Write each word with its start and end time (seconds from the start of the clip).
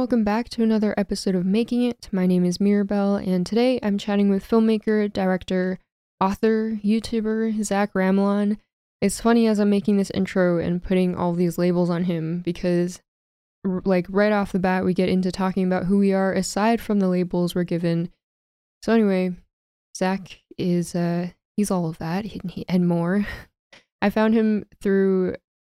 welcome 0.00 0.24
back 0.24 0.48
to 0.48 0.62
another 0.62 0.94
episode 0.96 1.34
of 1.34 1.44
Making 1.44 1.82
It. 1.82 2.08
My 2.10 2.24
name 2.24 2.42
is 2.42 2.58
Mirabelle, 2.58 3.16
and 3.16 3.44
today 3.44 3.78
I'm 3.82 3.98
chatting 3.98 4.30
with 4.30 4.48
filmmaker, 4.48 5.12
director, 5.12 5.78
author, 6.18 6.80
YouTuber 6.82 7.62
Zach 7.62 7.92
Ramelan. 7.92 8.56
It's 9.02 9.20
funny 9.20 9.46
as 9.46 9.58
I'm 9.58 9.68
making 9.68 9.98
this 9.98 10.10
intro 10.12 10.56
and 10.56 10.82
putting 10.82 11.14
all 11.14 11.34
these 11.34 11.58
labels 11.58 11.90
on 11.90 12.04
him 12.04 12.40
because, 12.40 13.02
like, 13.62 14.06
right 14.08 14.32
off 14.32 14.52
the 14.52 14.58
bat, 14.58 14.86
we 14.86 14.94
get 14.94 15.10
into 15.10 15.30
talking 15.30 15.66
about 15.66 15.84
who 15.84 15.98
we 15.98 16.14
are 16.14 16.32
aside 16.32 16.80
from 16.80 16.98
the 16.98 17.08
labels 17.08 17.54
we're 17.54 17.64
given. 17.64 18.10
So, 18.82 18.94
anyway, 18.94 19.34
Zach 19.94 20.40
is, 20.56 20.94
uh, 20.94 21.28
he's 21.58 21.70
all 21.70 21.86
of 21.90 21.98
that 21.98 22.24
and 22.70 22.88
more. 22.88 23.26
I 24.00 24.08
found 24.08 24.32
him 24.32 24.64
through, 24.80 25.34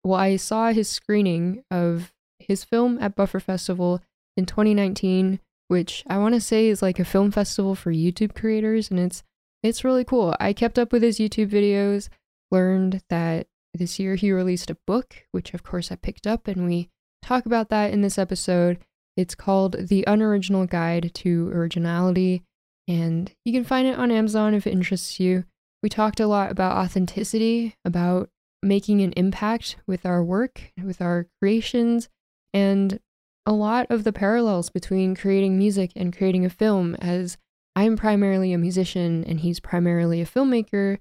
well, 0.05 0.21
I 0.21 0.37
saw 0.37 0.73
his 0.73 0.91
screening 0.91 1.65
of 1.71 2.13
his 2.39 2.65
film 2.65 2.99
at 3.01 3.17
Buffer 3.17 3.41
Festival 3.41 4.03
in 4.41 4.47
2019, 4.47 5.39
which 5.69 6.03
I 6.09 6.17
want 6.19 6.35
to 6.35 6.41
say 6.41 6.69
is 6.69 6.83
like 6.83 6.99
a 6.99 7.05
film 7.05 7.31
festival 7.31 7.75
for 7.75 7.93
YouTube 7.93 8.35
creators, 8.35 8.91
and 8.91 8.99
it's 8.99 9.23
it's 9.63 9.85
really 9.85 10.05
cool. 10.05 10.35
I 10.41 10.55
kept 10.55 10.79
up 10.79 10.91
with 10.91 11.03
his 11.03 11.19
YouTube 11.19 11.51
videos, 11.51 12.09
learned 12.51 13.03
that 13.11 13.47
this 13.75 13.99
year 13.99 14.15
he 14.15 14.33
released 14.33 14.71
a 14.71 14.79
book, 14.87 15.27
which 15.31 15.53
of 15.53 15.63
course 15.63 15.93
I 15.93 15.97
picked 15.97 16.27
up, 16.27 16.49
and 16.49 16.67
we 16.67 16.89
talk 17.23 17.45
about 17.45 17.69
that 17.69 17.93
in 17.93 18.01
this 18.01 18.19
episode. 18.19 18.79
It's 19.17 19.35
called 19.35 19.89
The 19.89 20.05
Unoriginal 20.07 20.67
Guide 20.67 21.11
to 21.17 21.51
Originality, 21.51 22.43
and 22.89 23.31
you 23.45 23.53
can 23.53 23.65
find 23.65 23.87
it 23.87 23.99
on 23.99 24.11
Amazon 24.11 24.55
if 24.55 24.67
it 24.67 24.73
interests 24.73 25.21
you. 25.21 25.45
We 25.83 25.91
talked 25.91 26.21
a 26.21 26.27
lot 26.27 26.51
about 26.51 26.79
authenticity, 26.79 27.77
about 27.85 28.31
making 28.63 29.03
an 29.03 29.13
impact 29.13 29.77
with 29.87 30.07
our 30.07 30.25
work, 30.25 30.73
with 30.83 31.03
our 31.03 31.27
creations, 31.41 32.09
and 32.55 32.99
a 33.47 33.53
lot 33.53 33.87
of 33.91 34.05
the 34.05 34.13
parallels 34.13 34.71
between 34.71 35.15
creating 35.15 35.59
music 35.59 35.93
and 35.97 36.17
creating 36.17 36.45
a 36.45 36.51
film, 36.51 36.95
as 36.97 37.37
I'm 37.75 37.97
primarily 37.97 38.53
a 38.53 38.59
musician 38.59 39.25
and 39.25 39.41
he's 39.41 39.61
primarily 39.61 40.21
a 40.21 40.27
filmmaker, 40.27 40.99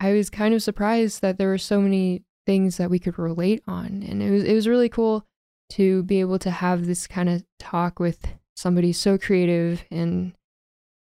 I 0.00 0.12
was 0.12 0.30
kind 0.30 0.54
of 0.54 0.62
surprised 0.62 1.22
that 1.22 1.38
there 1.38 1.48
were 1.48 1.58
so 1.58 1.80
many 1.80 2.22
things 2.46 2.76
that 2.76 2.90
we 2.90 2.98
could 2.98 3.18
relate 3.18 3.62
on. 3.66 4.04
And 4.08 4.22
it 4.22 4.30
was 4.30 4.44
it 4.44 4.54
was 4.54 4.68
really 4.68 4.88
cool 4.88 5.24
to 5.70 6.02
be 6.02 6.20
able 6.20 6.38
to 6.40 6.50
have 6.50 6.86
this 6.86 7.06
kind 7.06 7.28
of 7.28 7.44
talk 7.58 7.98
with 7.98 8.26
somebody 8.56 8.92
so 8.92 9.18
creative 9.18 9.84
and 9.90 10.34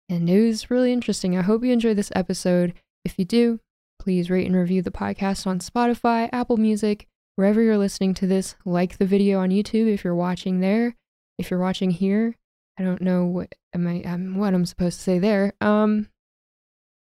and 0.10 0.30
it 0.30 0.44
was 0.44 0.72
really 0.72 0.92
interesting. 0.92 1.38
I 1.38 1.44
hope 1.44 1.64
you 1.64 1.72
enjoyed 1.72 1.98
this 1.98 2.12
episode. 2.16 2.74
If 3.06 3.20
you 3.20 3.26
do, 3.26 3.60
please 4.00 4.30
rate 4.30 4.48
and 4.48 4.56
review 4.56 4.82
the 4.82 4.92
podcast 4.92 5.46
on 5.46 5.60
Spotify, 5.60 6.30
Apple 6.32 6.58
Music, 6.58 7.08
wherever 7.40 7.62
you're 7.62 7.78
listening 7.78 8.14
to 8.14 8.28
this, 8.28 8.56
like 8.66 8.98
the 8.98 9.06
video 9.06 9.40
on 9.40 9.50
YouTube 9.50 9.88
if 9.88 10.04
you're 10.04 10.14
watching 10.14 10.60
there. 10.60 10.98
If 11.38 11.50
you're 11.50 11.62
watching 11.62 11.90
here, 11.90 12.36
I 12.78 12.84
don't 12.84 13.02
know 13.02 13.24
what 13.24 13.56
am 13.74 13.88
I 13.88 14.02
um, 14.02 14.36
what 14.36 14.54
I'm 14.54 14.66
supposed 14.66 14.98
to 14.98 15.04
say 15.04 15.20
there. 15.20 15.54
Um 15.62 16.10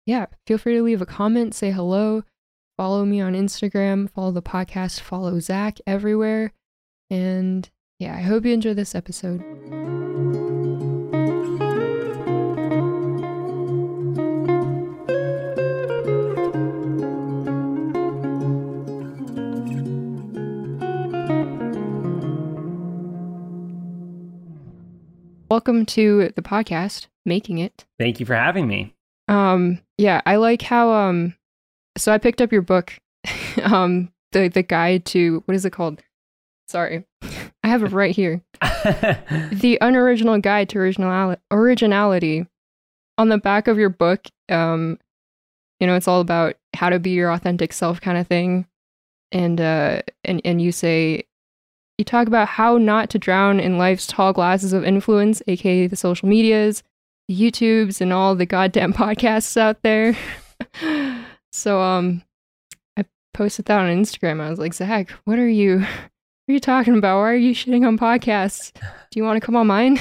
yeah, 0.05 0.27
feel 0.47 0.59
free 0.59 0.75
to 0.75 0.83
leave 0.83 1.01
a 1.01 1.07
comment, 1.07 1.55
say 1.55 1.71
hello, 1.71 2.23
follow 2.77 3.07
me 3.07 3.19
on 3.19 3.33
Instagram, 3.33 4.11
follow 4.11 4.31
the 4.31 4.43
podcast, 4.43 5.01
follow 5.01 5.41
Zach 5.41 5.79
everywhere. 5.87 6.53
And 7.09 7.69
yeah, 7.99 8.15
I 8.15 8.21
hope 8.21 8.45
you 8.45 8.53
enjoy 8.53 8.75
this 8.75 8.95
episode. 8.95 9.43
Welcome 25.49 25.87
to 25.87 26.33
the 26.35 26.43
podcast, 26.43 27.07
Making 27.25 27.59
It. 27.59 27.85
Thank 28.01 28.19
you 28.19 28.27
for 28.27 28.35
having 28.35 28.67
me. 28.67 28.93
Um, 29.29 29.81
yeah, 29.97 30.21
I 30.27 30.37
like 30.37 30.61
how 30.61 30.91
um 30.93 31.37
so 31.97 32.13
I 32.13 32.19
picked 32.19 32.41
up 32.41 32.51
your 32.51 32.63
book, 32.63 32.95
um, 33.63 34.13
the 34.33 34.49
the 34.49 34.65
guide 34.65 35.05
to 35.07 35.45
what 35.47 35.55
is 35.55 35.65
it 35.65 35.71
called? 35.71 36.03
Sorry. 36.67 37.05
I 37.63 37.69
have 37.69 37.85
it 37.85 37.93
right 37.93 38.15
here. 38.15 38.43
the 38.61 39.79
unoriginal 39.81 40.39
guide 40.39 40.69
to 40.71 40.79
original 40.79 41.37
originality. 41.53 42.47
On 43.19 43.29
the 43.29 43.39
back 43.39 43.69
of 43.69 43.79
your 43.79 43.89
book, 43.89 44.27
um, 44.49 44.99
you 45.79 45.87
know, 45.87 45.95
it's 45.95 46.09
all 46.09 46.21
about 46.21 46.57
how 46.75 46.91
to 46.91 46.99
be 46.99 47.11
your 47.11 47.31
authentic 47.31 47.73
self 47.73 48.01
kind 48.01 48.19
of 48.19 48.27
thing. 48.27 48.67
And 49.31 49.61
uh 49.61 50.03
and, 50.25 50.41
and 50.45 50.61
you 50.61 50.73
say 50.73 51.27
you 51.99 52.05
talk 52.05 52.27
about 52.27 52.49
how 52.49 52.77
not 52.79 53.09
to 53.11 53.19
drown 53.19 53.59
in 53.61 53.79
life's 53.79 54.07
tall 54.07 54.33
glasses 54.33 54.73
of 54.73 54.85
influence, 54.85 55.43
aka 55.47 55.87
the 55.87 55.97
social 55.97 56.29
medias, 56.29 56.83
the 57.29 57.35
YouTubes, 57.41 58.01
and 58.01 58.13
all 58.13 58.35
the 58.35 58.47
goddamn 58.47 58.93
podcasts 59.03 59.57
out 59.57 59.83
there. 59.83 60.17
so 61.53 61.81
um 61.81 62.23
I 62.99 63.05
posted 63.35 63.65
that 63.67 63.81
on 63.81 63.89
Instagram. 63.89 64.41
I 64.41 64.51
was 64.51 64.59
like, 64.59 64.75
Zach, 64.75 65.11
what 65.25 65.39
are 65.39 65.49
you 65.49 65.79
what 65.81 66.53
are 66.53 66.55
you 66.55 66.61
talking 66.61 66.97
about? 66.97 67.19
Why 67.19 67.31
are 67.33 67.35
you 67.37 67.55
shitting 67.55 67.87
on 67.87 67.99
podcasts? 67.99 68.73
Do 69.11 69.19
you 69.19 69.25
want 69.25 69.41
to 69.41 69.45
come 69.45 69.57
on 69.57 69.67
mine? 69.67 69.99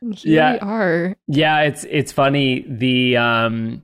Yeah. 0.00 0.52
we 0.52 0.58
are. 0.60 1.16
yeah, 1.26 1.62
it's 1.62 1.84
it's 1.84 2.12
funny. 2.12 2.64
The 2.68 3.16
um, 3.16 3.82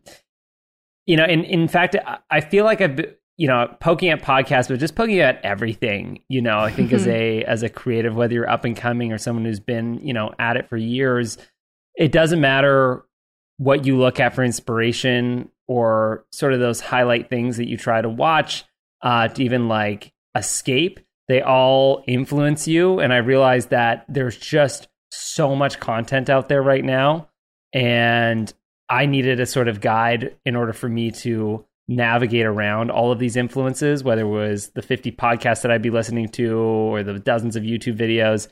you 1.06 1.16
know, 1.16 1.24
in 1.24 1.44
in 1.44 1.66
fact, 1.68 1.96
I- 1.96 2.18
I 2.30 2.40
feel 2.40 2.64
like 2.64 2.80
I've 2.80 2.96
been- 2.96 3.14
you 3.36 3.48
know 3.48 3.74
poking 3.80 4.10
at 4.10 4.22
podcasts, 4.22 4.68
but 4.68 4.78
just 4.78 4.94
poking 4.94 5.20
at 5.20 5.44
everything. 5.44 6.20
You 6.28 6.42
know, 6.42 6.58
I 6.58 6.70
think 6.70 6.92
as 6.92 7.06
a 7.06 7.44
as 7.44 7.62
a 7.62 7.68
creative, 7.68 8.14
whether 8.14 8.34
you're 8.34 8.50
up 8.50 8.64
and 8.64 8.76
coming 8.76 9.12
or 9.12 9.18
someone 9.18 9.44
who's 9.44 9.60
been 9.60 10.00
you 10.06 10.12
know 10.12 10.34
at 10.38 10.56
it 10.56 10.68
for 10.68 10.76
years, 10.76 11.38
it 11.94 12.12
doesn't 12.12 12.40
matter 12.40 13.04
what 13.58 13.86
you 13.86 13.96
look 13.96 14.18
at 14.18 14.34
for 14.34 14.42
inspiration 14.42 15.48
or 15.68 16.24
sort 16.32 16.52
of 16.52 16.60
those 16.60 16.80
highlight 16.80 17.30
things 17.30 17.56
that 17.56 17.68
you 17.68 17.76
try 17.76 18.00
to 18.00 18.08
watch 18.08 18.64
uh, 19.02 19.28
to 19.28 19.42
even 19.42 19.68
like 19.68 20.12
escape. 20.34 21.00
They 21.28 21.40
all 21.40 22.04
influence 22.06 22.68
you, 22.68 23.00
and 23.00 23.12
I 23.12 23.18
realize 23.18 23.66
that 23.66 24.04
there's 24.08 24.36
just 24.36 24.88
so 25.10 25.54
much 25.54 25.80
content 25.80 26.28
out 26.28 26.48
there 26.48 26.62
right 26.62 26.84
now, 26.84 27.28
and 27.72 28.52
I 28.90 29.06
needed 29.06 29.40
a 29.40 29.46
sort 29.46 29.68
of 29.68 29.80
guide 29.80 30.36
in 30.44 30.54
order 30.54 30.74
for 30.74 30.88
me 30.88 31.10
to 31.12 31.64
navigate 31.88 32.46
around 32.46 32.90
all 32.90 33.12
of 33.12 33.18
these 33.18 33.36
influences, 33.36 34.02
whether 34.02 34.22
it 34.22 34.28
was 34.28 34.70
the 34.70 34.82
50 34.82 35.12
podcasts 35.12 35.62
that 35.62 35.70
I'd 35.70 35.82
be 35.82 35.90
listening 35.90 36.28
to 36.30 36.56
or 36.56 37.02
the 37.02 37.18
dozens 37.18 37.56
of 37.56 37.62
YouTube 37.62 37.98
videos. 37.98 38.48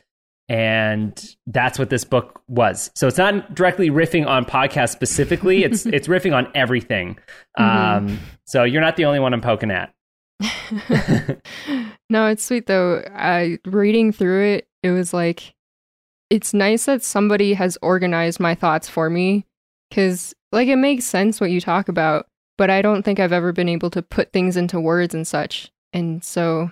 And 0.49 1.37
that's 1.47 1.79
what 1.79 1.89
this 1.89 2.05
book 2.05 2.43
was. 2.49 2.91
So 2.95 3.07
it's 3.07 3.17
not 3.17 3.55
directly 3.55 3.91
riffing 3.91 4.27
on 4.27 4.45
podcasts 4.45 4.91
specifically. 4.91 5.65
It's 5.65 5.87
it's 5.87 6.09
riffing 6.09 6.35
on 6.35 6.51
everything. 6.55 7.19
Um, 7.57 8.19
so 8.45 8.65
you're 8.65 8.83
not 8.83 8.97
the 8.97 9.07
only 9.07 9.21
one 9.21 9.33
I'm 9.33 9.41
poking 9.41 9.71
at. 9.71 9.95
no, 12.11 12.27
it's 12.27 12.45
sweet 12.45 12.67
though. 12.67 13.03
I 13.15 13.59
reading 13.65 14.13
through 14.13 14.45
it, 14.55 14.69
it 14.83 14.91
was 14.91 15.15
like 15.15 15.55
it's 16.29 16.53
nice 16.53 16.87
that 16.87 17.03
somebody 17.03 17.55
has 17.55 17.79
organized 17.81 18.41
my 18.41 18.55
thoughts 18.55 18.89
for 18.89 19.09
me 19.09 19.47
cuz 19.93 20.35
like 20.51 20.69
it 20.69 20.77
makes 20.77 21.05
sense 21.05 21.41
what 21.41 21.51
you 21.51 21.61
talk 21.61 21.89
about, 21.89 22.27
but 22.63 22.71
I 22.71 22.81
don't 22.81 23.03
think 23.03 23.19
I've 23.19 23.33
ever 23.33 23.53
been 23.53 23.69
able 23.69 23.91
to 23.91 24.03
put 24.03 24.33
things 24.33 24.57
into 24.57 24.79
words 24.79 25.15
and 25.17 25.27
such. 25.27 25.73
And 25.93 26.23
so 26.23 26.71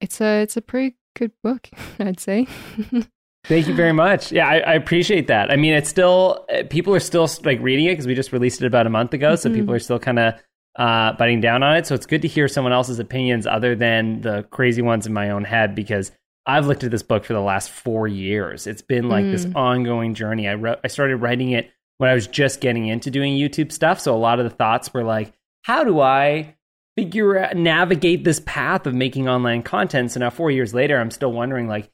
it's 0.00 0.22
a 0.22 0.40
it's 0.40 0.56
a 0.56 0.62
pretty 0.62 0.96
good 1.14 1.32
book, 1.44 1.68
I'd 1.98 2.18
say. 2.18 2.46
Thank 3.44 3.68
you 3.68 3.74
very 3.74 3.92
much. 3.92 4.32
Yeah, 4.32 4.48
I, 4.48 4.58
I 4.60 4.72
appreciate 4.72 5.26
that. 5.26 5.50
I 5.50 5.56
mean, 5.56 5.74
it's 5.74 5.90
still 5.90 6.46
uh, 6.50 6.62
people 6.70 6.94
are 6.94 7.00
still 7.00 7.28
like 7.44 7.60
reading 7.60 7.84
it 7.84 7.90
because 7.92 8.06
we 8.06 8.14
just 8.14 8.32
released 8.32 8.62
it 8.62 8.66
about 8.66 8.86
a 8.86 8.90
month 8.90 9.12
ago, 9.12 9.36
so 9.36 9.50
Mhm. 9.50 9.54
people 9.56 9.74
are 9.74 9.78
still 9.78 9.98
kind 9.98 10.18
of 10.18 10.34
uh, 10.78 11.12
biting 11.12 11.42
down 11.42 11.62
on 11.62 11.76
it. 11.76 11.86
So 11.86 11.94
it's 11.94 12.06
good 12.06 12.22
to 12.22 12.28
hear 12.28 12.48
someone 12.48 12.72
else's 12.72 12.98
opinions 12.98 13.46
other 13.46 13.76
than 13.76 14.22
the 14.22 14.44
crazy 14.50 14.80
ones 14.80 15.06
in 15.06 15.12
my 15.12 15.28
own 15.28 15.44
head 15.44 15.74
because 15.74 16.10
I've 16.46 16.66
looked 16.66 16.84
at 16.84 16.90
this 16.90 17.02
book 17.02 17.26
for 17.26 17.34
the 17.34 17.42
last 17.42 17.70
four 17.70 18.08
years. 18.08 18.66
It's 18.66 18.80
been 18.80 19.10
like 19.10 19.26
this 19.26 19.44
Mm. 19.44 19.56
ongoing 19.56 20.14
journey. 20.14 20.48
I 20.48 20.54
wrote, 20.54 20.78
I 20.82 20.88
started 20.88 21.16
writing 21.16 21.50
it 21.50 21.70
when 21.98 22.10
I 22.10 22.14
was 22.14 22.26
just 22.26 22.60
getting 22.60 22.86
into 22.86 23.10
doing 23.10 23.34
YouTube 23.34 23.72
stuff, 23.72 24.00
so 24.00 24.14
a 24.14 24.16
lot 24.16 24.38
of 24.38 24.44
the 24.44 24.56
thoughts 24.56 24.92
were 24.94 25.04
like, 25.04 25.32
how 25.62 25.84
do 25.84 26.00
I 26.00 26.56
figure 26.96 27.38
out 27.38 27.56
navigate 27.56 28.24
this 28.24 28.40
path 28.40 28.86
of 28.86 28.94
making 28.94 29.28
online 29.28 29.62
content? 29.62 30.12
So 30.12 30.20
now 30.20 30.30
four 30.30 30.50
years 30.50 30.74
later, 30.74 30.98
I'm 30.98 31.10
still 31.10 31.32
wondering 31.32 31.68
like, 31.68 31.90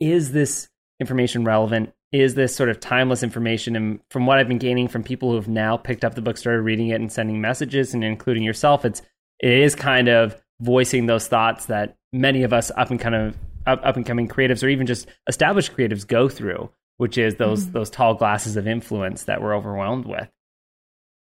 is 0.00 0.32
this 0.32 0.68
information 1.00 1.44
relevant? 1.44 1.92
Is 2.12 2.34
this 2.34 2.54
sort 2.54 2.68
of 2.68 2.80
timeless 2.80 3.22
information? 3.22 3.76
And 3.76 4.00
from 4.10 4.26
what 4.26 4.38
I've 4.38 4.48
been 4.48 4.58
gaining 4.58 4.88
from 4.88 5.02
people 5.02 5.30
who 5.30 5.36
have 5.36 5.48
now 5.48 5.76
picked 5.76 6.04
up 6.04 6.14
the 6.14 6.22
book, 6.22 6.36
started 6.36 6.62
reading 6.62 6.88
it, 6.88 7.00
and 7.00 7.10
sending 7.10 7.40
messages, 7.40 7.94
and 7.94 8.04
including 8.04 8.42
yourself, 8.42 8.84
it's 8.84 9.02
it 9.40 9.52
is 9.52 9.74
kind 9.74 10.08
of 10.08 10.40
voicing 10.60 11.06
those 11.06 11.28
thoughts 11.28 11.66
that 11.66 11.96
many 12.12 12.42
of 12.42 12.52
us 12.52 12.70
up 12.76 12.90
and 12.90 13.00
kind 13.00 13.14
of 13.14 13.36
up, 13.66 13.80
up 13.84 13.96
and 13.96 14.06
coming 14.06 14.28
creatives, 14.28 14.62
or 14.62 14.68
even 14.68 14.86
just 14.86 15.08
established 15.28 15.76
creatives, 15.76 16.06
go 16.06 16.28
through, 16.28 16.70
which 16.98 17.18
is 17.18 17.36
those 17.36 17.66
Mhm. 17.66 17.72
those 17.72 17.90
tall 17.90 18.14
glasses 18.14 18.56
of 18.56 18.66
influence 18.66 19.24
that 19.24 19.42
we're 19.42 19.54
overwhelmed 19.54 20.06
with. 20.06 20.28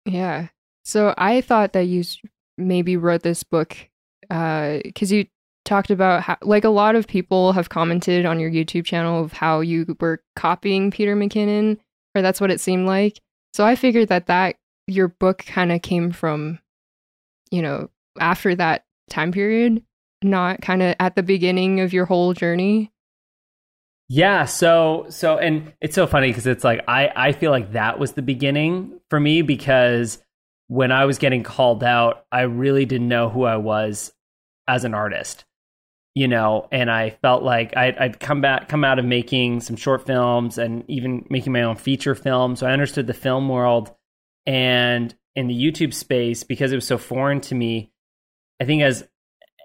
Yeah. 0.07 0.49
So 0.85 1.15
I 1.17 1.41
thought 1.41 1.73
that 1.73 1.87
you 1.87 2.05
maybe 2.59 2.97
wrote 2.97 3.23
this 3.23 3.43
book 3.43 3.77
because 4.29 5.13
you 5.13 5.27
talked 5.65 5.91
about 5.91 6.23
how, 6.23 6.37
like, 6.43 6.65
a 6.65 6.69
lot 6.69 6.95
of 6.95 7.07
people 7.07 7.53
have 7.53 7.71
commented 7.71 8.27
on 8.27 8.39
your 8.39 8.51
YouTube 8.51 8.85
channel 8.85 9.23
of 9.25 9.33
how 9.33 9.61
you 9.61 9.97
were 10.01 10.23
copying 10.37 10.91
Peter 10.91 11.17
McKinnon, 11.17 11.79
or 12.15 12.21
that's 12.23 12.41
what 12.41 12.51
it 12.51 12.61
seemed 12.61 12.87
like. 12.87 13.19
So 13.55 13.65
I 13.65 13.75
figured 13.77 14.09
that 14.09 14.27
that 14.27 14.57
your 14.87 15.09
book 15.09 15.39
kind 15.47 15.73
of 15.73 15.81
came 15.81 16.11
from, 16.13 16.59
you 17.51 17.63
know, 17.63 17.89
after 18.21 18.55
that 18.55 18.85
time 19.09 19.33
period, 19.33 19.83
not 20.23 20.61
kind 20.61 20.83
of 20.83 20.95
at 21.01 21.17
the 21.17 21.23
beginning 21.23 21.81
of 21.81 21.93
your 21.93 22.05
whole 22.05 22.35
journey. 22.35 22.91
Yeah, 24.09 24.45
so 24.45 25.07
so 25.09 25.39
and 25.39 25.73
it's 25.81 25.95
so 25.95 26.07
funny 26.07 26.29
because 26.29 26.47
it's 26.47 26.65
like 26.65 26.85
I 26.87 27.11
I 27.15 27.33
feel 27.33 27.51
like 27.51 27.73
that 27.73 27.99
was 27.99 28.13
the 28.13 28.23
beginning 28.23 29.01
for 29.09 29.19
me 29.19 29.43
because 29.43 30.19
when 30.69 30.93
I 30.93 31.05
was 31.07 31.19
getting 31.19 31.43
called 31.43 31.83
out, 31.83 32.25
I 32.31 32.43
really 32.43 32.85
didn't 32.85 33.09
know 33.09 33.29
who 33.29 33.45
I 33.45 33.57
was 33.57 34.13
as 34.69 34.85
an 34.85 34.95
artist. 34.95 35.45
You 36.15 36.29
know, 36.29 36.69
and 36.71 36.93
I 36.93 37.11
felt 37.11 37.43
like 37.43 37.77
I'd, 37.77 37.99
I'd 37.99 38.21
come 38.21 38.41
back, 38.41 38.69
come 38.69 38.85
out 38.85 39.01
of 39.01 39.05
making 39.05 39.63
some 39.63 39.75
short 39.75 40.07
films 40.07 40.59
and 40.59 40.85
even 40.87 41.27
making 41.29 41.53
my 41.53 41.63
own 41.63 41.75
feature 41.75 42.15
film. 42.15 42.55
So 42.55 42.69
I 42.69 42.73
understood 42.73 43.09
the 43.09 43.15
film 43.15 43.49
world 43.49 43.93
and 44.47 45.13
in 45.35 45.49
the 45.49 45.61
YouTube 45.61 45.93
space 45.93 46.45
because 46.45 46.71
it 46.71 46.77
was 46.77 46.87
so 46.87 46.99
foreign 46.99 47.41
to 47.43 47.55
me. 47.57 47.91
I 48.61 48.65
think 48.65 48.83
as 48.83 49.09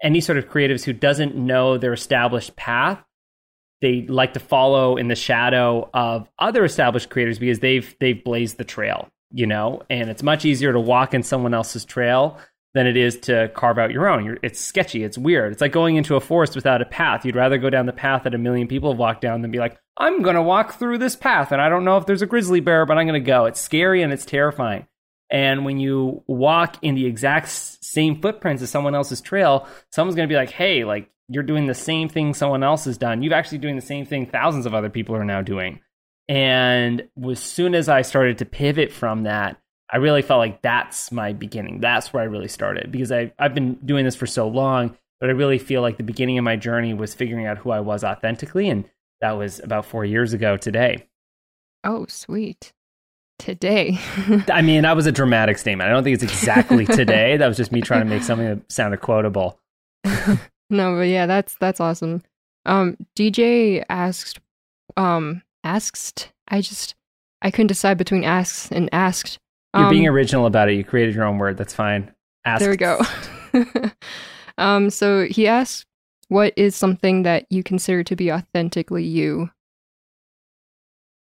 any 0.02 0.20
sort 0.20 0.38
of 0.38 0.48
creatives 0.48 0.82
who 0.82 0.92
doesn't 0.92 1.36
know 1.36 1.78
their 1.78 1.92
established 1.92 2.56
path, 2.56 3.00
they 3.80 4.02
like 4.06 4.34
to 4.34 4.40
follow 4.40 4.96
in 4.96 5.08
the 5.08 5.14
shadow 5.14 5.88
of 5.94 6.28
other 6.38 6.64
established 6.64 7.10
creators 7.10 7.38
because 7.38 7.60
they've 7.60 7.96
they've 8.00 8.22
blazed 8.22 8.58
the 8.58 8.64
trail, 8.64 9.08
you 9.32 9.46
know, 9.46 9.82
and 9.88 10.10
it's 10.10 10.22
much 10.22 10.44
easier 10.44 10.72
to 10.72 10.80
walk 10.80 11.14
in 11.14 11.22
someone 11.22 11.54
else's 11.54 11.84
trail 11.84 12.38
than 12.74 12.86
it 12.86 12.96
is 12.96 13.18
to 13.18 13.50
carve 13.54 13.78
out 13.78 13.90
your 13.90 14.08
own. 14.08 14.24
You're, 14.24 14.38
it's 14.42 14.60
sketchy, 14.60 15.02
it's 15.02 15.18
weird. 15.18 15.52
It's 15.52 15.60
like 15.60 15.72
going 15.72 15.96
into 15.96 16.14
a 16.14 16.20
forest 16.20 16.54
without 16.54 16.82
a 16.82 16.86
path. 16.86 17.24
You'd 17.24 17.36
rather 17.36 17.58
go 17.58 17.70
down 17.70 17.86
the 17.86 17.92
path 17.92 18.22
that 18.24 18.34
a 18.34 18.38
million 18.38 18.68
people 18.68 18.92
have 18.92 18.98
walked 18.98 19.22
down 19.22 19.42
than 19.42 19.50
be 19.50 19.58
like, 19.58 19.76
I'm 19.96 20.22
going 20.22 20.36
to 20.36 20.42
walk 20.42 20.78
through 20.78 20.98
this 20.98 21.16
path 21.16 21.52
and 21.52 21.60
I 21.60 21.68
don't 21.68 21.84
know 21.84 21.96
if 21.96 22.06
there's 22.06 22.22
a 22.22 22.26
grizzly 22.26 22.60
bear, 22.60 22.86
but 22.86 22.96
I'm 22.96 23.06
going 23.06 23.20
to 23.20 23.26
go. 23.26 23.46
It's 23.46 23.60
scary 23.60 24.02
and 24.02 24.12
it's 24.12 24.24
terrifying. 24.24 24.86
And 25.30 25.64
when 25.64 25.78
you 25.78 26.22
walk 26.26 26.76
in 26.82 26.96
the 26.96 27.06
exact 27.06 27.48
same 27.48 28.20
footprints 28.20 28.62
as 28.62 28.70
someone 28.70 28.94
else's 28.94 29.20
trail, 29.20 29.68
someone's 29.92 30.16
going 30.16 30.28
to 30.28 30.32
be 30.32 30.36
like, 30.36 30.50
hey, 30.50 30.84
like 30.84 31.08
you're 31.28 31.44
doing 31.44 31.66
the 31.66 31.74
same 31.74 32.08
thing 32.08 32.34
someone 32.34 32.64
else 32.64 32.84
has 32.86 32.98
done. 32.98 33.22
You're 33.22 33.34
actually 33.34 33.58
doing 33.58 33.76
the 33.76 33.82
same 33.82 34.04
thing 34.04 34.26
thousands 34.26 34.66
of 34.66 34.74
other 34.74 34.90
people 34.90 35.14
are 35.14 35.24
now 35.24 35.42
doing. 35.42 35.80
And 36.28 37.08
as 37.28 37.40
soon 37.40 37.74
as 37.74 37.88
I 37.88 38.02
started 38.02 38.38
to 38.38 38.44
pivot 38.44 38.92
from 38.92 39.24
that, 39.24 39.60
I 39.92 39.98
really 39.98 40.22
felt 40.22 40.38
like 40.38 40.62
that's 40.62 41.10
my 41.12 41.32
beginning. 41.32 41.80
That's 41.80 42.12
where 42.12 42.22
I 42.22 42.26
really 42.26 42.48
started 42.48 42.90
because 42.90 43.12
I, 43.12 43.32
I've 43.38 43.54
been 43.54 43.74
doing 43.84 44.04
this 44.04 44.16
for 44.16 44.26
so 44.26 44.48
long, 44.48 44.96
but 45.20 45.30
I 45.30 45.32
really 45.32 45.58
feel 45.58 45.82
like 45.82 45.96
the 45.96 46.04
beginning 46.04 46.38
of 46.38 46.44
my 46.44 46.56
journey 46.56 46.94
was 46.94 47.14
figuring 47.14 47.46
out 47.46 47.58
who 47.58 47.70
I 47.70 47.80
was 47.80 48.04
authentically. 48.04 48.68
And 48.68 48.88
that 49.20 49.32
was 49.32 49.60
about 49.60 49.86
four 49.86 50.04
years 50.04 50.32
ago 50.32 50.56
today. 50.56 51.06
Oh, 51.82 52.06
sweet 52.08 52.72
today. 53.40 53.98
I 54.52 54.62
mean, 54.62 54.82
that 54.82 54.94
was 54.94 55.06
a 55.06 55.12
dramatic 55.12 55.58
statement. 55.58 55.88
I 55.88 55.92
don't 55.92 56.04
think 56.04 56.14
it's 56.14 56.22
exactly 56.22 56.86
today. 56.86 57.36
that 57.36 57.48
was 57.48 57.56
just 57.56 57.72
me 57.72 57.80
trying 57.80 58.02
to 58.02 58.06
make 58.06 58.22
something 58.22 58.46
that 58.46 58.70
sounded 58.70 59.00
quotable. 59.00 59.58
no, 60.70 60.96
but 60.96 61.08
yeah, 61.08 61.26
that's 61.26 61.56
that's 61.56 61.80
awesome. 61.80 62.22
Um, 62.66 62.96
DJ 63.16 63.84
asked, 63.88 64.38
um, 64.96 65.42
asked. 65.64 66.30
I 66.48 66.60
just 66.60 66.94
I 67.42 67.50
couldn't 67.50 67.68
decide 67.68 67.98
between 67.98 68.24
asks 68.24 68.70
and 68.70 68.88
asked. 68.92 69.38
You're 69.74 69.84
um, 69.84 69.90
being 69.90 70.06
original 70.06 70.46
about 70.46 70.68
it. 70.68 70.74
You 70.74 70.84
created 70.84 71.14
your 71.14 71.24
own 71.24 71.38
word. 71.38 71.56
That's 71.56 71.74
fine. 71.74 72.12
Asked. 72.44 72.60
There 72.60 72.70
we 72.70 72.76
go. 72.76 73.00
um, 74.58 74.90
so 74.90 75.24
he 75.24 75.46
asked, 75.46 75.86
"What 76.28 76.52
is 76.56 76.76
something 76.76 77.22
that 77.22 77.46
you 77.50 77.62
consider 77.62 78.04
to 78.04 78.16
be 78.16 78.30
authentically 78.30 79.04
you?" 79.04 79.50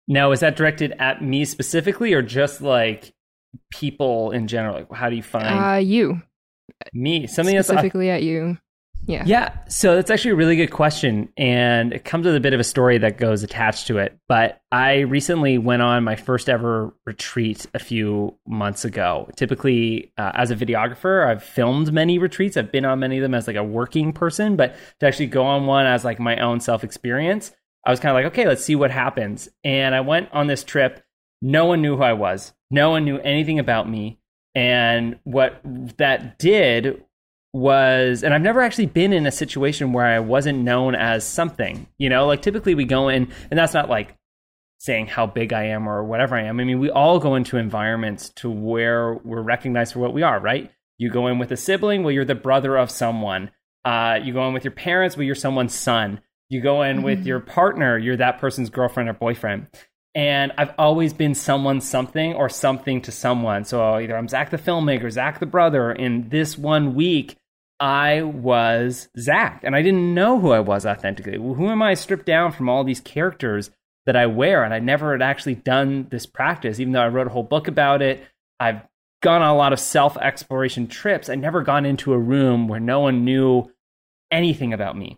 Now, 0.10 0.32
is 0.32 0.40
that 0.40 0.56
directed 0.56 0.94
at 1.00 1.24
me 1.24 1.46
specifically, 1.46 2.14
or 2.14 2.24
just 2.24 2.62
like 2.62 3.14
people 3.72 4.32
in 4.32 4.48
general? 4.48 4.80
Like, 4.80 4.92
how 4.92 5.10
do 5.10 5.16
you 5.16 5.24
find 5.24 5.48
uh, 5.48 5.78
you? 5.78 6.22
Me, 6.94 7.28
something 7.28 7.62
specifically 7.62 8.08
that's, 8.08 8.18
at 8.18 8.24
you. 8.24 8.58
Yeah. 9.06 9.24
Yeah. 9.26 9.58
So 9.68 9.96
that's 9.96 10.12
actually 10.12 10.32
a 10.32 10.36
really 10.36 10.56
good 10.56 10.72
question. 10.72 11.30
And 11.38 11.94
it 11.94 12.06
comes 12.06 12.26
with 12.26 12.36
a 12.36 12.40
bit 12.40 12.54
of 12.54 12.60
a 12.60 12.64
story 12.64 12.98
that 12.98 13.18
goes 13.18 13.44
attached 13.44 13.88
to 13.88 13.98
it. 13.98 14.18
But 14.28 14.62
I 14.72 15.00
recently 15.00 15.58
went 15.58 15.82
on 15.82 16.04
my 16.04 16.16
first 16.16 16.50
ever 16.50 16.94
retreat 17.06 17.66
a 17.74 17.80
few 17.80 18.36
months 18.48 18.86
ago. 18.86 19.30
Typically, 19.36 20.12
uh, 20.18 20.32
as 20.34 20.52
a 20.52 20.56
videographer, 20.56 21.26
I've 21.26 21.44
filmed 21.44 21.94
many 21.94 22.20
retreats. 22.20 22.58
I've 22.58 22.72
been 22.72 22.86
on 22.86 23.00
many 23.00 23.18
of 23.18 23.22
them 23.22 23.34
as 23.34 23.48
like 23.48 23.56
a 23.56 23.64
working 23.64 24.12
person, 24.12 24.56
but 24.56 24.76
to 25.00 25.08
actually 25.08 25.28
go 25.28 25.44
on 25.44 25.66
one 25.66 25.86
as 25.86 26.04
like 26.04 26.20
my 26.20 26.38
own 26.38 26.60
self 26.60 26.84
experience 26.84 27.52
I 27.90 27.92
was 27.92 28.00
kind 28.00 28.16
of 28.16 28.24
like, 28.24 28.34
okay, 28.34 28.48
let's 28.48 28.64
see 28.64 28.76
what 28.76 28.92
happens. 28.92 29.50
And 29.64 29.96
I 29.96 30.02
went 30.02 30.30
on 30.32 30.46
this 30.46 30.64
trip. 30.64 31.04
No 31.42 31.66
one 31.66 31.82
knew 31.82 31.98
who 31.98 32.04
I 32.04 32.14
was. 32.14 32.54
No 32.70 32.92
one 32.92 33.04
knew 33.04 33.18
anything 33.18 33.58
about 33.58 33.90
me. 33.90 34.20
And 34.54 35.18
what 35.24 35.60
that 35.98 36.38
did 36.38 37.04
was, 37.52 38.24
and 38.24 38.32
I've 38.32 38.44
never 38.44 38.62
actually 38.62 38.86
been 38.86 39.12
in 39.12 39.26
a 39.26 39.32
situation 39.32 39.92
where 39.92 40.06
I 40.06 40.20
wasn't 40.20 40.60
known 40.60 40.94
as 40.94 41.26
something, 41.26 41.88
you 41.98 42.10
know, 42.10 42.28
like 42.28 42.44
typically 42.44 42.76
we 42.76 42.86
go 42.86 43.10
in, 43.10 43.32
and 43.50 43.58
that's 43.58 43.74
not 43.74 43.90
like 43.90 44.16
saying 44.78 45.08
how 45.08 45.26
big 45.26 45.52
I 45.52 45.64
am 45.64 45.90
or 45.90 46.04
whatever 46.04 46.36
I 46.36 46.44
am. 46.44 46.60
I 46.60 46.66
mean, 46.66 46.78
we 46.78 46.92
all 46.92 47.18
go 47.18 47.34
into 47.34 47.58
environments 47.58 48.30
to 48.36 48.52
where 48.52 49.16
we're 49.16 49.42
recognized 49.42 49.94
for 49.94 50.00
what 50.00 50.14
we 50.14 50.22
are, 50.22 50.40
right? 50.40 50.70
You 51.00 51.10
go 51.10 51.26
in 51.26 51.40
with 51.40 51.52
a 51.52 51.58
sibling, 51.58 52.04
well, 52.04 52.12
you're 52.12 52.24
the 52.24 52.36
brother 52.36 52.78
of 52.78 52.92
someone. 52.92 53.50
Uh, 53.84 54.20
you 54.22 54.32
go 54.32 54.48
in 54.48 54.54
with 54.54 54.64
your 54.64 54.74
parents, 54.74 55.18
well, 55.18 55.24
you're 55.24 55.34
someone's 55.34 55.74
son. 55.74 56.22
You 56.50 56.62
go 56.62 56.82
in 56.82 56.98
mm-hmm. 56.98 57.06
with 57.06 57.26
your 57.26 57.40
partner, 57.40 57.98
you're 57.98 58.18
that 58.18 58.40
person's 58.40 58.70
girlfriend 58.70 59.10
or 59.10 59.14
boyfriend. 59.14 59.68
And 60.16 60.52
I've 60.58 60.74
always 60.80 61.14
been 61.14 61.36
someone 61.36 61.82
something 61.82 62.34
or 62.34 62.50
something 62.50 63.02
to 63.04 63.12
someone. 63.12 63.64
So 63.64 63.96
either 63.96 64.18
I'm 64.18 64.28
Zach 64.28 64.50
the 64.50 64.58
filmmaker, 64.58 65.12
Zach 65.12 65.40
the 65.40 65.46
brother. 65.46 65.92
In 65.92 66.30
this 66.30 66.58
one 66.58 66.96
week, 66.96 67.38
I 67.80 68.24
was 68.24 69.08
Zach, 69.18 69.62
and 69.64 69.76
I 69.76 69.82
didn't 69.82 70.14
know 70.14 70.40
who 70.40 70.52
I 70.52 70.60
was 70.60 70.86
authentically. 70.86 71.38
Who 71.38 71.70
am 71.70 71.82
I 71.82 71.94
stripped 71.94 72.26
down 72.26 72.52
from 72.52 72.68
all 72.68 72.84
these 72.84 73.00
characters 73.00 73.70
that 74.06 74.18
I 74.18 74.26
wear? 74.26 74.64
And 74.64 74.74
I 74.74 74.80
never 74.80 75.14
had 75.14 75.22
actually 75.22 75.56
done 75.56 76.08
this 76.10 76.26
practice, 76.26 76.80
even 76.80 76.92
though 76.92 77.02
I 77.02 77.08
wrote 77.08 77.28
a 77.28 77.32
whole 77.32 77.44
book 77.44 77.68
about 77.68 78.02
it. 78.02 78.26
I've 78.60 78.82
gone 79.22 79.42
on 79.42 79.50
a 79.50 79.58
lot 79.58 79.74
of 79.74 79.80
self 79.80 80.18
exploration 80.18 80.88
trips. 80.88 81.30
I 81.30 81.36
never 81.36 81.62
gone 81.62 81.86
into 81.86 82.14
a 82.14 82.20
room 82.20 82.68
where 82.68 82.80
no 82.80 83.00
one 83.00 83.24
knew 83.24 83.72
anything 84.32 84.74
about 84.74 84.98
me. 84.98 85.18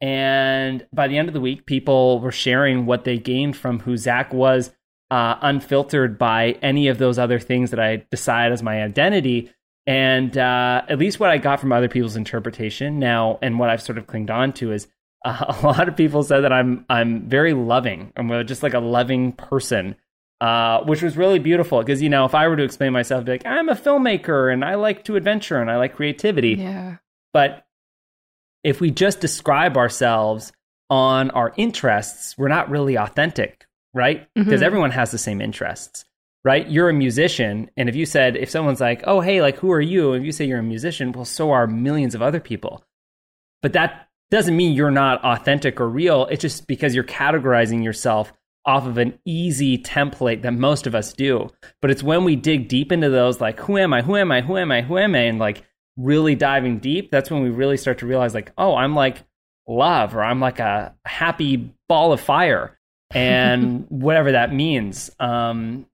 And 0.00 0.86
by 0.92 1.08
the 1.08 1.16
end 1.16 1.28
of 1.28 1.34
the 1.34 1.40
week, 1.40 1.66
people 1.66 2.20
were 2.20 2.32
sharing 2.32 2.86
what 2.86 3.04
they 3.04 3.18
gained 3.18 3.56
from 3.56 3.80
who 3.80 3.96
Zach 3.96 4.32
was, 4.32 4.70
uh, 5.10 5.36
unfiltered 5.40 6.18
by 6.18 6.58
any 6.62 6.88
of 6.88 6.98
those 6.98 7.18
other 7.18 7.38
things 7.38 7.70
that 7.70 7.80
I 7.80 8.04
decide 8.10 8.52
as 8.52 8.62
my 8.62 8.82
identity. 8.82 9.50
And 9.86 10.36
uh, 10.36 10.82
at 10.88 10.98
least 10.98 11.20
what 11.20 11.30
I 11.30 11.38
got 11.38 11.60
from 11.60 11.72
other 11.72 11.88
people's 11.88 12.16
interpretation 12.16 12.98
now, 12.98 13.38
and 13.40 13.58
what 13.58 13.70
I've 13.70 13.82
sort 13.82 13.98
of 13.98 14.06
clinged 14.06 14.30
on 14.30 14.52
to 14.54 14.72
is 14.72 14.88
uh, 15.24 15.54
a 15.62 15.66
lot 15.66 15.88
of 15.88 15.96
people 15.96 16.22
said 16.22 16.40
that 16.40 16.52
I'm 16.52 16.84
I'm 16.88 17.28
very 17.28 17.52
loving. 17.52 18.12
I'm 18.16 18.46
just 18.46 18.62
like 18.62 18.74
a 18.74 18.80
loving 18.80 19.32
person, 19.32 19.96
uh, 20.40 20.80
which 20.82 21.02
was 21.02 21.16
really 21.16 21.38
beautiful. 21.38 21.80
Because 21.80 22.02
you 22.02 22.08
know, 22.08 22.24
if 22.24 22.34
I 22.34 22.48
were 22.48 22.56
to 22.56 22.64
explain 22.64 22.92
myself, 22.92 23.20
I'd 23.20 23.26
be 23.26 23.32
like 23.32 23.46
I'm 23.46 23.68
a 23.68 23.74
filmmaker 23.74 24.52
and 24.52 24.64
I 24.64 24.74
like 24.74 25.04
to 25.04 25.16
adventure 25.16 25.60
and 25.60 25.70
I 25.70 25.76
like 25.76 25.96
creativity. 25.96 26.54
Yeah. 26.54 26.96
But 27.32 27.65
if 28.66 28.80
we 28.80 28.90
just 28.90 29.20
describe 29.20 29.76
ourselves 29.76 30.52
on 30.90 31.30
our 31.30 31.54
interests, 31.56 32.36
we're 32.36 32.48
not 32.48 32.68
really 32.68 32.96
authentic, 32.96 33.64
right? 33.94 34.28
Because 34.34 34.54
mm-hmm. 34.54 34.64
everyone 34.64 34.90
has 34.90 35.12
the 35.12 35.18
same 35.18 35.40
interests, 35.40 36.04
right? 36.44 36.68
You're 36.68 36.88
a 36.88 36.92
musician. 36.92 37.70
And 37.76 37.88
if 37.88 37.94
you 37.94 38.04
said, 38.04 38.36
if 38.36 38.50
someone's 38.50 38.80
like, 38.80 39.04
oh, 39.06 39.20
hey, 39.20 39.40
like, 39.40 39.56
who 39.56 39.70
are 39.70 39.80
you? 39.80 40.14
And 40.14 40.26
you 40.26 40.32
say 40.32 40.46
you're 40.46 40.58
a 40.58 40.64
musician, 40.64 41.12
well, 41.12 41.24
so 41.24 41.52
are 41.52 41.68
millions 41.68 42.16
of 42.16 42.22
other 42.22 42.40
people. 42.40 42.84
But 43.62 43.74
that 43.74 44.08
doesn't 44.32 44.56
mean 44.56 44.74
you're 44.74 44.90
not 44.90 45.24
authentic 45.24 45.80
or 45.80 45.88
real. 45.88 46.26
It's 46.26 46.42
just 46.42 46.66
because 46.66 46.92
you're 46.92 47.04
categorizing 47.04 47.84
yourself 47.84 48.32
off 48.64 48.84
of 48.84 48.98
an 48.98 49.16
easy 49.24 49.78
template 49.78 50.42
that 50.42 50.54
most 50.54 50.88
of 50.88 50.96
us 50.96 51.12
do. 51.12 51.50
But 51.80 51.92
it's 51.92 52.02
when 52.02 52.24
we 52.24 52.34
dig 52.34 52.66
deep 52.66 52.90
into 52.90 53.10
those, 53.10 53.40
like, 53.40 53.60
who 53.60 53.78
am 53.78 53.92
I? 53.92 54.02
Who 54.02 54.16
am 54.16 54.32
I? 54.32 54.40
Who 54.40 54.56
am 54.56 54.72
I? 54.72 54.82
Who 54.82 54.98
am 54.98 55.14
I? 55.14 55.18
And 55.20 55.38
like, 55.38 55.62
really 55.96 56.34
diving 56.34 56.78
deep, 56.78 57.10
that's 57.10 57.30
when 57.30 57.42
we 57.42 57.50
really 57.50 57.76
start 57.76 57.98
to 57.98 58.06
realize, 58.06 58.34
like, 58.34 58.52
oh, 58.58 58.74
I'm 58.74 58.94
like 58.94 59.24
love, 59.68 60.14
or 60.14 60.22
I'm 60.22 60.40
like 60.40 60.58
a 60.58 60.94
happy 61.04 61.72
ball 61.88 62.12
of 62.12 62.20
fire, 62.20 62.78
and 63.10 63.86
whatever 63.88 64.32
that 64.32 64.52
means. 64.52 65.10
Um, 65.18 65.86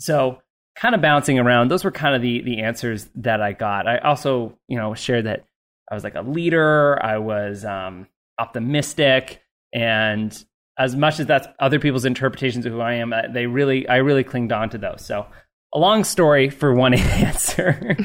so, 0.00 0.40
kind 0.76 0.94
of 0.94 1.00
bouncing 1.00 1.38
around, 1.38 1.70
those 1.70 1.84
were 1.84 1.90
kind 1.90 2.14
of 2.14 2.22
the 2.22 2.42
the 2.42 2.62
answers 2.62 3.08
that 3.16 3.40
I 3.40 3.52
got. 3.52 3.86
I 3.86 3.98
also, 3.98 4.58
you 4.68 4.76
know, 4.76 4.94
shared 4.94 5.26
that 5.26 5.44
I 5.90 5.94
was 5.94 6.04
like 6.04 6.14
a 6.14 6.22
leader, 6.22 6.98
I 7.02 7.18
was 7.18 7.64
um, 7.64 8.06
optimistic, 8.38 9.42
and 9.72 10.44
as 10.78 10.96
much 10.96 11.20
as 11.20 11.26
that's 11.26 11.46
other 11.58 11.78
people's 11.78 12.04
interpretations 12.04 12.64
of 12.66 12.72
who 12.72 12.80
I 12.80 12.94
am, 12.94 13.12
they 13.32 13.46
really, 13.46 13.86
I 13.86 13.96
really 13.96 14.24
clinged 14.24 14.52
on 14.52 14.70
to 14.70 14.78
those. 14.78 15.04
So, 15.04 15.26
a 15.74 15.78
long 15.78 16.04
story 16.04 16.50
for 16.50 16.74
one 16.74 16.94
answer. 16.94 17.96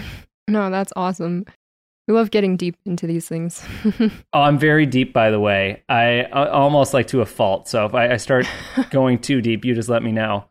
No, 0.48 0.70
that's 0.70 0.94
awesome. 0.96 1.46
we 2.08 2.14
love 2.14 2.32
getting 2.32 2.56
deep 2.56 2.78
into 2.86 3.06
these 3.06 3.28
things. 3.28 3.64
oh, 4.34 4.42
I'm 4.42 4.58
very 4.58 4.86
deep, 4.86 5.14
by 5.14 5.30
the 5.30 5.40
way. 5.40 5.84
I, 5.90 6.22
I 6.24 6.50
almost 6.50 6.94
like 6.94 7.08
to 7.08 7.22
a 7.22 7.26
fault. 7.26 7.68
So 7.68 7.86
if 7.86 7.94
I, 7.94 8.14
I 8.14 8.18
start 8.18 8.48
going 8.90 9.20
too 9.20 9.42
deep, 9.42 9.66
you 9.66 9.76
just 9.76 9.90
let 9.90 10.04
me 10.04 10.12
know. 10.12 10.46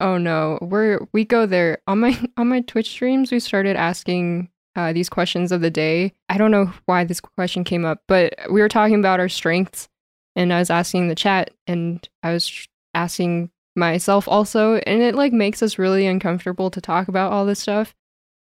Oh 0.00 0.16
no, 0.16 0.58
we're 0.60 1.00
we 1.12 1.24
go 1.24 1.46
there 1.46 1.78
on 1.86 2.00
my 2.00 2.18
on 2.36 2.48
my 2.48 2.60
Twitch 2.60 2.90
streams. 2.90 3.32
We 3.32 3.40
started 3.40 3.76
asking 3.76 4.48
uh, 4.76 4.92
these 4.92 5.08
questions 5.08 5.50
of 5.50 5.60
the 5.60 5.70
day. 5.70 6.14
I 6.28 6.38
don't 6.38 6.52
know 6.52 6.72
why 6.86 7.04
this 7.04 7.20
question 7.20 7.64
came 7.64 7.84
up, 7.84 8.02
but 8.06 8.34
we 8.50 8.60
were 8.60 8.68
talking 8.68 8.98
about 8.98 9.18
our 9.20 9.28
strengths, 9.28 9.88
and 10.36 10.52
I 10.52 10.60
was 10.60 10.70
asking 10.70 11.08
the 11.08 11.16
chat, 11.16 11.50
and 11.66 12.08
I 12.22 12.32
was 12.32 12.68
asking 12.94 13.50
myself 13.74 14.28
also, 14.28 14.76
and 14.76 15.02
it 15.02 15.14
like 15.16 15.32
makes 15.32 15.62
us 15.62 15.78
really 15.78 16.06
uncomfortable 16.06 16.70
to 16.70 16.80
talk 16.80 17.08
about 17.08 17.32
all 17.32 17.44
this 17.44 17.60
stuff. 17.60 17.94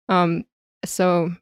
Um, 0.09 0.45
so 0.85 1.33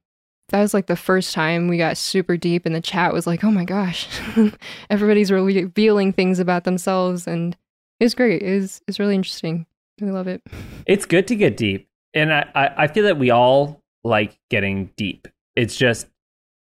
that 0.50 0.60
was 0.60 0.74
like 0.74 0.86
the 0.86 0.96
first 0.96 1.32
time 1.32 1.68
we 1.68 1.78
got 1.78 1.96
super 1.96 2.36
deep, 2.36 2.66
and 2.66 2.74
the 2.74 2.80
chat 2.80 3.12
was 3.12 3.26
like, 3.26 3.44
"Oh 3.44 3.50
my 3.50 3.64
gosh, 3.64 4.08
everybody's 4.90 5.30
really 5.30 5.62
revealing 5.62 6.12
things 6.12 6.38
about 6.38 6.64
themselves," 6.64 7.26
and 7.26 7.56
it 7.98 8.04
was 8.04 8.14
great. 8.14 8.42
It 8.42 8.54
was 8.54 8.82
it's 8.86 8.98
really 8.98 9.14
interesting. 9.14 9.66
We 10.00 10.10
love 10.10 10.26
it. 10.26 10.42
It's 10.86 11.06
good 11.06 11.26
to 11.28 11.36
get 11.36 11.56
deep, 11.56 11.88
and 12.14 12.32
I 12.32 12.48
I 12.54 12.86
feel 12.88 13.04
that 13.04 13.18
we 13.18 13.30
all 13.30 13.80
like 14.04 14.38
getting 14.50 14.90
deep. 14.96 15.28
It's 15.56 15.76
just, 15.76 16.06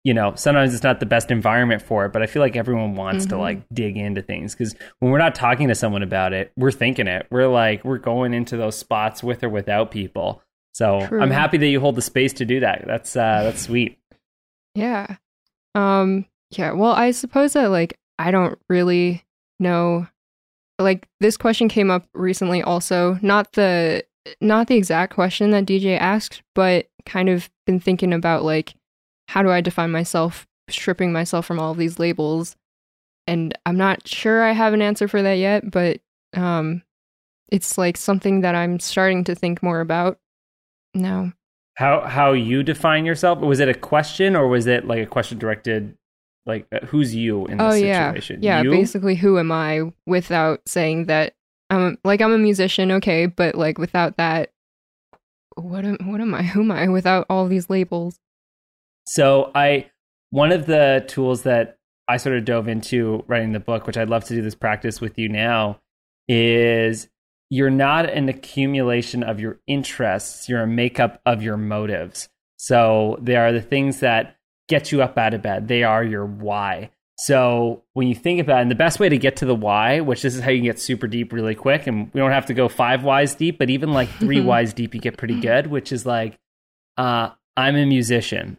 you 0.04 0.14
know, 0.14 0.34
sometimes 0.36 0.74
it's 0.74 0.84
not 0.84 1.00
the 1.00 1.06
best 1.06 1.32
environment 1.32 1.82
for 1.82 2.06
it, 2.06 2.14
but 2.14 2.22
I 2.22 2.28
feel 2.28 2.42
like 2.42 2.56
everyone 2.56 2.96
wants 2.96 3.26
mm-hmm. 3.26 3.36
to 3.36 3.42
like 3.42 3.64
dig 3.74 3.98
into 3.98 4.22
things 4.22 4.54
because 4.54 4.76
when 5.00 5.12
we're 5.12 5.18
not 5.18 5.36
talking 5.36 5.68
to 5.70 5.76
someone 5.76 6.04
about 6.04 6.34
it, 6.34 6.52
we're 6.56 6.72
thinking 6.72 7.08
it. 7.08 7.28
We're 7.32 7.48
like, 7.48 7.84
we're 7.84 7.98
going 7.98 8.34
into 8.34 8.58
those 8.58 8.78
spots 8.78 9.24
with 9.24 9.44
or 9.44 9.50
without 9.50 9.92
people. 9.92 10.42
So 10.74 11.06
True. 11.08 11.22
I'm 11.22 11.32
happy 11.32 11.58
that 11.58 11.68
you 11.68 11.80
hold 11.80 11.96
the 11.96 12.02
space 12.02 12.34
to 12.34 12.46
do 12.46 12.60
that. 12.62 12.84
That's 12.86 13.16
uh 13.16 13.44
that's 13.44 13.62
sweet. 13.62 14.00
Yeah. 14.76 15.18
Um 15.76 16.26
yeah, 16.52 16.72
well, 16.72 16.92
I 16.92 17.12
suppose 17.12 17.54
that 17.54 17.70
like 17.70 17.98
I 18.20 18.32
don't 18.32 18.60
really 18.70 19.24
know 19.60 20.08
like 20.80 21.08
this 21.20 21.38
question 21.38 21.70
came 21.70 21.92
up 21.92 22.08
recently 22.14 22.62
also, 22.62 23.20
not 23.22 23.54
the 23.54 24.04
not 24.42 24.68
the 24.68 24.76
exact 24.76 25.14
question 25.14 25.52
that 25.52 25.66
DJ 25.66 25.98
asked, 25.98 26.42
but 26.56 26.88
kind 27.06 27.30
of 27.30 27.50
been 27.66 27.80
thinking 27.80 28.14
about 28.14 28.44
like 28.44 28.74
how 29.30 29.44
do 29.44 29.52
I 29.52 29.62
define 29.62 29.92
myself, 29.92 30.48
stripping 30.70 31.12
myself 31.12 31.46
from 31.46 31.60
all 31.60 31.72
of 31.72 31.78
these 31.78 32.00
labels. 32.00 32.56
And 33.28 33.58
I'm 33.66 33.78
not 33.78 34.08
sure 34.08 34.44
I 34.44 34.52
have 34.52 34.74
an 34.74 34.82
answer 34.82 35.08
for 35.08 35.22
that 35.22 35.38
yet, 35.38 35.70
but 35.70 36.00
um 36.34 36.82
it's 37.50 37.78
like 37.78 37.98
something 37.98 38.42
that 38.42 38.56
I'm 38.56 38.80
starting 38.80 39.24
to 39.26 39.36
think 39.36 39.62
more 39.62 39.80
about 39.80 40.18
now. 40.94 41.34
How 41.76 42.02
how 42.02 42.34
you 42.34 42.64
define 42.64 43.06
yourself? 43.06 43.40
Was 43.40 43.60
it 43.60 43.70
a 43.70 43.74
question 43.74 44.36
or 44.36 44.48
was 44.48 44.68
it 44.68 44.86
like 44.86 45.02
a 45.02 45.08
question 45.08 45.40
directed 45.40 45.98
like 46.46 46.68
uh, 46.72 46.86
who's 46.86 47.16
you 47.16 47.46
in 47.48 47.58
this 47.58 47.74
oh, 47.74 47.78
situation? 47.78 48.44
Yeah, 48.44 48.62
you? 48.62 48.70
basically 48.70 49.16
who 49.16 49.40
am 49.40 49.52
I 49.52 49.92
without 50.06 50.62
saying 50.68 51.06
that 51.08 51.34
I'm 51.70 51.98
like 52.04 52.22
I'm 52.22 52.32
a 52.32 52.38
musician, 52.38 52.92
okay, 52.92 53.26
but 53.26 53.56
like 53.56 53.78
without 53.78 54.18
that 54.18 54.52
what 55.56 55.86
am 55.86 55.98
what 56.04 56.22
am 56.22 56.34
I? 56.34 56.44
Who 56.54 56.62
am 56.62 56.72
I 56.72 56.88
without 56.88 57.26
all 57.30 57.48
these 57.48 57.70
labels? 57.70 58.20
So 59.06 59.52
I 59.54 59.90
one 60.30 60.52
of 60.52 60.66
the 60.66 61.04
tools 61.08 61.44
that 61.44 61.78
I 62.08 62.18
sort 62.18 62.38
of 62.38 62.46
dove 62.46 62.68
into 62.68 63.24
writing 63.28 63.54
the 63.54 63.60
book, 63.60 63.88
which 63.88 63.98
I'd 63.98 64.10
love 64.10 64.26
to 64.26 64.36
do 64.36 64.42
this 64.42 64.56
practice 64.56 65.00
with 65.00 65.18
you 65.18 65.30
now, 65.30 65.80
is 66.28 67.08
you're 67.50 67.70
not 67.70 68.10
an 68.10 68.30
accumulation 68.30 69.24
of 69.24 69.40
your 69.40 69.60
interests, 69.68 70.50
you're 70.50 70.62
a 70.62 70.68
makeup 70.68 71.22
of 71.26 71.44
your 71.44 71.58
motives. 71.58 72.30
So 72.58 73.18
they 73.22 73.36
are 73.36 73.52
the 73.52 73.62
things 73.62 74.00
that 74.00 74.38
get 74.68 74.92
you 74.92 75.02
up 75.02 75.18
out 75.18 75.34
of 75.34 75.42
bed. 75.42 75.68
They 75.68 75.84
are 75.84 76.04
your 76.04 76.26
why. 76.26 76.92
So 77.18 77.84
when 77.94 78.08
you 78.08 78.16
think 78.16 78.40
about 78.42 78.60
it, 78.60 78.62
and 78.64 78.72
the 78.72 78.76
best 78.76 79.00
way 79.00 79.08
to 79.08 79.18
get 79.18 79.36
to 79.38 79.46
the 79.46 79.56
why, 79.56 80.00
which 80.00 80.24
this 80.24 80.36
is 80.36 80.42
how 80.42 80.50
you 80.50 80.60
can 80.60 80.66
get 80.66 80.80
super 80.80 81.08
deep 81.08 81.32
really 81.32 81.56
quick, 81.56 81.86
and 81.86 82.12
we 82.14 82.20
don't 82.20 82.32
have 82.32 82.48
to 82.48 82.54
go 82.54 82.68
five 82.68 83.04
whys 83.04 83.36
deep, 83.36 83.60
but 83.60 83.70
even 83.70 83.94
like 83.94 84.10
three 84.10 84.42
whys 84.50 84.74
deep, 84.74 84.96
you 84.96 85.02
get 85.02 85.18
pretty 85.18 85.40
good, 85.40 85.68
which 85.68 85.92
is 85.92 86.06
like, 86.06 86.40
uh, 86.98 87.30
I'm 87.56 87.76
a 87.76 87.86
musician. 87.86 88.58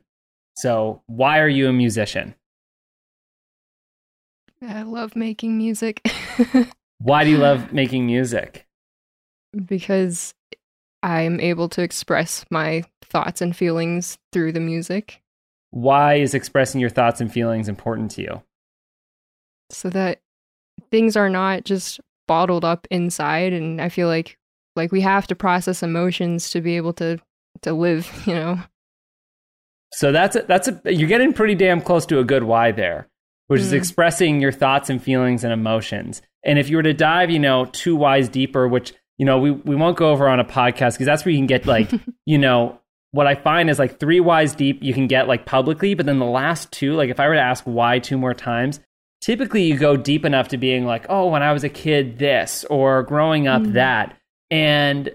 So 0.57 1.03
why 1.07 1.41
are 1.41 1.49
you 1.49 1.69
a 1.69 1.73
musician? 1.73 2.35
I 4.63 4.83
love 4.83 5.17
making 5.17 5.59
music. 5.59 6.07
why 6.99 7.25
do 7.25 7.31
you 7.31 7.39
love 7.39 7.73
making 7.73 8.07
music? 8.07 8.64
Because 9.67 10.35
I'm 11.03 11.41
able 11.41 11.69
to 11.71 11.83
express 11.83 12.45
my 12.51 12.85
thoughts 13.03 13.41
and 13.41 13.55
feelings 13.55 14.19
through 14.33 14.53
the 14.53 14.61
music 14.61 15.23
why 15.75 16.15
is 16.15 16.35
expressing 16.35 16.81
your 16.81 16.89
thoughts 16.89 17.21
and 17.21 17.33
feelings 17.33 17.69
important 17.69 18.13
to 18.13 18.23
you? 18.23 18.43
So 19.71 19.91
that 19.91 20.21
things 20.93 21.17
are 21.17 21.29
not 21.29 21.65
just 21.65 22.01
bottled 22.29 22.65
up 22.65 22.87
inside 22.93 23.53
and 23.53 23.81
I 23.81 23.89
feel 23.89 24.07
like 24.07 24.39
like 24.77 24.93
we 24.93 25.01
have 25.01 25.27
to 25.27 25.35
process 25.35 25.83
emotions 25.83 26.51
to 26.51 26.61
be 26.61 26.77
able 26.77 26.93
to 26.95 27.19
to 27.63 27.73
live, 27.73 28.09
you 28.27 28.35
know. 28.35 28.61
So 29.93 30.13
that's 30.13 30.37
a, 30.37 30.43
that's 30.43 30.69
a 30.69 30.95
you're 30.95 31.09
getting 31.09 31.33
pretty 31.33 31.57
damn 31.57 31.81
close 31.81 32.07
to 32.07 32.21
a 32.21 32.25
good 32.25 32.45
why 32.45 32.71
there, 32.71 33.09
which 33.49 33.61
mm. 33.61 33.65
is 33.65 33.73
expressing 33.73 34.41
your 34.41 34.53
thoughts 34.53 34.89
and 34.91 35.03
feelings 35.03 35.43
and 35.43 35.53
emotions. 35.53 36.23
And 36.45 36.57
if 36.57 36.69
you 36.69 36.77
were 36.77 36.85
to 36.85 36.95
dive, 36.95 37.31
you 37.31 37.41
know, 37.41 37.65
two 37.65 37.97
whys 37.97 38.29
deeper, 38.29 38.69
which 38.69 38.95
you 39.19 39.27
know 39.27 39.39
we 39.39 39.51
we 39.51 39.77
won't 39.77 39.97
go 39.97 40.11
over 40.11 40.29
on 40.29 40.41
a 40.41 40.45
podcast 40.45 40.95
because 40.95 41.07
that's 41.07 41.25
where 41.25 41.33
you 41.33 41.39
can 41.39 41.47
get 41.47 41.67
like 41.67 41.91
you 42.27 42.39
know 42.39 42.81
what 43.15 43.29
I 43.29 43.37
find 43.37 43.71
is 43.71 43.79
like 43.79 44.01
three 44.01 44.19
whys 44.19 44.57
deep 44.57 44.83
you 44.83 44.93
can 44.93 45.07
get 45.07 45.29
like 45.29 45.47
publicly, 45.47 45.95
but 45.95 46.05
then 46.05 46.19
the 46.19 46.25
last 46.25 46.73
two, 46.73 46.95
like 46.95 47.11
if 47.11 47.21
I 47.21 47.29
were 47.29 47.35
to 47.35 47.41
ask 47.41 47.63
why 47.63 48.01
two 48.01 48.19
more 48.19 48.35
times, 48.35 48.81
typically 49.21 49.63
you 49.63 49.79
go 49.79 49.97
deep 49.97 50.25
enough 50.25 50.49
to 50.49 50.59
being 50.59 50.85
like, 50.85 51.07
oh, 51.09 51.29
when 51.29 51.41
I 51.41 51.53
was 51.53 51.63
a 51.63 51.69
kid, 51.69 52.19
this, 52.19 52.65
or 52.65 53.05
growing 53.05 53.47
up, 53.47 53.63
mm-hmm. 53.63 53.75
that. 53.75 54.19
And 54.51 55.11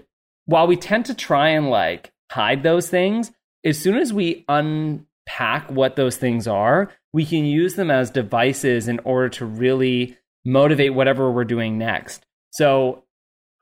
while 0.46 0.66
we 0.66 0.76
tend 0.76 1.04
to 1.06 1.14
try 1.14 1.50
and 1.50 1.68
like 1.68 2.10
hide 2.32 2.62
those 2.62 2.88
things, 2.88 3.32
as 3.66 3.78
soon 3.78 3.98
as 3.98 4.14
we 4.14 4.46
unpack 4.48 5.70
what 5.70 5.96
those 5.96 6.16
things 6.16 6.48
are, 6.48 6.90
we 7.12 7.26
can 7.26 7.44
use 7.44 7.74
them 7.74 7.90
as 7.90 8.10
devices 8.10 8.88
in 8.88 8.98
order 9.00 9.28
to 9.28 9.44
really 9.44 10.16
motivate 10.46 10.94
whatever 10.94 11.30
we're 11.30 11.44
doing 11.44 11.76
next. 11.76 12.24
So 12.50 13.04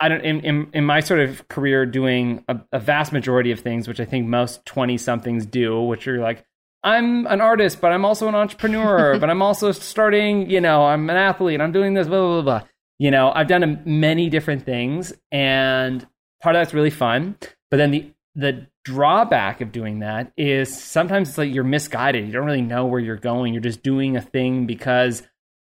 I 0.00 0.08
don't 0.08 0.20
in, 0.20 0.40
in, 0.40 0.70
in 0.72 0.84
my 0.84 1.00
sort 1.00 1.20
of 1.20 1.48
career 1.48 1.84
doing 1.86 2.44
a, 2.48 2.60
a 2.72 2.78
vast 2.78 3.12
majority 3.12 3.50
of 3.50 3.60
things, 3.60 3.88
which 3.88 4.00
I 4.00 4.04
think 4.04 4.26
most 4.26 4.64
twenty 4.64 4.98
somethings 4.98 5.46
do, 5.46 5.80
which 5.82 6.06
are 6.06 6.20
like 6.20 6.44
I'm 6.84 7.26
an 7.26 7.40
artist, 7.40 7.80
but 7.80 7.92
I'm 7.92 8.04
also 8.04 8.28
an 8.28 8.34
entrepreneur, 8.34 9.18
but 9.20 9.30
I'm 9.30 9.42
also 9.42 9.72
starting, 9.72 10.48
you 10.48 10.60
know, 10.60 10.84
I'm 10.84 11.10
an 11.10 11.16
athlete, 11.16 11.60
I'm 11.60 11.72
doing 11.72 11.94
this, 11.94 12.06
blah, 12.06 12.18
blah, 12.18 12.42
blah, 12.42 12.60
blah. 12.60 12.68
You 12.98 13.10
know, 13.10 13.30
I've 13.34 13.48
done 13.48 13.82
many 13.84 14.28
different 14.28 14.64
things 14.64 15.12
and 15.30 16.06
part 16.42 16.56
of 16.56 16.60
that's 16.60 16.74
really 16.74 16.90
fun. 16.90 17.36
But 17.70 17.76
then 17.76 17.90
the 17.90 18.12
the 18.34 18.66
drawback 18.84 19.60
of 19.60 19.72
doing 19.72 19.98
that 19.98 20.32
is 20.36 20.80
sometimes 20.80 21.30
it's 21.30 21.38
like 21.38 21.52
you're 21.52 21.64
misguided. 21.64 22.26
You 22.26 22.32
don't 22.32 22.46
really 22.46 22.62
know 22.62 22.86
where 22.86 23.00
you're 23.00 23.16
going. 23.16 23.52
You're 23.52 23.62
just 23.62 23.82
doing 23.82 24.16
a 24.16 24.22
thing 24.22 24.66
because 24.66 25.22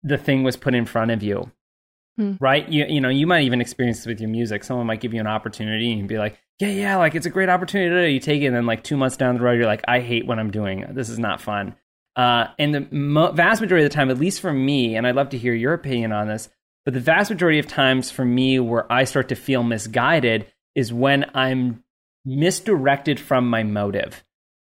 the 0.03 0.19
thing 0.19 0.43
was 0.43 0.57
put 0.57 0.75
in 0.75 0.85
front 0.85 1.11
of 1.11 1.23
you. 1.23 1.51
Hmm. 2.19 2.35
Right? 2.41 2.69
You 2.69 2.85
you 2.87 3.01
know, 3.01 3.09
you 3.09 3.29
might 3.29 3.45
even 3.45 3.61
experience 3.61 3.99
this 3.99 4.07
with 4.07 4.21
your 4.21 4.29
music. 4.29 4.65
Someone 4.65 4.87
might 4.87 5.01
give 5.01 5.15
you 5.15 5.21
an 5.21 5.29
opportunity 5.29 5.93
and 5.93 6.09
be 6.09 6.19
like, 6.19 6.37
Yeah, 6.59 6.69
yeah, 6.69 6.97
like 6.97 7.15
it's 7.15 7.27
a 7.27 7.31
great 7.31 7.49
opportunity. 7.49 8.13
You 8.13 8.19
take 8.19 8.43
it, 8.43 8.47
and 8.47 8.57
then 8.57 8.67
like 8.67 8.83
two 8.83 8.97
months 8.97 9.17
down 9.17 9.37
the 9.37 9.43
road, 9.43 9.53
you're 9.53 9.67
like, 9.67 9.85
I 9.87 10.01
hate 10.01 10.27
what 10.27 10.41
I'm 10.41 10.51
doing. 10.51 10.85
This 10.91 11.09
is 11.09 11.19
not 11.21 11.41
fun. 11.41 11.77
Uh, 12.17 12.49
and 12.59 12.75
the 12.75 12.89
mo- 12.91 13.31
vast 13.31 13.61
majority 13.61 13.87
of 13.87 13.93
the 13.93 13.95
time, 13.95 14.11
at 14.11 14.19
least 14.19 14.41
for 14.41 14.53
me, 14.53 14.97
and 14.97 15.07
I'd 15.07 15.15
love 15.15 15.29
to 15.29 15.39
hear 15.39 15.55
your 15.55 15.75
opinion 15.75 16.11
on 16.11 16.27
this, 16.27 16.49
but 16.85 16.93
the 16.93 17.01
vast 17.01 17.31
majority 17.31 17.61
of 17.61 17.69
times 17.69 18.11
for 18.11 18.25
me 18.25 18.59
where 18.59 18.93
I 18.93 19.05
start 19.05 19.29
to 19.29 19.37
feel 19.37 19.63
misguided 19.63 20.47
is 20.75 20.93
when 20.93 21.31
I'm 21.35 21.85
misdirected 22.25 23.21
from 23.21 23.49
my 23.49 23.63
motive. 23.63 24.25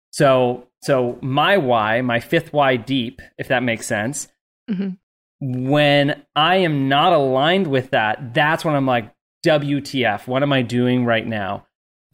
So, 0.09 0.67
so 0.81 1.19
my 1.21 1.57
why, 1.57 2.01
my 2.01 2.19
fifth 2.19 2.51
why 2.51 2.77
deep, 2.77 3.21
if 3.37 3.49
that 3.49 3.61
makes 3.61 3.85
sense, 3.85 4.27
mm-hmm 4.67 4.95
when 5.39 6.23
I 6.35 6.57
am 6.57 6.87
not 6.87 7.13
aligned 7.13 7.67
with 7.67 7.91
that, 7.91 8.33
that's 8.33 8.63
when 8.63 8.75
I'm 8.75 8.85
like, 8.85 9.13
WTF, 9.45 10.27
what 10.27 10.43
am 10.43 10.51
I 10.51 10.61
doing 10.61 11.05
right 11.05 11.25
now? 11.25 11.67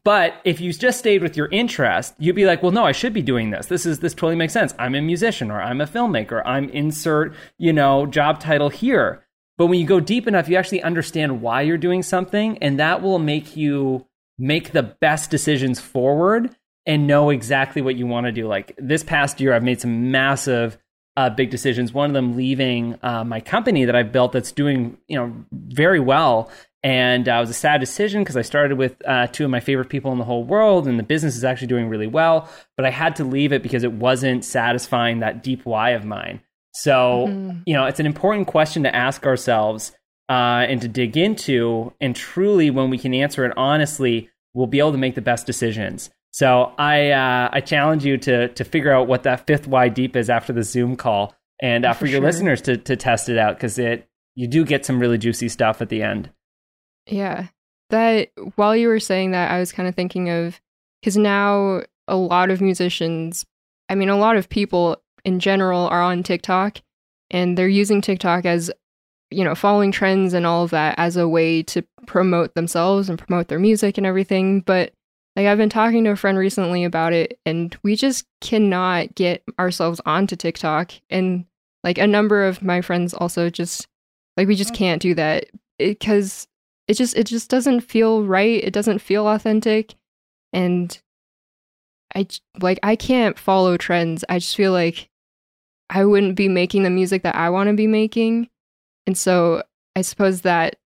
But 0.04 0.34
if 0.44 0.60
you 0.60 0.74
just 0.74 1.00
stayed 1.00 1.22
with 1.22 1.38
your 1.38 1.48
interest, 1.48 2.16
you'd 2.18 2.36
be 2.36 2.46
like, 2.46 2.64
well, 2.64 2.72
no, 2.72 2.86
I 2.86 2.92
should 2.92 3.14
be 3.14 3.22
doing 3.22 3.52
this. 3.52 3.68
This 3.68 3.86
is 3.86 4.00
this 4.00 4.16
totally 4.16 4.36
makes 4.36 4.54
sense. 4.54 4.74
I'm 4.80 4.96
a 4.96 5.02
musician 5.02 5.52
or 5.52 5.62
I'm 5.62 5.80
a 5.80 5.86
filmmaker. 5.86 6.42
I'm 6.44 6.70
insert, 6.70 7.36
you 7.60 7.72
know, 7.72 8.08
job 8.08 8.40
title 8.40 8.70
here. 8.70 9.24
But 9.58 9.68
when 9.68 9.80
you 9.80 9.86
go 9.86 10.00
deep 10.00 10.28
enough, 10.28 10.50
you 10.50 10.56
actually 10.56 10.82
understand 10.82 11.42
why 11.42 11.62
you're 11.62 11.78
doing 11.78 12.02
something, 12.02 12.58
and 12.60 12.80
that 12.80 13.04
will 13.04 13.20
make 13.20 13.56
you 13.56 14.08
make 14.40 14.72
the 14.72 14.82
best 14.82 15.30
decisions 15.30 15.80
forward 15.80 16.56
and 16.88 17.06
know 17.06 17.30
exactly 17.30 17.84
what 17.84 17.96
you 17.96 18.08
want 18.08 18.26
to 18.26 18.32
do. 18.32 18.48
Like 18.48 18.74
this 18.80 19.04
past 19.04 19.40
year, 19.40 19.54
I've 19.54 19.62
made 19.62 19.80
some 19.80 20.10
massive 20.10 20.80
uh, 21.18 21.30
big 21.30 21.50
decisions. 21.50 21.94
One 21.94 22.10
of 22.10 22.14
them 22.14 22.36
leaving 22.36 22.98
uh, 23.04 23.24
my 23.24 23.42
company 23.42 23.86
that 23.86 23.96
I've 23.96 24.12
built 24.12 24.32
that's 24.32 24.52
doing 24.52 24.98
you 25.08 25.18
know 25.18 25.34
very 25.52 26.00
well, 26.00 26.50
And 26.84 27.30
uh, 27.30 27.34
it 27.34 27.40
was 27.40 27.50
a 27.52 27.54
sad 27.54 27.80
decision 27.80 28.24
because 28.24 28.38
I 28.38 28.42
started 28.42 28.78
with 28.78 28.96
uh, 29.08 29.28
two 29.28 29.46
of 29.46 29.52
my 29.52 29.60
favorite 29.60 29.90
people 29.90 30.12
in 30.12 30.18
the 30.18 30.24
whole 30.24 30.44
world, 30.44 30.88
and 30.88 30.98
the 30.98 31.04
business 31.04 31.36
is 31.36 31.44
actually 31.44 31.68
doing 31.68 31.90
really 31.90 32.08
well. 32.08 32.50
But 32.76 32.86
I 32.86 32.90
had 32.90 33.16
to 33.18 33.24
leave 33.24 33.54
it 33.54 33.62
because 33.62 33.84
it 33.84 33.92
wasn't 33.92 34.44
satisfying 34.44 35.20
that 35.20 35.44
deep 35.44 35.64
why 35.66 35.92
of 35.92 36.06
mine. 36.06 36.42
So, 36.74 37.28
mm-hmm. 37.28 37.60
you 37.66 37.74
know, 37.74 37.86
it's 37.86 38.00
an 38.00 38.06
important 38.08 38.48
question 38.48 38.84
to 38.84 38.96
ask 38.96 39.26
ourselves 39.26 39.92
uh, 40.30 40.66
and 40.68 40.82
to 40.82 40.88
dig 40.88 41.18
into. 41.18 41.94
And 42.02 42.16
truly, 42.16 42.72
when 42.72 42.90
we 42.90 42.98
can 42.98 43.14
answer 43.14 43.46
it 43.46 43.54
honestly, 43.58 44.30
we'll 44.54 44.68
be 44.68 44.80
able 44.80 44.94
to 44.94 44.98
make 44.98 45.16
the 45.16 45.22
best 45.22 45.46
decisions. 45.46 46.10
So 46.32 46.74
I 46.78 47.12
uh, 47.12 47.50
I 47.52 47.62
challenge 47.62 48.06
you 48.06 48.18
to 48.20 48.48
to 48.50 48.64
figure 48.64 48.92
out 48.92 49.08
what 49.08 49.24
that 49.24 49.46
fifth 49.48 49.68
Y 49.68 49.90
deep 49.90 50.16
is 50.16 50.30
after 50.30 50.54
the 50.54 50.64
Zoom 50.64 50.96
call, 50.96 51.36
and 51.62 51.86
uh, 51.86 51.94
for, 51.94 52.00
for 52.00 52.06
your 52.08 52.20
sure. 52.20 52.26
listeners 52.26 52.62
to 52.64 52.78
to 52.78 52.96
test 52.96 53.30
it 53.30 53.38
out 53.38 53.58
because 53.58 53.78
it 53.78 54.08
you 54.36 54.48
do 54.48 54.64
get 54.64 54.86
some 54.86 55.00
really 55.00 55.18
juicy 55.18 55.50
stuff 55.50 55.82
at 55.82 55.90
the 55.90 56.02
end. 56.02 56.30
Yeah, 57.06 57.48
that 57.90 58.32
while 58.56 58.76
you 58.76 58.88
were 58.88 59.00
saying 59.00 59.32
that, 59.32 59.52
I 59.52 59.60
was 59.60 59.74
kind 59.74 59.90
of 59.90 59.96
thinking 59.96 60.30
of 60.30 60.62
because 61.02 61.18
now 61.18 61.82
a 62.08 62.16
lot 62.16 62.50
of 62.50 62.62
musicians, 62.62 63.46
I 63.90 63.96
mean, 63.96 64.10
a 64.10 64.18
lot 64.18 64.38
of 64.38 64.48
people 64.48 65.02
in 65.26 65.40
general 65.40 65.88
are 65.88 66.02
on 66.02 66.24
TikTok, 66.24 66.82
and 67.30 67.58
they're 67.58 67.68
using 67.68 68.00
TikTok 68.00 68.46
as 68.46 68.72
you 69.32 69.44
know 69.44 69.56
following 69.56 69.92
trends 69.92 70.34
and 70.34 70.46
all 70.46 70.64
of 70.64 70.72
that 70.72 70.96
as 70.98 71.18
a 71.18 71.28
way 71.28 71.62
to 71.64 71.84
promote 72.08 72.56
themselves 72.56 73.10
and 73.10 73.20
promote 73.20 73.50
their 73.50 73.60
music 73.60 73.98
and 73.98 74.08
everything, 74.08 74.62
but 74.62 74.94
like 75.36 75.48
I've 75.48 75.58
been 75.58 75.70
talking 75.70 76.04
to 76.04 76.12
a 76.12 76.16
friend 76.16 76.38
recently 76.38 76.84
about 76.84 77.14
it 77.14 77.40
and 77.46 77.76
we 77.84 77.96
just 77.96 78.26
cannot 78.42 79.16
get 79.16 79.44
ourselves 79.60 80.02
onto 80.06 80.36
TikTok 80.36 80.94
and 81.10 81.46
like 81.84 81.98
a 81.98 82.08
number 82.08 82.46
of 82.46 82.62
my 82.62 82.82
friends 82.82 83.14
also 83.14 83.50
just 83.50 83.88
like 84.38 84.48
we 84.48 84.56
just 84.56 84.74
mm. 84.74 84.78
can't 84.78 85.02
do 85.02 85.14
that 85.16 85.46
because 85.80 86.48
it, 86.88 86.92
it 86.92 86.98
just 86.98 87.18
it 87.18 87.28
just 87.28 87.50
doesn't 87.50 87.82
feel 87.82 88.24
right. 88.24 88.64
It 88.64 88.74
doesn't 88.74 89.00
feel 89.00 89.28
authentic 89.28 89.96
and 90.54 91.00
I 92.16 92.28
like 92.60 92.80
I 92.84 92.96
can't 92.96 93.40
follow 93.40 93.78
trends. 93.78 94.26
I 94.30 94.40
just 94.40 94.56
feel 94.56 94.72
like 94.72 95.10
I 95.90 96.06
wouldn't 96.06 96.36
be 96.36 96.48
making 96.48 96.84
the 96.84 96.90
music 96.90 97.24
that 97.24 97.36
I 97.36 97.50
want 97.50 97.68
to 97.68 97.74
be 97.74 97.88
making. 97.88 98.50
And 99.06 99.18
so 99.18 99.64
I 99.96 100.02
suppose 100.02 100.42
that 100.42 100.78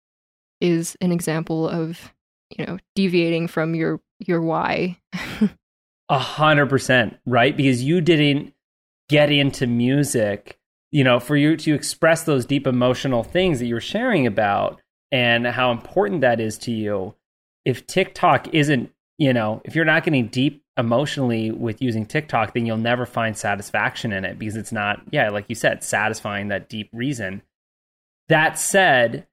is 0.60 0.98
an 1.00 1.12
example 1.12 1.70
of, 1.70 2.12
you 2.58 2.66
know, 2.66 2.78
deviating 2.96 3.48
from 3.48 3.76
your 3.76 4.02
your 4.20 4.42
why. 4.42 4.98
A 6.10 6.20
hundred 6.20 6.68
percent, 6.68 7.18
right? 7.26 7.56
Because 7.56 7.84
you 7.84 8.02
didn't 8.02 8.54
get 9.10 9.32
into 9.32 9.68
music, 9.68 10.60
you 10.92 11.04
know, 11.04 11.20
for 11.20 11.36
you 11.36 11.58
to 11.58 11.74
express 11.74 12.24
those 12.24 12.46
deep 12.46 12.68
emotional 12.68 13.24
things 13.24 13.60
that 13.60 13.66
you're 13.66 13.80
sharing 13.80 14.28
about 14.28 14.80
and 15.12 15.46
how 15.48 15.72
important 15.72 16.22
that 16.22 16.40
is 16.40 16.58
to 16.60 16.72
you. 16.72 17.16
If 17.66 17.88
TikTok 17.88 18.54
isn't, 18.54 18.92
you 19.18 19.34
know, 19.34 19.62
if 19.66 19.76
you're 19.76 19.86
not 19.86 20.04
getting 20.04 20.28
deep 20.28 20.64
emotionally 20.78 21.52
with 21.52 21.82
using 21.82 22.06
TikTok, 22.06 22.54
then 22.54 22.66
you'll 22.66 22.78
never 22.78 23.06
find 23.06 23.38
satisfaction 23.38 24.12
in 24.12 24.26
it 24.26 24.38
because 24.38 24.56
it's 24.56 24.72
not, 24.72 25.02
yeah, 25.12 25.30
like 25.30 25.46
you 25.48 25.56
said, 25.56 25.84
satisfying 25.84 26.50
that 26.50 26.70
deep 26.70 26.90
reason. 26.94 27.42
That 28.28 28.60
said, 28.60 29.28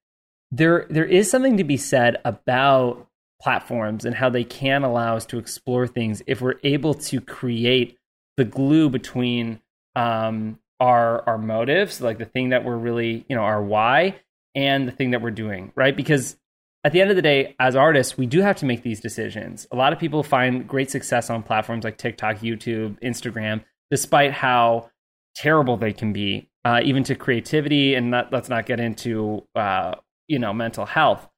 there 0.50 0.87
there 0.91 1.07
is 1.07 1.31
something 1.31 1.57
to 1.57 1.64
be 1.64 1.79
said 1.79 2.19
about 2.25 3.09
platforms 3.43 4.05
and 4.05 4.15
how 4.15 4.31
they 4.31 4.45
can 4.45 4.85
allow 4.85 5.17
us 5.17 5.27
to 5.27 5.39
explore 5.39 5.87
things 5.87 6.23
if 6.27 6.41
we're 6.41 6.61
able 6.63 6.95
to 6.95 7.21
create 7.21 7.99
the 8.37 8.45
glue 8.45 8.89
between 8.89 9.61
um, 9.97 10.59
our 10.81 11.27
our 11.29 11.39
motives, 11.39 12.01
like 12.01 12.19
the 12.19 12.25
thing 12.25 12.51
that 12.51 12.65
we're 12.65 12.77
really, 12.77 13.25
you 13.29 13.37
know, 13.37 13.43
our 13.43 13.63
why, 13.63 14.17
and 14.55 14.89
the 14.89 14.93
thing 14.93 15.11
that 15.11 15.23
we're 15.23 15.31
doing, 15.31 15.73
right? 15.75 15.97
Because 15.97 16.37
at 16.85 16.93
the 16.93 17.01
end 17.01 17.11
of 17.11 17.17
the 17.17 17.23
day, 17.23 17.55
as 17.61 17.77
artists, 17.77 18.19
we 18.19 18.27
do 18.27 18.41
have 18.41 18.57
to 18.57 18.67
make 18.67 18.83
these 18.83 19.01
decisions. 19.01 19.67
A 19.71 19.77
lot 19.77 19.93
of 19.93 19.99
people 19.99 20.23
find 20.23 20.67
great 20.67 20.91
success 20.91 21.31
on 21.31 21.43
platforms 21.43 21.85
like 21.85 21.97
TikTok, 21.99 22.39
YouTube, 22.39 23.01
Instagram, 23.01 23.63
despite 23.91 24.33
how 24.33 24.91
terrible 25.37 25.77
they 25.77 25.93
can 25.93 26.13
be, 26.13 26.51
uh, 26.65 26.81
even 26.83 27.05
to 27.05 27.15
creativity. 27.15 27.95
And 27.95 28.11
not, 28.11 28.33
let's 28.33 28.49
not 28.49 28.67
get 28.67 28.81
into 28.81 29.47
uh, 29.55 29.95
you 30.27 30.39
know 30.39 30.53
mental 30.53 30.87
health, 30.87 31.29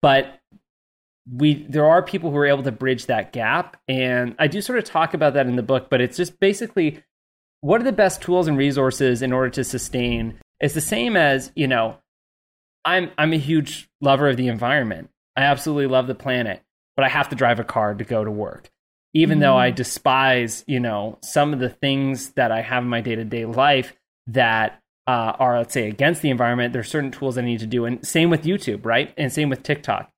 but 0.00 0.39
we 1.32 1.64
there 1.68 1.86
are 1.86 2.02
people 2.02 2.30
who 2.30 2.36
are 2.36 2.46
able 2.46 2.62
to 2.62 2.72
bridge 2.72 3.06
that 3.06 3.32
gap 3.32 3.76
and 3.86 4.34
i 4.38 4.46
do 4.46 4.60
sort 4.60 4.78
of 4.78 4.84
talk 4.84 5.14
about 5.14 5.34
that 5.34 5.46
in 5.46 5.56
the 5.56 5.62
book 5.62 5.88
but 5.88 6.00
it's 6.00 6.16
just 6.16 6.40
basically 6.40 7.02
what 7.60 7.80
are 7.80 7.84
the 7.84 7.92
best 7.92 8.22
tools 8.22 8.48
and 8.48 8.56
resources 8.56 9.22
in 9.22 9.32
order 9.32 9.50
to 9.50 9.64
sustain? 9.64 10.38
It's 10.60 10.74
the 10.74 10.80
same 10.80 11.16
as 11.16 11.52
you 11.54 11.68
know 11.68 11.98
i'm 12.84 13.10
i'm 13.18 13.32
a 13.32 13.38
huge 13.38 13.88
lover 14.00 14.28
of 14.28 14.36
the 14.36 14.48
environment. 14.48 15.10
I 15.36 15.42
absolutely 15.42 15.86
love 15.86 16.06
the 16.06 16.14
planet 16.14 16.62
but 16.96 17.04
i 17.04 17.08
have 17.08 17.28
to 17.30 17.36
drive 17.36 17.60
a 17.60 17.64
car 17.64 17.94
to 17.94 18.04
go 18.04 18.24
to 18.24 18.30
work. 18.30 18.70
Even 19.12 19.38
mm. 19.38 19.42
though 19.42 19.56
i 19.56 19.68
mm-hmm. 19.68 19.76
despise 19.76 20.64
you 20.66 20.80
know 20.80 21.18
some 21.22 21.52
of 21.52 21.60
the 21.60 21.68
things 21.68 22.30
that 22.30 22.50
i 22.52 22.62
have 22.62 22.82
in 22.82 22.88
my 22.88 23.00
day-to-day 23.00 23.44
life 23.46 23.94
that 24.26 24.80
uh, 25.06 25.32
are 25.38 25.58
let's 25.58 25.74
say 25.74 25.88
against 25.88 26.22
the 26.22 26.30
environment 26.30 26.72
there's 26.72 26.88
certain 26.88 27.10
tools 27.10 27.36
i 27.36 27.40
need 27.40 27.60
to 27.60 27.66
do. 27.66 27.84
And 27.84 28.06
same 28.06 28.30
with 28.30 28.44
youtube 28.44 28.84
right? 28.86 29.12
And 29.16 29.32
same 29.32 29.48
with 29.48 29.62
tiktok 29.62 30.10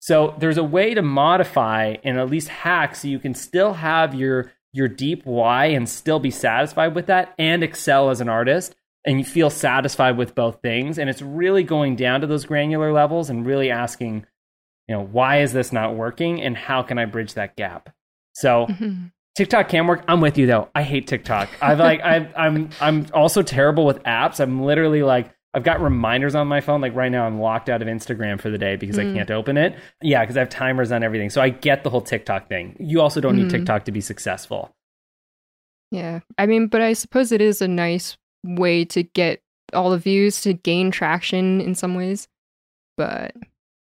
so 0.00 0.34
there's 0.38 0.56
a 0.56 0.64
way 0.64 0.94
to 0.94 1.02
modify 1.02 1.96
and 2.02 2.18
at 2.18 2.30
least 2.30 2.48
hack 2.48 2.96
so 2.96 3.06
you 3.06 3.18
can 3.18 3.34
still 3.34 3.74
have 3.74 4.14
your 4.14 4.52
your 4.72 4.88
deep 4.88 5.24
why 5.24 5.66
and 5.66 5.88
still 5.88 6.18
be 6.18 6.30
satisfied 6.30 6.94
with 6.94 7.06
that 7.06 7.34
and 7.38 7.62
excel 7.62 8.10
as 8.10 8.20
an 8.20 8.28
artist 8.28 8.74
and 9.04 9.18
you 9.18 9.24
feel 9.24 9.50
satisfied 9.50 10.16
with 10.16 10.34
both 10.34 10.60
things. 10.62 10.98
And 10.98 11.08
it's 11.08 11.22
really 11.22 11.62
going 11.62 11.96
down 11.96 12.20
to 12.20 12.26
those 12.26 12.44
granular 12.44 12.92
levels 12.92 13.30
and 13.30 13.46
really 13.46 13.70
asking 13.70 14.26
you 14.88 14.96
know 14.96 15.04
why 15.04 15.40
is 15.42 15.52
this 15.52 15.72
not 15.72 15.94
working 15.94 16.42
and 16.42 16.56
how 16.56 16.82
can 16.82 16.98
i 16.98 17.04
bridge 17.04 17.34
that 17.34 17.56
gap? 17.56 17.94
So 18.32 18.66
mm-hmm. 18.66 19.06
tiktok 19.36 19.68
can 19.68 19.86
work. 19.86 20.04
I'm 20.08 20.20
with 20.20 20.38
you 20.38 20.46
though. 20.46 20.68
I 20.74 20.82
hate 20.82 21.06
tiktok. 21.06 21.48
I've 21.60 21.78
like 21.78 22.00
i 22.00 22.28
i'm 22.36 22.70
i'm 22.80 23.06
also 23.12 23.42
terrible 23.42 23.86
with 23.86 24.02
apps. 24.04 24.40
I'm 24.40 24.62
literally 24.62 25.02
like 25.02 25.32
I've 25.52 25.64
got 25.64 25.80
reminders 25.80 26.34
on 26.34 26.46
my 26.46 26.60
phone. 26.60 26.80
Like 26.80 26.94
right 26.94 27.10
now, 27.10 27.26
I'm 27.26 27.40
locked 27.40 27.68
out 27.68 27.82
of 27.82 27.88
Instagram 27.88 28.40
for 28.40 28.50
the 28.50 28.58
day 28.58 28.76
because 28.76 28.96
mm. 28.96 29.10
I 29.10 29.14
can't 29.16 29.30
open 29.30 29.56
it. 29.56 29.74
Yeah, 30.00 30.22
because 30.22 30.36
I 30.36 30.40
have 30.40 30.48
timers 30.48 30.92
on 30.92 31.02
everything. 31.02 31.30
So 31.30 31.40
I 31.40 31.48
get 31.48 31.82
the 31.82 31.90
whole 31.90 32.00
TikTok 32.00 32.48
thing. 32.48 32.76
You 32.78 33.00
also 33.00 33.20
don't 33.20 33.34
mm. 33.36 33.42
need 33.42 33.50
TikTok 33.50 33.84
to 33.86 33.92
be 33.92 34.00
successful. 34.00 34.74
Yeah. 35.90 36.20
I 36.38 36.46
mean, 36.46 36.68
but 36.68 36.82
I 36.82 36.92
suppose 36.92 37.32
it 37.32 37.40
is 37.40 37.60
a 37.60 37.68
nice 37.68 38.16
way 38.44 38.84
to 38.86 39.02
get 39.02 39.42
all 39.72 39.90
the 39.90 39.98
views 39.98 40.40
to 40.42 40.52
gain 40.52 40.92
traction 40.92 41.60
in 41.60 41.74
some 41.74 41.94
ways. 41.96 42.28
But 42.96 43.34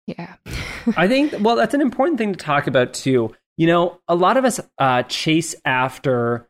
yeah. 0.08 0.34
I 0.96 1.06
think, 1.06 1.34
well, 1.40 1.54
that's 1.54 1.74
an 1.74 1.80
important 1.80 2.18
thing 2.18 2.32
to 2.32 2.38
talk 2.38 2.66
about 2.66 2.92
too. 2.92 3.34
You 3.56 3.68
know, 3.68 4.00
a 4.08 4.16
lot 4.16 4.36
of 4.36 4.44
us 4.44 4.58
uh, 4.78 5.04
chase 5.04 5.54
after 5.64 6.48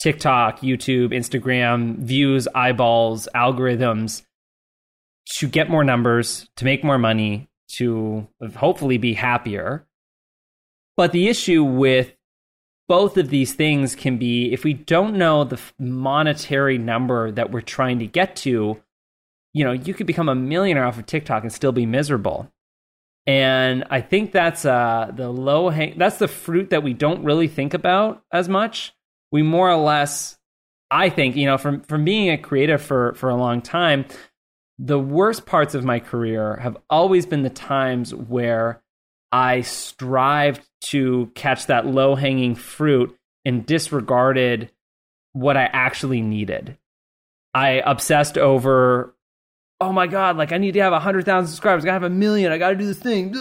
TikTok, 0.00 0.60
YouTube, 0.60 1.12
Instagram, 1.12 1.98
views, 1.98 2.48
eyeballs, 2.54 3.28
algorithms 3.34 4.22
to 5.26 5.48
get 5.48 5.70
more 5.70 5.84
numbers, 5.84 6.48
to 6.56 6.64
make 6.64 6.82
more 6.82 6.98
money, 6.98 7.48
to 7.68 8.26
hopefully 8.56 8.98
be 8.98 9.14
happier. 9.14 9.86
But 10.96 11.12
the 11.12 11.28
issue 11.28 11.62
with 11.62 12.12
both 12.88 13.16
of 13.16 13.30
these 13.30 13.54
things 13.54 13.94
can 13.94 14.18
be 14.18 14.52
if 14.52 14.64
we 14.64 14.74
don't 14.74 15.16
know 15.16 15.44
the 15.44 15.60
monetary 15.78 16.76
number 16.76 17.30
that 17.30 17.52
we're 17.52 17.60
trying 17.60 18.00
to 18.00 18.06
get 18.06 18.34
to, 18.36 18.82
you 19.52 19.64
know, 19.64 19.72
you 19.72 19.94
could 19.94 20.06
become 20.06 20.28
a 20.28 20.34
millionaire 20.34 20.84
off 20.84 20.98
of 20.98 21.06
TikTok 21.06 21.42
and 21.42 21.52
still 21.52 21.72
be 21.72 21.86
miserable. 21.86 22.50
And 23.26 23.84
I 23.90 24.00
think 24.00 24.32
that's 24.32 24.64
uh, 24.64 25.12
the 25.14 25.30
low 25.30 25.68
hang 25.68 25.98
that's 25.98 26.18
the 26.18 26.26
fruit 26.26 26.70
that 26.70 26.82
we 26.82 26.94
don't 26.94 27.22
really 27.22 27.46
think 27.46 27.74
about 27.74 28.24
as 28.32 28.48
much. 28.48 28.92
We 29.30 29.42
more 29.42 29.70
or 29.70 29.76
less 29.76 30.36
I 30.90 31.08
think, 31.08 31.36
you 31.36 31.46
know, 31.46 31.56
from 31.56 31.82
from 31.82 32.04
being 32.04 32.30
a 32.30 32.38
creative 32.38 32.82
for 32.82 33.14
for 33.14 33.30
a 33.30 33.36
long 33.36 33.62
time, 33.62 34.06
the 34.82 34.98
worst 34.98 35.44
parts 35.44 35.74
of 35.74 35.84
my 35.84 36.00
career 36.00 36.56
have 36.56 36.78
always 36.88 37.26
been 37.26 37.42
the 37.42 37.50
times 37.50 38.14
where 38.14 38.82
I 39.30 39.60
strived 39.60 40.66
to 40.86 41.30
catch 41.34 41.66
that 41.66 41.86
low 41.86 42.14
hanging 42.14 42.54
fruit 42.54 43.14
and 43.44 43.66
disregarded 43.66 44.70
what 45.34 45.58
I 45.58 45.64
actually 45.64 46.22
needed. 46.22 46.78
I 47.52 47.82
obsessed 47.84 48.38
over, 48.38 49.14
oh 49.82 49.92
my 49.92 50.06
God, 50.06 50.38
like 50.38 50.50
I 50.50 50.58
need 50.58 50.72
to 50.72 50.80
have 50.80 50.92
100,000 50.92 51.46
subscribers. 51.46 51.84
I 51.84 51.86
gotta 51.86 52.00
have 52.00 52.02
a 52.04 52.10
million. 52.10 52.50
I 52.50 52.56
gotta 52.56 52.76
do 52.76 52.86
this 52.86 52.98
thing. 52.98 53.34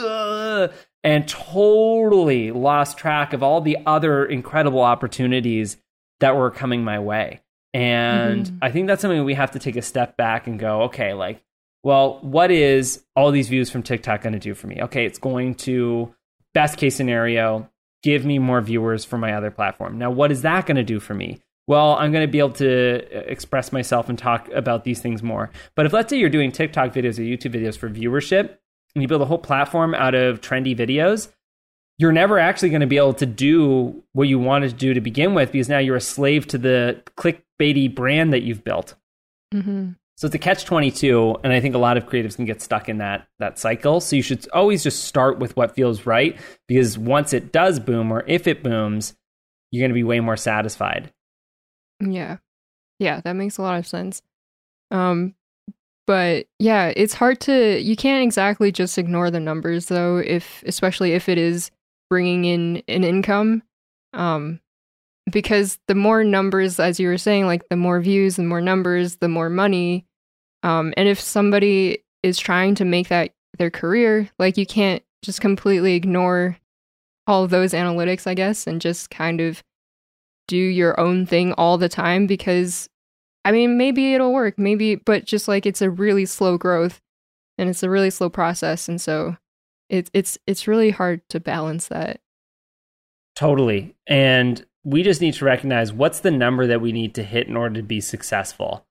And 1.06 1.26
totally 1.26 2.52
lost 2.52 2.98
track 2.98 3.32
of 3.32 3.44
all 3.44 3.62
the 3.62 3.78
other 3.86 4.26
incredible 4.26 4.82
opportunities 4.82 5.78
that 6.20 6.36
were 6.36 6.52
coming 6.52 6.84
my 6.84 7.00
way. 7.00 7.40
And 7.74 8.46
mm-hmm. 8.46 8.58
I 8.62 8.72
think 8.72 8.88
that's 8.88 9.02
something 9.02 9.24
we 9.24 9.36
have 9.36 9.52
to 9.52 9.60
take 9.60 9.76
a 9.76 9.82
step 9.82 10.18
back 10.18 10.48
and 10.48 10.60
go, 10.60 10.84
okay, 10.84 11.14
like, 11.14 11.44
well, 11.84 12.20
what 12.22 12.52
is 12.52 13.04
all 13.16 13.32
these 13.32 13.48
views 13.48 13.70
from 13.70 13.84
TikTok 13.84 14.22
going 14.22 14.34
to 14.34 14.40
do 14.40 14.54
for 14.54 14.68
me? 14.68 14.82
Okay, 14.82 15.06
it's 15.06 15.20
going 15.20 15.56
to, 15.56 16.14
best 16.54 16.78
case 16.78 16.96
scenario, 16.96 17.70
give 18.04 18.26
me 18.26 18.40
more 18.40 18.62
viewers 18.62 19.06
for 19.06 19.18
my 19.18 19.34
other 19.34 19.52
platform. 19.52 19.98
Now, 19.98 20.12
what 20.12 20.32
is 20.32 20.42
that 20.42 20.66
going 20.66 20.78
to 20.78 20.84
do 20.84 21.00
for 21.00 21.14
me? 21.14 21.40
Well, 21.68 21.94
I'm 21.96 22.12
going 22.12 22.26
to 22.26 22.32
be 22.32 22.40
able 22.40 22.54
to 22.54 23.06
uh, 23.16 23.20
express 23.28 23.72
myself 23.72 24.10
and 24.10 24.18
talk 24.18 24.50
about 24.50 24.84
these 24.84 25.02
things 25.02 25.22
more. 25.22 25.52
But 25.76 25.86
if 25.86 25.94
let's 25.94 26.10
say 26.10 26.18
you're 26.18 26.30
doing 26.30 26.52
TikTok 26.52 26.94
videos 26.94 27.20
or 27.20 27.22
YouTube 27.22 27.54
videos 27.54 27.78
for 27.78 27.90
viewership, 27.90 28.58
and 28.96 29.04
you 29.04 29.08
build 29.08 29.22
a 29.22 29.26
whole 29.26 29.38
platform 29.38 29.94
out 29.94 30.16
of 30.16 30.42
trendy 30.42 30.76
videos, 30.76 31.30
you're 32.00 32.14
never 32.14 32.40
actually 32.40 32.70
going 32.70 32.82
to 32.82 32.88
be 32.88 32.98
able 32.98 33.14
to 33.14 33.26
do 33.26 34.02
what 34.14 34.28
you 34.28 34.40
wanted 34.40 34.70
to 34.70 34.76
do 34.76 34.94
to 34.94 35.02
begin 35.02 35.34
with 35.34 35.52
because 35.52 35.68
now 35.68 35.78
you're 35.78 35.98
a 35.98 36.02
slave 36.02 36.48
to 36.48 36.58
the 36.58 37.04
clickbaity 37.18 37.94
brand 37.94 38.32
that 38.32 38.42
you've 38.42 38.64
built. 38.64 38.96
Mm-hmm. 39.54 39.92
So 40.16 40.26
it's 40.26 40.36
a 40.36 40.40
catch 40.40 40.66
22 40.66 41.38
and 41.44 41.52
I 41.52 41.60
think 41.60 41.76
a 41.76 41.78
lot 41.78 41.98
of 41.98 42.06
creatives 42.06 42.38
can 42.38 42.46
get 42.46 42.62
stuck 42.62 42.88
in 42.88 43.00
that 43.00 43.28
that 43.40 43.60
cycle. 43.60 44.00
So 44.00 44.16
you 44.16 44.22
should 44.22 44.50
always 44.52 44.82
just 44.82 45.04
start 45.04 45.40
with 45.40 45.56
what 45.58 45.76
feels 45.76 46.06
right 46.06 46.38
because 46.68 46.98
once 46.98 47.34
it 47.34 47.52
does 47.52 47.80
boom 47.80 48.12
or 48.12 48.24
if 48.28 48.48
it 48.48 48.64
booms, 48.64 49.14
you're 49.72 49.82
going 49.82 49.92
to 49.92 49.94
be 49.94 50.04
way 50.04 50.22
more 50.22 50.38
satisfied. 50.38 51.12
Yeah. 52.00 52.38
Yeah, 53.00 53.22
that 53.22 53.34
makes 53.34 53.58
a 53.58 53.62
lot 53.62 53.78
of 53.78 53.86
sense. 53.86 54.22
Um 54.90 55.36
but 56.08 56.48
yeah, 56.60 56.92
it's 56.96 57.14
hard 57.14 57.42
to 57.42 57.80
you 57.80 57.98
can't 57.98 58.24
exactly 58.24 58.72
just 58.72 58.98
ignore 58.98 59.30
the 59.30 59.40
numbers 59.42 59.88
though 59.88 60.18
if 60.18 60.64
especially 60.66 61.12
if 61.12 61.28
it 61.28 61.38
is 61.38 61.72
bringing 62.10 62.46
in 62.46 62.84
an 62.88 63.04
income. 63.04 63.64
Um 64.14 64.60
because 65.30 65.78
the 65.88 65.94
more 65.94 66.24
numbers 66.24 66.80
as 66.80 67.00
you 67.00 67.08
were 67.08 67.18
saying 67.18 67.46
like 67.46 67.70
the 67.70 67.76
more 67.76 68.02
views 68.02 68.36
the 68.36 68.44
more 68.44 68.62
numbers 68.62 69.18
the 69.18 69.28
more 69.28 69.48
money 69.48 70.08
um, 70.64 70.94
and 70.98 71.08
if 71.08 71.20
somebody 71.20 72.04
is 72.24 72.38
trying 72.38 72.76
to 72.76 72.86
make 72.86 73.08
that 73.10 73.32
their 73.58 73.70
career, 73.70 74.30
like 74.38 74.58
you 74.58 74.66
can't 74.66 75.04
just 75.24 75.42
completely 75.42 75.96
ignore 75.96 76.58
all 77.28 77.48
those 77.48 77.74
analytics, 77.74 78.28
I 78.28 78.34
guess, 78.34 78.68
and 78.68 78.82
just 78.82 79.10
kind 79.10 79.42
of 79.42 79.64
do 80.48 80.58
your 80.58 81.00
own 81.00 81.26
thing 81.26 81.54
all 81.54 81.78
the 81.78 81.90
time 81.90 82.28
because 82.28 82.90
I 83.46 83.52
mean, 83.52 83.78
maybe 83.78 84.14
it'll 84.14 84.34
work, 84.34 84.60
maybe, 84.60 84.96
but 84.96 85.26
just 85.26 85.48
like 85.48 85.66
it's 85.66 85.82
a 85.82 85.90
really 85.90 86.26
slow 86.26 86.58
growth 86.58 87.00
and 87.58 87.70
it's 87.70 87.84
a 87.84 87.90
really 87.90 88.10
slow 88.10 88.30
process. 88.30 88.90
And 88.90 89.00
so 89.00 89.38
it's, 89.90 90.10
it's, 90.14 90.38
it's 90.48 90.68
really 90.68 90.92
hard 90.92 91.28
to 91.30 91.40
balance 91.40 91.88
that. 91.88 92.22
Totally. 93.36 93.96
And 94.08 94.66
we 94.84 95.04
just 95.04 95.22
need 95.22 95.34
to 95.36 95.46
recognize 95.46 95.92
what's 95.92 96.22
the 96.22 96.32
number 96.32 96.68
that 96.68 96.82
we 96.82 96.92
need 96.92 97.16
to 97.16 97.24
hit 97.24 97.48
in 97.48 97.58
order 97.58 97.76
to 97.76 97.84
be 97.84 98.02
successful. 98.02 98.86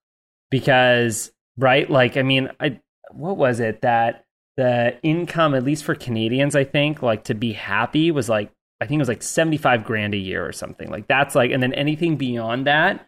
Because 0.50 1.32
right? 1.58 1.90
Like, 1.90 2.16
I 2.16 2.22
mean, 2.22 2.48
I 2.60 2.80
what 3.10 3.36
was 3.36 3.60
it 3.60 3.82
that 3.82 4.24
the 4.56 4.96
income, 5.02 5.54
at 5.54 5.64
least 5.64 5.84
for 5.84 5.94
Canadians, 5.94 6.56
I 6.56 6.64
think, 6.64 7.02
like 7.02 7.24
to 7.24 7.34
be 7.34 7.52
happy 7.52 8.10
was 8.10 8.28
like 8.28 8.50
I 8.80 8.86
think 8.86 8.98
it 8.98 9.02
was 9.02 9.08
like 9.08 9.22
seventy 9.22 9.58
five 9.58 9.84
grand 9.84 10.14
a 10.14 10.18
year 10.18 10.46
or 10.46 10.52
something. 10.52 10.88
Like 10.88 11.08
that's 11.08 11.34
like, 11.34 11.50
and 11.50 11.62
then 11.62 11.74
anything 11.74 12.16
beyond 12.16 12.66
that, 12.66 13.06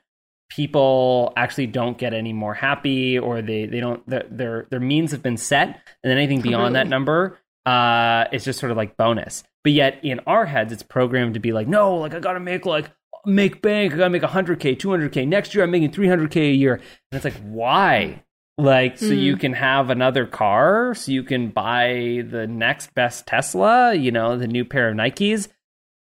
people 0.51 1.33
actually 1.37 1.69
don't 1.69 1.97
get 1.97 2.13
any 2.13 2.33
more 2.33 2.55
happy, 2.55 3.19
or 3.19 3.41
they 3.41 3.67
they 3.67 3.81
don't 3.81 4.07
their 4.09 4.27
their, 4.29 4.67
their 4.71 4.81
means 4.81 5.13
have 5.13 5.23
been 5.23 5.37
set, 5.37 5.69
and 5.69 6.11
then 6.11 6.19
anything 6.19 6.41
beyond 6.41 6.75
that 6.75 6.89
number, 6.89 7.39
uh, 7.71 8.29
it's 8.33 8.45
just 8.45 8.59
sort 8.59 8.73
of 8.73 8.77
like 8.77 8.97
bonus. 8.97 9.45
But 9.63 9.73
yet 9.73 10.01
in 10.03 10.21
our 10.27 10.47
heads, 10.47 10.73
it's 10.73 10.83
programmed 10.83 11.35
to 11.35 11.41
be 11.41 11.53
like, 11.53 11.69
no, 11.69 11.97
like 11.97 12.15
I 12.15 12.21
gotta 12.21 12.41
make 12.41 12.67
like 12.67 12.91
make 13.27 13.63
bank. 13.63 13.93
I 13.93 13.97
gotta 13.97 14.11
make 14.11 14.23
100k, 14.23 14.79
200k. 14.79 15.29
Next 15.29 15.55
year, 15.55 15.65
I'm 15.65 15.71
making 15.71 15.93
300k 15.93 16.37
a 16.37 16.55
year. 16.55 16.75
And 16.75 16.83
it's 17.13 17.25
like, 17.25 17.41
why? 17.45 18.23
like 18.59 18.99
so 18.99 19.07
mm. 19.07 19.21
you 19.21 19.37
can 19.37 19.53
have 19.53 19.91
another 19.91 20.27
car 20.27 20.95
so 20.95 21.11
you 21.11 21.23
can 21.23 21.49
buy 21.49 22.23
the 22.29 22.47
next 22.47 22.93
best 22.95 23.27
tesla 23.27 23.95
you 23.95 24.11
know 24.11 24.37
the 24.37 24.47
new 24.47 24.65
pair 24.65 24.91
of 24.91 24.97
nikes 24.97 25.49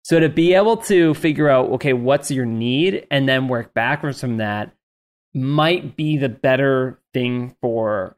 so 0.03 0.19
to 0.19 0.27
be 0.27 0.53
able 0.53 0.77
to 0.77 1.13
figure 1.13 1.49
out 1.49 1.69
okay 1.69 1.93
what's 1.93 2.31
your 2.31 2.45
need 2.45 3.05
and 3.11 3.29
then 3.29 3.47
work 3.47 3.73
backwards 3.73 4.19
from 4.19 4.37
that 4.37 4.73
might 5.33 5.95
be 5.95 6.17
the 6.17 6.29
better 6.29 6.99
thing 7.13 7.55
for 7.61 8.17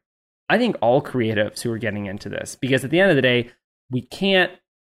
i 0.54 0.58
think 0.58 0.76
all 0.82 1.02
creatives 1.02 1.62
who 1.62 1.72
are 1.72 1.78
getting 1.78 2.06
into 2.06 2.30
this 2.30 2.56
because 2.60 2.84
at 2.84 2.92
the 2.92 3.00
end 3.00 3.10
of 3.10 3.16
the 3.16 3.22
day 3.22 3.50
we 3.92 4.02
can't 4.02 4.52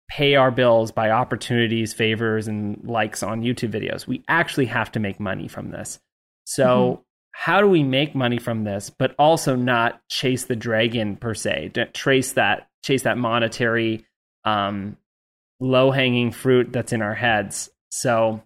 pay 0.09 0.35
our 0.37 0.51
bills 0.51 0.91
by 0.91 1.11
opportunities 1.11 1.93
favors 1.93 2.49
and 2.49 2.83
likes 2.85 3.23
on 3.23 3.43
youtube 3.43 3.71
videos 3.71 4.07
we 4.07 4.23
actually 4.29 4.67
have 4.67 4.91
to 4.91 5.01
make 5.01 5.21
money 5.21 5.49
from 5.49 5.71
this 5.71 6.01
so 6.45 6.67
mm-hmm 6.67 7.03
how 7.41 7.61
do 7.61 7.69
we 7.69 7.85
make 7.85 8.17
money 8.17 8.39
from 8.39 8.65
this, 8.65 8.91
but 8.91 9.15
also 9.17 9.55
not 9.55 10.01
chase 10.09 10.47
the 10.47 10.57
dragon 10.57 11.15
per 11.15 11.35
se, 11.35 11.71
trace 11.93 12.33
that, 12.33 12.69
chase 12.83 13.03
that 13.03 13.17
monetary, 13.17 14.05
um, 14.45 14.97
low 15.61 15.93
hanging 15.93 16.33
fruit 16.33 16.73
that's 16.73 16.93
in 16.93 17.01
our 17.01 17.15
heads. 17.15 17.71
So, 17.91 18.43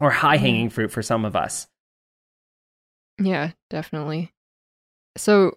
or 0.00 0.10
high 0.10 0.38
hanging 0.38 0.70
fruit 0.70 0.90
for 0.90 1.02
some 1.02 1.24
of 1.24 1.36
us. 1.36 1.68
Yeah, 3.20 3.52
definitely. 3.70 4.32
So, 5.16 5.56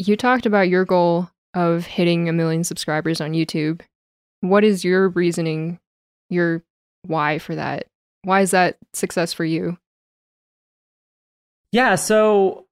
you 0.00 0.16
talked 0.16 0.46
about 0.46 0.68
your 0.68 0.84
goal 0.84 1.28
of 1.54 1.84
hitting 1.84 2.28
a 2.28 2.32
million 2.32 2.64
subscribers 2.64 3.20
on 3.20 3.32
YouTube. 3.32 3.82
What 4.40 4.64
is 4.64 4.84
your 4.84 5.10
reasoning, 5.10 5.78
your 6.30 6.62
why 7.02 7.38
for 7.38 7.54
that? 7.54 7.86
Why 8.22 8.40
is 8.40 8.52
that 8.52 8.78
success 8.94 9.32
for 9.32 9.44
you? 9.44 9.76
Yeah, 11.72 11.96
so 11.96 12.66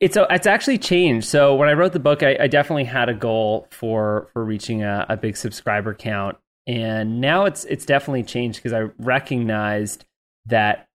it's 0.00 0.16
a, 0.16 0.26
it's 0.30 0.46
actually 0.46 0.78
changed. 0.78 1.26
So 1.28 1.54
when 1.54 1.68
I 1.68 1.72
wrote 1.72 1.92
the 1.92 2.00
book, 2.00 2.22
I, 2.22 2.36
I 2.40 2.46
definitely 2.46 2.84
had 2.84 3.08
a 3.08 3.14
goal 3.14 3.66
for 3.70 4.28
for 4.32 4.44
reaching 4.44 4.82
a, 4.82 5.06
a 5.08 5.16
big 5.16 5.36
subscriber 5.36 5.94
count, 5.94 6.36
and 6.66 7.20
now 7.20 7.46
it's 7.46 7.64
it's 7.64 7.86
definitely 7.86 8.22
changed 8.24 8.62
because 8.62 8.72
I 8.72 8.90
recognized 8.98 10.04
that 10.46 10.86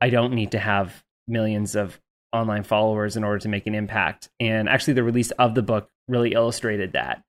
I 0.00 0.10
don't 0.10 0.34
need 0.34 0.52
to 0.52 0.58
have 0.58 1.02
millions 1.28 1.74
of 1.74 2.00
online 2.32 2.64
followers 2.64 3.16
in 3.16 3.24
order 3.24 3.38
to 3.38 3.48
make 3.48 3.66
an 3.66 3.74
impact. 3.74 4.28
And 4.40 4.68
actually, 4.68 4.94
the 4.94 5.04
release 5.04 5.30
of 5.32 5.54
the 5.54 5.62
book 5.62 5.88
really 6.08 6.32
illustrated 6.32 6.92
that. 6.92 7.22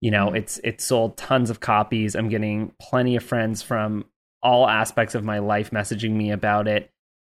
You 0.00 0.10
know, 0.10 0.26
mm-hmm. 0.26 0.36
it's 0.36 0.60
it's 0.64 0.84
sold 0.84 1.16
tons 1.16 1.50
of 1.50 1.60
copies. 1.60 2.14
I'm 2.14 2.28
getting 2.28 2.72
plenty 2.80 3.16
of 3.16 3.24
friends 3.24 3.62
from 3.62 4.06
all 4.42 4.68
aspects 4.68 5.14
of 5.14 5.24
my 5.24 5.38
life 5.38 5.70
messaging 5.70 6.12
me 6.12 6.30
about 6.30 6.68
it 6.68 6.90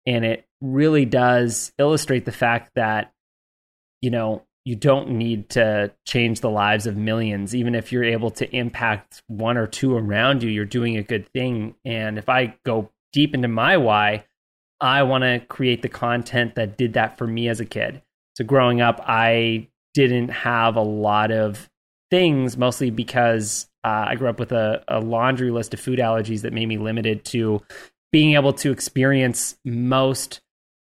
and 0.05 0.25
it 0.25 0.45
really 0.61 1.05
does 1.05 1.71
illustrate 1.77 2.25
the 2.25 2.31
fact 2.31 2.71
that 2.75 3.11
you 4.01 4.09
know 4.11 4.43
you 4.65 4.75
don't 4.75 5.09
need 5.09 5.49
to 5.49 5.91
change 6.05 6.41
the 6.41 6.49
lives 6.49 6.85
of 6.85 6.95
millions 6.95 7.55
even 7.55 7.75
if 7.75 7.91
you're 7.91 8.03
able 8.03 8.29
to 8.29 8.49
impact 8.55 9.21
one 9.27 9.57
or 9.57 9.67
two 9.67 9.95
around 9.95 10.43
you 10.43 10.49
you're 10.49 10.65
doing 10.65 10.97
a 10.97 11.03
good 11.03 11.27
thing 11.33 11.75
and 11.83 12.17
if 12.17 12.29
i 12.29 12.55
go 12.65 12.89
deep 13.11 13.33
into 13.33 13.47
my 13.47 13.77
why 13.77 14.23
i 14.81 15.03
want 15.03 15.23
to 15.23 15.39
create 15.47 15.81
the 15.81 15.89
content 15.89 16.55
that 16.55 16.77
did 16.77 16.93
that 16.93 17.17
for 17.17 17.27
me 17.27 17.47
as 17.47 17.59
a 17.59 17.65
kid 17.65 18.01
so 18.35 18.43
growing 18.43 18.81
up 18.81 19.01
i 19.05 19.67
didn't 19.93 20.29
have 20.29 20.75
a 20.75 20.81
lot 20.81 21.31
of 21.31 21.69
things 22.11 22.57
mostly 22.57 22.89
because 22.89 23.67
uh, 23.83 24.05
i 24.07 24.15
grew 24.15 24.29
up 24.29 24.39
with 24.39 24.51
a, 24.51 24.83
a 24.87 24.99
laundry 24.99 25.51
list 25.51 25.73
of 25.73 25.79
food 25.79 25.99
allergies 25.99 26.41
that 26.41 26.53
made 26.53 26.67
me 26.67 26.77
limited 26.77 27.23
to 27.25 27.61
being 28.11 28.33
able 28.33 28.53
to 28.53 28.71
experience 28.71 29.57
most 29.63 30.41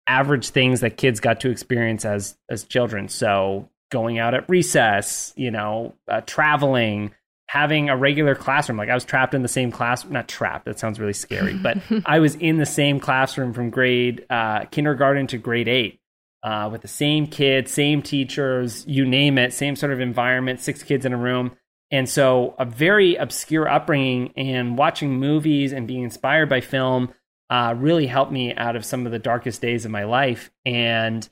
average 0.07 0.51
things 0.51 0.81
that 0.81 0.97
kids 0.97 1.21
got 1.21 1.41
to 1.41 1.51
experience 1.51 2.05
as 2.05 2.37
as 2.49 2.65
children. 2.65 3.09
So 3.09 3.69
going 3.91 4.19
out 4.19 4.35
at 4.35 4.49
recess, 4.49 5.33
you 5.37 5.51
know, 5.51 5.95
uh, 6.09 6.23
traveling, 6.23 7.15
having 7.47 7.91
a 7.91 7.97
regular 7.97 8.35
classroom. 8.35 8.79
Like 8.79 8.89
I 8.89 8.95
was 8.95 9.05
trapped 9.05 9.35
in 9.35 9.43
the 9.43 9.49
same 9.49 9.71
class, 9.71 10.05
not 10.05 10.29
trapped. 10.29 10.65
That 10.65 10.79
sounds 10.79 10.99
really 10.99 11.13
scary, 11.13 11.55
but 11.55 11.79
I 12.07 12.21
was 12.21 12.35
in 12.37 12.57
the 12.57 12.67
same 12.67 13.01
classroom 13.01 13.53
from 13.53 13.71
grade 13.71 14.25
uh, 14.31 14.65
kindergarten 14.67 15.27
to 15.29 15.39
grade 15.39 15.69
eight. 15.69 15.99
Uh, 16.45 16.69
with 16.73 16.83
the 16.83 16.89
same 16.89 17.29
kids, 17.29 17.71
same 17.71 18.03
teachers, 18.03 18.85
you 18.89 19.07
name 19.07 19.39
it, 19.39 19.53
same 19.53 19.77
sort 19.77 19.93
of 19.93 20.01
environment, 20.01 20.59
six 20.59 20.83
kids 20.83 21.07
in 21.07 21.13
a 21.13 21.17
room. 21.17 21.53
And 21.93 22.09
so, 22.09 22.57
a 22.59 22.65
very 22.65 23.15
obscure 23.15 23.69
upbringing 23.69 24.33
and 24.35 24.77
watching 24.77 25.21
movies 25.21 25.73
and 25.73 25.87
being 25.87 26.03
inspired 26.03 26.49
by 26.49 26.61
film 26.61 27.15
uh, 27.49 27.75
really 27.77 28.07
helped 28.07 28.33
me 28.33 28.55
out 28.55 28.77
of 28.77 28.85
some 28.85 29.05
of 29.05 29.13
the 29.13 29.19
darkest 29.19 29.61
days 29.61 29.85
of 29.85 29.91
my 29.91 30.05
life. 30.05 30.51
And 30.65 31.29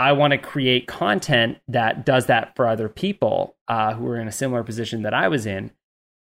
I 0.00 0.12
want 0.12 0.32
to 0.32 0.38
create 0.38 0.86
content 0.86 1.58
that 1.68 2.06
does 2.06 2.26
that 2.26 2.56
for 2.56 2.66
other 2.66 2.88
people 2.88 3.56
uh, 3.68 3.92
who 3.94 4.06
are 4.06 4.18
in 4.18 4.28
a 4.28 4.32
similar 4.32 4.64
position 4.64 5.02
that 5.02 5.12
I 5.12 5.28
was 5.28 5.44
in. 5.44 5.70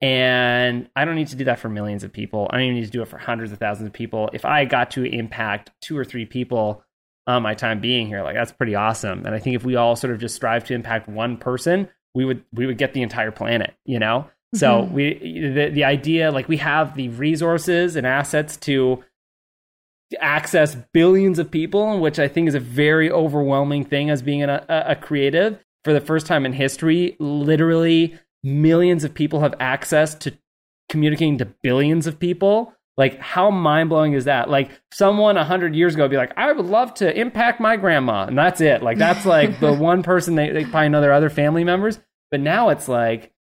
And 0.01 0.89
I 0.95 1.05
don't 1.05 1.15
need 1.15 1.27
to 1.27 1.35
do 1.35 1.45
that 1.45 1.59
for 1.59 1.69
millions 1.69 2.03
of 2.03 2.11
people. 2.11 2.47
I 2.49 2.57
don't 2.57 2.65
even 2.65 2.75
need 2.75 2.85
to 2.85 2.91
do 2.91 3.01
it 3.01 3.07
for 3.07 3.17
hundreds 3.17 3.51
of 3.51 3.59
thousands 3.59 3.87
of 3.87 3.93
people. 3.93 4.29
If 4.33 4.45
I 4.45 4.65
got 4.65 4.91
to 4.91 5.03
impact 5.03 5.71
two 5.81 5.97
or 5.97 6.05
three 6.05 6.25
people 6.25 6.83
on 7.27 7.43
my 7.43 7.53
time 7.53 7.79
being 7.81 8.07
here, 8.07 8.23
like 8.23 8.35
that's 8.35 8.51
pretty 8.51 8.75
awesome. 8.75 9.25
And 9.25 9.35
I 9.35 9.39
think 9.39 9.55
if 9.55 9.63
we 9.63 9.75
all 9.75 9.95
sort 9.95 10.13
of 10.13 10.19
just 10.19 10.35
strive 10.35 10.63
to 10.65 10.73
impact 10.73 11.07
one 11.09 11.37
person, 11.37 11.89
we 12.15 12.25
would 12.25 12.43
we 12.53 12.65
would 12.65 12.79
get 12.79 12.93
the 12.93 13.03
entire 13.03 13.29
planet 13.29 13.75
you 13.85 13.99
know 13.99 14.27
so 14.55 14.81
mm-hmm. 14.81 14.93
we 14.93 15.49
the, 15.53 15.69
the 15.69 15.83
idea 15.83 16.31
like 16.31 16.47
we 16.47 16.57
have 16.57 16.95
the 16.95 17.09
resources 17.09 17.95
and 17.95 18.07
assets 18.07 18.57
to 18.57 19.03
access 20.17 20.75
billions 20.93 21.39
of 21.39 21.49
people 21.49 21.99
which 21.99 22.19
i 22.19 22.27
think 22.27 22.47
is 22.47 22.55
a 22.55 22.59
very 22.59 23.11
overwhelming 23.11 23.83
thing 23.83 24.09
as 24.09 24.21
being 24.21 24.43
a, 24.43 24.65
a 24.69 24.95
creative 24.95 25.59
for 25.83 25.93
the 25.93 26.01
first 26.01 26.25
time 26.25 26.45
in 26.45 26.53
history 26.53 27.15
literally 27.19 28.17
millions 28.43 29.03
of 29.03 29.13
people 29.13 29.39
have 29.39 29.55
access 29.59 30.15
to 30.15 30.35
communicating 30.89 31.37
to 31.37 31.45
billions 31.63 32.07
of 32.07 32.19
people 32.19 32.73
like, 32.97 33.19
how 33.19 33.51
mind 33.51 33.89
blowing 33.89 34.13
is 34.13 34.25
that? 34.25 34.49
Like, 34.49 34.71
someone 34.91 35.35
a 35.35 35.43
hundred 35.43 35.75
years 35.75 35.95
ago 35.95 36.03
would 36.03 36.11
be 36.11 36.17
like, 36.17 36.31
I 36.37 36.51
would 36.51 36.65
love 36.65 36.93
to 36.95 37.19
impact 37.19 37.59
my 37.59 37.75
grandma, 37.75 38.25
and 38.25 38.37
that's 38.37 38.61
it. 38.61 38.81
Like, 38.81 38.97
that's 38.97 39.25
like 39.35 39.59
the 39.59 39.73
one 39.73 40.01
person 40.01 40.35
they, 40.35 40.49
they 40.51 40.63
probably 40.63 40.89
know 40.89 41.01
their 41.01 41.13
other 41.13 41.29
family 41.29 41.63
members. 41.63 41.99
But 42.31 42.39
now 42.39 42.69
it's 42.69 42.87
like, 42.87 43.33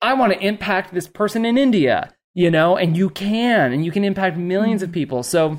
I 0.00 0.14
want 0.14 0.32
to 0.32 0.40
impact 0.40 0.94
this 0.94 1.08
person 1.08 1.44
in 1.44 1.58
India, 1.58 2.14
you 2.34 2.50
know, 2.50 2.76
and 2.76 2.96
you 2.96 3.10
can, 3.10 3.72
and 3.72 3.84
you 3.84 3.90
can 3.90 4.04
impact 4.04 4.36
1000000s 4.38 4.82
of 4.82 4.92
people. 4.92 5.22
So 5.22 5.58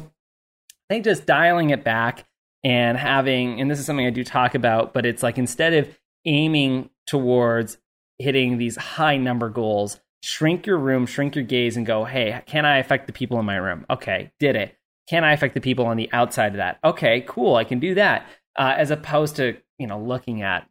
I 0.89 0.93
think 0.93 1.05
just 1.05 1.25
dialing 1.25 1.71
it 1.71 1.83
back 1.83 2.25
and 2.63 2.97
having, 2.97 3.59
and 3.59 3.69
this 3.69 3.79
is 3.79 3.85
something 3.85 4.05
I 4.05 4.09
do 4.09 4.23
talk 4.23 4.55
about, 4.55 4.93
but 4.93 5.05
it's 5.05 5.23
like 5.23 5.37
instead 5.37 5.73
of 5.73 5.87
aiming 6.25 6.89
towards 7.05 7.77
hitting 8.19 8.57
these 8.57 8.75
high 8.75 9.17
number 9.17 9.49
goals, 9.49 9.99
shrink 10.23 10.65
your 10.65 10.77
room, 10.77 11.05
shrink 11.05 11.35
your 11.35 11.43
gaze, 11.43 11.77
and 11.77 11.85
go, 11.85 12.03
hey, 12.05 12.41
can 12.45 12.65
I 12.65 12.77
affect 12.77 13.07
the 13.07 13.13
people 13.13 13.39
in 13.39 13.45
my 13.45 13.57
room? 13.57 13.85
Okay, 13.89 14.31
did 14.39 14.55
it. 14.55 14.75
Can 15.09 15.23
I 15.23 15.33
affect 15.33 15.53
the 15.53 15.61
people 15.61 15.85
on 15.85 15.97
the 15.97 16.11
outside 16.11 16.47
of 16.47 16.57
that? 16.57 16.79
Okay, 16.83 17.23
cool, 17.27 17.55
I 17.55 17.63
can 17.63 17.79
do 17.79 17.95
that. 17.95 18.27
Uh, 18.57 18.73
as 18.75 18.91
opposed 18.91 19.35
to, 19.37 19.55
you 19.77 19.87
know, 19.87 19.99
looking 19.99 20.41
at 20.41 20.67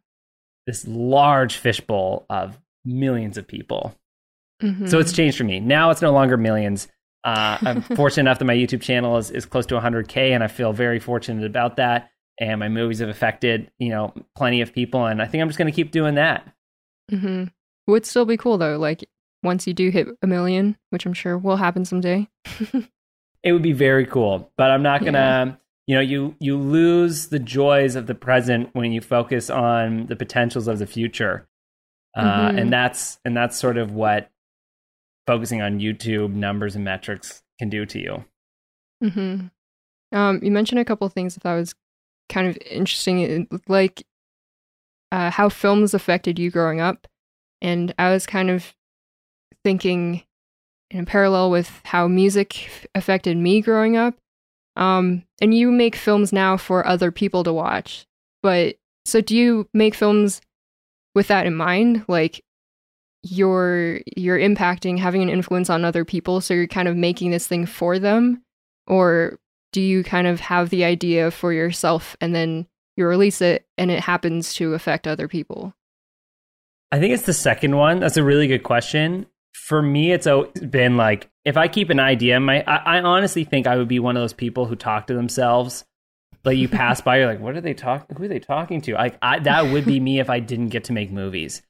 this 0.65 0.85
large 0.87 1.55
fishbowl 1.57 2.25
of 2.29 2.59
millions 2.83 3.37
of 3.37 3.47
people. 3.47 3.95
Mm-hmm. 4.61 4.87
So 4.87 4.99
it's 4.99 5.13
changed 5.13 5.37
for 5.37 5.43
me. 5.43 5.59
Now 5.59 5.91
it's 5.91 6.01
no 6.01 6.11
longer 6.11 6.37
millions. 6.37 6.87
Uh, 7.27 7.57
I'm 7.61 7.81
fortunate 7.81 8.21
enough 8.21 8.39
that 8.39 8.45
my 8.45 8.55
YouTube 8.55 8.81
channel 8.81 9.17
is, 9.17 9.31
is 9.31 9.45
close 9.45 9.65
to 9.65 9.75
100K, 9.75 10.31
and 10.31 10.41
I 10.41 10.47
feel 10.47 10.71
very 10.71 10.97
fortunate 10.97 11.45
about 11.45 11.75
that. 11.75 12.09
And 12.39 12.57
my 12.57 12.69
movies 12.69 12.99
have 12.99 13.09
affected, 13.09 13.69
you 13.79 13.89
know, 13.89 14.13
plenty 14.33 14.61
of 14.61 14.71
people, 14.71 15.05
and 15.05 15.21
I 15.21 15.25
think 15.25 15.41
I'm 15.41 15.49
just 15.49 15.57
going 15.57 15.69
to 15.69 15.75
keep 15.75 15.91
doing 15.91 16.15
that. 16.15 16.47
Mm-hmm. 17.11 17.45
Would 17.87 18.05
still 18.05 18.25
be 18.25 18.37
cool 18.37 18.57
though. 18.57 18.77
Like 18.77 19.09
once 19.43 19.67
you 19.67 19.73
do 19.73 19.89
hit 19.89 20.07
a 20.21 20.27
million, 20.27 20.77
which 20.89 21.05
I'm 21.05 21.13
sure 21.13 21.37
will 21.37 21.57
happen 21.57 21.83
someday. 21.83 22.29
it 23.43 23.51
would 23.51 23.61
be 23.61 23.73
very 23.73 24.05
cool, 24.05 24.49
but 24.57 24.71
I'm 24.71 24.83
not 24.83 25.03
gonna. 25.03 25.47
Yeah 25.49 25.55
you 25.87 25.95
know 25.95 26.01
you 26.01 26.35
you 26.39 26.57
lose 26.57 27.27
the 27.29 27.39
joys 27.39 27.95
of 27.95 28.07
the 28.07 28.13
present 28.13 28.69
when 28.73 28.91
you 28.91 28.99
focus 28.99 29.49
on 29.49 30.05
the 30.07 30.17
potentials 30.17 30.67
of 30.67 30.79
the 30.79 30.85
future 30.85 31.47
uh, 32.13 32.49
mm-hmm. 32.49 32.57
and 32.57 32.73
that's 32.73 33.19
and 33.23 33.37
that's 33.37 33.55
sort 33.55 33.77
of 33.77 33.93
what 33.93 34.29
focusing 35.27 35.61
on 35.61 35.79
youtube 35.79 36.33
numbers 36.33 36.75
and 36.75 36.83
metrics 36.83 37.43
can 37.59 37.69
do 37.69 37.85
to 37.85 37.99
you 37.99 38.25
mm-hmm. 39.03 40.17
um, 40.17 40.39
you 40.41 40.49
mentioned 40.49 40.79
a 40.79 40.85
couple 40.85 41.07
things 41.09 41.35
that 41.35 41.45
I 41.45 41.55
was 41.55 41.75
kind 42.29 42.47
of 42.47 42.57
interesting 42.69 43.47
like 43.67 44.03
uh, 45.11 45.29
how 45.29 45.49
films 45.49 45.93
affected 45.93 46.39
you 46.39 46.49
growing 46.51 46.81
up 46.81 47.07
and 47.61 47.93
i 47.97 48.11
was 48.11 48.25
kind 48.25 48.49
of 48.49 48.73
thinking 49.63 50.23
in 50.91 51.05
parallel 51.05 51.51
with 51.51 51.81
how 51.85 52.07
music 52.07 52.69
affected 52.95 53.37
me 53.37 53.61
growing 53.61 53.95
up 53.95 54.15
um, 54.77 55.23
and 55.41 55.53
you 55.53 55.71
make 55.71 55.95
films 55.95 56.31
now 56.31 56.55
for 56.55 56.85
other 56.85 57.11
people 57.11 57.43
to 57.43 57.51
watch. 57.51 58.05
But 58.43 58.77
so 59.05 59.21
do 59.21 59.35
you 59.35 59.67
make 59.73 59.95
films 59.95 60.39
with 61.15 61.27
that 61.27 61.47
in 61.47 61.55
mind? 61.55 62.05
Like 62.07 62.43
you're 63.31 64.01
you're 64.15 64.37
impacting, 64.37 64.97
having 64.97 65.21
an 65.21 65.29
influence 65.29 65.69
on 65.69 65.85
other 65.85 66.05
people, 66.05 66.41
so 66.41 66.53
you're 66.53 66.67
kind 66.67 66.87
of 66.87 66.95
making 66.95 67.31
this 67.31 67.47
thing 67.47 67.65
for 67.65 67.99
them? 67.99 68.43
Or 68.87 69.39
do 69.73 69.81
you 69.81 70.03
kind 70.03 70.27
of 70.27 70.39
have 70.39 70.69
the 70.69 70.83
idea 70.83 71.31
for 71.31 71.51
yourself 71.51 72.15
and 72.21 72.33
then 72.33 72.67
you 72.95 73.05
release 73.05 73.41
it 73.41 73.67
and 73.77 73.91
it 73.91 73.99
happens 73.99 74.53
to 74.55 74.73
affect 74.73 75.07
other 75.07 75.27
people? 75.27 75.73
I 76.91 76.99
think 76.99 77.13
it's 77.13 77.25
the 77.25 77.33
second 77.33 77.75
one. 77.75 77.99
That's 77.99 78.17
a 78.17 78.23
really 78.23 78.47
good 78.47 78.63
question 78.63 79.27
for 79.67 79.81
me, 79.81 80.13
it's 80.13 80.27
been 80.61 80.95
like 80.95 81.29
if 81.43 81.57
I 81.57 81.67
keep 81.67 81.89
an 81.89 81.99
idea, 81.99 82.39
my 82.39 82.63
I, 82.65 82.99
I, 82.99 83.01
honestly 83.01 83.43
think 83.43 83.67
I 83.67 83.75
would 83.75 83.89
be 83.89 83.99
one 83.99 84.15
of 84.15 84.23
those 84.23 84.31
people 84.31 84.65
who 84.65 84.77
talk 84.77 85.07
to 85.07 85.13
themselves. 85.13 85.83
Like 86.45 86.57
you 86.57 86.69
pass 86.69 87.01
by, 87.01 87.17
you're 87.17 87.27
like, 87.27 87.41
what 87.41 87.57
are 87.57 87.61
they 87.61 87.73
talking? 87.73 88.15
Who 88.15 88.23
are 88.23 88.27
they 88.29 88.39
talking 88.39 88.79
to? 88.81 88.93
Like 88.93 89.17
I, 89.21 89.39
that 89.39 89.63
would 89.73 89.85
be 89.85 89.99
me 89.99 90.21
if 90.21 90.29
I 90.29 90.39
didn't 90.39 90.69
get 90.69 90.85
to 90.85 90.93
make 90.93 91.11
movies 91.11 91.63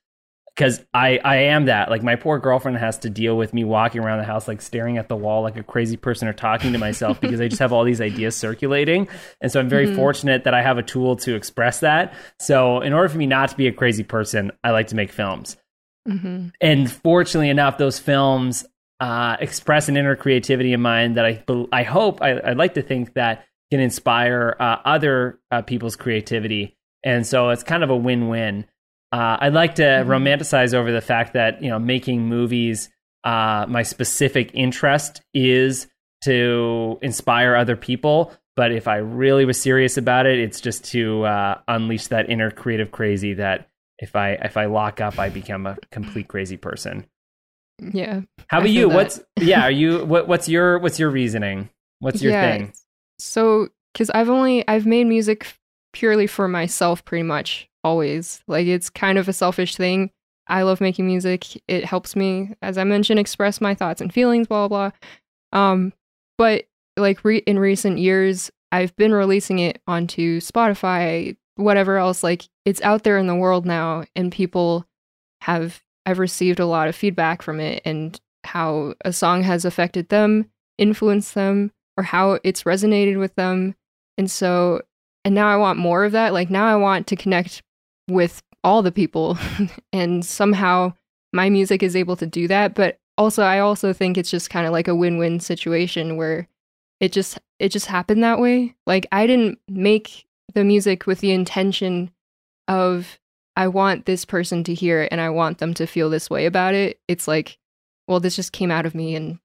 because 0.57 0.83
I, 0.91 1.19
I 1.23 1.35
am 1.35 1.65
that. 1.65 1.91
Like 1.91 2.01
my 2.01 2.15
poor 2.15 2.39
girlfriend 2.39 2.77
has 2.77 2.97
to 2.99 3.11
deal 3.11 3.37
with 3.37 3.53
me 3.53 3.63
walking 3.63 4.01
around 4.01 4.17
the 4.17 4.25
house 4.25 4.47
like 4.47 4.59
staring 4.59 4.97
at 4.97 5.07
the 5.07 5.15
wall 5.15 5.43
like 5.43 5.55
a 5.55 5.61
crazy 5.61 5.97
person 5.97 6.27
or 6.27 6.33
talking 6.33 6.73
to 6.73 6.79
myself 6.79 7.21
because 7.21 7.39
I 7.39 7.47
just 7.47 7.59
have 7.59 7.71
all 7.71 7.83
these 7.83 8.01
ideas 8.01 8.35
circulating. 8.35 9.07
And 9.39 9.51
so 9.51 9.59
I'm 9.59 9.69
very 9.69 9.85
mm-hmm. 9.85 9.97
fortunate 9.97 10.45
that 10.45 10.55
I 10.55 10.63
have 10.63 10.79
a 10.79 10.83
tool 10.83 11.15
to 11.17 11.35
express 11.35 11.81
that. 11.81 12.15
So 12.39 12.81
in 12.81 12.91
order 12.91 13.07
for 13.07 13.19
me 13.19 13.27
not 13.27 13.49
to 13.49 13.55
be 13.55 13.67
a 13.67 13.71
crazy 13.71 14.03
person, 14.03 14.51
I 14.63 14.71
like 14.71 14.87
to 14.87 14.95
make 14.95 15.11
films. 15.11 15.57
Mm-hmm. 16.09 16.47
And 16.59 16.91
fortunately 16.91 17.51
enough, 17.51 17.77
those 17.77 17.99
films 17.99 18.65
uh, 18.99 19.37
express 19.39 19.89
an 19.89 19.97
inner 19.97 20.15
creativity 20.15 20.73
in 20.73 20.81
mind 20.81 21.17
that 21.17 21.25
I 21.25 21.43
I 21.71 21.83
hope 21.83 22.19
I, 22.23 22.33
would 22.33 22.57
like 22.57 22.73
to 22.75 22.81
think 22.81 23.13
that 23.13 23.45
can 23.69 23.79
inspire 23.79 24.55
uh, 24.59 24.77
other 24.85 25.39
uh, 25.51 25.61
people's 25.61 25.95
creativity. 25.95 26.75
And 27.03 27.27
so 27.27 27.49
it's 27.49 27.61
kind 27.63 27.83
of 27.83 27.91
a 27.91 27.95
win 27.95 28.27
win. 28.27 28.65
Uh, 29.11 29.37
I'd 29.39 29.53
like 29.53 29.75
to 29.75 29.83
mm-hmm. 29.83 30.09
romanticize 30.09 30.73
over 30.73 30.91
the 30.91 31.01
fact 31.01 31.33
that 31.33 31.61
you 31.61 31.69
know 31.69 31.79
making 31.79 32.27
movies. 32.27 32.89
Uh, 33.23 33.65
my 33.67 33.83
specific 33.83 34.51
interest 34.53 35.21
is 35.33 35.87
to 36.23 36.97
inspire 37.01 37.55
other 37.55 37.75
people. 37.75 38.33
But 38.55 38.71
if 38.71 38.87
I 38.87 38.97
really 38.97 39.45
was 39.45 39.61
serious 39.61 39.97
about 39.97 40.25
it, 40.25 40.39
it's 40.39 40.61
just 40.61 40.85
to 40.85 41.23
uh, 41.23 41.59
unleash 41.67 42.07
that 42.07 42.29
inner 42.29 42.49
creative 42.49 42.91
crazy 42.91 43.35
that 43.35 43.69
if 43.99 44.15
I 44.15 44.31
if 44.31 44.57
I 44.57 44.65
lock 44.65 44.99
up, 45.01 45.19
I 45.19 45.29
become 45.29 45.65
a 45.67 45.77
complete 45.91 46.27
crazy 46.27 46.57
person. 46.57 47.05
Yeah. 47.79 48.21
How 48.47 48.59
about 48.59 48.69
you? 48.69 48.89
That. 48.89 48.95
What's 48.95 49.19
yeah? 49.39 49.63
Are 49.63 49.71
you 49.71 50.05
what? 50.05 50.27
What's 50.27 50.49
your 50.49 50.79
what's 50.79 50.99
your 50.99 51.09
reasoning? 51.09 51.69
What's 51.99 52.21
your 52.21 52.31
yeah, 52.31 52.57
thing? 52.57 52.73
So, 53.19 53.69
because 53.93 54.09
I've 54.11 54.29
only 54.29 54.67
I've 54.67 54.85
made 54.85 55.05
music 55.05 55.55
purely 55.93 56.27
for 56.27 56.47
myself, 56.47 57.05
pretty 57.05 57.23
much 57.23 57.69
always. 57.87 58.43
Like 58.47 58.67
it's 58.67 58.89
kind 58.89 59.17
of 59.17 59.27
a 59.27 59.33
selfish 59.33 59.75
thing. 59.75 60.11
I 60.47 60.61
love 60.63 60.81
making 60.81 61.07
music. 61.07 61.61
It 61.67 61.85
helps 61.85 62.15
me, 62.15 62.55
as 62.61 62.77
I 62.77 62.83
mentioned, 62.83 63.19
express 63.19 63.59
my 63.59 63.75
thoughts 63.75 64.01
and 64.01 64.13
feelings. 64.13 64.47
Blah 64.47 64.67
blah. 64.67 64.91
blah. 65.51 65.59
Um, 65.59 65.93
but 66.37 66.65
like 66.97 67.23
re- 67.23 67.43
in 67.45 67.59
recent 67.59 67.99
years, 67.99 68.51
I've 68.71 68.95
been 68.95 69.13
releasing 69.13 69.59
it 69.59 69.81
onto 69.87 70.39
Spotify, 70.41 71.37
whatever 71.55 71.97
else 71.97 72.23
like 72.23 72.43
it's 72.65 72.81
out 72.81 73.03
there 73.03 73.17
in 73.17 73.27
the 73.27 73.35
world 73.35 73.65
now 73.65 74.03
and 74.15 74.31
people 74.31 74.85
have 75.41 75.81
I've 76.05 76.19
received 76.19 76.59
a 76.59 76.65
lot 76.65 76.87
of 76.87 76.95
feedback 76.95 77.41
from 77.41 77.59
it 77.59 77.81
and 77.85 78.19
how 78.43 78.93
a 79.03 79.11
song 79.11 79.43
has 79.43 79.65
affected 79.65 80.09
them, 80.09 80.49
influenced 80.77 81.35
them, 81.35 81.71
or 81.97 82.03
how 82.03 82.39
it's 82.43 82.63
resonated 82.63 83.19
with 83.19 83.35
them. 83.35 83.75
And 84.17 84.29
so 84.29 84.81
and 85.25 85.35
now 85.35 85.49
I 85.49 85.57
want 85.57 85.79
more 85.79 86.05
of 86.05 86.13
that. 86.13 86.33
Like 86.33 86.49
now 86.49 86.65
I 86.65 86.75
want 86.75 87.07
to 87.07 87.15
connect 87.15 87.61
with 88.07 88.41
all 88.63 88.81
the 88.81 88.91
people 88.91 89.37
and 89.93 90.25
somehow 90.25 90.93
my 91.33 91.49
music 91.49 91.83
is 91.83 91.95
able 91.95 92.15
to 92.17 92.25
do 92.25 92.47
that, 92.47 92.73
but 92.73 92.99
also 93.17 93.43
I 93.43 93.59
also 93.59 93.93
think 93.93 94.17
it's 94.17 94.31
just 94.31 94.49
kind 94.49 94.65
of 94.65 94.71
like 94.71 94.87
a 94.87 94.95
win-win 94.95 95.39
situation 95.39 96.17
where 96.17 96.47
it 96.99 97.11
just 97.11 97.39
it 97.59 97.69
just 97.69 97.87
happened 97.87 98.23
that 98.23 98.39
way. 98.39 98.75
Like 98.85 99.07
I 99.11 99.27
didn't 99.27 99.59
make 99.67 100.25
the 100.53 100.63
music 100.63 101.05
with 101.05 101.19
the 101.19 101.31
intention 101.31 102.11
of 102.67 103.19
I 103.55 103.67
want 103.67 104.05
this 104.05 104.25
person 104.25 104.63
to 104.65 104.73
hear 104.73 105.01
it 105.01 105.09
and 105.11 105.19
I 105.19 105.29
want 105.29 105.57
them 105.57 105.73
to 105.75 105.87
feel 105.87 106.09
this 106.09 106.29
way 106.29 106.45
about 106.45 106.73
it. 106.73 106.99
It's 107.07 107.27
like, 107.27 107.57
well, 108.07 108.19
this 108.19 108.35
just 108.35 108.51
came 108.51 108.71
out 108.71 108.85
of 108.85 108.95
me 108.95 109.15
and 109.15 109.39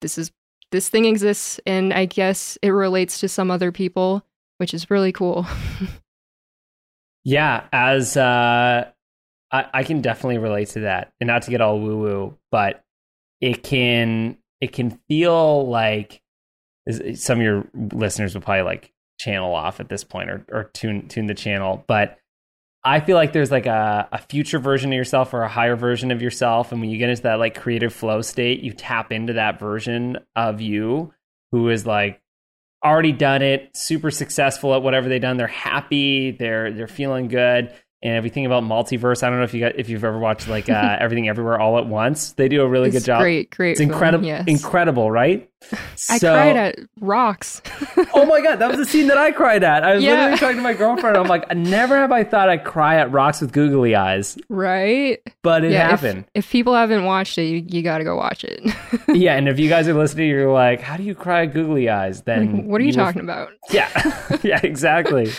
this 0.00 0.18
is 0.18 0.30
this 0.70 0.88
thing 0.90 1.06
exists 1.06 1.58
and 1.66 1.94
I 1.94 2.04
guess 2.04 2.58
it 2.62 2.70
relates 2.70 3.20
to 3.20 3.28
some 3.28 3.50
other 3.50 3.72
people, 3.72 4.22
which 4.58 4.74
is 4.74 4.90
really 4.90 5.12
cool. 5.12 5.46
yeah, 7.28 7.66
as 7.74 8.16
uh 8.16 8.90
I, 9.50 9.66
I 9.74 9.82
can 9.82 10.00
definitely 10.00 10.38
relate 10.38 10.68
to 10.70 10.80
that. 10.80 11.12
And 11.20 11.28
not 11.28 11.42
to 11.42 11.50
get 11.50 11.60
all 11.60 11.78
woo 11.78 11.98
woo, 11.98 12.38
but 12.50 12.82
it 13.42 13.62
can 13.62 14.38
it 14.62 14.72
can 14.72 14.98
feel 15.08 15.68
like 15.68 16.22
some 17.14 17.38
of 17.38 17.44
your 17.44 17.66
listeners 17.92 18.32
will 18.32 18.40
probably 18.40 18.62
like 18.62 18.92
channel 19.20 19.54
off 19.54 19.78
at 19.78 19.90
this 19.90 20.04
point 20.04 20.30
or, 20.30 20.46
or 20.50 20.64
tune 20.72 21.06
tune 21.08 21.26
the 21.26 21.34
channel. 21.34 21.84
But 21.86 22.16
I 22.82 23.00
feel 23.00 23.16
like 23.16 23.34
there's 23.34 23.50
like 23.50 23.66
a, 23.66 24.08
a 24.10 24.18
future 24.18 24.58
version 24.58 24.90
of 24.90 24.96
yourself 24.96 25.34
or 25.34 25.42
a 25.42 25.48
higher 25.48 25.76
version 25.76 26.10
of 26.10 26.22
yourself. 26.22 26.72
And 26.72 26.80
when 26.80 26.88
you 26.88 26.96
get 26.96 27.10
into 27.10 27.24
that 27.24 27.38
like 27.38 27.60
creative 27.60 27.92
flow 27.92 28.22
state, 28.22 28.62
you 28.62 28.72
tap 28.72 29.12
into 29.12 29.34
that 29.34 29.58
version 29.58 30.16
of 30.34 30.62
you 30.62 31.12
who 31.52 31.68
is 31.68 31.84
like 31.84 32.22
already 32.84 33.12
done 33.12 33.42
it, 33.42 33.76
super 33.76 34.10
successful 34.10 34.74
at 34.74 34.82
whatever 34.82 35.08
they've 35.08 35.20
done. 35.20 35.36
They're 35.36 35.46
happy, 35.46 36.32
they're 36.32 36.72
they're 36.72 36.88
feeling 36.88 37.28
good 37.28 37.72
and 38.00 38.32
think 38.32 38.46
about 38.46 38.62
multiverse, 38.62 39.24
I 39.24 39.28
don't 39.28 39.38
know 39.38 39.44
if 39.44 39.54
you 39.54 39.60
got 39.60 39.76
if 39.76 39.88
you've 39.88 40.04
ever 40.04 40.18
watched 40.18 40.46
like 40.46 40.68
uh, 40.68 40.96
Everything 41.00 41.28
Everywhere 41.28 41.60
All 41.60 41.78
at 41.78 41.86
Once. 41.86 42.32
They 42.32 42.48
do 42.48 42.62
a 42.62 42.68
really 42.68 42.88
it's 42.88 42.98
good 42.98 43.04
job. 43.04 43.20
Great, 43.20 43.50
great. 43.50 43.72
It's 43.72 43.80
incredible, 43.80 44.24
yes. 44.24 44.44
incredible, 44.46 45.10
right? 45.10 45.50
I 46.08 46.18
so, 46.18 46.32
cried 46.32 46.56
at 46.56 46.78
rocks. 47.00 47.60
oh 48.14 48.24
my 48.26 48.40
god, 48.40 48.60
that 48.60 48.68
was 48.68 48.78
the 48.78 48.86
scene 48.86 49.08
that 49.08 49.18
I 49.18 49.32
cried 49.32 49.64
at. 49.64 49.82
I 49.82 49.96
was 49.96 50.04
yeah. 50.04 50.12
literally 50.12 50.38
talking 50.38 50.56
to 50.58 50.62
my 50.62 50.74
girlfriend. 50.74 51.16
I'm 51.16 51.26
like, 51.26 51.54
never 51.56 51.96
have 51.96 52.12
I 52.12 52.22
thought 52.22 52.48
I'd 52.48 52.62
cry 52.62 52.96
at 52.96 53.10
rocks 53.10 53.40
with 53.40 53.52
googly 53.52 53.96
eyes. 53.96 54.38
Right. 54.48 55.18
But 55.42 55.64
it 55.64 55.72
yeah, 55.72 55.88
happened. 55.88 56.26
If, 56.34 56.44
if, 56.44 56.52
people 56.52 56.74
haven't 56.74 57.04
watched 57.04 57.38
it, 57.38 57.46
you, 57.46 57.64
you 57.66 57.82
got 57.82 57.98
to 57.98 58.04
go 58.04 58.14
watch 58.14 58.44
it. 58.44 58.60
yeah, 59.08 59.34
and 59.34 59.48
if 59.48 59.58
you 59.58 59.68
guys 59.68 59.88
are 59.88 59.94
listening, 59.94 60.28
you're 60.28 60.52
like, 60.52 60.80
how 60.80 60.96
do 60.96 61.02
you 61.02 61.16
cry 61.16 61.42
at 61.42 61.52
googly 61.52 61.88
eyes? 61.88 62.22
Then 62.22 62.54
like, 62.54 62.64
what 62.64 62.80
are 62.80 62.84
you, 62.84 62.90
you 62.90 62.94
talking 62.94 63.22
about? 63.22 63.50
Yeah, 63.70 64.38
yeah, 64.42 64.60
exactly. 64.62 65.32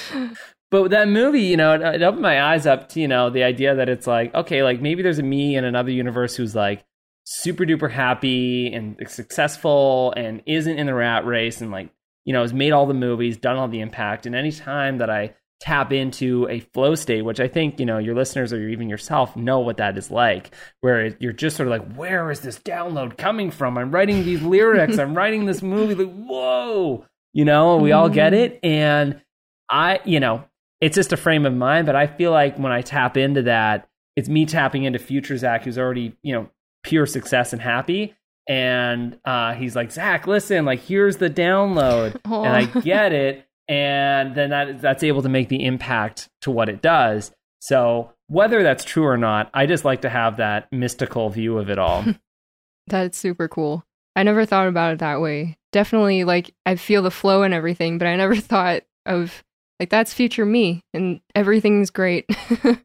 But 0.71 0.91
that 0.91 1.07
movie, 1.07 1.41
you 1.41 1.57
know, 1.57 1.73
it, 1.73 1.81
it 1.81 2.01
opened 2.03 2.21
my 2.21 2.41
eyes 2.41 2.65
up 2.65 2.89
to, 2.89 2.99
you 2.99 3.07
know, 3.07 3.29
the 3.29 3.43
idea 3.43 3.75
that 3.75 3.89
it's 3.89 4.05
like, 4.07 4.33
okay, 4.35 4.63
like 4.63 4.81
maybe 4.81 5.01
there's 5.01 5.19
a 5.19 5.23
me 5.23 5.55
in 5.55 5.65
another 5.65 5.91
universe 5.91 6.35
who's 6.35 6.55
like 6.55 6.83
super 7.23 7.63
duper 7.65 7.91
happy 7.91 8.71
and 8.73 8.97
successful 9.07 10.13
and 10.15 10.41
isn't 10.45 10.77
in 10.77 10.87
the 10.87 10.93
rat 10.93 11.25
race 11.25 11.61
and 11.61 11.71
like, 11.71 11.89
you 12.25 12.33
know, 12.33 12.41
has 12.41 12.53
made 12.53 12.71
all 12.71 12.85
the 12.85 12.93
movies, 12.93 13.37
done 13.37 13.55
all 13.57 13.67
the 13.67 13.79
impact. 13.81 14.25
And 14.25 14.35
any 14.35 14.51
time 14.51 14.97
that 14.99 15.09
I 15.09 15.33
tap 15.59 15.91
into 15.91 16.47
a 16.49 16.59
flow 16.59 16.95
state, 16.95 17.23
which 17.23 17.39
I 17.39 17.47
think, 17.47 17.79
you 17.79 17.85
know, 17.85 17.97
your 17.97 18.15
listeners 18.15 18.53
or 18.53 18.67
even 18.69 18.89
yourself 18.89 19.35
know 19.35 19.59
what 19.59 19.77
that 19.77 19.97
is 19.97 20.09
like, 20.09 20.51
where 20.81 21.15
you're 21.19 21.33
just 21.33 21.57
sort 21.57 21.67
of 21.67 21.71
like, 21.71 21.95
where 21.95 22.29
is 22.31 22.39
this 22.41 22.59
download 22.59 23.17
coming 23.17 23.51
from? 23.51 23.77
I'm 23.77 23.91
writing 23.91 24.23
these 24.23 24.41
lyrics, 24.43 24.97
I'm 24.97 25.15
writing 25.15 25.45
this 25.45 25.61
movie, 25.61 25.95
like, 25.95 26.13
whoa, 26.13 27.05
you 27.33 27.45
know, 27.45 27.77
we 27.77 27.91
all 27.91 28.09
get 28.09 28.33
Mm-hmm. 28.33 28.55
it. 28.55 28.59
And 28.63 29.21
I, 29.69 29.99
you 30.05 30.19
know, 30.19 30.45
it's 30.81 30.95
just 30.95 31.13
a 31.13 31.17
frame 31.17 31.45
of 31.45 31.53
mind, 31.53 31.85
but 31.85 31.95
I 31.95 32.07
feel 32.07 32.31
like 32.31 32.57
when 32.57 32.71
I 32.71 32.81
tap 32.81 33.17
into 33.17 33.43
that, 33.43 33.87
it's 34.15 34.29
me 34.29 34.45
tapping 34.45 34.83
into 34.83 34.99
future 34.99 35.37
Zach, 35.37 35.63
who's 35.63 35.77
already, 35.77 36.15
you 36.21 36.33
know, 36.33 36.49
pure 36.83 37.05
success 37.05 37.53
and 37.53 37.61
happy. 37.61 38.15
And 38.47 39.19
uh, 39.25 39.53
he's 39.53 39.75
like, 39.75 39.91
Zach, 39.91 40.25
listen, 40.25 40.65
like, 40.65 40.81
here's 40.81 41.17
the 41.17 41.29
download. 41.29 42.19
And 42.25 42.55
I 42.55 42.65
get 42.81 43.13
it. 43.13 43.45
And 43.67 44.33
then 44.33 44.49
that 44.49 44.81
that's 44.81 45.03
able 45.03 45.21
to 45.21 45.29
make 45.29 45.49
the 45.49 45.63
impact 45.63 46.29
to 46.41 46.51
what 46.51 46.69
it 46.69 46.81
does. 46.81 47.31
So 47.59 48.13
whether 48.29 48.63
that's 48.63 48.85
true 48.85 49.05
or 49.05 49.17
not, 49.17 49.49
I 49.53 49.65
just 49.65 49.83
like 49.83 50.01
to 50.01 50.09
have 50.09 50.37
that 50.37 50.71
mystical 50.71 51.29
view 51.29 51.57
of 51.57 51.69
it 51.69 51.77
all. 51.77 52.05
That's 52.87 53.17
super 53.17 53.47
cool. 53.47 53.85
I 54.15 54.23
never 54.23 54.45
thought 54.45 54.67
about 54.67 54.93
it 54.93 54.99
that 54.99 55.21
way. 55.21 55.57
Definitely, 55.71 56.23
like, 56.23 56.53
I 56.65 56.75
feel 56.75 57.03
the 57.03 57.11
flow 57.11 57.43
and 57.43 57.53
everything, 57.53 57.97
but 57.97 58.07
I 58.07 58.15
never 58.15 58.35
thought 58.37 58.83
of, 59.05 59.43
like, 59.79 59.89
that's 59.89 60.13
future 60.13 60.45
me 60.45 60.83
and 60.93 61.21
everything's 61.35 61.89
great. 61.89 62.25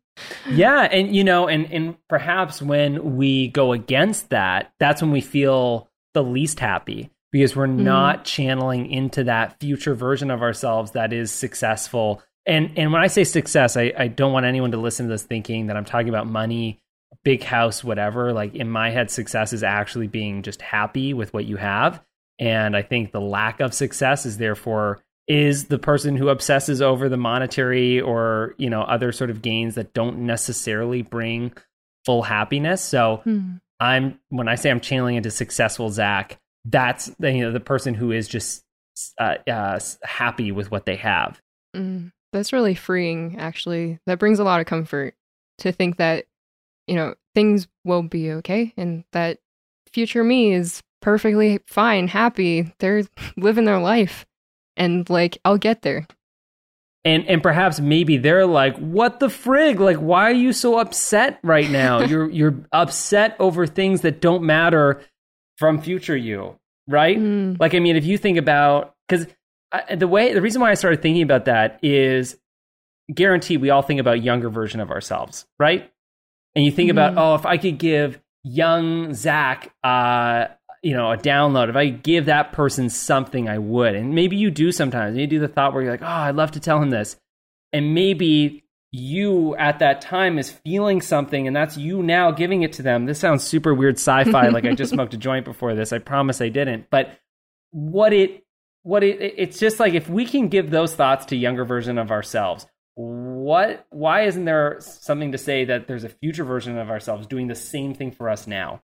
yeah 0.49 0.83
and 0.83 1.15
you 1.15 1.25
know 1.25 1.49
and 1.49 1.73
and 1.73 1.97
perhaps 2.09 2.63
when 2.63 3.17
we 3.17 3.49
go 3.49 3.73
against 3.73 4.31
that 4.31 4.73
that's 4.79 5.03
when 5.03 5.11
we 5.11 5.21
feel 5.21 5.89
the 6.13 6.23
least 6.23 6.61
happy 6.61 7.11
because 7.35 7.57
we're 7.57 7.67
mm-hmm. 7.67 7.83
not 7.83 8.25
channeling 8.25 8.89
into 8.89 9.25
that 9.25 9.59
future 9.59 9.93
version 9.93 10.31
of 10.31 10.41
ourselves 10.41 10.93
that 10.93 11.13
is 11.13 11.33
successful. 11.33 12.23
And 12.47 12.71
and 12.77 12.93
when 12.93 13.03
i 13.03 13.09
say 13.09 13.25
success 13.25 13.77
i 13.77 13.93
i 13.99 14.07
don't 14.07 14.33
want 14.33 14.47
anyone 14.47 14.71
to 14.71 14.77
listen 14.77 15.07
to 15.07 15.11
this 15.11 15.25
thinking 15.25 15.67
that 15.67 15.77
i'm 15.77 15.85
talking 15.85 16.11
about 16.11 16.29
money 16.29 16.79
big 17.25 17.43
house 17.43 17.83
whatever. 17.83 18.33
Like 18.33 18.55
in 18.55 18.69
my 18.69 18.91
head 18.91 19.11
success 19.11 19.53
is 19.53 19.63
actually 19.63 20.09
being 20.09 20.43
just 20.43 20.61
happy 20.61 21.15
with 21.15 21.33
what 21.33 21.47
you 21.47 21.57
have. 21.57 22.03
And 22.39 22.77
i 22.77 22.83
think 22.83 23.11
the 23.11 23.21
lack 23.21 23.61
of 23.61 23.75
success 23.75 24.27
is 24.27 24.39
therefore 24.39 25.03
is 25.27 25.67
the 25.67 25.79
person 25.79 26.17
who 26.17 26.29
obsesses 26.29 26.83
over 26.83 27.09
the 27.09 27.17
monetary 27.17 28.01
or 28.01 28.55
you 28.59 28.69
know 28.69 28.83
other 28.83 29.11
sort 29.13 29.31
of 29.31 29.41
gains 29.43 29.75
that 29.75 29.95
don't 29.95 30.19
necessarily 30.19 31.03
bring 31.03 31.53
full 32.05 32.23
happiness 32.23 32.83
so 32.83 33.21
Hmm. 33.25 33.55
i'm 33.81 34.19
when 34.29 34.49
i 34.49 34.55
say 34.55 34.71
i'm 34.71 34.81
channeling 34.81 35.17
into 35.17 35.31
successful 35.31 35.89
zach 35.91 36.39
that's 36.67 37.07
the, 37.19 37.33
you 37.33 37.41
know 37.43 37.53
the 37.53 37.61
person 37.61 37.95
who 37.95 38.13
is 38.13 38.29
just 38.29 38.65
uh, 39.19 39.37
uh, 39.51 39.81
happy 40.03 40.53
with 40.53 40.71
what 40.71 40.85
they 40.87 40.97
have 40.97 41.41
Mm, 41.75 42.13
that's 42.33 42.53
really 42.53 42.77
freeing, 42.77 43.37
actually. 43.37 43.99
That 44.07 44.21
brings 44.21 44.39
a 44.39 44.45
lot 44.45 44.61
of 44.61 44.67
comfort 44.67 45.15
to 45.59 45.73
think 45.73 45.97
that, 45.97 46.27
you 46.87 46.95
know, 46.95 47.17
things 47.35 47.67
will 47.85 48.03
be 48.05 48.31
okay 48.31 48.73
and 48.77 49.03
that 49.11 49.39
future 49.91 50.23
me 50.23 50.53
is 50.53 50.83
perfectly 51.03 51.59
fine, 51.67 52.07
happy. 52.07 52.73
They're 52.79 53.03
living 53.37 53.65
their 53.65 53.81
life. 53.81 54.25
And, 54.77 55.09
like, 55.11 55.39
I'll 55.45 55.59
get 55.59 55.83
there. 55.83 56.07
and 57.05 57.27
and 57.29 57.43
perhaps 57.43 57.81
maybe 57.81 58.17
they're 58.17 58.47
like 58.47 58.77
what 58.79 59.21
the 59.21 59.27
frig 59.29 59.79
like 59.79 59.99
why 59.99 60.23
are 60.31 60.33
you 60.33 60.53
so 60.55 60.79
upset 60.79 61.39
right 61.43 61.71
now 61.71 62.01
you're 62.11 62.31
you're 62.31 62.55
upset 62.73 63.37
over 63.39 63.67
things 63.67 64.01
that 64.01 64.23
don't 64.23 64.43
matter 64.43 65.03
from 65.59 65.81
future 65.83 66.17
you 66.17 66.57
right 66.89 67.19
Mm, 67.19 67.61
Like, 67.61 67.75
I 67.75 67.79
mean, 67.81 67.97
if 67.97 68.05
you 68.07 68.17
think 68.19 68.39
about 68.39 68.95
because 69.07 69.27
the 69.95 70.09
way 70.09 70.33
the 70.33 70.41
reason 70.41 70.63
why 70.63 70.71
I 70.71 70.75
started 70.75 71.03
thinking 71.03 71.23
about 71.23 71.45
that 71.45 71.79
is 71.83 72.39
guarantee 73.13 73.59
we 73.59 73.69
all 73.71 73.83
think 73.83 74.01
about 74.01 74.23
younger 74.23 74.49
version 74.49 74.81
of 74.81 74.91
ourselves, 74.91 75.45
right? 75.59 75.91
And 76.57 76.65
you 76.65 76.71
think 76.71 76.91
about, 76.91 77.15
Mhm. 77.15 77.19
oh, 77.19 77.35
if 77.35 77.45
I 77.45 77.59
could 77.59 77.77
give 77.79 78.19
young 78.45 79.13
Zach, 79.15 79.75
uh, 79.83 80.47
you 80.85 80.93
know, 80.93 81.11
a 81.11 81.17
download, 81.17 81.71
if 81.71 81.77
I 81.77 81.89
give 81.89 82.27
that 82.27 82.53
person 82.53 82.91
something, 82.91 83.49
I 83.49 83.57
would. 83.57 83.95
And 83.95 84.15
maybe 84.15 84.37
you 84.37 84.51
do 84.51 84.71
sometimes. 84.71 85.17
You 85.17 85.27
do 85.27 85.39
the 85.39 85.49
thought 85.49 85.73
where 85.73 85.83
you're 85.83 85.93
like, 85.93 86.03
oh, 86.03 86.07
I'd 86.07 86.37
love 86.37 86.51
to 86.53 86.61
tell 86.61 86.81
him 86.81 86.91
this, 86.91 87.17
and 87.73 87.95
maybe 87.95 88.65
you 88.93 89.57
at 89.57 89.81
that 89.81 90.01
time 90.03 90.39
is 90.39 90.53
feeling 90.53 91.01
something 91.01 91.49
and 91.49 91.57
that's 91.57 91.77
you 91.77 92.01
now 92.01 92.31
giving 92.31 92.63
it 92.63 92.75
to 92.75 92.83
them. 92.83 93.07
This 93.07 93.19
sounds 93.19 93.43
super 93.43 93.75
weird 93.75 93.97
sci-fi 93.97 94.49
like 94.51 94.65
I 94.65 94.75
just 94.75 94.93
smoked 94.93 95.15
a 95.15 95.17
joint 95.17 95.45
before 95.45 95.75
this. 95.75 95.93
I 95.93 95.99
promise 95.99 96.41
I 96.41 96.49
didn't. 96.49 96.87
But 96.91 97.19
what 97.73 98.13
it 98.13 98.45
what 98.83 99.03
it 99.03 99.35
it's 99.37 99.59
just 99.59 99.81
like 99.81 99.95
if 99.95 100.09
we 100.09 100.25
can 100.25 100.47
give 100.47 100.71
those 100.71 100.95
thoughts 100.95 101.27
to 101.27 101.37
younger 101.37 101.65
version 101.65 101.99
of 101.99 102.13
ourselves, 102.13 102.69
what 102.95 103.85
why 103.91 104.27
isn't 104.27 104.45
there 104.45 104.77
something 104.79 105.33
to 105.33 105.39
say 105.39 105.65
that 105.65 105.89
there's 105.89 106.05
a 106.05 106.09
future 106.09 106.45
version 106.45 106.79
of 106.79 106.89
ourselves 106.89 107.27
doing 107.27 107.49
the 107.49 107.57
same 107.57 107.95
thing 107.95 108.13
for 108.13 108.31
us 108.31 108.47
now? 108.47 108.81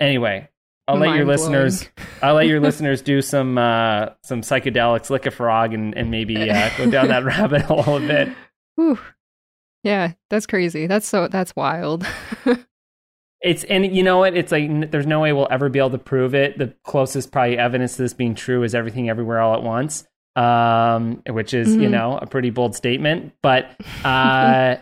Anyway, 0.00 0.48
I'll 0.90 0.98
let 0.98 1.16
your 1.16 1.24
listeners 1.26 1.88
I'll 2.22 2.34
let 2.34 2.46
your 2.46 2.60
listeners 2.60 3.02
do 3.02 3.22
some 3.22 3.56
uh, 3.58 4.10
some 4.22 4.40
psychedelics, 4.42 5.10
lick 5.10 5.26
a 5.26 5.30
frog, 5.30 5.72
and, 5.74 5.96
and 5.96 6.10
maybe 6.10 6.50
uh, 6.50 6.70
go 6.76 6.90
down 6.90 7.08
that 7.08 7.24
rabbit 7.24 7.62
hole 7.62 7.96
a 7.96 8.00
bit. 8.00 8.28
Whew. 8.76 8.98
Yeah, 9.82 10.12
that's 10.28 10.46
crazy. 10.46 10.86
That's 10.86 11.06
so, 11.08 11.28
that's 11.28 11.56
wild. 11.56 12.06
It's 13.42 13.64
and 13.64 13.96
you 13.96 14.02
know 14.02 14.18
what? 14.18 14.36
It's 14.36 14.52
like 14.52 14.64
n- 14.64 14.88
there's 14.90 15.06
no 15.06 15.20
way 15.20 15.32
we'll 15.32 15.48
ever 15.50 15.70
be 15.70 15.78
able 15.78 15.88
to 15.92 15.98
prove 15.98 16.34
it. 16.34 16.58
The 16.58 16.74
closest 16.84 17.32
probably 17.32 17.56
evidence 17.56 17.96
to 17.96 18.02
this 18.02 18.12
being 18.12 18.34
true 18.34 18.62
is 18.64 18.74
everything 18.74 19.08
everywhere 19.08 19.40
all 19.40 19.54
at 19.54 19.62
once, 19.62 20.06
um, 20.36 21.22
which 21.26 21.54
is 21.54 21.74
you 21.74 21.88
Mhm. 21.88 21.90
know 21.92 22.18
a 22.20 22.26
pretty 22.26 22.50
bold 22.50 22.74
statement. 22.76 23.32
But 23.42 23.70
uh, 24.04 24.76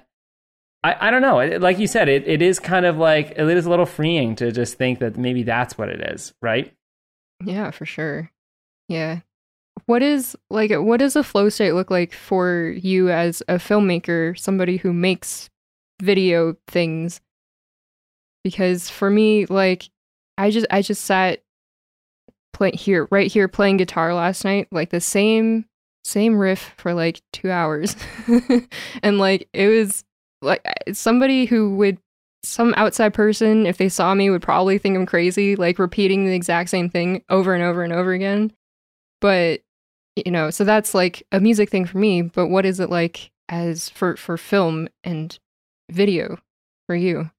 I 0.85 1.09
I 1.09 1.11
don't 1.11 1.23
know. 1.23 1.59
Like 1.59 1.79
you 1.79 1.87
said, 1.87 2.09
it 2.09 2.27
it 2.27 2.43
is 2.43 2.59
kind 2.59 2.87
of 2.87 2.97
like 2.97 3.31
it 3.31 3.41
is 3.41 3.67
a 3.67 3.71
little 3.71 3.87
freeing 3.87 4.37
to 4.37 4.53
just 4.53 4.75
think 4.75 5.01
that 5.01 5.17
maybe 5.17 5.43
that's 5.43 5.77
what 5.77 5.89
it 5.89 6.01
is, 6.13 6.33
right? 6.41 6.73
Yeah, 7.45 7.71
for 7.71 7.87
sure. 7.87 8.31
Yeah. 8.89 9.21
What 9.87 10.03
is 10.03 10.37
like 10.51 10.71
what 10.73 10.99
does 10.99 11.17
a 11.17 11.23
flow 11.23 11.49
state 11.49 11.73
look 11.73 11.91
like 11.91 12.13
for 12.13 12.75
you 12.77 13.11
as 13.11 13.43
a 13.49 13.55
filmmaker, 13.55 14.39
somebody 14.39 14.77
who 14.77 14.93
makes 14.93 15.51
video 16.01 16.57
things? 16.67 17.21
Because 18.45 18.89
for 18.89 19.11
me, 19.11 19.47
like 19.47 19.91
I 20.37 20.51
just 20.51 20.67
I 20.71 20.83
just 20.83 21.05
sat 21.05 21.43
play 22.53 22.73
here 22.73 23.09
right 23.11 23.31
here 23.31 23.49
playing 23.49 23.77
guitar 23.79 24.15
last 24.15 24.45
night, 24.45 24.69
like 24.71 24.91
the 24.91 25.01
same 25.01 25.65
same 26.05 26.39
riff 26.39 26.73
for 26.77 26.95
like 26.95 27.21
2 27.33 27.51
hours. 27.51 27.97
and 29.03 29.19
like 29.19 29.49
it 29.53 29.69
was 29.69 30.05
like 30.43 30.65
somebody 30.93 31.47
who 31.47 31.75
would 31.77 31.99
some 32.43 32.73
outside 32.77 33.15
person, 33.15 33.67
if 33.67 33.79
they 33.79 33.89
saw 33.89 34.15
me, 34.15 34.31
would 34.31 34.43
probably 34.43 34.79
think 34.79 34.97
I'm 34.97 35.07
crazy, 35.07 35.57
like 35.57 35.79
repeating 35.79 36.25
the 36.25 36.35
exact 36.35 36.71
same 36.71 36.89
thing 36.89 37.23
over 37.29 37.55
and 37.55 37.65
over 37.65 37.83
and 37.83 37.93
over 37.93 38.13
again. 38.13 38.53
But 39.21 39.61
you 40.25 40.33
know, 40.33 40.51
so 40.51 40.65
that's 40.65 40.95
like 40.95 41.23
a 41.33 41.41
music 41.41 41.71
thing 41.71 41.85
for 41.85 41.99
me. 41.99 42.23
But 42.23 42.49
what 42.49 42.67
is 42.67 42.81
it 42.81 42.91
like 42.91 43.31
as 43.49 43.89
for 43.89 44.17
for 44.17 44.37
film 44.37 44.89
and 45.05 45.39
video 45.91 46.39
for 46.87 46.95
you? 46.95 47.31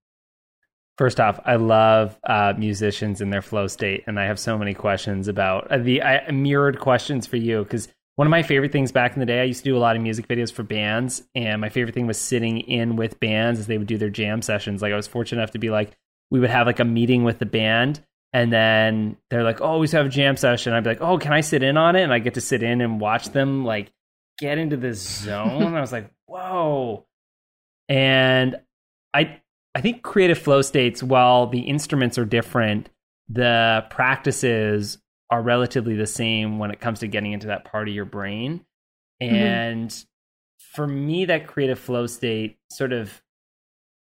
First 0.98 1.22
off, 1.22 1.40
I 1.46 1.56
love 1.56 2.18
uh, 2.26 2.54
musicians 2.58 3.22
in 3.22 3.30
their 3.30 3.42
flow 3.42 3.68
state, 3.68 4.04
and 4.06 4.20
I 4.20 4.26
have 4.26 4.38
so 4.38 4.58
many 4.58 4.74
questions 4.74 5.30
about 5.30 5.72
uh, 5.72 5.78
the 5.78 6.04
I, 6.04 6.30
mirrored 6.32 6.80
questions 6.80 7.26
for 7.26 7.38
you 7.38 7.64
because 7.64 7.88
one 8.20 8.28
of 8.28 8.32
my 8.32 8.44
favorite 8.44 8.74
things 8.74 8.92
back 8.92 9.14
in 9.14 9.22
the 9.22 9.26
day, 9.26 9.40
I 9.40 9.46
used 9.46 9.64
to 9.64 9.70
do 9.70 9.78
a 9.78 9.80
lot 9.80 9.96
of 9.96 10.02
music 10.02 10.28
videos 10.28 10.52
for 10.52 10.62
bands, 10.62 11.24
and 11.36 11.62
my 11.62 11.70
favorite 11.70 11.94
thing 11.94 12.06
was 12.06 12.20
sitting 12.20 12.58
in 12.60 12.98
with 12.98 13.18
bands 13.22 13.62
as 13.62 13.68
they 13.68 13.78
would 13.78 13.88
do 13.88 13.98
their 13.98 14.10
jam 14.10 14.42
sessions. 14.42 14.82
Like 14.82 14.92
I 14.92 14.98
was 14.98 15.08
fortunate 15.08 15.40
enough 15.40 15.52
to 15.52 15.58
be 15.58 15.70
like, 15.70 15.96
we 16.30 16.42
would 16.42 16.50
have 16.50 16.68
like 16.68 16.82
a 16.82 16.84
meeting 16.84 17.24
with 17.24 17.40
the 17.40 17.46
band, 17.46 18.04
and 18.34 18.52
then 18.52 19.16
they're 19.30 19.46
like, 19.46 19.62
"Oh, 19.62 19.80
we 19.80 19.88
have 19.88 20.08
a 20.08 20.10
jam 20.10 20.36
session." 20.36 20.74
I'd 20.74 20.84
be 20.84 20.90
like, 20.90 21.02
"Oh, 21.02 21.18
can 21.18 21.32
I 21.32 21.40
sit 21.40 21.64
in 21.64 21.78
on 21.78 21.96
it?" 21.96 22.02
And 22.02 22.12
I 22.12 22.20
get 22.20 22.34
to 22.34 22.42
sit 22.42 22.62
in 22.62 22.82
and 22.82 23.00
watch 23.00 23.30
them 23.30 23.64
like 23.64 23.90
get 24.38 24.58
into 24.58 24.76
this 24.76 25.00
zone. 25.00 25.74
I 25.74 25.80
was 25.80 25.94
like, 25.94 26.12
"Whoa!" 26.26 27.06
And 27.88 28.58
I 29.14 29.40
I 29.74 29.80
think 29.80 30.04
creative 30.04 30.40
flow 30.40 30.62
states, 30.62 31.02
while 31.02 31.48
the 31.48 31.62
instruments 31.62 32.18
are 32.18 32.26
different, 32.26 32.90
the 33.30 33.86
practices 33.90 34.98
are 35.30 35.42
relatively 35.42 35.96
the 35.96 36.08
same 36.08 36.60
when 36.60 36.72
it 36.72 36.80
comes 36.80 37.00
to 37.00 37.08
getting 37.08 37.32
into 37.32 37.48
that 37.48 37.66
part 37.66 37.88
of 37.88 37.94
your 37.94 38.06
brain. 38.06 38.66
Mm-hmm. 39.22 39.36
And 39.36 40.06
for 40.74 40.88
me, 40.88 41.26
that 41.26 41.48
creative 41.48 41.80
flow 41.80 42.08
state 42.08 42.58
sort 42.72 42.94
of 42.94 43.22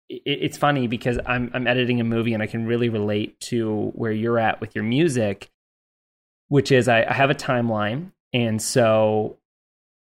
it, 0.10 0.22
it's 0.26 0.58
funny 0.58 0.88
because 0.88 1.20
I'm 1.26 1.52
I'm 1.54 1.68
editing 1.68 2.00
a 2.00 2.04
movie 2.04 2.34
and 2.34 2.44
I 2.44 2.48
can 2.48 2.66
really 2.66 2.90
relate 2.90 3.40
to 3.42 3.92
where 3.96 4.12
you're 4.12 4.40
at 4.40 4.62
with 4.62 4.76
your 4.76 4.84
music, 4.84 5.50
which 6.48 6.72
is 6.72 6.88
I, 6.88 7.04
I 7.04 7.14
have 7.14 7.30
a 7.30 7.36
timeline, 7.36 8.12
and 8.34 8.62
so 8.62 9.38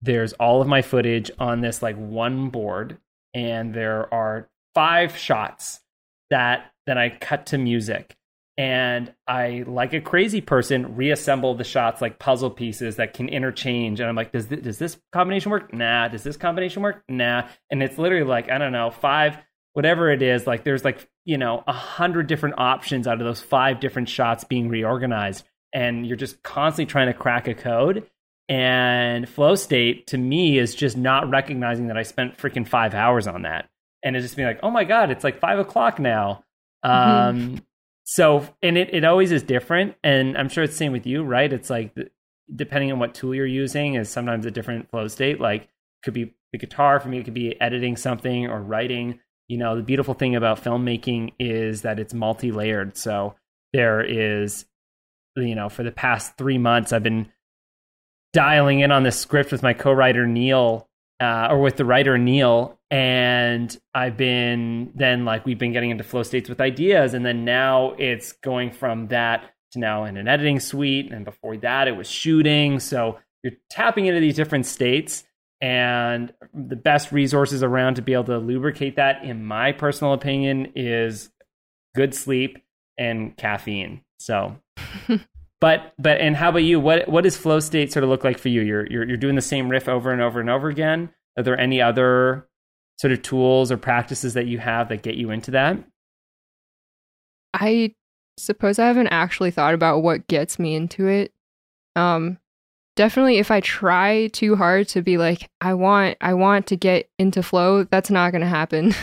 there's 0.02 0.32
all 0.34 0.60
of 0.60 0.68
my 0.68 0.82
footage 0.82 1.30
on 1.38 1.60
this 1.60 1.82
like 1.82 1.96
one 1.96 2.50
board, 2.50 2.98
and 3.32 3.74
there 3.74 4.12
are 4.12 4.48
five 4.74 5.16
shots 5.16 5.80
that 6.30 6.72
then 6.86 6.98
I 6.98 7.10
cut 7.10 7.46
to 7.46 7.58
music. 7.58 8.16
And 8.56 9.12
I, 9.26 9.64
like 9.66 9.94
a 9.94 10.00
crazy 10.00 10.40
person, 10.40 10.94
reassemble 10.94 11.56
the 11.56 11.64
shots 11.64 12.00
like 12.00 12.20
puzzle 12.20 12.50
pieces 12.50 12.96
that 12.96 13.12
can 13.12 13.28
interchange. 13.28 13.98
And 13.98 14.08
I'm 14.08 14.14
like, 14.14 14.30
does 14.30 14.46
this, 14.46 14.60
does 14.60 14.78
this 14.78 14.96
combination 15.12 15.50
work? 15.50 15.72
Nah. 15.74 16.08
Does 16.08 16.22
this 16.22 16.36
combination 16.36 16.82
work? 16.82 17.02
Nah. 17.08 17.48
And 17.70 17.82
it's 17.82 17.98
literally 17.98 18.24
like 18.24 18.50
I 18.50 18.58
don't 18.58 18.72
know, 18.72 18.90
five, 18.90 19.38
whatever 19.74 20.10
it 20.10 20.22
is. 20.22 20.46
Like 20.46 20.64
there's 20.64 20.84
like 20.84 21.06
you 21.24 21.36
know 21.36 21.62
a 21.66 21.72
hundred 21.72 22.26
different 22.26 22.54
options 22.58 23.06
out 23.06 23.20
of 23.20 23.26
those 23.26 23.40
five 23.40 23.80
different 23.80 24.08
shots 24.08 24.44
being 24.44 24.68
reorganized, 24.68 25.44
and 25.72 26.06
you're 26.06 26.16
just 26.16 26.42
constantly 26.42 26.90
trying 26.90 27.08
to 27.08 27.14
crack 27.14 27.46
a 27.46 27.54
code. 27.54 28.08
And 28.48 29.28
flow 29.28 29.54
state 29.54 30.08
to 30.08 30.18
me 30.18 30.58
is 30.58 30.74
just 30.74 30.96
not 30.96 31.30
recognizing 31.30 31.86
that 31.88 31.96
I 31.96 32.02
spent 32.02 32.36
freaking 32.36 32.66
five 32.66 32.94
hours 32.94 33.26
on 33.26 33.42
that, 33.42 33.68
and 34.02 34.16
it's 34.16 34.24
just 34.24 34.36
being 34.36 34.48
like, 34.48 34.60
oh 34.62 34.70
my 34.70 34.84
god, 34.84 35.10
it's 35.10 35.24
like 35.24 35.40
five 35.40 35.58
o'clock 35.58 35.98
now. 35.98 36.44
Mm-hmm. 36.84 37.42
Um, 37.54 37.62
so, 38.04 38.46
and 38.62 38.76
it, 38.76 38.94
it 38.94 39.04
always 39.04 39.32
is 39.32 39.42
different. 39.42 39.96
And 40.04 40.36
I'm 40.36 40.48
sure 40.48 40.64
it's 40.64 40.74
the 40.74 40.78
same 40.78 40.92
with 40.92 41.06
you, 41.06 41.24
right? 41.24 41.52
It's 41.52 41.70
like, 41.70 41.96
depending 42.54 42.92
on 42.92 42.98
what 42.98 43.14
tool 43.14 43.34
you're 43.34 43.46
using, 43.46 43.94
is 43.94 44.10
sometimes 44.10 44.44
a 44.46 44.50
different 44.50 44.90
flow 44.90 45.08
state. 45.08 45.40
Like, 45.40 45.68
could 46.04 46.14
be 46.14 46.34
the 46.52 46.58
guitar 46.58 47.00
for 47.00 47.08
me, 47.08 47.18
it 47.18 47.24
could 47.24 47.34
be 47.34 47.60
editing 47.60 47.96
something 47.96 48.46
or 48.46 48.60
writing. 48.60 49.20
You 49.48 49.58
know, 49.58 49.76
the 49.76 49.82
beautiful 49.82 50.14
thing 50.14 50.36
about 50.36 50.62
filmmaking 50.62 51.32
is 51.38 51.82
that 51.82 51.98
it's 51.98 52.14
multi 52.14 52.52
layered. 52.52 52.96
So, 52.96 53.34
there 53.72 54.02
is, 54.02 54.66
you 55.36 55.54
know, 55.54 55.68
for 55.68 55.82
the 55.82 55.90
past 55.90 56.36
three 56.36 56.58
months, 56.58 56.92
I've 56.92 57.02
been 57.02 57.30
dialing 58.34 58.80
in 58.80 58.92
on 58.92 59.02
this 59.02 59.18
script 59.18 59.50
with 59.50 59.62
my 59.62 59.72
co 59.72 59.92
writer, 59.92 60.26
Neil, 60.26 60.88
uh, 61.20 61.48
or 61.50 61.60
with 61.60 61.76
the 61.76 61.84
writer 61.86 62.18
Neil, 62.18 62.78
and 62.94 63.76
I've 63.92 64.16
been 64.16 64.92
then 64.94 65.24
like 65.24 65.44
we've 65.44 65.58
been 65.58 65.72
getting 65.72 65.90
into 65.90 66.04
flow 66.04 66.22
states 66.22 66.48
with 66.48 66.60
ideas, 66.60 67.12
and 67.12 67.26
then 67.26 67.44
now 67.44 67.96
it's 67.98 68.30
going 68.30 68.70
from 68.70 69.08
that 69.08 69.50
to 69.72 69.80
now 69.80 70.04
in 70.04 70.16
an 70.16 70.28
editing 70.28 70.60
suite, 70.60 71.10
and 71.12 71.24
before 71.24 71.56
that 71.56 71.88
it 71.88 71.96
was 71.96 72.08
shooting. 72.08 72.78
So 72.78 73.18
you're 73.42 73.54
tapping 73.68 74.06
into 74.06 74.20
these 74.20 74.36
different 74.36 74.64
states, 74.66 75.24
and 75.60 76.32
the 76.54 76.76
best 76.76 77.10
resources 77.10 77.64
around 77.64 77.96
to 77.96 78.02
be 78.02 78.12
able 78.12 78.24
to 78.24 78.38
lubricate 78.38 78.94
that, 78.94 79.24
in 79.24 79.44
my 79.44 79.72
personal 79.72 80.12
opinion, 80.12 80.70
is 80.76 81.30
good 81.96 82.14
sleep 82.14 82.64
and 82.96 83.36
caffeine. 83.36 84.02
So. 84.18 84.56
But 85.60 85.94
but 85.98 86.20
and 86.20 86.36
how 86.36 86.50
about 86.50 86.58
you? 86.58 86.78
What 86.78 87.08
what 87.08 87.24
does 87.24 87.38
flow 87.38 87.58
state 87.58 87.90
sort 87.90 88.04
of 88.04 88.10
look 88.10 88.22
like 88.22 88.36
for 88.36 88.50
you? 88.50 88.60
You're 88.60 88.86
you're 88.86 89.08
you're 89.08 89.16
doing 89.16 89.34
the 89.34 89.40
same 89.40 89.70
riff 89.70 89.88
over 89.88 90.12
and 90.12 90.20
over 90.20 90.38
and 90.38 90.50
over 90.50 90.68
again. 90.68 91.08
Are 91.38 91.42
there 91.42 91.58
any 91.58 91.80
other 91.80 92.46
sort 92.96 93.12
of 93.12 93.22
tools 93.22 93.72
or 93.72 93.76
practices 93.76 94.34
that 94.34 94.46
you 94.46 94.58
have 94.58 94.88
that 94.88 95.02
get 95.02 95.16
you 95.16 95.30
into 95.30 95.50
that? 95.52 95.78
I 97.52 97.94
suppose 98.36 98.78
I 98.78 98.86
haven't 98.86 99.08
actually 99.08 99.50
thought 99.50 99.74
about 99.74 100.02
what 100.02 100.26
gets 100.26 100.58
me 100.58 100.74
into 100.74 101.06
it. 101.06 101.32
Um 101.96 102.38
definitely 102.96 103.38
if 103.38 103.50
I 103.50 103.60
try 103.60 104.28
too 104.28 104.56
hard 104.56 104.88
to 104.88 105.02
be 105.02 105.18
like 105.18 105.50
I 105.60 105.74
want 105.74 106.16
I 106.20 106.34
want 106.34 106.66
to 106.68 106.76
get 106.76 107.08
into 107.18 107.42
flow, 107.42 107.84
that's 107.84 108.10
not 108.10 108.30
going 108.30 108.42
to 108.42 108.48
happen. 108.48 108.94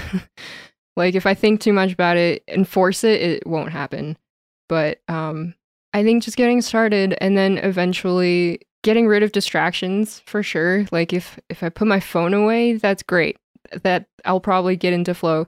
like 0.98 1.16
if 1.16 1.26
I 1.26 1.34
think 1.34 1.62
too 1.62 1.74
much 1.74 1.94
about 1.94 2.18
it 2.18 2.44
and 2.48 2.68
force 2.68 3.04
it, 3.04 3.22
it 3.22 3.48
won't 3.48 3.72
happen. 3.72 4.18
But 4.68 5.00
um 5.08 5.54
I 5.94 6.04
think 6.04 6.24
just 6.24 6.38
getting 6.38 6.62
started 6.62 7.18
and 7.20 7.38
then 7.38 7.58
eventually 7.58 8.62
getting 8.84 9.08
rid 9.08 9.24
of 9.24 9.32
distractions 9.32 10.22
for 10.26 10.44
sure. 10.44 10.86
Like 10.92 11.14
if 11.14 11.40
if 11.50 11.64
I 11.64 11.70
put 11.70 11.88
my 11.88 12.00
phone 12.00 12.34
away, 12.34 12.74
that's 12.74 13.04
great. 13.04 13.38
That 13.84 14.08
I'll 14.26 14.40
probably 14.40 14.76
get 14.76 14.94
into 14.94 15.14
flow. 15.14 15.48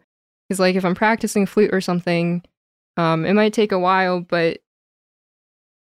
Cuz 0.50 0.60
like 0.60 0.76
if 0.76 0.86
I'm 0.86 0.96
practicing 0.96 1.46
flute 1.46 1.74
or 1.74 1.82
something, 1.82 2.44
um 2.98 3.26
it 3.26 3.34
might 3.34 3.54
take 3.54 3.72
a 3.72 3.80
while, 3.80 4.22
but 4.22 4.60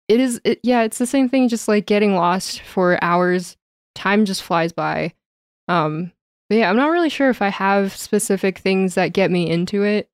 it 0.08 0.20
is 0.20 0.40
it, 0.44 0.60
yeah, 0.62 0.82
it's 0.82 0.98
the 0.98 1.06
same 1.06 1.28
thing 1.28 1.48
just 1.48 1.68
like 1.68 1.86
getting 1.86 2.14
lost 2.14 2.60
for 2.62 3.02
hours. 3.02 3.56
Time 3.94 4.24
just 4.24 4.42
flies 4.42 4.72
by. 4.72 5.14
Um 5.68 6.12
but 6.48 6.58
yeah, 6.58 6.70
I'm 6.70 6.76
not 6.76 6.90
really 6.90 7.08
sure 7.08 7.30
if 7.30 7.42
I 7.42 7.48
have 7.48 7.96
specific 7.96 8.58
things 8.58 8.94
that 8.94 9.12
get 9.12 9.30
me 9.30 9.50
into 9.50 9.82
it. 9.82 10.08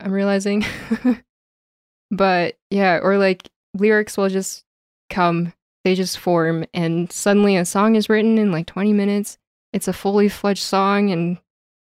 I'm 0.00 0.12
realizing. 0.12 0.64
but 2.10 2.56
yeah, 2.70 3.00
or 3.02 3.18
like 3.18 3.50
lyrics 3.74 4.16
will 4.16 4.28
just 4.28 4.64
come, 5.10 5.52
they 5.84 5.94
just 5.94 6.18
form, 6.18 6.64
and 6.72 7.10
suddenly 7.10 7.56
a 7.56 7.64
song 7.64 7.96
is 7.96 8.08
written 8.08 8.38
in 8.38 8.52
like 8.52 8.66
20 8.66 8.92
minutes. 8.92 9.38
It's 9.72 9.88
a 9.88 9.92
fully 9.92 10.28
fledged 10.28 10.62
song 10.62 11.10
and 11.10 11.38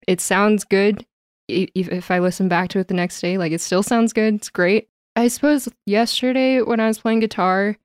it 0.07 0.21
sounds 0.21 0.63
good. 0.63 1.05
If 1.47 2.09
I 2.11 2.19
listen 2.19 2.47
back 2.47 2.69
to 2.69 2.79
it 2.79 2.87
the 2.87 2.93
next 2.93 3.19
day, 3.21 3.37
like 3.37 3.51
it 3.51 3.61
still 3.61 3.83
sounds 3.83 4.13
good. 4.13 4.35
It's 4.35 4.49
great. 4.49 4.89
I 5.15 5.27
suppose 5.27 5.67
yesterday 5.85 6.61
when 6.61 6.79
I 6.79 6.87
was 6.87 6.99
playing 6.99 7.19
guitar, 7.19 7.77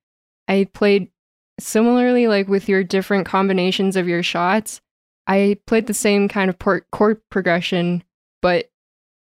I 0.46 0.68
played 0.72 1.10
similarly, 1.58 2.28
like 2.28 2.48
with 2.48 2.68
your 2.68 2.84
different 2.84 3.26
combinations 3.26 3.96
of 3.96 4.08
your 4.08 4.22
shots. 4.22 4.80
I 5.26 5.58
played 5.66 5.86
the 5.86 5.94
same 5.94 6.28
kind 6.28 6.48
of 6.48 6.58
chord 6.92 7.20
progression, 7.30 8.04
but 8.42 8.70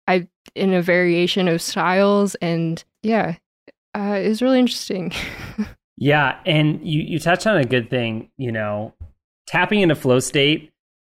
I 0.07 0.27
in 0.55 0.73
a 0.73 0.81
variation 0.81 1.47
of 1.47 1.61
styles, 1.61 2.35
and 2.35 2.83
yeah, 3.01 3.35
uh, 3.95 4.21
was 4.27 4.41
really 4.41 4.59
interesting. 4.59 5.11
yeah, 5.97 6.39
and 6.45 6.85
you 6.87 7.01
you 7.01 7.19
touched 7.19 7.47
on 7.47 7.57
a 7.57 7.65
good 7.65 7.89
thing. 7.89 8.29
You 8.37 8.51
know, 8.51 8.93
tapping 9.47 9.81
into 9.81 9.95
flow 9.95 10.19
state 10.19 10.71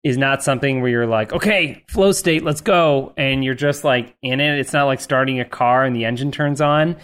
is 0.04 0.18
not 0.18 0.44
something 0.44 0.82
where 0.82 0.90
you're 0.90 1.06
like, 1.06 1.34
okay, 1.34 1.84
flow 1.90 2.12
state, 2.12 2.44
let's 2.44 2.62
go, 2.62 3.14
and 3.18 3.44
you're 3.44 3.56
just 3.56 3.84
like 3.84 4.16
in 4.22 4.40
it. 4.40 4.60
It's 4.60 4.74
not 4.74 4.86
like 4.86 5.02
starting 5.02 5.40
a 5.40 5.46
car 5.46 5.84
and 5.84 5.96
the 5.96 6.06
engine 6.06 6.32
turns 6.32 6.62
on. 6.62 6.96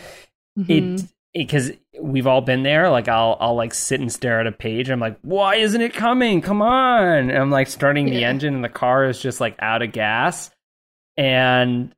Mm-hmm. 0.57 0.71
It 0.71 1.01
because 1.35 1.71
we've 1.99 2.27
all 2.27 2.41
been 2.41 2.63
there. 2.63 2.89
Like 2.89 3.07
I'll 3.07 3.37
I'll 3.39 3.55
like 3.55 3.73
sit 3.73 3.99
and 3.99 4.11
stare 4.11 4.39
at 4.39 4.47
a 4.47 4.51
page. 4.51 4.89
I'm 4.89 4.99
like, 4.99 5.17
why 5.21 5.55
isn't 5.55 5.81
it 5.81 5.93
coming? 5.93 6.41
Come 6.41 6.61
on! 6.61 7.29
And 7.29 7.37
I'm 7.37 7.51
like 7.51 7.67
starting 7.67 8.07
yeah. 8.07 8.13
the 8.13 8.23
engine, 8.23 8.55
and 8.55 8.63
the 8.63 8.69
car 8.69 9.05
is 9.05 9.21
just 9.21 9.41
like 9.41 9.55
out 9.59 9.81
of 9.81 9.91
gas. 9.91 10.49
And 11.17 11.93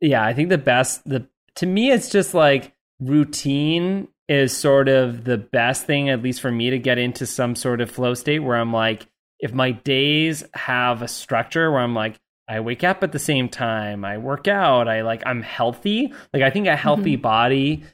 yeah, 0.00 0.24
I 0.24 0.32
think 0.32 0.48
the 0.48 0.58
best 0.58 1.06
the 1.06 1.28
to 1.56 1.66
me 1.66 1.90
it's 1.90 2.08
just 2.10 2.32
like 2.32 2.74
routine 3.00 4.08
is 4.28 4.56
sort 4.56 4.88
of 4.88 5.24
the 5.24 5.38
best 5.38 5.86
thing, 5.86 6.08
at 6.08 6.22
least 6.22 6.40
for 6.40 6.52
me, 6.52 6.70
to 6.70 6.78
get 6.78 6.98
into 6.98 7.26
some 7.26 7.56
sort 7.56 7.80
of 7.80 7.90
flow 7.90 8.14
state 8.14 8.38
where 8.38 8.56
I'm 8.56 8.72
like, 8.72 9.06
if 9.40 9.52
my 9.52 9.72
days 9.72 10.44
have 10.54 11.02
a 11.02 11.08
structure 11.08 11.70
where 11.70 11.80
I'm 11.80 11.94
like, 11.94 12.20
I 12.48 12.60
wake 12.60 12.84
up 12.84 13.02
at 13.02 13.12
the 13.12 13.18
same 13.18 13.48
time, 13.48 14.04
I 14.04 14.18
work 14.18 14.48
out, 14.48 14.88
I 14.88 15.02
like, 15.02 15.22
I'm 15.24 15.42
healthy. 15.42 16.12
Like, 16.32 16.42
I 16.42 16.50
think 16.50 16.66
a 16.66 16.76
healthy 16.76 17.14
mm-hmm. 17.14 17.22
body 17.22 17.84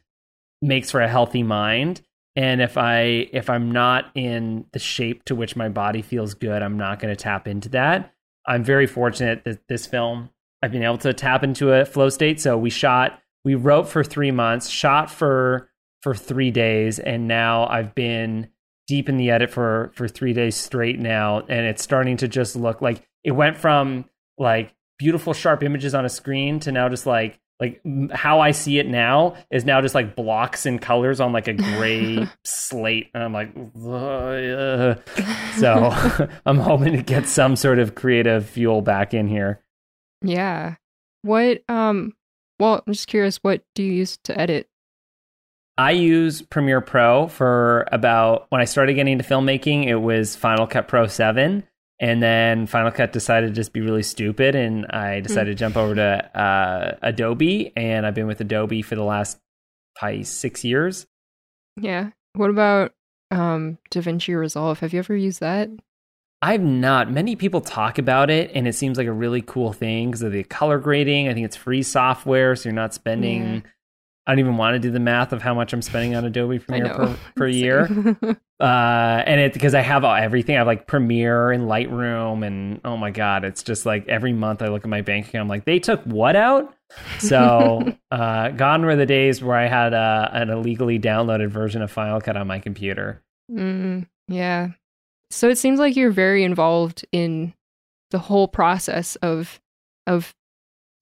makes 0.62 0.90
for 0.90 1.00
a 1.00 1.08
healthy 1.08 1.42
mind. 1.42 2.02
And 2.36 2.60
if 2.60 2.76
I 2.76 3.28
if 3.32 3.48
I'm 3.48 3.72
not 3.72 4.10
in 4.14 4.66
the 4.72 4.78
shape 4.78 5.24
to 5.24 5.34
which 5.34 5.56
my 5.56 5.70
body 5.70 6.02
feels 6.02 6.34
good, 6.34 6.62
I'm 6.62 6.76
not 6.76 7.00
going 7.00 7.14
to 7.14 7.20
tap 7.20 7.48
into 7.48 7.70
that. 7.70 8.12
I'm 8.46 8.62
very 8.62 8.86
fortunate 8.86 9.44
that 9.44 9.66
this 9.68 9.86
film 9.86 10.30
I've 10.62 10.72
been 10.72 10.82
able 10.82 10.98
to 10.98 11.14
tap 11.14 11.42
into 11.42 11.72
a 11.72 11.84
flow 11.84 12.10
state. 12.10 12.40
So 12.40 12.58
we 12.58 12.70
shot 12.70 13.20
we 13.44 13.54
wrote 13.54 13.88
for 13.88 14.04
three 14.04 14.32
months, 14.32 14.68
shot 14.68 15.10
for 15.10 15.70
for 16.02 16.14
three 16.14 16.50
days, 16.50 16.98
and 16.98 17.26
now 17.26 17.66
I've 17.68 17.94
been 17.94 18.48
deep 18.86 19.08
in 19.08 19.16
the 19.16 19.30
edit 19.30 19.50
for 19.50 19.90
for 19.94 20.08
three 20.08 20.32
days 20.32 20.56
straight 20.56 20.98
now, 20.98 21.40
and 21.40 21.66
it's 21.66 21.82
starting 21.82 22.16
to 22.18 22.28
just 22.28 22.56
look 22.56 22.80
like 22.80 23.06
it 23.24 23.32
went 23.32 23.56
from 23.56 24.04
like 24.38 24.74
beautiful 24.98 25.32
sharp 25.32 25.62
images 25.62 25.94
on 25.94 26.04
a 26.04 26.08
screen 26.08 26.60
to 26.60 26.72
now 26.72 26.88
just 26.88 27.06
like 27.06 27.38
like 27.58 27.80
how 28.12 28.40
I 28.40 28.50
see 28.50 28.78
it 28.78 28.86
now 28.86 29.34
is 29.50 29.64
now 29.64 29.80
just 29.80 29.94
like 29.94 30.14
blocks 30.14 30.66
and 30.66 30.80
colors 30.80 31.20
on 31.20 31.32
like 31.32 31.48
a 31.48 31.54
gray 31.54 32.26
slate, 32.44 33.08
and 33.14 33.22
I'm 33.22 33.32
like, 33.32 33.50
Ugh. 33.56 35.00
so 35.56 36.28
I'm 36.46 36.58
hoping 36.58 36.92
to 36.92 37.02
get 37.02 37.28
some 37.28 37.56
sort 37.56 37.78
of 37.78 37.94
creative 37.94 38.46
fuel 38.46 38.82
back 38.82 39.14
in 39.14 39.26
here. 39.26 39.62
Yeah. 40.22 40.76
What 41.22 41.62
um 41.68 42.14
well, 42.58 42.82
I'm 42.86 42.92
just 42.92 43.08
curious, 43.08 43.38
what 43.38 43.62
do 43.74 43.82
you 43.82 43.92
use 43.92 44.18
to 44.24 44.38
edit? 44.38 44.68
I 45.78 45.90
use 45.90 46.40
Premiere 46.42 46.80
Pro 46.80 47.28
for 47.28 47.86
about 47.92 48.46
when 48.48 48.60
I 48.60 48.64
started 48.64 48.94
getting 48.94 49.12
into 49.12 49.24
filmmaking, 49.24 49.86
it 49.86 49.96
was 49.96 50.34
Final 50.34 50.66
Cut 50.66 50.88
Pro 50.88 51.06
7. 51.06 51.64
And 51.98 52.22
then 52.22 52.66
Final 52.66 52.90
Cut 52.90 53.12
decided 53.12 53.48
to 53.48 53.52
just 53.54 53.72
be 53.72 53.80
really 53.80 54.02
stupid. 54.02 54.54
And 54.54 54.86
I 54.90 55.18
hmm. 55.18 55.22
decided 55.22 55.48
mm. 55.48 55.58
to 55.58 55.60
jump 55.60 55.76
over 55.76 55.94
to 55.94 56.38
uh, 56.38 56.96
Adobe. 57.02 57.72
And 57.76 58.06
I've 58.06 58.14
been 58.14 58.26
with 58.26 58.40
Adobe 58.40 58.82
for 58.82 58.94
the 58.94 59.02
last 59.02 59.38
probably 59.96 60.24
six 60.24 60.64
years. 60.64 61.06
Yeah. 61.80 62.10
What 62.34 62.50
about 62.50 62.92
um, 63.30 63.78
DaVinci 63.90 64.38
Resolve? 64.38 64.80
Have 64.80 64.92
you 64.92 64.98
ever 64.98 65.16
used 65.16 65.40
that? 65.40 65.70
I've 66.42 66.62
not. 66.62 67.10
Many 67.10 67.34
people 67.34 67.62
talk 67.62 67.98
about 67.98 68.28
it, 68.28 68.50
and 68.54 68.68
it 68.68 68.74
seems 68.74 68.98
like 68.98 69.06
a 69.06 69.12
really 69.12 69.40
cool 69.40 69.72
thing 69.72 70.10
because 70.10 70.20
of 70.20 70.32
the 70.32 70.44
color 70.44 70.78
grading. 70.78 71.28
I 71.28 71.34
think 71.34 71.46
it's 71.46 71.56
free 71.56 71.82
software, 71.82 72.54
so 72.54 72.68
you're 72.68 72.74
not 72.74 72.92
spending 72.92 73.42
yeah. 73.42 73.60
I 74.26 74.32
don't 74.32 74.40
even 74.40 74.56
want 74.56 74.74
to 74.74 74.78
do 74.80 74.90
the 74.90 75.00
math 75.00 75.32
of 75.32 75.40
how 75.40 75.54
much 75.54 75.72
I'm 75.72 75.82
spending 75.82 76.16
on 76.16 76.24
Adobe 76.24 76.58
Premiere 76.66 76.94
per, 76.94 77.16
per 77.36 77.46
year. 77.46 77.84
uh, 78.60 79.22
and 79.26 79.40
it 79.40 79.52
because 79.52 79.74
I 79.74 79.82
have 79.82 80.04
everything. 80.04 80.56
I 80.56 80.58
have 80.58 80.66
like 80.66 80.86
Premiere 80.86 81.52
and 81.52 81.64
Lightroom, 81.64 82.44
and 82.46 82.80
oh 82.84 82.96
my 82.96 83.10
god, 83.10 83.44
it's 83.44 83.62
just 83.62 83.86
like 83.86 84.08
every 84.08 84.32
month 84.32 84.62
I 84.62 84.68
look 84.68 84.84
at 84.84 84.90
my 84.90 85.02
bank 85.02 85.28
account. 85.28 85.42
I'm 85.42 85.48
like, 85.48 85.64
they 85.64 85.78
took 85.78 86.02
what 86.02 86.36
out? 86.36 86.74
So 87.18 87.94
uh, 88.10 88.50
gone 88.50 88.84
were 88.84 88.96
the 88.96 89.06
days 89.06 89.42
where 89.42 89.56
I 89.56 89.66
had 89.66 89.92
a, 89.92 90.30
an 90.32 90.50
illegally 90.50 90.98
downloaded 90.98 91.48
version 91.48 91.82
of 91.82 91.90
Final 91.90 92.20
Cut 92.20 92.36
on 92.36 92.46
my 92.46 92.58
computer. 92.58 93.22
Mm, 93.50 94.06
yeah. 94.28 94.68
So 95.30 95.48
it 95.48 95.58
seems 95.58 95.78
like 95.78 95.96
you're 95.96 96.10
very 96.10 96.44
involved 96.44 97.04
in 97.12 97.54
the 98.10 98.18
whole 98.18 98.48
process 98.48 99.16
of 99.16 99.60
of 100.06 100.34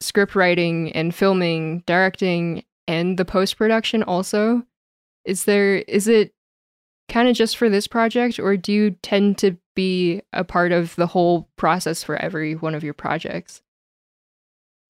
script 0.01 0.35
writing 0.35 0.93
and 0.93 1.15
filming, 1.15 1.83
directing, 1.87 2.65
and 2.87 3.19
the 3.19 3.25
post 3.25 3.57
production 3.57 4.03
also. 4.03 4.63
Is 5.25 5.45
there 5.45 5.77
is 5.77 6.09
it 6.09 6.35
kind 7.09 7.29
of 7.29 7.37
just 7.37 7.57
for 7.57 7.69
this 7.69 7.87
project 7.87 8.39
or 8.39 8.57
do 8.57 8.73
you 8.73 8.91
tend 9.03 9.39
to 9.39 9.57
be 9.75 10.23
a 10.33 10.45
part 10.45 10.73
of 10.73 10.95
the 10.97 11.07
whole 11.07 11.49
process 11.57 12.03
for 12.03 12.17
every 12.17 12.55
one 12.55 12.75
of 12.75 12.85
your 12.85 12.95
projects? 12.95 13.63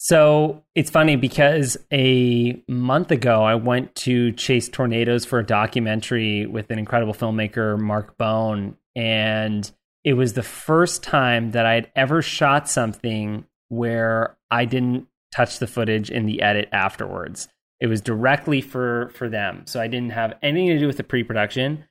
So 0.05 0.63
it's 0.75 0.91
funny 0.91 1.17
because 1.17 1.79
a 1.91 2.63
month 2.69 3.11
ago 3.11 3.43
I 3.43 3.55
went 3.55 3.95
to 3.97 4.33
chase 4.33 4.69
tornadoes 4.69 5.25
for 5.25 5.39
a 5.39 5.47
documentary 5.47 6.47
with 6.47 6.71
an 6.71 6.79
incredible 6.79 7.15
filmmaker, 7.15 7.81
Mark 7.81 8.19
Bone. 8.19 8.77
And 8.95 9.71
it 10.05 10.13
was 10.13 10.35
the 10.35 10.43
first 10.43 11.03
time 11.03 11.53
that 11.53 11.65
I 11.65 11.75
had 11.75 11.91
ever 11.97 12.21
shot 12.21 12.69
something 12.69 13.47
where 13.69 14.37
I 14.51 14.67
didn't 14.67 15.07
touch 15.35 15.59
the 15.59 15.67
footage 15.67 16.11
in 16.11 16.27
the 16.27 16.43
edit 16.43 16.69
afterwards. 16.71 17.49
It 17.81 17.87
was 17.87 18.01
directly 18.01 18.61
for 18.61 19.11
for 19.15 19.29
them. 19.29 19.67
So 19.67 19.81
I 19.81 19.89
didn't 19.89 20.13
have 20.13 20.35
anything 20.43 20.69
to 20.71 20.79
do 20.79 20.87
with 20.87 20.97
the 20.97 21.05
pre-production. 21.05 21.85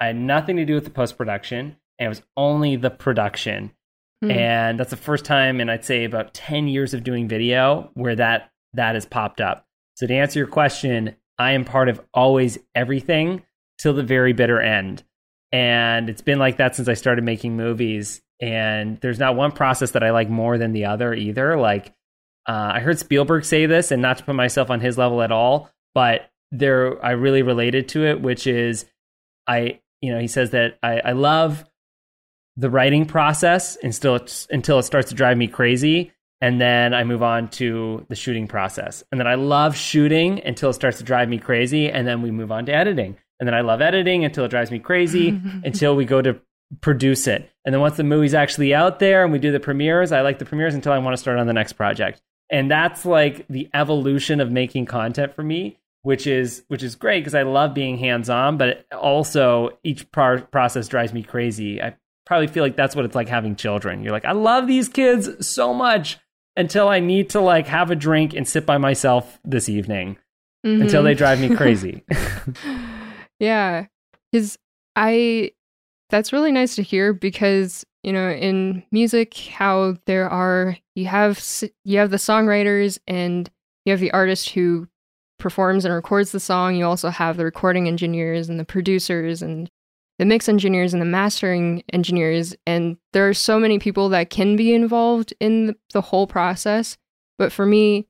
I 0.00 0.06
had 0.06 0.16
nothing 0.16 0.56
to 0.56 0.64
do 0.64 0.74
with 0.74 0.84
the 0.84 0.90
post-production, 0.90 1.76
and 1.98 2.06
it 2.06 2.08
was 2.08 2.22
only 2.36 2.76
the 2.76 2.90
production. 2.90 3.72
Mm. 4.24 4.36
And 4.36 4.80
that's 4.80 4.90
the 4.90 4.96
first 4.96 5.24
time 5.24 5.60
in 5.60 5.68
I'd 5.68 5.84
say 5.84 6.04
about 6.04 6.34
10 6.34 6.68
years 6.68 6.94
of 6.94 7.04
doing 7.04 7.28
video 7.28 7.90
where 7.94 8.16
that 8.16 8.50
that 8.74 8.94
has 8.94 9.06
popped 9.06 9.40
up. 9.40 9.66
So 9.94 10.06
to 10.06 10.14
answer 10.14 10.38
your 10.38 10.48
question, 10.48 11.16
I 11.38 11.52
am 11.52 11.64
part 11.64 11.88
of 11.88 12.00
always 12.12 12.58
everything 12.74 13.42
till 13.78 13.94
the 13.94 14.02
very 14.02 14.32
bitter 14.32 14.60
end. 14.60 15.04
And 15.52 16.10
it's 16.10 16.20
been 16.20 16.38
like 16.38 16.58
that 16.58 16.76
since 16.76 16.88
I 16.88 16.94
started 16.94 17.24
making 17.24 17.56
movies. 17.56 18.20
And 18.40 19.00
there's 19.00 19.18
not 19.18 19.36
one 19.36 19.52
process 19.52 19.92
that 19.92 20.02
I 20.02 20.10
like 20.10 20.28
more 20.28 20.58
than 20.58 20.72
the 20.72 20.84
other 20.84 21.14
either. 21.14 21.56
Like 21.56 21.94
uh, 22.48 22.72
I 22.74 22.80
heard 22.80 22.98
Spielberg 22.98 23.44
say 23.44 23.66
this, 23.66 23.90
and 23.90 24.00
not 24.00 24.18
to 24.18 24.24
put 24.24 24.34
myself 24.34 24.70
on 24.70 24.80
his 24.80 24.96
level 24.96 25.20
at 25.20 25.30
all, 25.30 25.70
but 25.94 26.30
there 26.50 27.04
I 27.04 27.10
really 27.10 27.42
related 27.42 27.88
to 27.90 28.06
it, 28.06 28.22
which 28.22 28.46
is 28.46 28.86
I, 29.46 29.80
you 30.00 30.12
know, 30.12 30.18
he 30.18 30.28
says 30.28 30.50
that 30.50 30.78
I, 30.82 31.00
I 31.00 31.12
love 31.12 31.64
the 32.56 32.70
writing 32.70 33.04
process 33.04 33.76
until 33.82 34.16
it, 34.16 34.46
until 34.50 34.78
it 34.78 34.84
starts 34.84 35.10
to 35.10 35.14
drive 35.14 35.36
me 35.36 35.46
crazy, 35.46 36.10
and 36.40 36.58
then 36.58 36.94
I 36.94 37.04
move 37.04 37.22
on 37.22 37.48
to 37.50 38.06
the 38.08 38.16
shooting 38.16 38.48
process, 38.48 39.04
and 39.12 39.20
then 39.20 39.26
I 39.26 39.34
love 39.34 39.76
shooting 39.76 40.42
until 40.42 40.70
it 40.70 40.74
starts 40.74 40.96
to 40.98 41.04
drive 41.04 41.28
me 41.28 41.38
crazy, 41.38 41.90
and 41.90 42.08
then 42.08 42.22
we 42.22 42.30
move 42.30 42.50
on 42.50 42.64
to 42.66 42.74
editing, 42.74 43.18
and 43.38 43.46
then 43.46 43.54
I 43.54 43.60
love 43.60 43.82
editing 43.82 44.24
until 44.24 44.46
it 44.46 44.48
drives 44.48 44.70
me 44.70 44.78
crazy 44.78 45.28
until 45.64 45.94
we 45.94 46.06
go 46.06 46.22
to 46.22 46.40
produce 46.80 47.26
it. 47.26 47.50
And 47.66 47.74
then 47.74 47.82
once 47.82 47.98
the 47.98 48.04
movie's 48.04 48.34
actually 48.34 48.74
out 48.74 49.00
there 49.00 49.22
and 49.24 49.32
we 49.32 49.38
do 49.38 49.52
the 49.52 49.60
premieres, 49.60 50.12
I 50.12 50.22
like 50.22 50.38
the 50.38 50.44
premieres 50.44 50.74
until 50.74 50.92
I 50.92 50.98
want 50.98 51.14
to 51.14 51.18
start 51.18 51.38
on 51.38 51.46
the 51.46 51.54
next 51.54 51.74
project 51.74 52.20
and 52.50 52.70
that's 52.70 53.04
like 53.04 53.46
the 53.48 53.68
evolution 53.74 54.40
of 54.40 54.50
making 54.50 54.86
content 54.86 55.34
for 55.34 55.42
me 55.42 55.78
which 56.02 56.26
is 56.26 56.64
which 56.68 56.82
is 56.82 56.94
great 56.94 57.20
because 57.20 57.34
i 57.34 57.42
love 57.42 57.74
being 57.74 57.98
hands 57.98 58.30
on 58.30 58.56
but 58.56 58.86
also 58.92 59.70
each 59.84 60.10
par- 60.12 60.40
process 60.40 60.88
drives 60.88 61.12
me 61.12 61.22
crazy. 61.22 61.82
I 61.82 61.96
probably 62.24 62.46
feel 62.46 62.62
like 62.62 62.76
that's 62.76 62.94
what 62.94 63.06
it's 63.06 63.14
like 63.14 63.28
having 63.28 63.56
children. 63.56 64.02
You're 64.02 64.12
like 64.12 64.24
i 64.24 64.32
love 64.32 64.66
these 64.66 64.88
kids 64.88 65.46
so 65.46 65.72
much 65.74 66.18
until 66.56 66.88
i 66.88 67.00
need 67.00 67.30
to 67.30 67.40
like 67.40 67.66
have 67.66 67.90
a 67.90 67.96
drink 67.96 68.34
and 68.34 68.46
sit 68.46 68.66
by 68.66 68.78
myself 68.78 69.38
this 69.44 69.68
evening 69.68 70.18
mm-hmm. 70.66 70.82
until 70.82 71.02
they 71.02 71.14
drive 71.14 71.40
me 71.40 71.54
crazy. 71.54 72.04
Yeah 73.40 73.86
because 74.32 74.58
i 74.96 75.50
that's 76.10 76.32
really 76.32 76.52
nice 76.52 76.76
to 76.76 76.82
hear 76.82 77.12
because 77.12 77.84
you 78.02 78.12
know 78.12 78.30
in 78.30 78.82
music 78.90 79.34
how 79.36 79.96
there 80.06 80.28
are 80.28 80.76
you 80.94 81.06
have 81.06 81.44
you 81.84 81.98
have 81.98 82.10
the 82.10 82.16
songwriters 82.16 82.98
and 83.06 83.50
you 83.84 83.92
have 83.92 84.00
the 84.00 84.12
artist 84.12 84.50
who 84.50 84.88
performs 85.38 85.84
and 85.84 85.94
records 85.94 86.32
the 86.32 86.40
song. 86.40 86.76
You 86.76 86.84
also 86.84 87.10
have 87.10 87.36
the 87.36 87.44
recording 87.44 87.88
engineers 87.88 88.48
and 88.48 88.58
the 88.58 88.64
producers 88.64 89.40
and 89.40 89.70
the 90.18 90.24
mix 90.24 90.48
engineers 90.48 90.92
and 90.92 91.00
the 91.00 91.06
mastering 91.06 91.84
engineers. 91.92 92.54
And 92.66 92.96
there 93.12 93.28
are 93.28 93.34
so 93.34 93.58
many 93.58 93.78
people 93.78 94.08
that 94.10 94.30
can 94.30 94.56
be 94.56 94.74
involved 94.74 95.32
in 95.38 95.76
the 95.92 96.00
whole 96.00 96.26
process. 96.26 96.98
But 97.38 97.52
for 97.52 97.64
me 97.64 98.08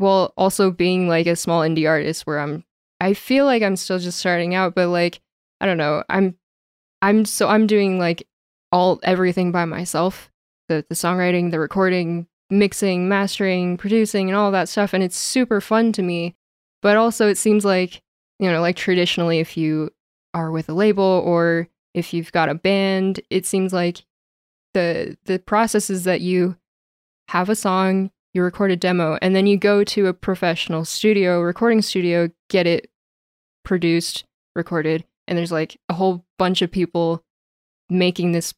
well 0.00 0.32
also 0.36 0.72
being 0.72 1.08
like 1.08 1.26
a 1.28 1.36
small 1.36 1.60
indie 1.60 1.88
artist 1.88 2.26
where 2.26 2.40
i'm 2.40 2.64
i 3.00 3.14
feel 3.14 3.44
like 3.44 3.62
i'm 3.62 3.76
still 3.76 4.00
just 4.00 4.18
starting 4.18 4.52
out 4.52 4.74
but 4.74 4.88
like 4.88 5.20
i 5.60 5.66
don't 5.66 5.76
know. 5.76 6.02
I'm 6.08 6.34
i'm 7.00 7.24
so 7.24 7.46
i'm 7.46 7.68
doing 7.68 7.96
like 7.96 8.26
all 8.74 8.98
everything 9.04 9.52
by 9.52 9.64
myself. 9.64 10.30
The 10.68 10.84
the 10.88 10.96
songwriting 10.96 11.52
the 11.52 11.60
recording 11.60 12.26
mixing 12.50 13.08
mastering 13.08 13.76
producing 13.76 14.28
and 14.28 14.36
all 14.36 14.50
that 14.50 14.68
stuff 14.68 14.92
and 14.92 15.02
it's 15.02 15.16
super 15.16 15.60
fun 15.60 15.92
to 15.92 16.02
me. 16.02 16.34
But 16.82 16.96
also 16.96 17.28
it 17.28 17.38
seems 17.38 17.64
like 17.64 18.02
you 18.40 18.50
know 18.50 18.60
like 18.60 18.74
traditionally 18.74 19.38
if 19.38 19.56
you 19.56 19.90
are 20.34 20.50
with 20.50 20.68
a 20.68 20.74
label 20.74 21.22
or 21.24 21.68
if 21.94 22.12
you've 22.12 22.32
got 22.32 22.48
a 22.48 22.54
band 22.54 23.20
it 23.30 23.46
seems 23.46 23.72
like 23.72 24.04
the 24.74 25.16
the 25.24 25.38
process 25.38 25.88
is 25.88 26.02
that 26.04 26.20
you 26.20 26.56
have 27.28 27.48
a 27.48 27.54
song 27.54 28.10
you 28.32 28.42
record 28.42 28.72
a 28.72 28.76
demo 28.76 29.16
and 29.22 29.36
then 29.36 29.46
you 29.46 29.56
go 29.56 29.84
to 29.84 30.08
a 30.08 30.12
professional 30.12 30.84
studio 30.84 31.40
recording 31.40 31.80
studio 31.80 32.28
get 32.50 32.66
it 32.66 32.90
produced 33.64 34.24
recorded 34.56 35.04
and 35.28 35.38
there's 35.38 35.52
like 35.52 35.78
a 35.88 35.94
whole 35.94 36.24
bunch 36.38 36.60
of 36.60 36.72
people 36.72 37.22
making 37.88 38.32
this 38.32 38.52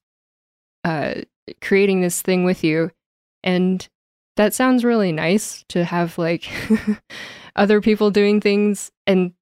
uh, 0.87 1.15
creating 1.61 2.01
this 2.01 2.23
thing 2.23 2.45
with 2.45 2.63
you. 2.63 2.93
And 3.43 3.87
that 4.37 4.55
sounds 4.55 4.85
really 4.85 5.13
nice 5.13 5.65
to 5.69 5.85
have 5.85 6.17
like 6.17 6.49
other 7.57 7.81
people 7.81 8.11
doing 8.11 8.41
things. 8.41 8.93
And 9.07 9.33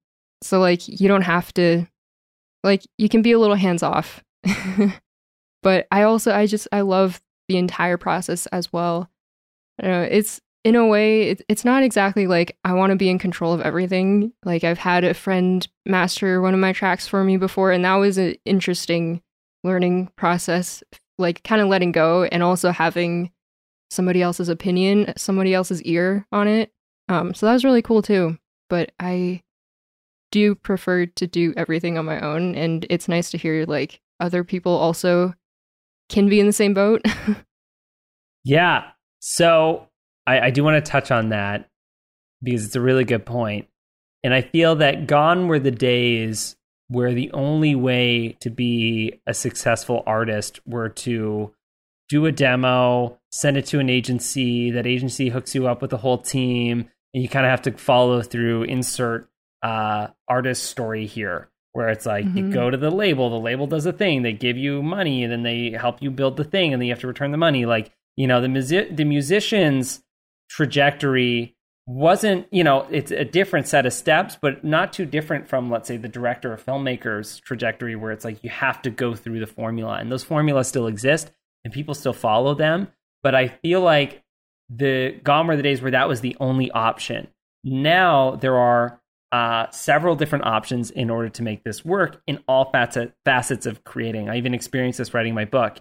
so, 0.41 0.59
like, 0.59 0.87
you 0.87 1.07
don't 1.07 1.21
have 1.21 1.53
to, 1.53 1.85
like, 2.63 2.83
you 2.97 3.09
can 3.09 3.21
be 3.21 3.31
a 3.31 3.39
little 3.39 3.55
hands 3.55 3.83
off. 3.83 4.23
but 5.63 5.87
I 5.91 6.03
also, 6.03 6.33
I 6.33 6.47
just, 6.47 6.67
I 6.71 6.81
love 6.81 7.21
the 7.47 7.57
entire 7.57 7.97
process 7.97 8.47
as 8.47 8.73
well. 8.73 9.09
Know, 9.81 10.01
it's, 10.01 10.41
in 10.63 10.75
a 10.75 10.87
way, 10.87 11.29
it, 11.29 11.41
it's 11.47 11.65
not 11.65 11.83
exactly 11.83 12.25
like 12.25 12.57
I 12.63 12.73
want 12.73 12.89
to 12.89 12.95
be 12.95 13.09
in 13.09 13.19
control 13.19 13.53
of 13.53 13.61
everything. 13.61 14.33
Like, 14.43 14.63
I've 14.63 14.79
had 14.79 15.03
a 15.03 15.13
friend 15.13 15.67
master 15.85 16.41
one 16.41 16.55
of 16.55 16.59
my 16.59 16.73
tracks 16.73 17.07
for 17.07 17.23
me 17.23 17.37
before, 17.37 17.71
and 17.71 17.85
that 17.85 17.95
was 17.95 18.17
an 18.17 18.35
interesting 18.45 19.21
learning 19.63 20.09
process 20.15 20.83
like 21.17 21.43
kind 21.43 21.61
of 21.61 21.67
letting 21.67 21.91
go 21.91 22.23
and 22.23 22.43
also 22.43 22.71
having 22.71 23.31
somebody 23.89 24.21
else's 24.21 24.49
opinion, 24.49 25.13
somebody 25.17 25.53
else's 25.53 25.81
ear 25.83 26.25
on 26.31 26.47
it. 26.47 26.71
Um, 27.07 27.33
so 27.33 27.45
that 27.45 27.53
was 27.53 27.63
really 27.63 27.81
cool 27.81 28.01
too. 28.01 28.37
But 28.69 28.91
I 28.99 29.43
do 30.31 30.55
prefer 30.55 31.05
to 31.05 31.27
do 31.27 31.53
everything 31.55 31.97
on 31.97 32.05
my 32.05 32.19
own, 32.19 32.55
and 32.55 32.85
it's 32.89 33.07
nice 33.07 33.31
to 33.31 33.37
hear 33.37 33.65
like 33.65 34.01
other 34.19 34.43
people 34.43 34.71
also 34.71 35.33
can 36.09 36.29
be 36.29 36.39
in 36.39 36.47
the 36.47 36.53
same 36.53 36.73
boat. 36.73 37.01
yeah. 38.43 38.83
So 39.19 39.87
I, 40.27 40.39
I 40.39 40.49
do 40.49 40.63
want 40.63 40.83
to 40.83 40.91
touch 40.91 41.11
on 41.11 41.29
that 41.29 41.69
because 42.43 42.65
it's 42.65 42.75
a 42.75 42.81
really 42.81 43.05
good 43.05 43.25
point. 43.25 43.67
And 44.23 44.33
I 44.33 44.41
feel 44.41 44.75
that 44.77 45.07
gone 45.07 45.47
were 45.47 45.59
the 45.59 45.71
days 45.71 46.55
where 46.87 47.13
the 47.13 47.31
only 47.31 47.75
way 47.75 48.37
to 48.41 48.49
be 48.49 49.19
a 49.25 49.33
successful 49.33 50.03
artist 50.05 50.59
were 50.65 50.89
to 50.89 51.53
do 52.09 52.25
a 52.25 52.31
demo, 52.31 53.19
send 53.31 53.57
it 53.57 53.65
to 53.67 53.79
an 53.79 53.89
agency, 53.89 54.71
that 54.71 54.85
agency 54.85 55.29
hooks 55.29 55.55
you 55.55 55.67
up 55.67 55.81
with 55.81 55.89
the 55.89 55.97
whole 55.97 56.19
team, 56.19 56.89
and 57.13 57.23
you 57.23 57.29
kind 57.29 57.45
of 57.45 57.49
have 57.49 57.63
to 57.63 57.71
follow 57.71 58.21
through, 58.21 58.63
insert 58.63 59.27
uh, 59.63 60.07
artist 60.27 60.65
story 60.65 61.07
here, 61.07 61.49
where 61.73 61.89
it's 61.89 62.05
like 62.05 62.25
mm-hmm. 62.25 62.37
you 62.37 62.53
go 62.53 62.69
to 62.69 62.77
the 62.77 62.91
label, 62.91 63.29
the 63.31 63.39
label 63.39 63.65
does 63.65 63.87
a 63.87 63.91
thing, 63.91 64.21
they 64.21 64.33
give 64.33 64.57
you 64.57 64.83
money, 64.83 65.23
and 65.23 65.31
then 65.31 65.41
they 65.41 65.71
help 65.71 66.01
you 66.03 66.11
build 66.11 66.37
the 66.37 66.43
thing, 66.43 66.71
and 66.71 66.81
then 66.81 66.87
you 66.87 66.93
have 66.93 67.01
to 67.01 67.07
return 67.07 67.31
the 67.31 67.37
money. 67.37 67.65
Like, 67.65 67.91
you 68.15 68.27
know, 68.27 68.41
the, 68.41 68.49
music, 68.49 68.95
the 68.95 69.05
musician's 69.05 70.03
trajectory 70.49 71.54
wasn't 71.87 72.47
you 72.51 72.63
know 72.63 72.87
it's 72.89 73.11
a 73.11 73.23
different 73.23 73.67
set 73.67 73.85
of 73.85 73.93
steps 73.93 74.37
but 74.41 74.63
not 74.63 74.91
too 74.91 75.05
different 75.05 75.47
from 75.47 75.69
let's 75.69 75.87
say 75.87 75.97
the 75.97 76.07
director 76.07 76.51
or 76.51 76.57
filmmaker's 76.57 77.39
trajectory 77.41 77.95
where 77.95 78.11
it's 78.11 78.25
like 78.25 78.43
you 78.43 78.49
have 78.49 78.81
to 78.81 78.89
go 78.89 79.13
through 79.13 79.39
the 79.39 79.45
formula 79.45 79.97
and 79.99 80.11
those 80.11 80.23
formulas 80.23 80.67
still 80.67 80.87
exist 80.87 81.31
and 81.63 81.71
people 81.71 81.93
still 81.93 82.13
follow 82.13 82.55
them 82.55 82.87
but 83.21 83.35
i 83.35 83.47
feel 83.47 83.81
like 83.81 84.23
the 84.69 85.11
gone 85.23 85.45
were 85.45 85.55
the 85.55 85.61
days 85.61 85.79
where 85.79 85.91
that 85.91 86.07
was 86.07 86.21
the 86.21 86.35
only 86.39 86.71
option 86.71 87.27
now 87.63 88.35
there 88.35 88.57
are 88.57 88.99
uh, 89.35 89.69
several 89.71 90.15
different 90.15 90.45
options 90.45 90.91
in 90.91 91.09
order 91.09 91.27
to 91.27 91.43
make 91.43 91.61
this 91.65 91.83
work 91.83 92.21
in 92.25 92.41
all 92.47 92.71
facet, 92.71 93.13
facets 93.25 93.65
of 93.65 93.83
creating. 93.83 94.29
I 94.29 94.37
even 94.37 94.53
experienced 94.53 94.97
this 94.97 95.13
writing 95.13 95.33
my 95.33 95.43
book. 95.43 95.77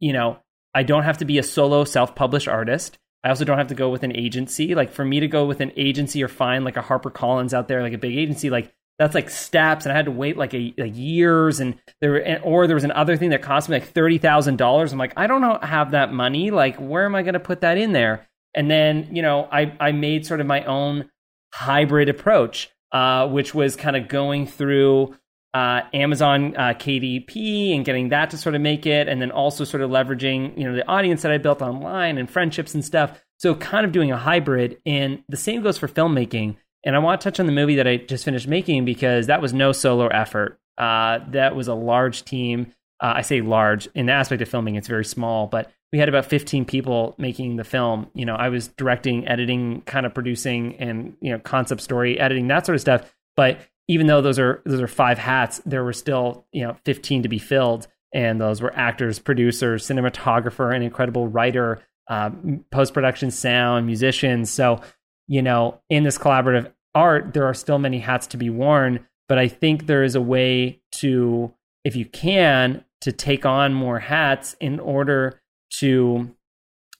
You 0.00 0.12
know, 0.12 0.38
I 0.74 0.82
don't 0.82 1.04
have 1.04 1.18
to 1.18 1.24
be 1.24 1.38
a 1.38 1.44
solo 1.44 1.84
self 1.84 2.16
published 2.16 2.48
artist. 2.48 2.98
I 3.24 3.28
also 3.28 3.44
don't 3.44 3.58
have 3.58 3.68
to 3.68 3.74
go 3.74 3.90
with 3.90 4.02
an 4.02 4.16
agency. 4.16 4.74
Like 4.74 4.92
for 4.92 5.04
me 5.04 5.20
to 5.20 5.28
go 5.28 5.44
with 5.44 5.60
an 5.60 5.72
agency 5.76 6.22
or 6.22 6.28
find 6.28 6.64
like 6.64 6.76
a 6.76 6.82
Harper 6.82 7.10
Collins 7.10 7.54
out 7.54 7.68
there, 7.68 7.82
like 7.82 7.92
a 7.92 7.98
big 7.98 8.16
agency, 8.16 8.50
like 8.50 8.72
that's 8.98 9.14
like 9.14 9.30
steps, 9.30 9.84
and 9.84 9.92
I 9.92 9.96
had 9.96 10.04
to 10.04 10.10
wait 10.10 10.36
like 10.36 10.54
a 10.54 10.74
like 10.76 10.96
years, 10.96 11.60
and 11.60 11.78
there 12.00 12.40
or 12.44 12.66
there 12.66 12.76
was 12.76 12.84
another 12.84 13.16
thing 13.16 13.30
that 13.30 13.42
cost 13.42 13.68
me 13.68 13.76
like 13.76 13.88
thirty 13.88 14.18
thousand 14.18 14.58
dollars. 14.58 14.92
I'm 14.92 14.98
like, 14.98 15.14
I 15.16 15.26
don't 15.26 15.64
have 15.64 15.92
that 15.92 16.12
money. 16.12 16.50
Like, 16.50 16.76
where 16.76 17.04
am 17.04 17.14
I 17.14 17.22
going 17.22 17.34
to 17.34 17.40
put 17.40 17.62
that 17.62 17.78
in 17.78 17.92
there? 17.92 18.28
And 18.54 18.70
then 18.70 19.08
you 19.14 19.22
know, 19.22 19.48
I 19.50 19.74
I 19.80 19.92
made 19.92 20.26
sort 20.26 20.40
of 20.40 20.46
my 20.46 20.64
own 20.64 21.10
hybrid 21.54 22.08
approach, 22.08 22.70
uh, 22.92 23.28
which 23.28 23.54
was 23.54 23.76
kind 23.76 23.96
of 23.96 24.08
going 24.08 24.46
through 24.46 25.16
uh, 25.54 25.82
Amazon 25.92 26.56
uh, 26.56 26.72
KDP 26.74 27.74
and 27.74 27.84
getting 27.84 28.08
that 28.08 28.30
to 28.30 28.38
sort 28.38 28.54
of 28.54 28.60
make 28.60 28.86
it, 28.86 29.08
and 29.08 29.20
then 29.20 29.30
also 29.30 29.64
sort 29.64 29.82
of 29.82 29.90
leveraging 29.90 30.56
you 30.56 30.64
know 30.64 30.74
the 30.74 30.86
audience 30.88 31.22
that 31.22 31.32
I 31.32 31.38
built 31.38 31.60
online 31.62 32.18
and 32.18 32.30
friendships 32.30 32.74
and 32.74 32.84
stuff. 32.84 33.22
So 33.38 33.54
kind 33.54 33.84
of 33.84 33.92
doing 33.92 34.12
a 34.12 34.16
hybrid, 34.16 34.78
and 34.86 35.22
the 35.28 35.36
same 35.36 35.62
goes 35.62 35.78
for 35.78 35.88
filmmaking. 35.88 36.56
And 36.84 36.96
I 36.96 36.98
want 36.98 37.20
to 37.20 37.24
touch 37.24 37.38
on 37.38 37.46
the 37.46 37.52
movie 37.52 37.76
that 37.76 37.86
I 37.86 37.96
just 37.96 38.24
finished 38.24 38.48
making 38.48 38.84
because 38.84 39.28
that 39.28 39.40
was 39.40 39.52
no 39.52 39.72
solo 39.72 40.08
effort. 40.08 40.58
Uh, 40.78 41.20
that 41.30 41.54
was 41.54 41.68
a 41.68 41.74
large 41.74 42.24
team. 42.24 42.72
Uh, 43.00 43.14
I 43.16 43.22
say 43.22 43.40
large 43.40 43.88
in 43.94 44.06
the 44.06 44.12
aspect 44.12 44.42
of 44.42 44.48
filming; 44.48 44.76
it's 44.76 44.88
very 44.88 45.04
small, 45.04 45.46
but 45.46 45.70
we 45.92 45.98
had 45.98 46.08
about 46.08 46.24
15 46.24 46.64
people 46.64 47.14
making 47.18 47.56
the 47.56 47.64
film. 47.64 48.10
You 48.14 48.24
know, 48.24 48.34
I 48.34 48.48
was 48.48 48.68
directing, 48.68 49.28
editing, 49.28 49.82
kind 49.82 50.06
of 50.06 50.14
producing, 50.14 50.76
and 50.76 51.14
you 51.20 51.30
know, 51.30 51.38
concept 51.38 51.82
story 51.82 52.18
editing, 52.18 52.48
that 52.48 52.64
sort 52.64 52.76
of 52.76 52.80
stuff. 52.80 53.14
But 53.36 53.58
even 53.92 54.06
though 54.06 54.20
those 54.20 54.38
are 54.38 54.62
those 54.64 54.80
are 54.80 54.88
five 54.88 55.18
hats, 55.18 55.60
there 55.66 55.84
were 55.84 55.92
still 55.92 56.46
you 56.52 56.66
know 56.66 56.76
15 56.84 57.22
to 57.22 57.28
be 57.28 57.38
filled, 57.38 57.86
and 58.14 58.40
those 58.40 58.62
were 58.62 58.74
actors, 58.74 59.18
producers, 59.18 59.86
cinematographer, 59.86 60.74
an 60.74 60.82
incredible 60.82 61.28
writer, 61.28 61.82
uh, 62.08 62.30
post 62.70 62.94
production 62.94 63.30
sound, 63.30 63.86
musicians. 63.86 64.50
So 64.50 64.80
you 65.28 65.42
know, 65.42 65.80
in 65.88 66.02
this 66.04 66.18
collaborative 66.18 66.72
art, 66.94 67.32
there 67.34 67.44
are 67.44 67.54
still 67.54 67.78
many 67.78 67.98
hats 67.98 68.26
to 68.28 68.36
be 68.36 68.50
worn. 68.50 69.06
But 69.28 69.38
I 69.38 69.48
think 69.48 69.86
there 69.86 70.02
is 70.02 70.14
a 70.14 70.20
way 70.20 70.80
to, 70.96 71.54
if 71.84 71.96
you 71.96 72.04
can, 72.04 72.84
to 73.02 73.12
take 73.12 73.46
on 73.46 73.72
more 73.72 73.98
hats 73.98 74.56
in 74.60 74.78
order 74.80 75.40
to 75.78 76.34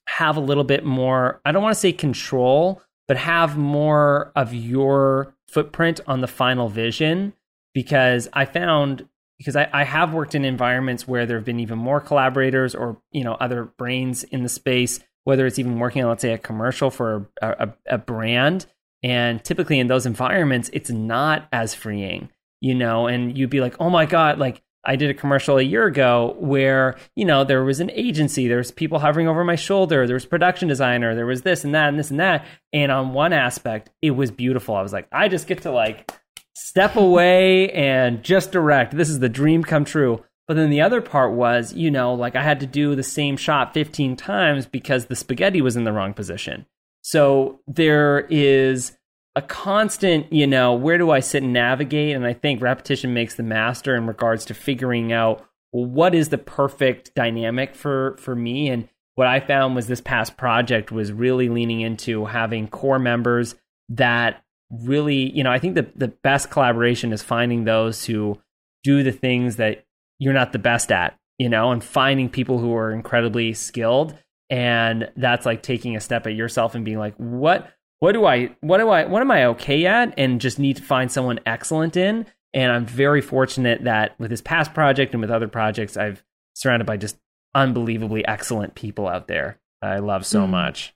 have 0.09 0.37
a 0.37 0.41
little 0.41 0.65
bit 0.65 0.85
more, 0.85 1.41
I 1.45 1.53
don't 1.53 1.63
want 1.63 1.75
to 1.75 1.81
say 1.81 1.93
control, 1.93 2.83
but 3.09 3.17
have 3.17 3.57
more 3.57 4.33
of 4.35 4.55
your 4.55 5.35
footprint 5.53 6.01
on 6.07 6.21
the 6.21 6.27
final 6.27 6.69
vision. 6.69 7.35
Because 7.75 8.29
I 8.35 8.45
found, 8.45 9.09
because 9.39 9.57
I, 9.57 9.67
I 9.73 9.85
have 9.85 10.13
worked 10.13 10.35
in 10.35 10.45
environments 10.45 11.09
where 11.09 11.25
there 11.25 11.39
have 11.39 11.47
been 11.47 11.61
even 11.61 11.79
more 11.79 12.01
collaborators 12.01 12.75
or, 12.75 13.01
you 13.13 13.25
know, 13.25 13.33
other 13.35 13.65
brains 13.65 14.25
in 14.25 14.43
the 14.43 14.49
space, 14.51 15.01
whether 15.25 15.47
it's 15.47 15.59
even 15.59 15.79
working 15.79 16.03
on, 16.03 16.11
let's 16.11 16.21
say, 16.21 16.35
a 16.35 16.39
commercial 16.39 16.91
for 16.91 17.31
a, 17.41 17.49
a, 17.49 17.95
a 17.95 17.99
brand. 17.99 18.67
And 19.03 19.43
typically 19.43 19.79
in 19.79 19.87
those 19.87 20.05
environments, 20.05 20.69
it's 20.75 20.91
not 20.91 21.49
as 21.51 21.75
freeing, 21.75 22.29
you 22.61 22.75
know, 22.75 23.07
and 23.07 23.39
you'd 23.39 23.49
be 23.49 23.63
like, 23.63 23.77
oh 23.81 23.89
my 23.89 24.05
God, 24.05 24.39
like 24.39 24.63
I 24.85 24.97
did 24.97 25.11
a 25.11 25.15
commercial 25.15 25.59
a 25.59 25.63
year 25.63 25.87
ago 25.87 26.37
where, 26.39 26.97
you 27.15 27.25
know, 27.25 27.45
there 27.45 27.65
was 27.65 27.81
an 27.81 27.91
agency, 27.93 28.49
there 28.49 28.59
was 28.59 28.73
people 28.73 28.99
hovering 28.99 29.29
over 29.29 29.45
my 29.45 29.55
shoulder, 29.55 30.07
there 30.07 30.15
was 30.15 30.27
production 30.27 30.69
designer, 30.69 31.15
there 31.15 31.27
was 31.27 31.43
this 31.43 31.65
and 31.65 31.75
that 31.75 31.89
and 31.89 31.99
this 31.99 32.11
and 32.11 32.19
that. 32.19 32.45
And 32.73 32.91
on 32.91 33.13
one 33.13 33.33
aspect, 33.33 33.91
it 34.03 34.13
was 34.13 34.31
beautiful. 34.31 34.75
I 34.75 34.83
was 34.83 34.93
like, 34.93 35.07
I 35.13 35.29
just 35.29 35.47
get 35.47 35.63
to 35.63 35.71
like 35.71 36.13
step 36.55 36.97
away 36.97 37.71
and 37.71 38.23
just 38.23 38.51
direct. 38.51 38.97
This 38.97 39.09
is 39.09 39.21
the 39.21 39.29
dream 39.29 39.63
come 39.63 39.85
true. 39.85 40.25
But 40.49 40.55
then 40.55 40.71
the 40.71 40.81
other 40.81 41.01
part 41.01 41.33
was, 41.33 41.73
you 41.73 41.91
know, 41.91 42.15
like 42.15 42.35
I 42.35 42.43
had 42.43 42.61
to 42.61 42.67
do 42.67 42.95
the 42.95 43.03
same 43.03 43.37
shot 43.37 43.75
15 43.75 44.17
times 44.17 44.67
because 44.67 45.07
the 45.07 45.17
spaghetti 45.17 45.63
was 45.63 45.77
in 45.77 45.85
the 45.85 45.93
wrong 45.93 46.13
position. 46.13 46.67
So 47.03 47.61
there 47.67 48.27
is 48.31 48.97
a 49.35 49.43
constant, 49.43 50.33
you 50.33 50.47
know, 50.47 50.75
where 50.75 50.99
do 50.99 51.11
I 51.11 51.21
sit 51.21 51.43
and 51.43 51.53
navigate? 51.53 52.15
And 52.15 52.27
I 52.27 52.35
think 52.35 52.61
repetition 52.61 53.15
makes 53.15 53.35
the 53.35 53.43
master 53.43 53.97
in 53.97 54.07
regards 54.07 54.45
to 54.47 54.55
figuring 54.55 55.13
out 55.13 55.45
what 55.71 56.15
is 56.15 56.29
the 56.29 56.39
perfect 56.39 57.15
dynamic 57.15 57.75
for 57.75 58.17
for 58.19 58.37
me. 58.37 58.69
And 58.69 58.89
what 59.15 59.27
I 59.27 59.41
found 59.41 59.75
was 59.75 59.87
this 59.87 60.01
past 60.01 60.37
project 60.37 60.93
was 60.93 61.13
really 61.13 61.49
leaning 61.49 61.81
into 61.81 62.27
having 62.27 62.69
core 62.69 62.99
members 62.99 63.55
that 63.89 64.43
really, 64.71 65.31
you 65.31 65.43
know, 65.43 65.51
I 65.51 65.59
think 65.59 65.75
the 65.75 65.91
the 65.97 66.09
best 66.09 66.51
collaboration 66.51 67.13
is 67.13 67.23
finding 67.23 67.65
those 67.65 68.05
who 68.05 68.39
do 68.85 69.03
the 69.03 69.13
things 69.13 69.57
that 69.57 69.87
you're 70.19 70.35
not 70.35 70.53
the 70.53 70.59
best 70.59 70.93
at, 70.93 71.19
you 71.39 71.49
know, 71.49 71.73
and 71.73 71.83
finding 71.83 72.29
people 72.29 72.59
who 72.59 72.75
are 72.77 72.93
incredibly 72.93 73.55
skilled. 73.55 74.17
And 74.51 75.11
that's 75.17 75.47
like 75.47 75.63
taking 75.63 75.97
a 75.97 76.01
step 76.01 76.27
at 76.27 76.35
yourself 76.35 76.75
and 76.75 76.85
being 76.85 76.99
like, 76.99 77.15
what 77.17 77.73
what 78.03 78.15
do 78.15 78.25
I 78.25 78.51
what 78.63 78.79
do 78.79 78.89
I 78.89 79.05
what 79.05 79.23
am 79.23 79.31
I 79.31 79.45
okay 79.45 79.87
at 79.87 80.13
and 80.19 80.41
just 80.41 80.59
need 80.59 80.79
to 80.79 80.83
find 80.83 81.11
someone 81.13 81.39
excellent 81.47 81.97
in. 81.97 82.27
And 82.53 82.73
I'm 82.73 82.85
very 82.85 83.21
fortunate 83.21 83.85
that 83.85 84.19
with 84.19 84.31
this 84.31 84.41
past 84.41 84.75
project 84.75 85.15
and 85.15 85.21
with 85.21 85.31
other 85.31 85.47
projects, 85.47 85.97
I've 85.97 86.21
surrounded 86.53 86.85
by 86.85 86.97
just 86.97 87.17
unbelievably 87.55 88.27
excellent 88.27 88.75
people 88.75 89.07
out 89.07 89.29
there. 89.29 89.61
I 89.81 90.01
love 90.01 90.27
so 90.27 90.47
mm. 90.47 90.49
much. 90.49 90.93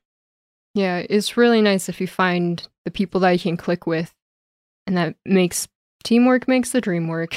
Yeah, 0.74 1.00
it's 1.08 1.36
really 1.36 1.62
nice 1.62 1.88
if 1.88 2.00
you 2.00 2.08
find 2.08 2.66
the 2.84 2.90
people 2.90 3.20
that 3.20 3.30
you 3.30 3.38
can 3.38 3.56
click 3.56 3.86
with, 3.86 4.12
and 4.88 4.96
that 4.96 5.14
makes 5.24 5.68
teamwork 6.02 6.48
makes 6.48 6.72
the 6.72 6.80
dream 6.80 7.06
work. 7.06 7.36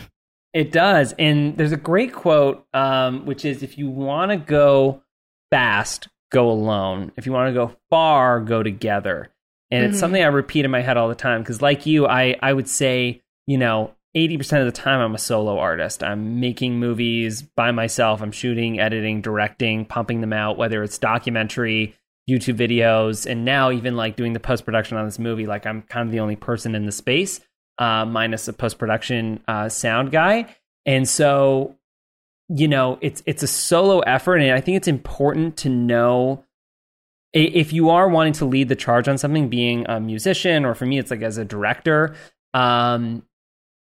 it 0.54 0.70
does, 0.70 1.14
and 1.18 1.56
there's 1.56 1.72
a 1.72 1.76
great 1.76 2.12
quote, 2.12 2.64
um, 2.72 3.26
which 3.26 3.44
is 3.44 3.64
if 3.64 3.76
you 3.76 3.90
want 3.90 4.30
to 4.30 4.36
go 4.36 5.02
fast, 5.50 6.06
go 6.30 6.50
alone. 6.50 7.12
If 7.16 7.26
you 7.26 7.32
want 7.32 7.48
to 7.48 7.54
go 7.54 7.76
far, 7.90 8.40
go 8.40 8.62
together. 8.62 9.30
And 9.70 9.82
mm-hmm. 9.82 9.90
it's 9.90 10.00
something 10.00 10.22
I 10.22 10.26
repeat 10.26 10.64
in 10.64 10.70
my 10.70 10.80
head 10.80 10.96
all 10.96 11.08
the 11.08 11.14
time 11.14 11.42
because, 11.42 11.62
like 11.62 11.86
you, 11.86 12.06
I 12.06 12.36
I 12.42 12.52
would 12.52 12.68
say, 12.68 13.22
you 13.46 13.58
know, 13.58 13.94
80% 14.16 14.60
of 14.60 14.66
the 14.66 14.72
time 14.72 15.00
I'm 15.00 15.14
a 15.14 15.18
solo 15.18 15.58
artist. 15.58 16.02
I'm 16.02 16.40
making 16.40 16.80
movies 16.80 17.42
by 17.42 17.70
myself. 17.70 18.20
I'm 18.20 18.32
shooting, 18.32 18.80
editing, 18.80 19.20
directing, 19.20 19.84
pumping 19.84 20.20
them 20.20 20.32
out, 20.32 20.58
whether 20.58 20.82
it's 20.82 20.98
documentary, 20.98 21.94
YouTube 22.28 22.56
videos, 22.56 23.30
and 23.30 23.44
now 23.44 23.70
even 23.70 23.96
like 23.96 24.16
doing 24.16 24.32
the 24.32 24.40
post 24.40 24.64
production 24.64 24.96
on 24.96 25.04
this 25.04 25.18
movie. 25.18 25.46
Like 25.46 25.64
I'm 25.64 25.82
kind 25.82 26.08
of 26.08 26.12
the 26.12 26.20
only 26.20 26.36
person 26.36 26.74
in 26.74 26.86
the 26.86 26.92
space, 26.92 27.40
uh, 27.78 28.04
minus 28.04 28.48
a 28.48 28.52
post 28.52 28.78
production 28.78 29.42
uh, 29.46 29.68
sound 29.68 30.10
guy. 30.10 30.56
And 30.86 31.08
so 31.08 31.76
you 32.50 32.66
know 32.66 32.98
it's 33.00 33.22
it's 33.26 33.42
a 33.42 33.46
solo 33.46 34.00
effort 34.00 34.36
and 34.36 34.52
i 34.52 34.60
think 34.60 34.76
it's 34.76 34.88
important 34.88 35.56
to 35.56 35.68
know 35.68 36.44
if 37.32 37.72
you 37.72 37.90
are 37.90 38.08
wanting 38.08 38.32
to 38.32 38.44
lead 38.44 38.68
the 38.68 38.74
charge 38.74 39.06
on 39.06 39.16
something 39.16 39.48
being 39.48 39.86
a 39.88 40.00
musician 40.00 40.64
or 40.64 40.74
for 40.74 40.84
me 40.84 40.98
it's 40.98 41.10
like 41.10 41.22
as 41.22 41.38
a 41.38 41.44
director 41.44 42.14
um, 42.52 43.22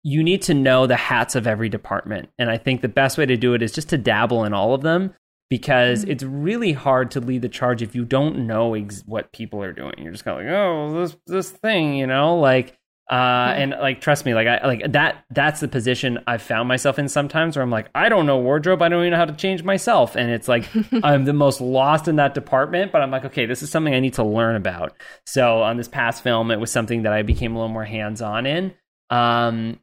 you 0.03 0.23
need 0.23 0.43
to 0.43 0.55
know 0.55 0.87
the 0.87 0.97
hats 0.97 1.35
of 1.35 1.47
every 1.47 1.69
department. 1.69 2.29
And 2.39 2.51
i 2.51 2.59
think 2.59 2.81
the 2.81 2.89
best 2.89 3.19
way 3.19 3.27
to 3.27 3.37
do 3.37 3.55
it 3.55 3.63
is 3.63 3.73
just 3.73 3.89
to 3.91 3.99
dabble 3.99 4.45
in 4.45 4.53
all 4.53 4.75
of 4.75 4.83
them 4.83 5.15
because 5.49 6.03
mm-hmm. 6.03 6.11
it's 6.11 6.25
really 6.25 6.73
hard 6.73 7.13
to 7.13 7.21
lead 7.21 7.43
the 7.43 7.49
charge 7.49 7.83
if 7.83 7.95
you 7.95 8.05
don't 8.05 8.47
know 8.47 8.75
ex- 8.75 9.05
what 9.07 9.33
people 9.33 9.63
are 9.63 9.73
doing. 9.73 9.95
You're 9.99 10.13
just 10.13 10.25
kind 10.25 10.41
of 10.41 10.45
like 10.45 10.53
oh 10.53 11.01
this 11.01 11.17
this 11.27 11.51
thing 11.51 11.95
you 11.95 12.07
know? 12.07 12.39
Like 12.39 12.77
uh, 13.09 13.55
and 13.57 13.71
like 13.71 14.01
trust 14.01 14.25
me, 14.25 14.35
like 14.35 14.49
I 14.49 14.67
like 14.67 14.93
that 14.93 15.25
that's 15.31 15.61
the 15.61 15.69
position 15.69 16.19
I've 16.27 16.43
found 16.43 16.67
myself 16.67 16.99
in 16.99 17.09
sometimes 17.09 17.55
where 17.55 17.63
I'm 17.63 17.71
like, 17.71 17.89
I 17.95 18.09
don't 18.09 18.27
know 18.27 18.39
wardrobe, 18.39 18.83
I 18.83 18.89
don't 18.89 19.01
even 19.01 19.13
know 19.13 19.17
how 19.17 19.27
to 19.27 19.33
change 19.33 19.63
myself. 19.63 20.17
And 20.17 20.29
it's 20.31 20.49
like 20.49 20.69
I'm 21.05 21.25
the 21.25 21.33
most 21.33 21.61
lost 21.61 22.09
in 22.09 22.17
that 22.17 22.35
department, 22.35 22.91
but 22.91 23.03
I'm 23.03 23.13
like, 23.13 23.25
okay, 23.27 23.47
this 23.47 23.63
is 23.63 23.71
something 23.71 23.95
I 23.95 24.01
need 24.01 24.15
to 24.15 24.25
learn 24.25 24.57
about. 24.57 24.93
So 25.25 25.63
on 25.63 25.77
this 25.77 25.87
past 25.87 26.25
film, 26.25 26.51
it 26.51 26.59
was 26.59 26.73
something 26.73 27.03
that 27.03 27.13
I 27.13 27.23
became 27.23 27.55
a 27.55 27.59
little 27.59 27.73
more 27.73 27.85
hands-on 27.85 28.45
in. 28.45 28.75
Um 29.11 29.79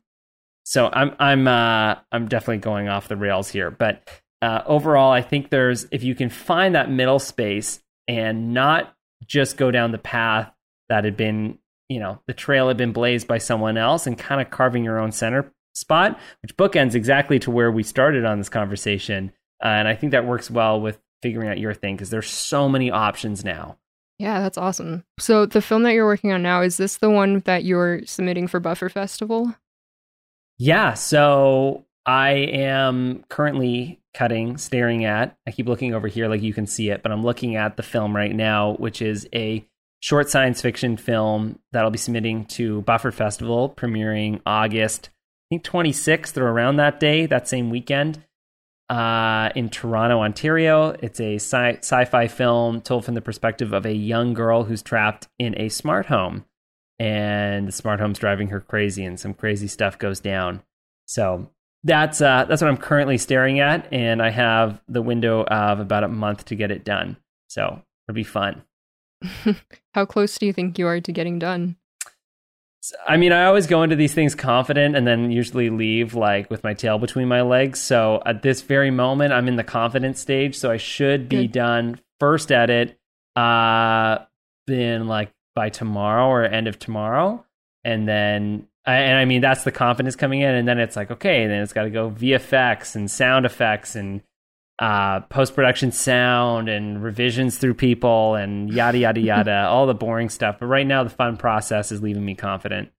so 0.65 0.89
I'm 0.91 1.15
I'm 1.17 1.47
uh 1.47 1.95
I'm 2.11 2.28
definitely 2.28 2.57
going 2.57 2.89
off 2.89 3.07
the 3.07 3.15
rails 3.15 3.47
here. 3.47 3.71
But 3.71 4.05
uh 4.41 4.63
overall 4.65 5.13
I 5.13 5.21
think 5.21 5.49
there's 5.49 5.86
if 5.91 6.03
you 6.03 6.13
can 6.13 6.30
find 6.30 6.76
that 6.76 6.91
middle 6.91 7.19
space 7.19 7.80
and 8.05 8.53
not 8.53 8.93
just 9.26 9.55
go 9.55 9.71
down 9.71 9.93
the 9.93 9.97
path 9.97 10.51
that 10.89 11.05
had 11.05 11.15
been 11.15 11.57
you 11.93 11.99
know 11.99 12.19
the 12.25 12.33
trail 12.33 12.67
had 12.67 12.77
been 12.77 12.91
blazed 12.91 13.27
by 13.27 13.37
someone 13.37 13.77
else 13.77 14.07
and 14.07 14.17
kind 14.17 14.41
of 14.41 14.49
carving 14.49 14.83
your 14.83 14.99
own 14.99 15.11
center 15.11 15.53
spot 15.75 16.19
which 16.41 16.57
bookends 16.57 16.95
exactly 16.95 17.39
to 17.39 17.51
where 17.51 17.71
we 17.71 17.83
started 17.83 18.25
on 18.25 18.37
this 18.37 18.49
conversation. 18.49 19.31
Uh, 19.63 19.67
and 19.67 19.87
i 19.87 19.95
think 19.95 20.11
that 20.11 20.25
works 20.25 20.49
well 20.49 20.81
with 20.81 20.99
figuring 21.21 21.49
out 21.49 21.59
your 21.59 21.73
thing 21.73 21.95
because 21.95 22.09
there's 22.09 22.29
so 22.29 22.67
many 22.67 22.91
options 22.91 23.45
now. 23.45 23.77
Yeah 24.19 24.41
that's 24.41 24.57
awesome. 24.57 25.03
So 25.19 25.45
the 25.45 25.61
film 25.61 25.83
that 25.83 25.93
you're 25.93 26.05
working 26.05 26.31
on 26.31 26.41
now 26.43 26.61
is 26.61 26.77
this 26.77 26.97
the 26.97 27.09
one 27.09 27.39
that 27.45 27.63
you're 27.63 28.05
submitting 28.05 28.47
for 28.47 28.59
buffer 28.59 28.89
festival? 28.89 29.55
Yeah 30.57 30.95
so 30.95 31.85
i 32.05 32.31
am 32.31 33.23
currently 33.29 34.01
cutting 34.13 34.57
staring 34.57 35.05
at 35.05 35.37
i 35.47 35.51
keep 35.51 35.67
looking 35.67 35.93
over 35.93 36.07
here 36.07 36.27
like 36.27 36.41
you 36.41 36.53
can 36.53 36.67
see 36.67 36.89
it 36.89 37.01
but 37.01 37.11
i'm 37.13 37.23
looking 37.23 37.55
at 37.55 37.77
the 37.77 37.83
film 37.83 38.13
right 38.13 38.35
now 38.35 38.73
which 38.73 39.01
is 39.01 39.27
a 39.33 39.65
short 40.04 40.30
science 40.30 40.62
fiction 40.62 40.97
film 40.97 41.58
that 41.72 41.86
I'll 41.86 41.89
be 41.89 41.97
submitting 41.97 42.43
to 42.47 42.82
Buffer 42.82 43.10
Festival, 43.10 43.70
premiering 43.70 44.41
August, 44.45 45.10
I 45.14 45.56
think 45.56 45.64
26th 45.64 46.36
or 46.36 46.49
around 46.49 46.76
that 46.76 46.99
day, 46.99 47.26
that 47.26 47.47
same 47.47 47.70
weekend, 47.70 48.22
uh, 48.89 49.51
in 49.56 49.70
Toronto, 49.70 50.20
Ontario. 50.20 50.89
It's 51.01 51.22
a 51.22 51.36
sci- 51.36 51.78
sci-fi 51.78 52.28
film 52.28 52.82
told 52.82 53.06
from 53.06 53.14
the 53.14 53.22
perspective 53.22 53.72
of 53.72 53.86
a 53.86 53.93
young 53.93 54.34
girl 54.34 54.66
who's 54.66 54.82
trapped 54.82 55.30
in 55.39 55.58
a 55.58 55.70
smart 55.70 56.08
home, 56.08 56.43
and 56.99 57.66
the 57.70 57.72
smart 57.72 58.01
home's 58.01 58.20
driving 58.20 58.49
her 58.49 58.60
crazy, 58.60 59.06
and 59.06 59.18
some 59.18 59.34
crazy 59.34 59.70
stuff 59.70 59.97
goes 59.97 60.20
down. 60.20 60.64
So 61.06 61.49
that's 61.86 62.20
uh, 62.20 62.43
that's 62.49 62.62
what 62.62 62.70
I'm 62.70 62.76
currently 62.76 63.18
staring 63.18 63.62
at, 63.62 63.88
and 63.93 64.22
I 64.22 64.32
have 64.32 64.82
the 64.89 65.01
window 65.01 65.45
of 65.45 65.80
about 65.80 66.04
a 66.04 66.10
month 66.10 66.43
to 66.45 66.56
get 66.56 66.72
it 66.72 66.84
done. 66.84 67.16
So 67.47 67.82
it'll 68.06 68.16
be 68.16 68.24
fun. 68.26 68.64
How 69.93 70.05
close 70.05 70.37
do 70.37 70.45
you 70.45 70.53
think 70.53 70.77
you 70.77 70.87
are 70.87 70.99
to 70.99 71.11
getting 71.11 71.39
done? 71.39 71.77
I 73.07 73.15
mean, 73.15 73.31
I 73.31 73.45
always 73.45 73.65
go 73.67 73.83
into 73.83 73.95
these 73.95 74.13
things 74.13 74.35
confident 74.35 74.95
and 74.95 75.07
then 75.07 75.31
usually 75.31 75.69
leave 75.69 76.15
like 76.15 76.49
with 76.49 76.63
my 76.63 76.73
tail 76.73 76.99
between 76.99 77.27
my 77.27 77.41
legs. 77.41 77.79
So 77.79 78.21
at 78.25 78.41
this 78.41 78.61
very 78.61 78.91
moment, 78.91 79.31
I'm 79.31 79.47
in 79.47 79.55
the 79.55 79.63
confident 79.63 80.17
stage. 80.17 80.57
So 80.57 80.69
I 80.69 80.77
should 80.77 81.29
be 81.29 81.43
Good. 81.43 81.53
done 81.53 81.99
first 82.19 82.51
edit, 82.51 82.99
uh, 83.35 84.19
in 84.67 85.07
like 85.07 85.31
by 85.55 85.69
tomorrow 85.69 86.27
or 86.27 86.43
end 86.43 86.67
of 86.67 86.77
tomorrow. 86.77 87.45
And 87.85 88.07
then, 88.07 88.67
and 88.85 89.17
I 89.17 89.25
mean, 89.25 89.41
that's 89.41 89.63
the 89.63 89.71
confidence 89.71 90.15
coming 90.15 90.41
in. 90.41 90.53
And 90.53 90.67
then 90.67 90.79
it's 90.79 90.95
like, 90.95 91.11
okay, 91.11 91.47
then 91.47 91.61
it's 91.61 91.73
got 91.73 91.83
to 91.83 91.89
go 91.89 92.09
VFX 92.09 92.95
and 92.95 93.09
sound 93.09 93.45
effects 93.45 93.95
and 93.95 94.21
uh, 94.80 95.21
post 95.21 95.55
production 95.55 95.91
sound 95.91 96.67
and 96.67 97.03
revisions 97.03 97.57
through 97.57 97.76
people 97.76 98.36
and 98.36 98.71
yada 98.71 98.97
yada 98.97 99.21
yada, 99.21 99.67
all 99.67 99.86
the 99.86 99.93
boring 99.93 100.30
stuff. 100.30 100.57
But 100.59 100.67
right 100.67 100.88
now, 100.88 101.03
the 101.03 101.09
fun 101.09 101.38
process 101.38 101.91
is 101.91 102.01
leaving 102.01 102.26
me 102.26 102.36
confident. 102.36 102.91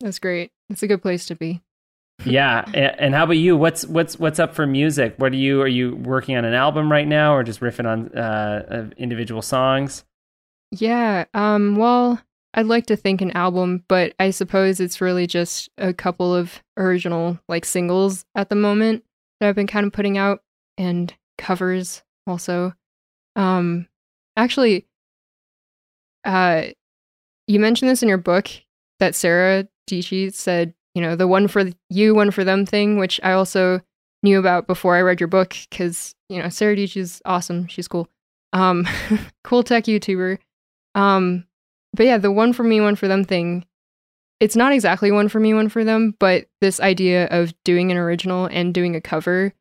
That's 0.00 0.18
great. 0.18 0.50
It's 0.68 0.82
a 0.82 0.86
good 0.86 1.02
place 1.02 1.26
to 1.26 1.34
be. 1.34 1.62
yeah, 2.24 2.64
and, 2.74 3.14
how 3.14 3.24
about 3.24 3.34
you? 3.34 3.56
What's 3.56 3.86
what's 3.86 4.18
what's 4.18 4.38
up 4.38 4.54
for 4.54 4.66
music? 4.66 5.14
What 5.18 5.32
are 5.32 5.36
you 5.36 5.62
are 5.62 5.68
you 5.68 5.96
working 5.96 6.36
on 6.36 6.44
an 6.44 6.54
album 6.54 6.90
right 6.90 7.08
now, 7.08 7.34
or 7.34 7.42
just 7.42 7.60
riffing 7.60 7.86
on 7.86 8.08
uh, 8.16 8.90
individual 8.96 9.42
songs? 9.42 10.04
Yeah. 10.70 11.24
Um. 11.34 11.76
Well, 11.76 12.20
I'd 12.54 12.66
like 12.66 12.86
to 12.86 12.96
think 12.96 13.20
an 13.20 13.32
album, 13.32 13.84
but 13.86 14.14
I 14.18 14.30
suppose 14.30 14.80
it's 14.80 15.00
really 15.00 15.26
just 15.26 15.68
a 15.76 15.92
couple 15.92 16.34
of 16.34 16.62
original 16.76 17.38
like 17.48 17.64
singles 17.64 18.24
at 18.34 18.48
the 18.48 18.54
moment 18.54 19.04
that 19.40 19.48
I've 19.48 19.54
been 19.54 19.66
kind 19.66 19.86
of 19.86 19.92
putting 19.92 20.16
out 20.16 20.42
and 20.78 21.14
covers 21.38 22.02
also. 22.26 22.74
Um, 23.34 23.88
actually, 24.36 24.86
uh, 26.24 26.64
you 27.46 27.60
mentioned 27.60 27.90
this 27.90 28.02
in 28.02 28.08
your 28.08 28.18
book 28.18 28.48
that 28.98 29.14
Sarah 29.14 29.68
Dietschy 29.88 30.32
said, 30.32 30.74
you 30.94 31.02
know, 31.02 31.16
the 31.16 31.28
one 31.28 31.48
for 31.48 31.64
you, 31.90 32.14
one 32.14 32.30
for 32.30 32.44
them 32.44 32.66
thing, 32.66 32.98
which 32.98 33.20
I 33.22 33.32
also 33.32 33.80
knew 34.22 34.38
about 34.38 34.66
before 34.66 34.96
I 34.96 35.02
read 35.02 35.20
your 35.20 35.28
book 35.28 35.54
because, 35.70 36.14
you 36.28 36.42
know, 36.42 36.48
Sarah 36.48 36.76
Dietschy's 36.76 37.20
awesome. 37.24 37.66
She's 37.68 37.88
cool. 37.88 38.08
Um, 38.52 38.88
cool 39.44 39.62
tech 39.62 39.84
YouTuber. 39.84 40.38
Um, 40.94 41.46
but 41.92 42.06
yeah, 42.06 42.18
the 42.18 42.32
one 42.32 42.52
for 42.52 42.62
me, 42.62 42.80
one 42.80 42.96
for 42.96 43.08
them 43.08 43.24
thing, 43.24 43.66
it's 44.40 44.56
not 44.56 44.72
exactly 44.72 45.10
one 45.10 45.28
for 45.28 45.40
me, 45.40 45.54
one 45.54 45.68
for 45.68 45.84
them, 45.84 46.14
but 46.18 46.46
this 46.60 46.80
idea 46.80 47.26
of 47.26 47.54
doing 47.64 47.90
an 47.90 47.96
original 47.96 48.46
and 48.46 48.74
doing 48.74 48.96
a 48.96 49.00
cover 49.00 49.52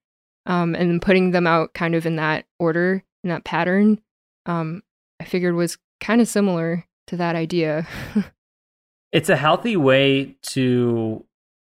um, 0.46 0.76
and 0.76 1.02
putting 1.02 1.32
them 1.32 1.48
out 1.48 1.74
kind 1.74 1.96
of 1.96 2.06
in 2.06 2.18
that 2.18 2.46
order, 2.60 3.04
in 3.24 3.30
that 3.30 3.44
pattern, 3.44 4.00
um, 4.46 4.84
I 5.20 5.26
figured 5.26 5.56
was 5.56 5.78
kind 6.00 6.22
of 6.22 6.28
similar 6.28 6.86
to 7.08 7.18
that 7.18 7.36
idea. 7.36 7.88
it's 9.12 9.30
a 9.30 9.36
healthy 9.36 9.78
way 9.78 10.36
to, 10.44 11.24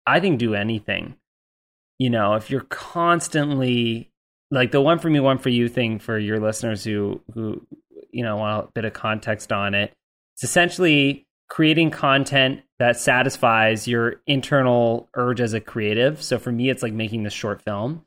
I 0.05 0.19
think, 0.19 0.39
do 0.39 0.55
anything. 0.55 1.15
You 1.99 2.09
know, 2.09 2.34
if 2.34 2.49
you're 2.49 2.61
constantly 2.61 4.11
like 4.51 4.71
the 4.71 4.82
one 4.82 4.99
for 4.99 5.09
me, 5.09 5.19
one 5.19 5.38
for 5.38 5.49
you 5.49 5.67
thing 5.69 5.99
for 5.99 6.17
your 6.17 6.39
listeners 6.39 6.84
who 6.84 7.21
who 7.34 7.65
you 8.11 8.23
know 8.23 8.38
want 8.38 8.65
a 8.65 8.71
bit 8.73 8.86
of 8.86 8.93
context 8.93 9.51
on 9.51 9.73
it. 9.73 9.93
It's 10.36 10.43
essentially 10.43 11.26
creating 11.49 11.91
content 11.91 12.61
that 12.80 12.97
satisfies 12.97 13.88
your 13.88 14.21
internal 14.28 15.07
urge 15.15 15.39
as 15.39 15.53
a 15.53 15.61
creative. 15.61 16.21
So 16.21 16.38
for 16.38 16.51
me, 16.51 16.69
it's 16.69 16.84
like 16.84 16.93
making 16.93 17.23
this 17.23 17.34
short 17.34 17.61
film. 17.61 18.05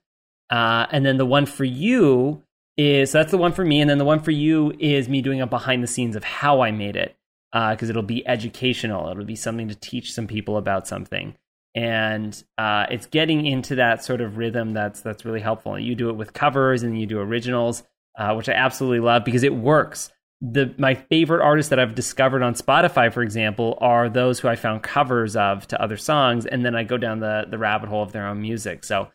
Uh, 0.50 0.86
and 0.90 1.04
then 1.04 1.18
the 1.18 1.26
one 1.26 1.46
for 1.46 1.64
you 1.64 2.42
is 2.76 3.10
so 3.10 3.18
that's 3.18 3.30
the 3.30 3.38
one 3.38 3.52
for 3.52 3.64
me. 3.64 3.80
And 3.80 3.90
then 3.90 3.98
the 3.98 4.04
one 4.04 4.20
for 4.20 4.30
you 4.30 4.72
is 4.78 5.08
me 5.08 5.20
doing 5.22 5.40
a 5.40 5.46
behind 5.46 5.82
the 5.82 5.88
scenes 5.88 6.16
of 6.16 6.24
how 6.24 6.60
I 6.60 6.70
made 6.70 6.96
it 6.96 7.16
because 7.52 7.88
uh, 7.88 7.90
it'll 7.90 8.02
be 8.02 8.26
educational. 8.26 9.10
It'll 9.10 9.24
be 9.24 9.36
something 9.36 9.68
to 9.68 9.74
teach 9.74 10.12
some 10.12 10.26
people 10.26 10.56
about 10.56 10.86
something. 10.86 11.34
And 11.74 12.42
uh, 12.56 12.86
it's 12.90 13.06
getting 13.06 13.46
into 13.46 13.76
that 13.76 14.04
sort 14.04 14.20
of 14.20 14.36
rhythm 14.36 14.72
that's 14.72 15.00
that's 15.00 15.24
really 15.24 15.40
helpful. 15.40 15.78
You 15.78 15.94
do 15.94 16.08
it 16.10 16.16
with 16.16 16.32
covers 16.32 16.82
and 16.82 16.98
you 16.98 17.06
do 17.06 17.18
originals, 17.20 17.82
uh, 18.18 18.34
which 18.34 18.48
I 18.48 18.52
absolutely 18.52 19.00
love 19.00 19.24
because 19.24 19.42
it 19.42 19.54
works 19.54 20.10
the 20.40 20.72
my 20.78 20.94
favorite 20.94 21.42
artists 21.42 21.70
that 21.70 21.80
I've 21.80 21.94
discovered 21.94 22.42
on 22.42 22.54
Spotify, 22.54 23.12
for 23.12 23.22
example, 23.22 23.76
are 23.80 24.08
those 24.08 24.38
who 24.38 24.48
I 24.48 24.56
found 24.56 24.82
covers 24.82 25.34
of 25.34 25.66
to 25.68 25.82
other 25.82 25.96
songs, 25.96 26.46
and 26.46 26.64
then 26.64 26.76
I 26.76 26.84
go 26.84 26.96
down 26.96 27.20
the 27.20 27.46
the 27.50 27.58
rabbit 27.58 27.88
hole 27.88 28.02
of 28.02 28.12
their 28.12 28.26
own 28.26 28.40
music. 28.40 28.84
So 28.84 29.08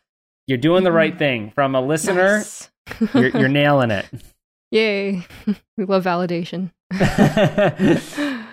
you're 0.46 0.58
doing 0.58 0.84
the 0.84 0.92
right 0.92 1.12
mm-hmm. 1.12 1.18
thing. 1.18 1.50
From 1.54 1.74
a 1.74 1.80
listener, 1.80 2.38
nice. 2.38 2.70
you're, 3.14 3.28
you're 3.28 3.48
nailing 3.48 3.90
it. 3.90 4.06
Yay. 4.70 5.26
we 5.76 5.84
love 5.84 6.04
validation. 6.04 6.70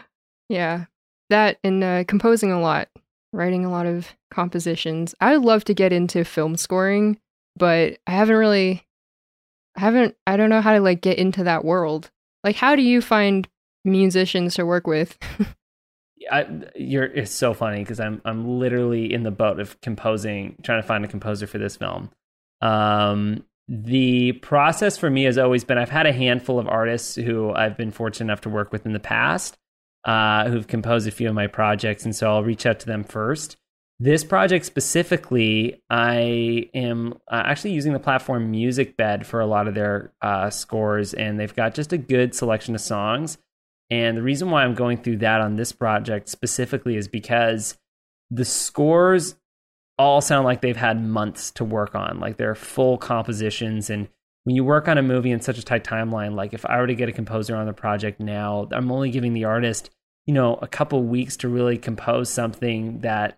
yeah. 0.49 0.85
That 1.29 1.59
and 1.63 1.83
uh, 1.83 2.03
composing 2.07 2.51
a 2.51 2.59
lot, 2.59 2.89
writing 3.33 3.65
a 3.65 3.71
lot 3.71 3.85
of 3.85 4.09
compositions. 4.31 5.15
I 5.19 5.33
would 5.33 5.45
love 5.45 5.63
to 5.65 5.73
get 5.73 5.93
into 5.93 6.25
film 6.25 6.57
scoring, 6.57 7.17
but 7.55 7.97
I 8.05 8.11
haven't 8.11 8.35
really 8.35 8.83
I 9.77 9.79
haven't 9.79 10.15
I 10.27 10.37
don't 10.37 10.49
know 10.49 10.61
how 10.61 10.73
to 10.73 10.81
like 10.81 11.01
get 11.01 11.17
into 11.17 11.43
that 11.45 11.63
world. 11.63 12.11
Like 12.43 12.57
how 12.57 12.75
do 12.75 12.81
you 12.81 13.01
find 13.01 13.47
musicians 13.85 14.55
to 14.55 14.65
work 14.65 14.87
with? 14.87 15.17
I, 16.29 16.45
you're 16.75 17.05
it's 17.05 17.31
so 17.31 17.53
funny 17.53 17.79
because 17.79 17.99
I'm 17.99 18.21
I'm 18.25 18.59
literally 18.59 19.13
in 19.13 19.23
the 19.23 19.31
boat 19.31 19.59
of 19.59 19.79
composing, 19.81 20.57
trying 20.63 20.81
to 20.81 20.87
find 20.87 21.05
a 21.05 21.07
composer 21.07 21.47
for 21.47 21.57
this 21.57 21.77
film. 21.77 22.11
Um, 22.61 23.45
the 23.67 24.33
process 24.33 24.97
for 24.97 25.09
me 25.09 25.23
has 25.23 25.37
always 25.37 25.63
been 25.63 25.77
I've 25.77 25.89
had 25.89 26.05
a 26.05 26.13
handful 26.13 26.59
of 26.59 26.67
artists 26.67 27.15
who 27.15 27.53
I've 27.53 27.77
been 27.77 27.91
fortunate 27.91 28.25
enough 28.25 28.41
to 28.41 28.49
work 28.49 28.71
with 28.71 28.85
in 28.85 28.93
the 28.93 28.99
past, 28.99 29.57
uh, 30.05 30.49
who've 30.49 30.67
composed 30.67 31.07
a 31.07 31.11
few 31.11 31.29
of 31.29 31.35
my 31.35 31.47
projects, 31.47 32.05
and 32.05 32.15
so 32.15 32.29
I'll 32.29 32.43
reach 32.43 32.65
out 32.65 32.79
to 32.81 32.85
them 32.85 33.03
first. 33.03 33.57
This 33.99 34.23
project 34.23 34.65
specifically, 34.65 35.83
I 35.89 36.69
am 36.73 37.13
uh, 37.31 37.43
actually 37.45 37.73
using 37.73 37.93
the 37.93 37.99
platform 37.99 38.51
MusicBed 38.51 39.25
for 39.25 39.39
a 39.39 39.45
lot 39.45 39.67
of 39.67 39.75
their 39.75 40.11
uh, 40.23 40.49
scores, 40.49 41.13
and 41.13 41.39
they've 41.39 41.55
got 41.55 41.75
just 41.75 41.93
a 41.93 41.99
good 41.99 42.33
selection 42.33 42.73
of 42.73 42.81
songs. 42.81 43.37
And 43.91 44.17
the 44.17 44.23
reason 44.23 44.49
why 44.49 44.63
I'm 44.63 44.73
going 44.73 45.03
through 45.03 45.17
that 45.17 45.41
on 45.41 45.57
this 45.57 45.73
project 45.73 46.29
specifically 46.29 46.95
is 46.95 47.09
because 47.09 47.77
the 48.31 48.45
scores 48.45 49.35
all 49.99 50.21
sound 50.21 50.45
like 50.45 50.61
they've 50.61 50.77
had 50.77 51.03
months 51.03 51.51
to 51.51 51.65
work 51.65 51.93
on. 51.93 52.19
Like 52.19 52.37
they're 52.37 52.55
full 52.55 52.97
compositions. 52.97 53.89
And 53.89 54.07
when 54.45 54.55
you 54.55 54.63
work 54.63 54.87
on 54.87 54.97
a 54.97 55.03
movie 55.03 55.31
in 55.31 55.41
such 55.41 55.57
a 55.57 55.63
tight 55.63 55.83
timeline, 55.83 56.35
like 56.35 56.53
if 56.53 56.65
I 56.65 56.79
were 56.79 56.87
to 56.87 56.95
get 56.95 57.09
a 57.09 57.11
composer 57.11 57.55
on 57.55 57.67
the 57.67 57.73
project 57.73 58.19
now, 58.19 58.67
I'm 58.71 58.91
only 58.91 59.11
giving 59.11 59.33
the 59.33 59.43
artist, 59.43 59.91
you 60.25 60.33
know, 60.33 60.55
a 60.61 60.67
couple 60.67 61.03
weeks 61.03 61.35
to 61.37 61.49
really 61.49 61.77
compose 61.77 62.29
something 62.29 63.01
that 63.01 63.37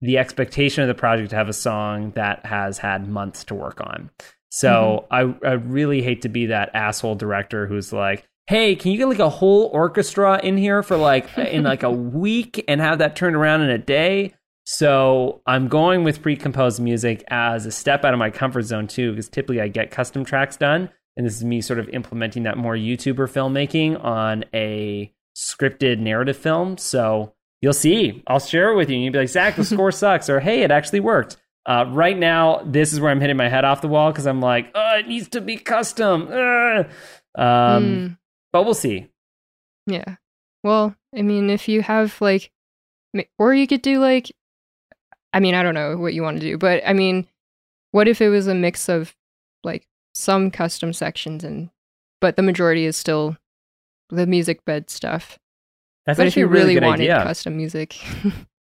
the 0.00 0.18
expectation 0.18 0.82
of 0.82 0.88
the 0.88 0.94
project 0.94 1.30
to 1.30 1.36
have 1.36 1.48
a 1.48 1.54
song 1.54 2.12
that 2.12 2.44
has 2.44 2.78
had 2.78 3.08
months 3.08 3.42
to 3.44 3.54
work 3.54 3.80
on. 3.80 4.10
So 4.50 5.06
mm-hmm. 5.10 5.46
I, 5.46 5.48
I 5.48 5.52
really 5.54 6.02
hate 6.02 6.22
to 6.22 6.28
be 6.28 6.46
that 6.46 6.70
asshole 6.74 7.16
director 7.16 7.66
who's 7.66 7.92
like, 7.92 8.28
hey, 8.48 8.74
can 8.74 8.92
you 8.92 8.96
get 8.96 9.08
like 9.08 9.18
a 9.18 9.28
whole 9.28 9.68
orchestra 9.74 10.40
in 10.42 10.56
here 10.56 10.82
for 10.82 10.96
like 10.96 11.36
in 11.36 11.64
like 11.64 11.82
a 11.82 11.90
week 11.92 12.64
and 12.66 12.80
have 12.80 12.98
that 12.98 13.14
turned 13.14 13.36
around 13.36 13.60
in 13.60 13.68
a 13.68 13.78
day? 13.78 14.34
So 14.64 15.42
I'm 15.46 15.68
going 15.68 16.02
with 16.02 16.22
pre-composed 16.22 16.80
music 16.80 17.24
as 17.28 17.66
a 17.66 17.70
step 17.70 18.04
out 18.04 18.14
of 18.14 18.18
my 18.18 18.30
comfort 18.30 18.62
zone 18.62 18.86
too, 18.86 19.12
because 19.12 19.28
typically 19.28 19.60
I 19.60 19.68
get 19.68 19.90
custom 19.90 20.24
tracks 20.24 20.56
done, 20.56 20.88
and 21.16 21.26
this 21.26 21.36
is 21.36 21.44
me 21.44 21.60
sort 21.60 21.78
of 21.78 21.90
implementing 21.90 22.44
that 22.44 22.56
more 22.56 22.74
YouTuber 22.74 23.30
filmmaking 23.30 24.02
on 24.02 24.44
a 24.54 25.12
scripted 25.36 25.98
narrative 25.98 26.36
film. 26.36 26.78
So 26.78 27.34
you'll 27.60 27.74
see. 27.74 28.22
I'll 28.26 28.40
share 28.40 28.72
it 28.72 28.76
with 28.76 28.88
you, 28.88 28.96
and 28.96 29.04
you'll 29.04 29.12
be 29.12 29.20
like, 29.20 29.28
Zach, 29.28 29.56
the 29.56 29.64
score 29.64 29.92
sucks, 29.92 30.30
or 30.30 30.40
hey, 30.40 30.62
it 30.62 30.70
actually 30.70 31.00
worked. 31.00 31.36
Uh, 31.66 31.84
right 31.88 32.18
now, 32.18 32.62
this 32.64 32.94
is 32.94 33.00
where 33.00 33.10
I'm 33.10 33.20
hitting 33.20 33.36
my 33.36 33.50
head 33.50 33.66
off 33.66 33.82
the 33.82 33.88
wall 33.88 34.10
because 34.10 34.26
I'm 34.26 34.40
like, 34.40 34.70
oh, 34.74 34.96
it 34.98 35.06
needs 35.06 35.28
to 35.30 35.42
be 35.42 35.58
custom. 35.58 36.28
Um, 36.28 36.86
mm 37.36 38.16
but 38.52 38.64
we'll 38.64 38.74
see. 38.74 39.08
Yeah. 39.86 40.16
Well, 40.62 40.94
I 41.16 41.22
mean, 41.22 41.50
if 41.50 41.68
you 41.68 41.82
have 41.82 42.20
like, 42.20 42.50
or 43.38 43.54
you 43.54 43.66
could 43.66 43.82
do 43.82 43.98
like, 43.98 44.32
I 45.32 45.40
mean, 45.40 45.54
I 45.54 45.62
don't 45.62 45.74
know 45.74 45.96
what 45.96 46.14
you 46.14 46.22
want 46.22 46.40
to 46.40 46.46
do, 46.46 46.58
but 46.58 46.82
I 46.86 46.92
mean, 46.92 47.26
what 47.92 48.08
if 48.08 48.20
it 48.20 48.28
was 48.28 48.46
a 48.46 48.54
mix 48.54 48.88
of 48.88 49.14
like 49.64 49.86
some 50.14 50.50
custom 50.50 50.92
sections 50.92 51.44
and, 51.44 51.70
but 52.20 52.36
the 52.36 52.42
majority 52.42 52.84
is 52.84 52.96
still 52.96 53.36
the 54.10 54.26
music 54.26 54.64
bed 54.64 54.90
stuff. 54.90 55.38
That's 56.06 56.16
but 56.16 56.26
if 56.26 56.30
actually 56.32 56.40
you 56.40 56.46
really, 56.48 56.60
really 56.60 56.74
good 56.74 56.84
wanted 56.84 57.10
idea. 57.10 57.22
custom 57.22 57.56
music, 57.56 57.96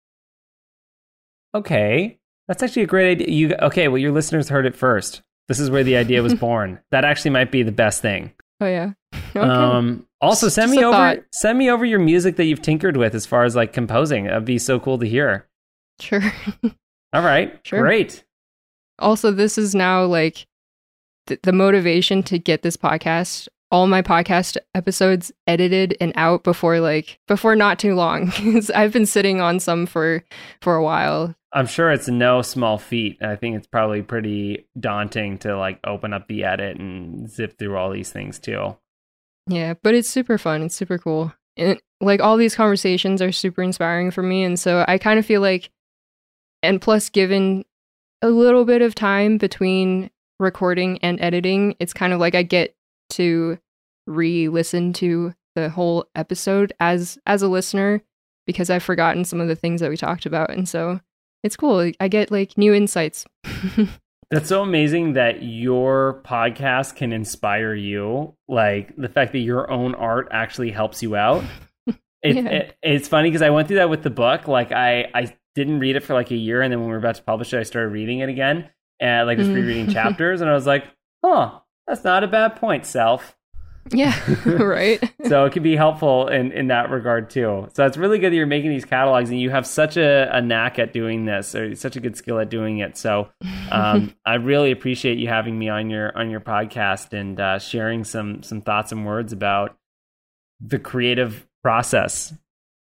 Okay. 1.56 2.18
That's 2.48 2.62
actually 2.62 2.82
a 2.82 2.86
great 2.86 3.12
idea. 3.12 3.28
You 3.34 3.54
okay, 3.62 3.88
well 3.88 3.98
your 3.98 4.12
listeners 4.12 4.48
heard 4.48 4.66
it 4.66 4.76
first. 4.76 5.22
This 5.48 5.58
is 5.58 5.70
where 5.70 5.84
the 5.84 5.96
idea 5.96 6.22
was 6.22 6.34
born. 6.46 6.80
That 6.90 7.04
actually 7.04 7.30
might 7.30 7.50
be 7.50 7.62
the 7.62 7.72
best 7.72 8.02
thing. 8.02 8.32
Oh 8.60 8.66
yeah. 8.66 8.92
Okay. 9.36 9.40
Um 9.46 10.06
also 10.22 10.48
send 10.48 10.68
Just 10.70 10.78
me 10.80 10.84
over 10.84 10.96
thought. 10.96 11.18
send 11.32 11.58
me 11.58 11.70
over 11.70 11.84
your 11.84 11.98
music 11.98 12.36
that 12.36 12.44
you've 12.44 12.62
tinkered 12.62 12.96
with 12.96 13.14
as 13.14 13.26
far 13.26 13.44
as 13.44 13.54
like 13.54 13.72
composing. 13.74 14.24
That'd 14.24 14.46
be 14.46 14.58
so 14.58 14.80
cool 14.80 14.98
to 14.98 15.06
hear. 15.06 15.46
sure. 16.00 16.22
All 17.12 17.22
right. 17.22 17.58
Sure. 17.64 17.80
Great. 17.80 18.24
also, 18.98 19.30
this 19.30 19.58
is 19.58 19.74
now 19.74 20.04
like 20.04 20.46
th- 21.26 21.40
the 21.42 21.52
motivation 21.52 22.22
to 22.24 22.38
get 22.38 22.62
this 22.62 22.76
podcast. 22.78 23.48
All 23.70 23.86
my 23.86 24.00
podcast 24.00 24.56
episodes 24.74 25.32
edited 25.46 25.96
and 26.00 26.12
out 26.14 26.44
before 26.44 26.80
like 26.80 27.18
before 27.26 27.56
not 27.56 27.78
too 27.78 27.94
long. 27.94 28.32
I've 28.74 28.92
been 28.92 29.06
sitting 29.06 29.40
on 29.40 29.58
some 29.60 29.86
for 29.86 30.24
for 30.60 30.76
a 30.76 30.84
while. 30.84 31.34
I'm 31.52 31.66
sure 31.66 31.90
it's 31.90 32.08
no 32.08 32.42
small 32.42 32.78
feat. 32.78 33.18
I 33.22 33.34
think 33.34 33.56
it's 33.56 33.66
probably 33.66 34.02
pretty 34.02 34.66
daunting 34.78 35.38
to 35.38 35.56
like 35.56 35.80
open 35.84 36.12
up 36.12 36.28
the 36.28 36.44
edit 36.44 36.78
and 36.78 37.28
zip 37.30 37.58
through 37.58 37.76
all 37.76 37.90
these 37.90 38.10
things 38.12 38.38
too. 38.38 38.76
Yeah, 39.48 39.74
but 39.82 39.94
it's 39.94 40.08
super 40.08 40.38
fun. 40.38 40.62
It's 40.62 40.74
super 40.74 40.98
cool. 40.98 41.32
And 41.56 41.80
like 42.00 42.20
all 42.20 42.36
these 42.36 42.54
conversations 42.54 43.22
are 43.22 43.32
super 43.32 43.62
inspiring 43.62 44.10
for 44.10 44.22
me. 44.22 44.44
And 44.44 44.58
so 44.58 44.84
I 44.86 44.98
kind 44.98 45.18
of 45.18 45.26
feel 45.26 45.40
like, 45.40 45.70
and 46.62 46.80
plus, 46.80 47.08
given 47.08 47.64
a 48.22 48.28
little 48.28 48.64
bit 48.64 48.82
of 48.82 48.94
time 48.94 49.38
between 49.38 50.10
recording 50.38 50.98
and 50.98 51.20
editing, 51.20 51.76
it's 51.78 51.92
kind 51.92 52.12
of 52.12 52.20
like 52.20 52.34
I 52.34 52.42
get 52.42 52.74
to 53.10 53.58
re 54.06 54.48
listen 54.48 54.92
to 54.94 55.34
the 55.54 55.70
whole 55.70 56.06
episode 56.14 56.72
as 56.80 57.18
as 57.26 57.42
a 57.42 57.48
listener 57.48 58.02
because 58.46 58.70
I've 58.70 58.82
forgotten 58.82 59.24
some 59.24 59.40
of 59.40 59.48
the 59.48 59.56
things 59.56 59.80
that 59.80 59.90
we 59.90 59.96
talked 59.96 60.26
about. 60.26 60.50
And 60.50 60.68
so 60.68 61.00
it's 61.42 61.56
cool. 61.56 61.90
I 62.00 62.08
get 62.08 62.30
like 62.30 62.56
new 62.56 62.72
insights. 62.74 63.24
That's 64.30 64.48
so 64.48 64.62
amazing 64.62 65.12
that 65.12 65.42
your 65.44 66.20
podcast 66.24 66.96
can 66.96 67.12
inspire 67.12 67.74
you. 67.74 68.34
Like 68.48 68.94
the 68.96 69.08
fact 69.08 69.32
that 69.32 69.38
your 69.38 69.70
own 69.70 69.94
art 69.94 70.28
actually 70.32 70.70
helps 70.70 71.02
you 71.02 71.16
out. 71.16 71.44
It, 72.22 72.34
Yeah. 72.36 72.48
it- 72.50 72.76
it's 72.82 73.08
funny 73.08 73.28
because 73.28 73.42
I 73.42 73.50
went 73.50 73.68
through 73.68 73.76
that 73.76 73.90
with 73.90 74.02
the 74.02 74.10
book. 74.10 74.48
Like 74.48 74.72
I, 74.72 75.06
I 75.14 75.36
didn't 75.54 75.78
read 75.78 75.94
it 75.94 76.00
for 76.02 76.14
like 76.14 76.30
a 76.32 76.36
year, 76.36 76.60
and 76.60 76.72
then 76.72 76.80
when 76.80 76.88
we 76.88 76.92
were 76.92 76.98
about 76.98 77.14
to 77.16 77.22
publish 77.22 77.52
it, 77.54 77.58
I 77.60 77.62
started 77.62 77.90
reading 77.90 78.18
it 78.18 78.28
again 78.28 78.68
and 78.98 79.26
like 79.28 79.38
just 79.38 79.50
Mhm. 79.50 79.54
rereading 79.54 79.90
chapters, 79.92 80.40
and 80.40 80.50
I 80.50 80.54
was 80.54 80.66
like, 80.66 80.86
"Huh, 81.24 81.60
that's 81.86 82.04
not 82.04 82.24
a 82.24 82.28
bad 82.28 82.56
point, 82.56 82.86
self." 82.86 83.36
yeah, 83.92 84.18
right. 84.46 85.12
so 85.26 85.44
it 85.44 85.52
can 85.52 85.62
be 85.62 85.76
helpful 85.76 86.28
in, 86.28 86.52
in 86.52 86.68
that 86.68 86.90
regard 86.90 87.30
too. 87.30 87.68
So 87.74 87.86
it's 87.86 87.96
really 87.96 88.18
good 88.18 88.32
that 88.32 88.36
you're 88.36 88.46
making 88.46 88.70
these 88.70 88.84
catalogs 88.84 89.30
and 89.30 89.40
you 89.40 89.50
have 89.50 89.66
such 89.66 89.96
a, 89.96 90.28
a 90.34 90.40
knack 90.40 90.78
at 90.78 90.92
doing 90.92 91.24
this 91.24 91.54
or 91.54 91.74
such 91.74 91.96
a 91.96 92.00
good 92.00 92.16
skill 92.16 92.38
at 92.38 92.48
doing 92.48 92.78
it. 92.78 92.96
So 92.96 93.28
um, 93.70 94.14
I 94.26 94.34
really 94.34 94.70
appreciate 94.70 95.18
you 95.18 95.28
having 95.28 95.58
me 95.58 95.68
on 95.68 95.90
your 95.90 96.16
on 96.16 96.30
your 96.30 96.40
podcast 96.40 97.12
and 97.12 97.38
uh, 97.38 97.58
sharing 97.58 98.04
some 98.04 98.42
some 98.42 98.60
thoughts 98.60 98.92
and 98.92 99.06
words 99.06 99.32
about 99.32 99.76
the 100.60 100.78
creative 100.78 101.46
process. 101.62 102.32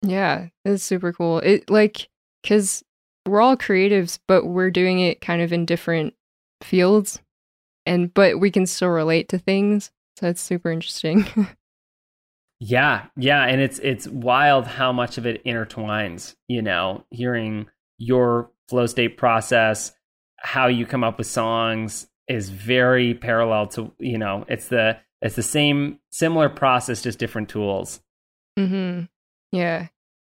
Yeah, 0.02 0.48
it's 0.64 0.84
super 0.84 1.12
cool. 1.12 1.38
It 1.40 1.70
like 1.70 2.08
cuz 2.46 2.82
we're 3.26 3.40
all 3.40 3.56
creatives, 3.56 4.18
but 4.28 4.46
we're 4.46 4.70
doing 4.70 5.00
it 5.00 5.20
kind 5.20 5.40
of 5.40 5.52
in 5.52 5.64
different 5.64 6.14
fields 6.62 7.20
and 7.86 8.12
but 8.14 8.40
we 8.40 8.50
can 8.50 8.66
still 8.66 8.88
relate 8.88 9.28
to 9.30 9.38
things. 9.38 9.90
So 10.16 10.28
it's 10.28 10.40
super 10.42 10.70
interesting. 10.70 11.26
Yeah, 12.60 13.06
yeah, 13.16 13.44
and 13.44 13.60
it's 13.60 13.78
it's 13.80 14.08
wild 14.08 14.66
how 14.66 14.92
much 14.92 15.18
of 15.18 15.26
it 15.26 15.44
intertwines. 15.44 16.34
You 16.48 16.62
know, 16.62 17.04
hearing 17.10 17.66
your 17.98 18.50
flow 18.68 18.86
state 18.86 19.16
process, 19.18 19.92
how 20.38 20.68
you 20.68 20.86
come 20.86 21.04
up 21.04 21.18
with 21.18 21.26
songs 21.26 22.06
is 22.26 22.48
very 22.48 23.12
parallel 23.12 23.66
to 23.66 23.92
you 23.98 24.16
know 24.16 24.46
it's 24.48 24.68
the 24.68 24.96
it's 25.20 25.34
the 25.36 25.42
same 25.42 25.98
similar 26.10 26.48
process 26.48 27.02
just 27.02 27.18
different 27.18 27.48
tools. 27.48 28.00
mhm. 28.58 29.08
Yeah. 29.52 29.88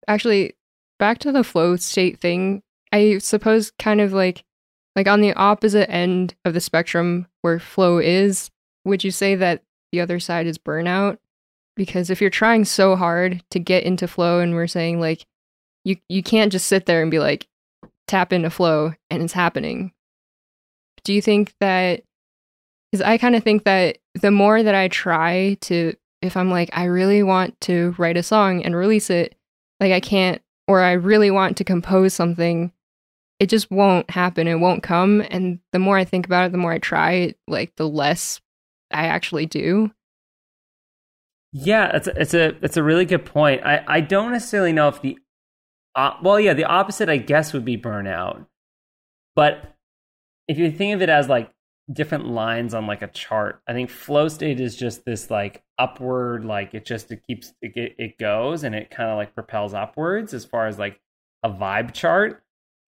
Actually, 0.08 0.54
back 0.98 1.18
to 1.18 1.32
the 1.32 1.44
flow 1.44 1.76
state 1.76 2.20
thing, 2.20 2.62
I 2.92 3.18
suppose 3.18 3.72
kind 3.78 4.00
of 4.00 4.12
like 4.12 4.44
like 4.94 5.08
on 5.08 5.20
the 5.20 5.32
opposite 5.34 5.90
end 5.90 6.34
of 6.44 6.54
the 6.54 6.60
spectrum 6.60 7.26
where 7.42 7.58
flow 7.58 7.98
is, 7.98 8.50
would 8.84 9.04
you 9.04 9.10
say 9.10 9.34
that 9.34 9.62
the 9.90 10.00
other 10.00 10.20
side 10.20 10.46
is 10.46 10.58
burnout? 10.58 11.18
Because 11.76 12.10
if 12.10 12.20
you're 12.20 12.30
trying 12.30 12.64
so 12.64 12.96
hard 12.96 13.42
to 13.50 13.58
get 13.58 13.84
into 13.84 14.06
flow 14.06 14.40
and 14.40 14.54
we're 14.54 14.66
saying 14.66 15.00
like 15.00 15.24
you 15.84 15.96
you 16.08 16.22
can't 16.22 16.52
just 16.52 16.66
sit 16.66 16.86
there 16.86 17.02
and 17.02 17.10
be 17.10 17.18
like 17.18 17.46
tap 18.06 18.32
into 18.32 18.50
flow 18.50 18.92
and 19.10 19.22
it's 19.22 19.32
happening. 19.32 19.92
Do 21.04 21.14
you 21.14 21.22
think 21.22 21.54
that 21.60 22.02
cuz 22.92 23.00
I 23.00 23.16
kind 23.16 23.34
of 23.34 23.42
think 23.42 23.64
that 23.64 23.98
the 24.14 24.30
more 24.30 24.62
that 24.62 24.74
I 24.74 24.88
try 24.88 25.56
to 25.62 25.94
if 26.20 26.36
I'm 26.36 26.50
like 26.50 26.68
I 26.72 26.84
really 26.84 27.22
want 27.22 27.58
to 27.62 27.94
write 27.98 28.18
a 28.18 28.22
song 28.22 28.62
and 28.62 28.76
release 28.76 29.08
it, 29.08 29.34
like 29.80 29.92
I 29.92 30.00
can't 30.00 30.42
or 30.68 30.80
I 30.82 30.92
really 30.92 31.30
want 31.30 31.56
to 31.56 31.64
compose 31.64 32.14
something, 32.14 32.72
it 33.42 33.48
just 33.48 33.72
won't 33.72 34.08
happen. 34.08 34.46
It 34.46 34.60
won't 34.60 34.84
come 34.84 35.20
and 35.28 35.58
the 35.72 35.80
more 35.80 35.98
I 35.98 36.04
think 36.04 36.26
about 36.26 36.46
it, 36.46 36.52
the 36.52 36.58
more 36.58 36.72
I 36.72 36.78
try, 36.78 37.34
like 37.48 37.74
the 37.74 37.88
less 37.88 38.40
I 38.92 39.06
actually 39.06 39.46
do. 39.46 39.90
Yeah, 41.52 41.96
it's 41.96 42.06
a, 42.06 42.20
it's 42.20 42.34
a 42.34 42.56
it's 42.64 42.76
a 42.76 42.82
really 42.84 43.04
good 43.04 43.24
point. 43.26 43.62
I 43.64 43.82
I 43.88 44.00
don't 44.00 44.30
necessarily 44.30 44.72
know 44.72 44.86
if 44.88 45.02
the 45.02 45.18
uh, 45.96 46.12
well, 46.22 46.38
yeah, 46.38 46.54
the 46.54 46.64
opposite 46.64 47.08
I 47.08 47.16
guess 47.16 47.52
would 47.52 47.64
be 47.64 47.76
burnout. 47.76 48.46
But 49.34 49.74
if 50.46 50.56
you 50.56 50.70
think 50.70 50.94
of 50.94 51.02
it 51.02 51.08
as 51.08 51.28
like 51.28 51.50
different 51.92 52.28
lines 52.28 52.74
on 52.74 52.86
like 52.86 53.02
a 53.02 53.08
chart, 53.08 53.60
I 53.66 53.72
think 53.72 53.90
flow 53.90 54.28
state 54.28 54.60
is 54.60 54.76
just 54.76 55.04
this 55.04 55.30
like 55.32 55.64
upward 55.78 56.44
like 56.44 56.74
it 56.74 56.86
just 56.86 57.10
it 57.10 57.22
keeps 57.26 57.52
it 57.60 57.72
it- 57.76 57.96
it 57.98 58.18
goes 58.18 58.62
and 58.62 58.72
it 58.72 58.88
kind 58.90 59.10
of 59.10 59.16
like 59.16 59.34
propels 59.34 59.74
upwards 59.74 60.32
as 60.32 60.44
far 60.44 60.68
as 60.68 60.78
like 60.78 61.00
a 61.42 61.50
vibe 61.50 61.92
chart. 61.92 62.41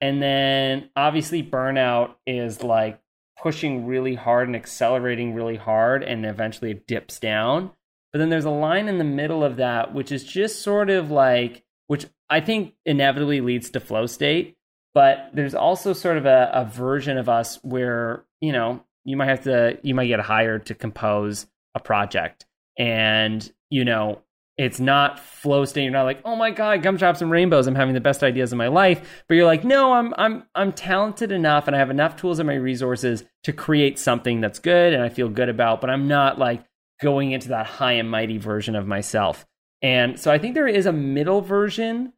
And 0.04 0.22
then 0.22 0.90
obviously 0.94 1.42
burnout 1.42 2.16
is 2.26 2.62
like 2.62 3.00
pushing 3.42 3.86
really 3.86 4.14
hard 4.14 4.48
and 4.48 4.54
accelerating 4.54 5.32
really 5.32 5.56
hard 5.56 6.02
and 6.02 6.26
eventually 6.26 6.72
it 6.72 6.86
dips 6.86 7.18
down. 7.18 7.70
But 8.12 8.18
then 8.18 8.28
there's 8.28 8.44
a 8.44 8.50
line 8.50 8.86
in 8.86 8.98
the 8.98 9.04
middle 9.04 9.42
of 9.42 9.56
that, 9.56 9.94
which 9.94 10.12
is 10.12 10.22
just 10.22 10.60
sort 10.60 10.90
of 10.90 11.10
like, 11.10 11.64
which 11.86 12.04
I 12.28 12.40
think 12.40 12.74
inevitably 12.84 13.40
leads 13.40 13.70
to 13.70 13.80
flow 13.80 14.04
state. 14.04 14.58
But 14.92 15.30
there's 15.32 15.54
also 15.54 15.94
sort 15.94 16.18
of 16.18 16.26
a, 16.26 16.50
a 16.52 16.66
version 16.66 17.16
of 17.16 17.30
us 17.30 17.58
where, 17.62 18.26
you 18.42 18.52
know, 18.52 18.84
you 19.06 19.16
might 19.16 19.30
have 19.30 19.44
to, 19.44 19.78
you 19.82 19.94
might 19.94 20.08
get 20.08 20.20
hired 20.20 20.66
to 20.66 20.74
compose 20.74 21.46
a 21.74 21.80
project. 21.80 22.44
And, 22.78 23.50
you 23.70 23.86
know, 23.86 24.20
it's 24.56 24.78
not 24.78 25.18
flow 25.18 25.64
state. 25.64 25.82
You're 25.82 25.92
not 25.92 26.04
like, 26.04 26.20
oh 26.24 26.36
my 26.36 26.50
God, 26.50 26.82
gumdrops 26.82 27.20
and 27.20 27.30
rainbows. 27.30 27.66
I'm 27.66 27.74
having 27.74 27.94
the 27.94 28.00
best 28.00 28.22
ideas 28.22 28.52
of 28.52 28.58
my 28.58 28.68
life. 28.68 29.24
But 29.28 29.34
you're 29.34 29.46
like, 29.46 29.64
no, 29.64 29.92
I'm 29.92 30.14
I'm 30.16 30.44
I'm 30.54 30.72
talented 30.72 31.32
enough 31.32 31.66
and 31.66 31.74
I 31.74 31.80
have 31.80 31.90
enough 31.90 32.16
tools 32.16 32.38
and 32.38 32.46
my 32.46 32.54
resources 32.54 33.24
to 33.44 33.52
create 33.52 33.98
something 33.98 34.40
that's 34.40 34.60
good 34.60 34.92
and 34.92 35.02
I 35.02 35.08
feel 35.08 35.28
good 35.28 35.48
about, 35.48 35.80
but 35.80 35.90
I'm 35.90 36.06
not 36.06 36.38
like 36.38 36.64
going 37.02 37.32
into 37.32 37.48
that 37.48 37.66
high 37.66 37.92
and 37.92 38.10
mighty 38.10 38.38
version 38.38 38.76
of 38.76 38.86
myself. 38.86 39.44
And 39.82 40.18
so 40.18 40.30
I 40.30 40.38
think 40.38 40.54
there 40.54 40.68
is 40.68 40.86
a 40.86 40.92
middle 40.92 41.40
version 41.40 42.12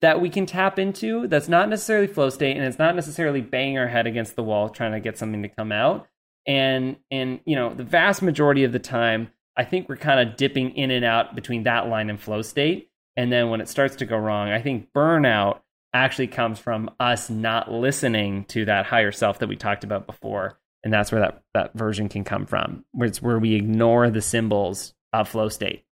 that 0.00 0.20
we 0.20 0.30
can 0.30 0.46
tap 0.46 0.78
into 0.78 1.28
that's 1.28 1.48
not 1.48 1.68
necessarily 1.68 2.06
flow 2.06 2.30
state 2.30 2.56
and 2.56 2.66
it's 2.66 2.78
not 2.78 2.94
necessarily 2.94 3.40
banging 3.40 3.78
our 3.78 3.86
head 3.86 4.06
against 4.06 4.36
the 4.36 4.42
wall 4.42 4.68
trying 4.68 4.92
to 4.92 5.00
get 5.00 5.18
something 5.18 5.42
to 5.42 5.48
come 5.48 5.70
out. 5.70 6.08
And 6.46 6.96
and 7.10 7.40
you 7.44 7.56
know, 7.56 7.74
the 7.74 7.84
vast 7.84 8.22
majority 8.22 8.64
of 8.64 8.72
the 8.72 8.78
time, 8.78 9.30
I 9.56 9.64
think 9.64 9.88
we're 9.88 9.96
kind 9.96 10.26
of 10.28 10.36
dipping 10.36 10.76
in 10.76 10.90
and 10.90 11.04
out 11.04 11.34
between 11.34 11.64
that 11.64 11.88
line 11.88 12.10
and 12.10 12.20
flow 12.20 12.42
state. 12.42 12.90
And 13.16 13.30
then 13.30 13.50
when 13.50 13.60
it 13.60 13.68
starts 13.68 13.96
to 13.96 14.06
go 14.06 14.16
wrong, 14.16 14.48
I 14.50 14.60
think 14.60 14.92
burnout 14.92 15.60
actually 15.92 16.26
comes 16.26 16.58
from 16.58 16.90
us 16.98 17.30
not 17.30 17.70
listening 17.70 18.44
to 18.46 18.64
that 18.64 18.86
higher 18.86 19.12
self 19.12 19.38
that 19.38 19.48
we 19.48 19.56
talked 19.56 19.84
about 19.84 20.06
before. 20.06 20.58
And 20.82 20.92
that's 20.92 21.12
where 21.12 21.20
that, 21.20 21.42
that 21.54 21.74
version 21.74 22.08
can 22.08 22.24
come 22.24 22.46
from, 22.46 22.84
where 22.92 23.06
it's 23.06 23.22
where 23.22 23.38
we 23.38 23.54
ignore 23.54 24.10
the 24.10 24.20
symbols 24.20 24.92
of 25.12 25.28
flow 25.28 25.48
state. 25.48 25.84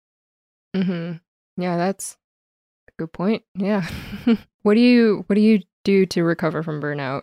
Mhm. 0.75 1.21
Yeah, 1.57 1.77
that's 1.77 2.17
a 2.89 2.93
good 2.99 3.13
point. 3.13 3.45
Yeah. 3.55 3.87
what 4.63 4.75
do 4.75 4.81
you 4.81 5.25
what 5.29 5.37
do 5.37 5.41
you 5.41 5.61
do 5.85 6.07
to 6.07 6.25
recover 6.25 6.63
from 6.63 6.81
burnout? 6.81 7.23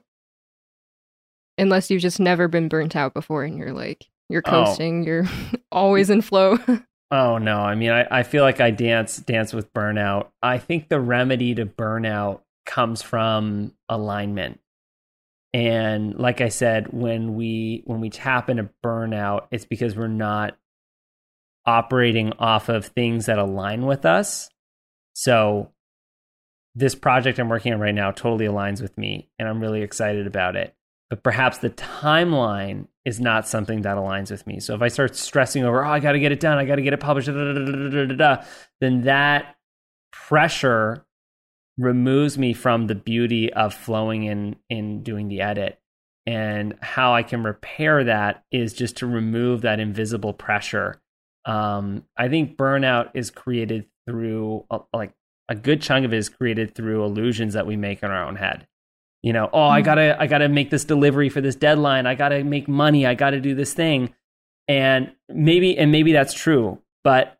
Unless 1.57 1.91
you've 1.91 2.01
just 2.01 2.19
never 2.19 2.47
been 2.47 2.69
burnt 2.69 2.95
out 2.95 3.13
before 3.13 3.43
and 3.43 3.57
you're 3.57 3.73
like 3.73 4.07
you're 4.29 4.43
Oh. 4.45 4.65
coasting, 4.65 5.03
you're 5.03 5.25
always 5.71 6.09
in 6.09 6.21
flow. 6.21 6.57
Oh 7.11 7.39
no! 7.39 7.57
I 7.57 7.73
mean, 7.73 7.89
I, 7.89 8.05
I 8.11 8.21
feel 8.21 8.43
like 8.43 8.61
I 8.61 8.69
dance 8.69 9.17
dance 9.17 9.51
with 9.51 9.73
burnout. 9.73 10.27
I 10.43 10.59
think 10.59 10.89
the 10.89 10.99
remedy 10.99 11.55
to 11.55 11.65
burnout 11.65 12.41
comes 12.67 13.01
from 13.01 13.73
alignment. 13.89 14.59
And 15.51 16.13
like 16.19 16.39
I 16.39 16.49
said, 16.49 16.93
when 16.93 17.33
we 17.33 17.81
when 17.85 17.99
we 17.99 18.11
tap 18.11 18.47
into 18.47 18.69
burnout, 18.85 19.47
it's 19.49 19.65
because 19.65 19.95
we're 19.95 20.05
not 20.05 20.55
operating 21.65 22.33
off 22.33 22.69
of 22.69 22.85
things 22.85 23.25
that 23.25 23.39
align 23.39 23.87
with 23.87 24.05
us. 24.05 24.49
So 25.13 25.71
this 26.75 26.93
project 26.93 27.39
I'm 27.39 27.49
working 27.49 27.73
on 27.73 27.79
right 27.79 27.95
now 27.95 28.11
totally 28.11 28.45
aligns 28.45 28.83
with 28.83 28.95
me 28.99 29.29
and 29.39 29.47
I'm 29.47 29.59
really 29.61 29.81
excited 29.81 30.27
about 30.27 30.55
it. 30.55 30.75
But 31.09 31.23
perhaps 31.23 31.57
the 31.57 31.71
timeline 31.71 32.85
is 33.09 33.19
not 33.19 33.47
something 33.47 33.81
that 33.81 33.97
aligns 33.97 34.29
with 34.29 34.45
me. 34.45 34.59
So 34.59 34.75
if 34.75 34.83
I 34.83 34.87
start 34.87 35.15
stressing 35.15 35.63
over, 35.63 35.83
oh, 35.83 35.89
I 35.89 35.99
got 35.99 36.11
to 36.11 36.19
get 36.19 36.31
it 36.31 36.39
done, 36.39 36.59
I 36.59 36.65
got 36.65 36.75
to 36.75 36.83
get 36.83 36.93
it 36.93 36.99
published, 36.99 37.27
da, 37.27 37.33
da, 37.33 38.05
da, 38.05 38.43
then 38.79 39.01
that 39.01 39.55
pressure 40.11 41.05
removes 41.79 42.37
me 42.37 42.53
from 42.53 42.85
the 42.85 42.93
beauty 42.93 43.51
of 43.51 43.73
flowing 43.73 44.25
in 44.25 44.57
in 44.69 45.01
doing 45.01 45.27
the 45.27 45.41
edit. 45.41 45.79
And 46.27 46.77
how 46.81 47.15
I 47.15 47.23
can 47.23 47.43
repair 47.43 48.03
that 48.03 48.43
is 48.51 48.73
just 48.73 48.97
to 48.97 49.07
remove 49.07 49.61
that 49.61 49.79
invisible 49.79 50.33
pressure. 50.33 51.01
Um, 51.45 52.03
I 52.15 52.29
think 52.29 52.57
burnout 52.57 53.09
is 53.15 53.31
created 53.31 53.87
through 54.05 54.65
like 54.93 55.13
a 55.47 55.55
good 55.55 55.81
chunk 55.81 56.05
of 56.05 56.13
it 56.13 56.17
is 56.17 56.29
created 56.29 56.75
through 56.75 57.03
illusions 57.03 57.55
that 57.55 57.65
we 57.65 57.75
make 57.75 58.03
in 58.03 58.11
our 58.11 58.27
own 58.27 58.35
head. 58.35 58.67
You 59.21 59.33
know, 59.33 59.49
oh, 59.51 59.63
I 59.63 59.81
hmm. 59.81 59.85
gotta, 59.85 60.21
I 60.21 60.27
gotta 60.27 60.49
make 60.49 60.69
this 60.69 60.85
delivery 60.85 61.29
for 61.29 61.41
this 61.41 61.55
deadline. 61.55 62.05
I 62.05 62.15
gotta 62.15 62.43
make 62.43 62.67
money. 62.67 63.05
I 63.05 63.15
gotta 63.15 63.39
do 63.39 63.53
this 63.53 63.73
thing, 63.73 64.13
and 64.67 65.11
maybe, 65.27 65.77
and 65.77 65.91
maybe 65.91 66.13
that's 66.13 66.33
true. 66.33 66.81
But 67.03 67.37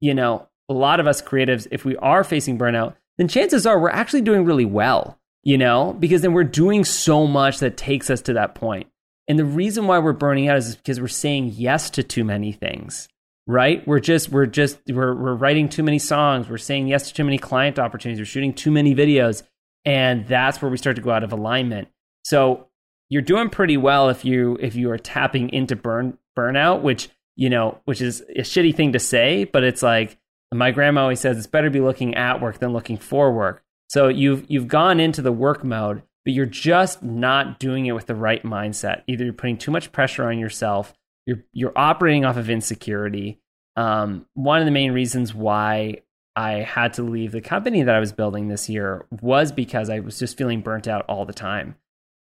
you 0.00 0.14
know, 0.14 0.48
a 0.68 0.74
lot 0.74 1.00
of 1.00 1.06
us 1.06 1.22
creatives, 1.22 1.68
if 1.70 1.84
we 1.84 1.96
are 1.96 2.24
facing 2.24 2.58
burnout, 2.58 2.96
then 3.18 3.28
chances 3.28 3.66
are 3.66 3.78
we're 3.78 3.90
actually 3.90 4.22
doing 4.22 4.44
really 4.44 4.64
well. 4.64 5.18
You 5.44 5.58
know, 5.58 5.96
because 5.98 6.22
then 6.22 6.34
we're 6.34 6.44
doing 6.44 6.84
so 6.84 7.26
much 7.26 7.58
that 7.58 7.76
takes 7.76 8.10
us 8.10 8.20
to 8.22 8.32
that 8.34 8.54
point. 8.54 8.86
And 9.26 9.38
the 9.38 9.44
reason 9.44 9.88
why 9.88 9.98
we're 9.98 10.12
burning 10.12 10.48
out 10.48 10.56
is 10.56 10.76
because 10.76 11.00
we're 11.00 11.08
saying 11.08 11.54
yes 11.56 11.90
to 11.90 12.02
too 12.02 12.22
many 12.24 12.52
things 12.52 13.08
right 13.46 13.86
we're 13.88 14.00
just 14.00 14.28
we're 14.28 14.46
just 14.46 14.78
we're, 14.88 15.14
we're 15.14 15.34
writing 15.34 15.68
too 15.68 15.82
many 15.82 15.98
songs 15.98 16.48
we're 16.48 16.58
saying 16.58 16.86
yes 16.86 17.08
to 17.08 17.14
too 17.14 17.24
many 17.24 17.38
client 17.38 17.78
opportunities 17.78 18.20
we're 18.20 18.24
shooting 18.24 18.52
too 18.52 18.70
many 18.70 18.94
videos 18.94 19.42
and 19.84 20.26
that's 20.26 20.60
where 20.62 20.70
we 20.70 20.76
start 20.76 20.96
to 20.96 21.02
go 21.02 21.10
out 21.10 21.24
of 21.24 21.32
alignment. 21.32 21.88
So 22.24 22.68
you're 23.12 23.22
doing 23.22 23.50
pretty 23.50 23.76
well 23.76 24.08
if 24.08 24.24
you 24.24 24.56
if 24.60 24.74
you 24.74 24.90
are 24.90 24.98
tapping 24.98 25.50
into 25.50 25.76
burn 25.76 26.16
burnout 26.36 26.80
which 26.80 27.10
you 27.36 27.50
know 27.50 27.78
which 27.84 28.00
is 28.00 28.22
a 28.22 28.40
shitty 28.40 28.74
thing 28.74 28.92
to 28.92 28.98
say 28.98 29.44
but 29.44 29.62
it's 29.62 29.82
like 29.82 30.16
my 30.50 30.70
grandma 30.70 31.02
always 31.02 31.20
says 31.20 31.36
it's 31.36 31.46
better 31.46 31.68
to 31.68 31.72
be 31.72 31.80
looking 31.80 32.14
at 32.14 32.40
work 32.40 32.58
than 32.58 32.72
looking 32.72 32.96
for 32.96 33.30
work. 33.32 33.62
So 33.88 34.08
you've 34.08 34.46
you've 34.48 34.68
gone 34.68 34.98
into 34.98 35.20
the 35.20 35.32
work 35.32 35.62
mode 35.62 36.02
but 36.24 36.32
you're 36.32 36.46
just 36.46 37.02
not 37.02 37.58
doing 37.58 37.84
it 37.84 37.92
with 37.92 38.06
the 38.06 38.14
right 38.14 38.42
mindset. 38.44 39.02
Either 39.08 39.24
you're 39.24 39.34
putting 39.34 39.58
too 39.58 39.70
much 39.70 39.92
pressure 39.92 40.24
on 40.24 40.38
yourself 40.38 40.94
you're 41.26 41.44
you're 41.52 41.76
operating 41.76 42.24
off 42.24 42.38
of 42.38 42.48
insecurity. 42.48 43.40
Um, 43.76 44.26
one 44.32 44.60
of 44.60 44.64
the 44.64 44.70
main 44.70 44.92
reasons 44.92 45.34
why 45.34 46.02
I 46.34 46.52
had 46.60 46.94
to 46.94 47.02
leave 47.02 47.32
the 47.32 47.40
company 47.40 47.82
that 47.82 47.94
I 47.94 48.00
was 48.00 48.12
building 48.12 48.48
this 48.48 48.68
year 48.68 49.04
was 49.20 49.52
because 49.52 49.90
I 49.90 50.00
was 50.00 50.18
just 50.18 50.38
feeling 50.38 50.62
burnt 50.62 50.88
out 50.88 51.04
all 51.08 51.26
the 51.26 51.32
time. 51.32 51.76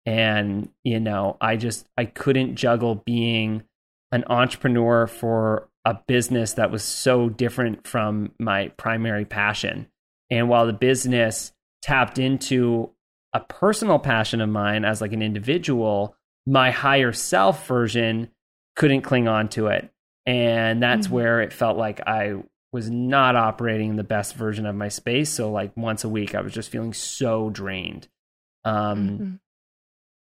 And, 0.07 0.71
you 0.83 0.99
know, 0.99 1.37
I 1.41 1.57
just 1.57 1.87
I 1.97 2.07
couldn't 2.07 2.57
juggle 2.57 2.97
being 2.97 3.63
an 4.13 4.25
entrepreneur 4.29 5.07
for 5.07 5.69
a 5.85 5.95
business 6.07 6.55
that 6.55 6.71
was 6.71 6.83
so 6.83 7.29
different 7.29 7.87
from 7.87 8.33
my 8.39 8.69
primary 8.77 9.25
passion. 9.25 9.87
And 10.31 10.49
while 10.49 10.67
the 10.67 10.73
business 10.73 11.53
tapped 11.83 12.19
into 12.19 12.91
a 13.33 13.41
personal 13.41 13.99
passion 13.99 14.41
of 14.41 14.49
mine 14.49 14.85
as 14.85 15.01
like 15.01 15.13
an 15.13 15.23
individual, 15.23 16.17
my 16.47 16.71
higher 16.71 17.13
self 17.13 17.67
version 17.67 18.31
couldn't 18.77 19.03
cling 19.03 19.29
on 19.29 19.49
to 19.51 19.69
it. 19.69 19.91
And 20.27 20.83
that's 20.83 21.07
mm-hmm. 21.07 21.17
where 21.17 21.41
it 21.41 21.53
felt 21.53 21.77
like 21.77 22.01
I 22.07 22.35
was 22.73 22.91
not 22.91 23.37
operating 23.37 23.91
in 23.91 23.97
the 23.97 24.05
best 24.05 24.35
version 24.35 24.67
of 24.67 24.77
my 24.77 24.89
space. 24.89 25.31
So 25.31 25.51
like 25.51 25.77
once 25.77 26.05
a 26.05 26.09
week, 26.09 26.35
I 26.35 26.41
was 26.41 26.53
just 26.53 26.71
feeling 26.71 26.93
so 26.93 27.51
drained. 27.51 28.09
Um, 28.65 29.09
mm-hmm. 29.09 29.35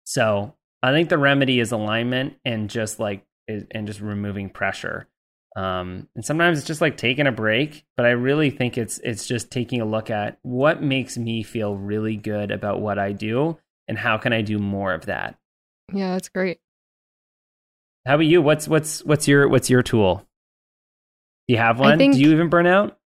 So 0.06 0.56
I 0.82 0.92
think 0.92 1.10
the 1.10 1.18
remedy 1.18 1.60
is 1.60 1.72
alignment 1.72 2.36
and 2.46 2.70
just 2.70 3.00
like 3.00 3.26
and 3.48 3.88
just 3.88 4.00
removing 4.00 4.50
pressure. 4.50 5.08
Um, 5.56 6.08
and 6.16 6.24
sometimes 6.24 6.60
it's 6.60 6.68
just 6.68 6.82
like 6.82 6.96
taking 6.96 7.28
a 7.28 7.32
break, 7.32 7.84
but 7.98 8.06
I 8.06 8.12
really 8.12 8.50
think 8.50 8.78
it's 8.78 9.00
it's 9.00 9.28
just 9.28 9.52
taking 9.52 9.82
a 9.82 9.86
look 9.86 10.10
at 10.10 10.38
what 10.42 10.82
makes 10.82 11.18
me 11.18 11.44
feel 11.44 11.76
really 11.76 12.16
good 12.16 12.52
about 12.52 12.82
what 12.82 13.00
I 13.00 13.12
do 13.12 13.58
and 13.88 13.98
how 13.98 14.18
can 14.18 14.32
I 14.32 14.42
do 14.42 14.60
more 14.60 14.94
of 14.94 15.08
that. 15.08 15.36
Yeah, 15.92 16.14
that's 16.14 16.30
great. 16.30 16.60
How 18.06 18.16
about 18.16 18.26
you? 18.26 18.42
What's 18.42 18.68
what's 18.68 19.04
what's 19.04 19.28
your 19.28 19.50
what's 19.50 19.70
your 19.70 19.84
tool? 19.84 20.26
You 21.50 21.58
have 21.58 21.80
one? 21.80 21.98
Think, 21.98 22.14
Do 22.14 22.22
you 22.22 22.32
even 22.32 22.48
burn 22.48 22.68
out? 22.68 23.00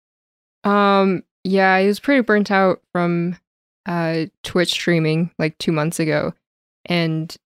Um, 0.65 1.25
yeah, 1.45 1.75
I 1.75 1.87
was 1.87 2.01
pretty 2.01 2.23
burnt 2.23 2.51
out 2.51 2.81
from 2.91 3.37
uh 3.85 4.27
Twitch 4.43 4.71
streaming 4.71 5.31
like 5.39 5.59
two 5.59 5.73
months 5.73 6.01
ago, 6.01 6.33
and 6.87 7.37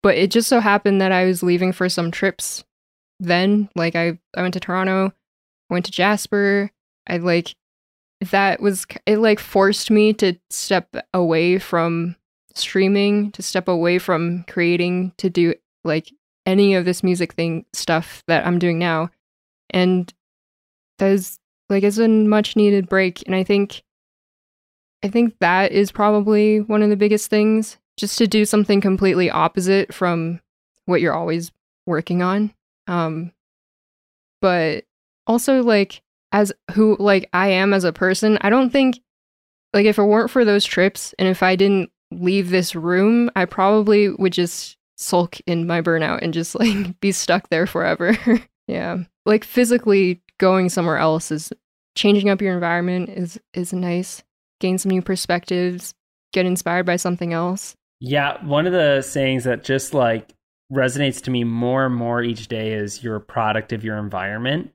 but 0.00 0.14
it 0.14 0.30
just 0.30 0.48
so 0.48 0.60
happened 0.60 1.00
that 1.00 1.10
I 1.10 1.24
was 1.24 1.42
leaving 1.42 1.72
for 1.72 1.88
some 1.88 2.12
trips. 2.12 2.62
Then, 3.18 3.68
like 3.74 3.96
I 3.96 4.16
I 4.36 4.42
went 4.42 4.54
to 4.54 4.60
Toronto, 4.60 5.12
went 5.70 5.86
to 5.86 5.90
Jasper. 5.90 6.70
I 7.08 7.16
like 7.16 7.56
that 8.30 8.60
was 8.60 8.86
it 9.06 9.16
like 9.16 9.40
forced 9.40 9.90
me 9.90 10.12
to 10.12 10.34
step 10.50 10.94
away 11.12 11.58
from 11.58 12.14
streaming 12.54 13.32
to 13.32 13.42
step 13.42 13.66
away 13.66 13.98
from 13.98 14.44
creating 14.46 15.14
to 15.16 15.28
do 15.28 15.54
like 15.82 16.12
any 16.46 16.74
of 16.74 16.84
this 16.84 17.02
music 17.02 17.32
thing 17.32 17.64
stuff 17.72 18.22
that 18.28 18.46
I'm 18.46 18.60
doing 18.60 18.78
now. 18.78 19.10
And 19.72 20.12
that 20.98 21.10
is 21.10 21.38
like 21.68 21.82
it's 21.82 21.98
a 21.98 22.08
much 22.08 22.56
needed 22.56 22.88
break. 22.88 23.22
And 23.26 23.34
I 23.34 23.44
think 23.44 23.82
I 25.02 25.08
think 25.08 25.34
that 25.40 25.72
is 25.72 25.90
probably 25.90 26.60
one 26.60 26.82
of 26.82 26.90
the 26.90 26.96
biggest 26.96 27.30
things. 27.30 27.78
Just 27.98 28.16
to 28.18 28.26
do 28.26 28.44
something 28.44 28.80
completely 28.80 29.30
opposite 29.30 29.92
from 29.92 30.40
what 30.86 31.00
you're 31.00 31.14
always 31.14 31.52
working 31.86 32.22
on. 32.22 32.52
Um 32.86 33.32
but 34.40 34.84
also 35.26 35.62
like 35.62 36.02
as 36.32 36.52
who 36.72 36.96
like 36.98 37.28
I 37.32 37.48
am 37.48 37.74
as 37.74 37.84
a 37.84 37.92
person, 37.92 38.38
I 38.40 38.50
don't 38.50 38.70
think 38.70 39.00
like 39.72 39.86
if 39.86 39.98
it 39.98 40.04
weren't 40.04 40.30
for 40.30 40.44
those 40.44 40.64
trips 40.64 41.14
and 41.18 41.28
if 41.28 41.42
I 41.42 41.56
didn't 41.56 41.90
leave 42.10 42.50
this 42.50 42.74
room, 42.74 43.30
I 43.36 43.44
probably 43.44 44.10
would 44.10 44.32
just 44.32 44.76
sulk 44.96 45.38
in 45.46 45.66
my 45.66 45.80
burnout 45.80 46.20
and 46.22 46.34
just 46.34 46.54
like 46.54 46.98
be 47.00 47.12
stuck 47.12 47.48
there 47.48 47.66
forever. 47.66 48.16
yeah. 48.72 48.98
Like 49.26 49.44
physically 49.44 50.22
going 50.38 50.68
somewhere 50.68 50.98
else 50.98 51.30
is 51.30 51.52
changing 51.94 52.30
up 52.30 52.40
your 52.40 52.54
environment 52.54 53.10
is 53.10 53.38
is 53.52 53.72
nice. 53.72 54.22
Gain 54.60 54.78
some 54.78 54.90
new 54.90 55.02
perspectives, 55.02 55.94
get 56.32 56.46
inspired 56.46 56.86
by 56.86 56.96
something 56.96 57.32
else. 57.32 57.76
Yeah, 58.00 58.44
one 58.44 58.66
of 58.66 58.72
the 58.72 59.02
sayings 59.02 59.44
that 59.44 59.62
just 59.62 59.94
like 59.94 60.34
resonates 60.72 61.22
to 61.22 61.30
me 61.30 61.44
more 61.44 61.84
and 61.84 61.94
more 61.94 62.22
each 62.22 62.48
day 62.48 62.72
is 62.72 63.04
you're 63.04 63.16
a 63.16 63.20
product 63.20 63.72
of 63.72 63.84
your 63.84 63.98
environment. 63.98 64.72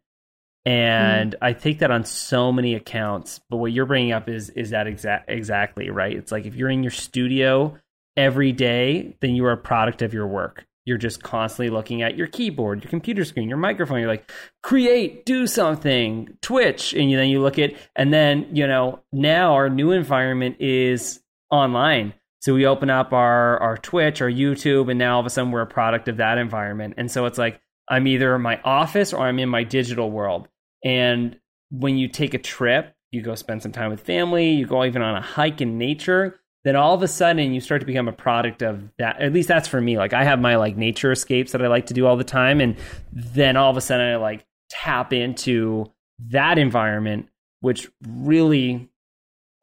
And 0.65 1.31
mm. 1.31 1.37
I 1.41 1.53
take 1.53 1.79
that 1.79 1.91
on 1.91 2.05
so 2.05 2.51
many 2.51 2.75
accounts, 2.75 3.39
but 3.49 3.57
what 3.57 3.71
you're 3.71 3.85
bringing 3.85 4.11
up 4.11 4.29
is 4.29 4.49
is 4.51 4.69
that 4.69 4.87
exact 4.87 5.29
exactly 5.29 5.89
right. 5.89 6.15
It's 6.15 6.31
like 6.31 6.45
if 6.45 6.55
you're 6.55 6.69
in 6.69 6.83
your 6.83 6.91
studio 6.91 7.77
every 8.15 8.51
day, 8.51 9.15
then 9.21 9.35
you 9.35 9.45
are 9.45 9.53
a 9.53 9.57
product 9.57 10.01
of 10.01 10.13
your 10.13 10.27
work. 10.27 10.66
You're 10.87 10.97
just 10.97 11.21
constantly 11.21 11.69
looking 11.69 12.01
at 12.01 12.15
your 12.15 12.27
keyboard, 12.27 12.81
your 12.81 12.89
computer 12.89 13.25
screen, 13.25 13.49
your 13.49 13.57
microphone. 13.57 13.99
You're 13.99 14.07
like, 14.07 14.31
create, 14.63 15.25
do 15.25 15.45
something, 15.45 16.37
Twitch. 16.41 16.93
And 16.93 17.11
then 17.11 17.27
you 17.27 17.41
look 17.41 17.59
at, 17.59 17.73
and 17.93 18.13
then, 18.13 18.47
you 18.53 18.65
know, 18.65 19.01
now 19.11 19.55
our 19.55 19.69
new 19.69 19.91
environment 19.91 20.61
is 20.61 21.19
online. 21.51 22.13
So 22.39 22.53
we 22.53 22.65
open 22.65 22.89
up 22.89 23.11
our, 23.11 23.57
our 23.59 23.75
Twitch, 23.75 24.21
our 24.21 24.29
YouTube, 24.29 24.89
and 24.89 24.97
now 24.97 25.15
all 25.15 25.19
of 25.19 25.25
a 25.25 25.29
sudden 25.29 25.51
we're 25.51 25.59
a 25.59 25.67
product 25.67 26.07
of 26.07 26.17
that 26.17 26.37
environment. 26.37 26.93
And 26.95 27.11
so 27.11 27.25
it's 27.25 27.37
like, 27.37 27.59
I'm 27.89 28.07
either 28.07 28.33
in 28.33 28.41
my 28.41 28.61
office 28.63 29.11
or 29.11 29.27
I'm 29.27 29.39
in 29.39 29.49
my 29.49 29.65
digital 29.65 30.09
world. 30.09 30.47
And 30.85 31.37
when 31.69 31.97
you 31.97 32.07
take 32.07 32.33
a 32.33 32.37
trip, 32.37 32.93
you 33.11 33.21
go 33.21 33.35
spend 33.35 33.61
some 33.61 33.73
time 33.73 33.91
with 33.91 33.99
family, 33.99 34.51
you 34.51 34.65
go 34.65 34.85
even 34.85 35.01
on 35.01 35.17
a 35.17 35.21
hike 35.21 35.59
in 35.59 35.77
nature, 35.77 36.39
then 36.67 36.75
all 36.75 36.93
of 36.93 37.01
a 37.01 37.07
sudden 37.07 37.53
you 37.53 37.61
start 37.61 37.81
to 37.81 37.85
become 37.85 38.07
a 38.07 38.13
product 38.13 38.61
of 38.61 38.89
that. 38.97 39.21
At 39.21 39.33
least 39.33 39.47
that's 39.47 39.67
for 39.67 39.79
me. 39.79 39.97
Like 39.97 40.13
i 40.13 40.23
have 40.23 40.39
my 40.39 40.57
like 40.57 40.75
nature 40.75 41.11
escapes 41.11 41.51
that 41.51 41.61
i 41.61 41.67
like 41.67 41.87
to 41.87 41.93
do 41.93 42.05
all 42.05 42.17
the 42.17 42.23
time 42.23 42.59
and 42.59 42.75
then 43.13 43.55
all 43.57 43.71
of 43.71 43.77
a 43.77 43.81
sudden 43.81 44.13
i 44.13 44.15
like 44.17 44.45
tap 44.69 45.13
into 45.13 45.89
that 46.19 46.57
environment 46.57 47.29
which 47.61 47.89
really 48.07 48.89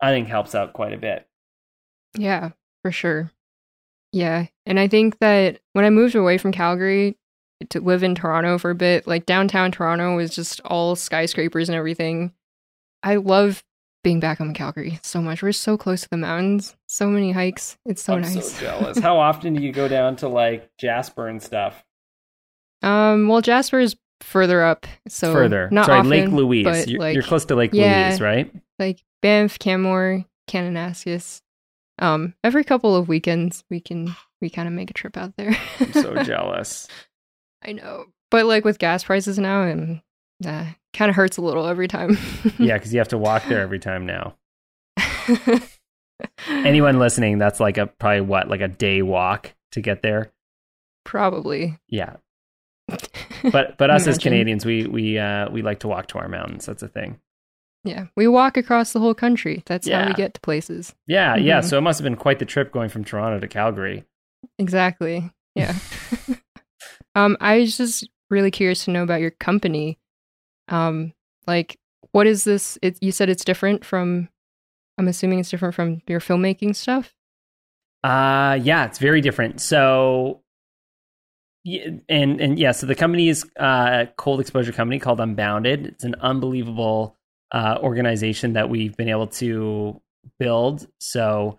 i 0.00 0.10
think 0.10 0.28
helps 0.28 0.54
out 0.54 0.72
quite 0.72 0.92
a 0.92 0.98
bit. 0.98 1.26
Yeah 2.16 2.50
for 2.82 2.90
sure. 2.92 3.30
Yeah 4.12 4.46
and 4.66 4.80
i 4.80 4.88
think 4.88 5.18
that 5.18 5.60
when 5.72 5.84
i 5.84 5.90
moved 5.90 6.14
away 6.14 6.38
from 6.38 6.52
calgary 6.52 7.16
to 7.70 7.80
live 7.80 8.02
in 8.02 8.14
toronto 8.14 8.58
for 8.58 8.70
a 8.70 8.74
bit 8.74 9.06
like 9.06 9.26
downtown 9.26 9.70
toronto 9.70 10.16
was 10.16 10.34
just 10.34 10.60
all 10.64 10.96
skyscrapers 10.96 11.68
and 11.68 11.76
everything. 11.76 12.32
I 13.02 13.16
love 13.16 13.62
being 14.04 14.20
back 14.20 14.38
home 14.38 14.50
in 14.50 14.54
Calgary 14.54 15.00
so 15.02 15.20
much. 15.20 15.42
We're 15.42 15.50
so 15.50 15.76
close 15.76 16.02
to 16.02 16.10
the 16.10 16.16
mountains. 16.16 16.76
So 16.86 17.08
many 17.08 17.32
hikes. 17.32 17.76
It's 17.84 18.02
so 18.04 18.14
I'm 18.14 18.22
nice. 18.22 18.52
So 18.52 18.60
jealous. 18.60 18.98
How 19.00 19.18
often 19.18 19.54
do 19.54 19.62
you 19.62 19.72
go 19.72 19.88
down 19.88 20.14
to 20.16 20.28
like 20.28 20.70
Jasper 20.78 21.26
and 21.26 21.42
stuff? 21.42 21.82
Um, 22.82 23.26
well, 23.26 23.40
Jasper 23.40 23.80
is 23.80 23.96
further 24.20 24.62
up. 24.62 24.86
So 25.08 25.32
Further, 25.32 25.68
not 25.72 25.86
sorry, 25.86 25.98
often, 25.98 26.10
Lake 26.10 26.28
Louise. 26.28 26.64
but 26.64 26.86
You're, 26.88 27.00
like 27.00 27.14
you're 27.14 27.22
close 27.24 27.46
to 27.46 27.56
Lake 27.56 27.70
yeah. 27.72 28.08
Louise, 28.08 28.20
right? 28.20 28.54
like 28.78 29.02
Banff, 29.22 29.58
Canmore, 29.58 30.24
Kananaskis. 30.48 31.40
Um, 31.98 32.34
every 32.44 32.64
couple 32.64 32.94
of 32.94 33.08
weekends 33.08 33.64
we 33.70 33.80
can 33.80 34.14
we 34.40 34.50
kind 34.50 34.68
of 34.68 34.74
make 34.74 34.90
a 34.90 34.94
trip 34.94 35.16
out 35.16 35.34
there. 35.36 35.56
I'm 35.80 35.92
so 35.92 36.22
jealous. 36.22 36.88
I 37.64 37.72
know, 37.72 38.06
but 38.30 38.44
like 38.46 38.64
with 38.64 38.78
gas 38.78 39.04
prices 39.04 39.38
now, 39.38 39.62
and 39.62 40.02
uh, 40.44 40.66
kind 40.94 41.10
of 41.10 41.16
hurts 41.16 41.36
a 41.36 41.42
little 41.42 41.66
every 41.66 41.88
time. 41.88 42.16
Yeah, 42.58 42.74
because 42.78 42.92
you 42.92 42.98
have 42.98 43.08
to 43.08 43.18
walk 43.18 43.44
there 43.48 43.60
every 43.60 43.78
time 43.78 44.06
now. 44.06 44.36
Anyone 46.48 46.98
listening, 46.98 47.38
that's 47.38 47.60
like 47.60 47.76
a 47.76 47.86
probably 47.86 48.22
what, 48.22 48.48
like 48.48 48.60
a 48.60 48.68
day 48.68 49.02
walk 49.02 49.52
to 49.72 49.80
get 49.80 50.02
there. 50.02 50.32
Probably. 51.04 51.78
Yeah, 51.88 52.16
but 53.50 53.76
but 53.76 53.90
us 53.90 54.06
as 54.06 54.18
Canadians, 54.18 54.64
we 54.64 54.86
we 54.86 55.18
uh, 55.18 55.50
we 55.50 55.62
like 55.62 55.80
to 55.80 55.88
walk 55.88 56.08
to 56.08 56.18
our 56.18 56.28
mountains. 56.28 56.66
That's 56.66 56.82
a 56.82 56.88
thing. 56.88 57.20
Yeah, 57.82 58.06
we 58.16 58.26
walk 58.28 58.56
across 58.56 58.92
the 58.94 59.00
whole 59.00 59.14
country. 59.14 59.62
That's 59.66 59.86
how 59.88 60.06
we 60.06 60.14
get 60.14 60.32
to 60.34 60.40
places. 60.40 60.94
Yeah, 61.06 61.36
yeah. 61.36 61.60
Mhm. 61.60 61.64
So 61.64 61.76
it 61.76 61.82
must 61.82 61.98
have 61.98 62.04
been 62.04 62.16
quite 62.16 62.38
the 62.38 62.46
trip 62.46 62.72
going 62.72 62.88
from 62.88 63.04
Toronto 63.04 63.40
to 63.40 63.48
Calgary. 63.48 64.04
Exactly. 64.58 65.30
Yeah. 65.54 65.74
um, 67.14 67.36
I 67.40 67.58
was 67.58 67.76
just 67.76 68.08
really 68.30 68.50
curious 68.50 68.86
to 68.86 68.90
know 68.90 69.02
about 69.02 69.20
your 69.20 69.32
company. 69.32 69.98
Um, 70.68 71.12
like, 71.46 71.78
what 72.12 72.26
is 72.26 72.44
this? 72.44 72.78
It, 72.82 72.98
you 73.00 73.12
said 73.12 73.28
it's 73.28 73.44
different 73.44 73.84
from. 73.84 74.28
I'm 74.96 75.08
assuming 75.08 75.40
it's 75.40 75.50
different 75.50 75.74
from 75.74 76.02
your 76.06 76.20
filmmaking 76.20 76.76
stuff. 76.76 77.14
Uh 78.04 78.60
yeah, 78.62 78.84
it's 78.84 78.98
very 78.98 79.20
different. 79.20 79.60
So 79.60 80.42
and 81.66 82.02
and 82.40 82.58
yeah, 82.58 82.72
so 82.72 82.86
the 82.86 82.94
company 82.94 83.28
is 83.28 83.44
uh, 83.58 84.04
a 84.04 84.06
cold 84.16 84.40
exposure 84.40 84.72
company 84.72 84.98
called 84.98 85.20
Unbounded. 85.20 85.86
It's 85.86 86.04
an 86.04 86.14
unbelievable 86.20 87.16
uh, 87.52 87.78
organization 87.80 88.52
that 88.52 88.68
we've 88.68 88.96
been 88.96 89.08
able 89.08 89.28
to 89.28 90.00
build. 90.38 90.86
So 91.00 91.58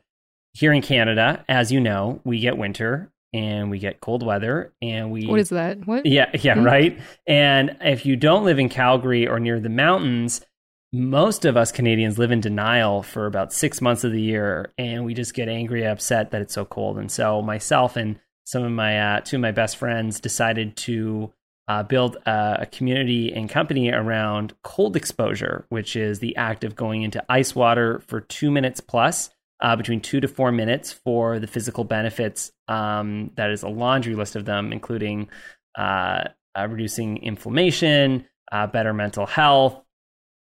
here 0.54 0.72
in 0.72 0.82
Canada, 0.82 1.44
as 1.50 1.72
you 1.72 1.80
know, 1.80 2.22
we 2.24 2.40
get 2.40 2.58
winter 2.58 3.12
and 3.36 3.70
we 3.70 3.80
get 3.80 4.00
cold 4.00 4.26
weather 4.26 4.74
and 4.82 5.12
we 5.12 5.28
What 5.28 5.40
is 5.40 5.50
that? 5.50 5.86
What? 5.86 6.06
yeah, 6.06 6.30
yeah, 6.42 6.56
Hmm. 6.56 6.64
right. 6.64 7.00
And 7.28 7.76
if 7.82 8.06
you 8.06 8.16
don't 8.16 8.46
live 8.46 8.60
in 8.60 8.70
Calgary 8.70 9.28
or 9.28 9.40
near 9.40 9.60
the 9.60 9.70
mountains, 9.70 10.42
most 10.94 11.44
of 11.44 11.58
us 11.58 11.72
Canadians 11.72 12.18
live 12.18 12.32
in 12.32 12.40
denial 12.40 13.04
for 13.04 13.26
about 13.26 13.52
six 13.52 13.82
months 13.82 14.04
of 14.06 14.14
the 14.14 14.22
year, 14.22 14.72
and 14.78 15.04
we 15.04 15.14
just 15.14 15.34
get 15.34 15.50
angry, 15.50 15.86
upset 15.86 16.32
that 16.32 16.42
it's 16.42 16.54
so 16.54 16.64
cold. 16.64 16.98
And 16.98 17.12
so 17.12 17.42
myself 17.42 17.98
and 17.98 18.20
some 18.46 18.64
of 18.64 18.72
my 18.72 19.00
uh, 19.00 19.20
two 19.22 19.36
of 19.38 19.42
my 19.42 19.52
best 19.52 19.76
friends 19.76 20.20
decided 20.22 20.78
to 20.78 21.34
uh, 21.68 21.84
build 21.84 22.16
a, 22.28 22.58
a 22.62 22.66
community 22.68 23.34
and 23.34 23.50
company 23.50 23.92
around 23.92 24.54
cold 24.64 24.96
exposure, 24.96 25.66
which 25.70 25.96
is 25.96 26.20
the 26.20 26.36
act 26.38 26.64
of 26.64 26.76
going 26.76 27.02
into 27.02 27.22
ice 27.28 27.56
water 27.56 28.02
for 28.08 28.22
two 28.22 28.52
minutes 28.52 28.80
plus. 28.80 29.32
Uh, 29.62 29.76
between 29.76 30.02
two 30.02 30.20
to 30.20 30.28
four 30.28 30.52
minutes 30.52 30.92
for 30.92 31.40
the 31.40 31.48
physical 31.48 31.86
benefits. 31.86 32.52
Um, 32.68 33.32
that 33.36 33.52
is 33.52 33.64
a 33.64 33.70
laundry 33.70 34.14
list 34.14 34.36
of 34.36 34.44
them, 34.44 34.74
including 34.74 35.30
uh, 35.78 36.26
uh, 36.58 36.68
reducing 36.70 37.18
inflammation, 37.24 38.26
uh, 38.52 38.68
better 38.68 38.94
mental 38.94 39.26
health. 39.26 39.82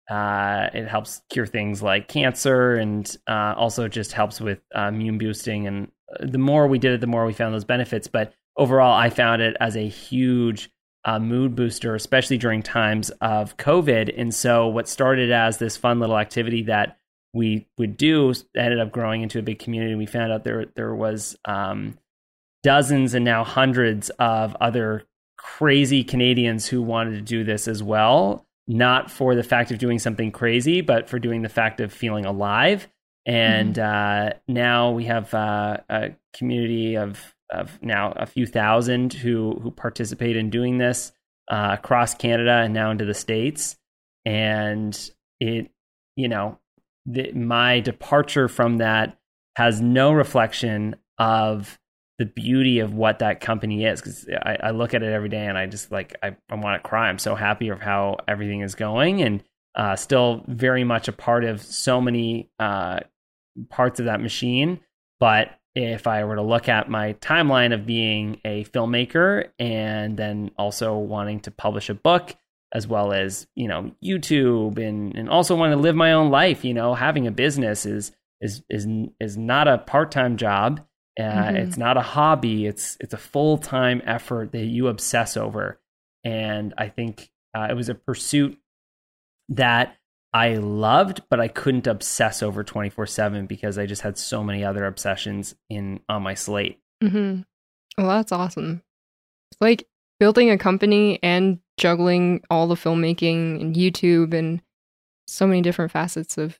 Uh, 0.09 0.68
it 0.74 0.88
helps 0.88 1.22
cure 1.30 1.45
things 1.45 1.82
like 1.82 2.07
cancer 2.07 2.76
and 2.76 3.18
uh, 3.28 3.53
also 3.57 3.88
just 3.88 4.11
helps 4.11 4.39
with 4.39 4.59
immune 4.76 5.18
boosting. 5.18 5.66
And 5.66 5.91
the 6.20 6.38
more 6.38 6.68
we 6.68 6.78
did 6.78 6.93
it, 6.93 7.01
the 7.01 7.07
more 7.07 7.26
we 7.26 7.34
found 7.34 7.53
those 7.53 7.66
benefits. 7.66 8.07
But 8.07 8.34
overall, 8.57 8.93
I 8.93 9.09
found 9.09 9.41
it 9.41 9.57
as 9.59 9.76
a 9.76 9.88
huge 9.88 10.70
uh, 11.05 11.20
mood 11.20 11.55
booster, 11.55 11.95
especially 11.95 12.38
during 12.38 12.63
times 12.63 13.09
of 13.22 13.57
COVID. 13.57 14.13
And 14.18 14.34
so, 14.34 14.68
what 14.68 14.88
started 14.88 15.32
as 15.32 15.57
this 15.57 15.78
fun 15.78 15.99
little 15.99 16.18
activity 16.18 16.63
that 16.63 16.97
we 17.36 17.68
would 17.78 17.98
do 17.98 18.34
ended 18.56 18.80
up 18.80 18.92
growing 18.92 19.22
into 19.22 19.38
a 19.38 19.44
big 19.44 19.60
community. 19.60 19.94
We 19.94 20.06
found 20.06 20.32
out 20.32 20.46
there 20.46 20.66
there 20.76 20.96
was 20.96 21.36
um, 21.44 21.98
dozens 22.64 23.14
and 23.14 23.26
now 23.26 23.44
hundreds 23.44 24.10
of 24.12 24.56
other 24.62 25.04
crazy 25.38 26.04
Canadians 26.04 26.66
who 26.66 26.82
wanted 26.82 27.12
to 27.12 27.22
do 27.22 27.44
this 27.44 27.68
as 27.68 27.84
well, 27.84 28.46
not 28.68 29.12
for 29.12 29.36
the 29.36 29.44
fact 29.44 29.70
of 29.70 29.80
doing 29.80 30.00
something 30.00 30.32
crazy, 30.32 30.80
but 30.80 31.10
for 31.10 31.20
doing 31.20 31.42
the 31.42 31.50
fact 31.50 31.82
of 31.82 31.92
feeling 31.92 32.26
alive. 32.26 32.88
And 33.26 33.78
uh, 33.78 34.32
now 34.48 34.92
we 34.92 35.04
have 35.06 35.34
uh, 35.34 35.78
a 35.90 36.12
community 36.34 36.96
of 36.96 37.36
of 37.52 37.78
now 37.82 38.14
a 38.16 38.26
few 38.26 38.48
thousand 38.48 39.12
who 39.12 39.60
who 39.62 39.72
participate 39.72 40.38
in 40.38 40.50
doing 40.50 40.78
this 40.78 41.12
uh, 41.52 41.72
across 41.74 42.16
Canada 42.16 42.62
and 42.64 42.74
now 42.74 42.92
into 42.92 43.06
the 43.06 43.14
states. 43.14 43.76
And 44.26 44.98
it, 45.40 45.70
you 46.16 46.30
know, 46.30 46.60
the, 47.06 47.32
my 47.34 47.80
departure 47.80 48.47
from 48.47 48.78
that 48.78 49.18
has 49.56 49.82
no 49.82 50.12
reflection 50.12 50.95
of 51.18 51.80
the 52.18 52.26
beauty 52.26 52.80
of 52.80 52.93
what 52.93 53.20
that 53.20 53.41
company 53.41 53.86
is 53.86 54.01
because 54.01 54.28
I, 54.30 54.58
I 54.64 54.72
look 54.72 54.93
at 54.93 55.03
it 55.03 55.12
every 55.12 55.30
day 55.30 55.45
and 55.45 55.58
I 55.58 55.66
just 55.66 55.91
like 55.91 56.16
I, 56.24 56.36
I 56.49 56.56
want 56.56 56.82
to 56.82 56.88
cry. 56.88 57.10
I'm 57.10 57.20
so 57.20 57.36
happy 57.36 57.70
of 57.70 57.82
how 57.82 58.18
everything 58.28 58.62
is 58.62 58.76
going 58.76 59.22
and 59.22 59.43
uh, 59.76 59.95
still 59.95 60.43
very 60.47 60.84
much 60.84 61.08
a 61.08 61.12
part 61.12 61.43
of 61.43 61.62
so 61.62 61.99
many 61.99 62.49
uh, 62.60 62.99
parts 63.70 63.99
of 63.99 64.06
that 64.06 64.22
machine. 64.22 64.80
But 65.20 65.49
if 65.76 66.08
I 66.08 66.24
were 66.24 66.36
to 66.36 66.41
look 66.41 66.70
at 66.70 66.89
my 66.89 67.14
timeline 67.14 67.74
of 67.74 67.86
being 67.86 68.39
a 68.45 68.64
filmmaker 68.66 69.49
and 69.60 70.16
then 70.16 70.51
also 70.58 70.97
wanting 70.97 71.41
to 71.41 71.51
publish 71.51 71.89
a 71.89 71.93
book, 71.93 72.34
as 72.76 72.86
well 72.88 73.14
as 73.14 73.48
you 73.56 73.68
know 73.68 73.92
YouTube 74.04 74.78
and 74.78 75.16
and 75.16 75.30
also 75.30 75.56
want 75.56 75.72
to 75.72 75.78
live 75.80 75.96
my 75.96 76.12
own 76.14 76.30
life, 76.30 76.64
you 76.66 76.74
know, 76.74 76.94
having 76.94 77.26
a 77.26 77.32
business 77.32 77.86
is 77.86 78.12
is 78.42 78.62
is 78.70 78.86
is 79.20 79.38
not 79.38 79.68
a 79.68 79.78
part 79.80 80.12
time 80.12 80.36
job. 80.38 80.82
Uh, 81.18 81.24
Mhm. 81.24 81.56
It's 81.56 81.78
not 81.78 81.96
a 81.96 82.02
hobby. 82.02 82.66
It's 82.68 82.98
it's 83.00 83.14
a 83.14 83.18
full 83.18 83.58
time 83.58 84.02
effort 84.06 84.52
that 84.52 84.66
you 84.66 84.90
obsess 84.90 85.38
over, 85.38 85.80
and 86.26 86.74
I 86.78 86.90
think 86.90 87.32
uh, 87.58 87.68
it 87.70 87.74
was 87.74 87.88
a 87.88 87.96
pursuit 87.96 88.58
that 89.50 89.96
I 90.34 90.56
loved, 90.56 91.22
but 91.30 91.40
I 91.40 91.48
couldn't 91.48 91.88
obsess 91.88 92.44
over 92.44 92.62
24 92.66 93.08
7 93.08 93.46
because 93.46 93.78
I 93.78 93.86
just 93.86 94.02
had 94.02 94.18
so 94.18 94.44
many 94.44 94.66
other 94.66 94.86
obsessions 94.86 95.56
in 95.70 96.02
on 96.10 96.24
my 96.24 96.34
slate. 96.34 96.82
Mm-hmm. 97.02 97.42
Well, 97.98 98.10
that's 98.10 98.34
awesome. 98.34 98.82
It's 99.52 99.62
like 99.62 99.88
building 100.20 100.50
a 100.50 100.58
company 100.58 101.20
and 101.24 101.60
juggling 101.78 102.42
all 102.50 102.68
the 102.68 102.76
filmmaking 102.76 103.62
and 103.62 103.76
YouTube 103.76 104.34
and 104.34 104.62
so 105.28 105.48
many 105.48 105.62
different 105.62 105.92
facets 105.92 106.38
of 106.38 106.60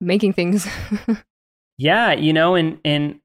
making 0.00 0.32
things. 0.32 0.66
Yeah, 1.80 2.12
you 2.12 2.34
know, 2.34 2.56
and 2.56 2.78
and 2.84 3.20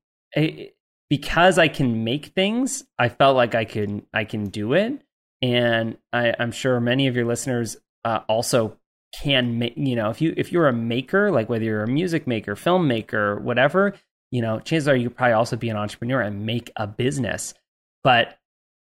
because 1.09 1.59
I 1.59 1.67
can 1.67 2.05
make 2.05 2.27
things, 2.27 2.85
I 2.97 3.09
felt 3.09 3.35
like 3.35 3.53
I 3.53 3.65
can 3.65 4.05
I 4.13 4.23
can 4.23 4.45
do 4.45 4.71
it, 4.71 5.01
and 5.41 5.97
I, 6.13 6.33
I'm 6.39 6.53
sure 6.53 6.79
many 6.79 7.07
of 7.07 7.17
your 7.17 7.25
listeners 7.25 7.75
uh, 8.05 8.21
also 8.29 8.77
can 9.13 9.59
make. 9.59 9.73
You 9.75 9.97
know, 9.97 10.09
if 10.09 10.21
you 10.21 10.33
if 10.37 10.53
you're 10.53 10.69
a 10.69 10.73
maker, 10.73 11.31
like 11.31 11.49
whether 11.49 11.65
you're 11.65 11.83
a 11.83 11.87
music 11.87 12.27
maker, 12.27 12.55
filmmaker, 12.55 13.41
whatever, 13.41 13.93
you 14.31 14.41
know, 14.41 14.61
chances 14.61 14.87
are 14.87 14.95
you 14.95 15.09
probably 15.09 15.33
also 15.33 15.57
be 15.57 15.67
an 15.67 15.75
entrepreneur 15.75 16.21
and 16.21 16.45
make 16.45 16.71
a 16.77 16.87
business. 16.87 17.55
But 18.05 18.37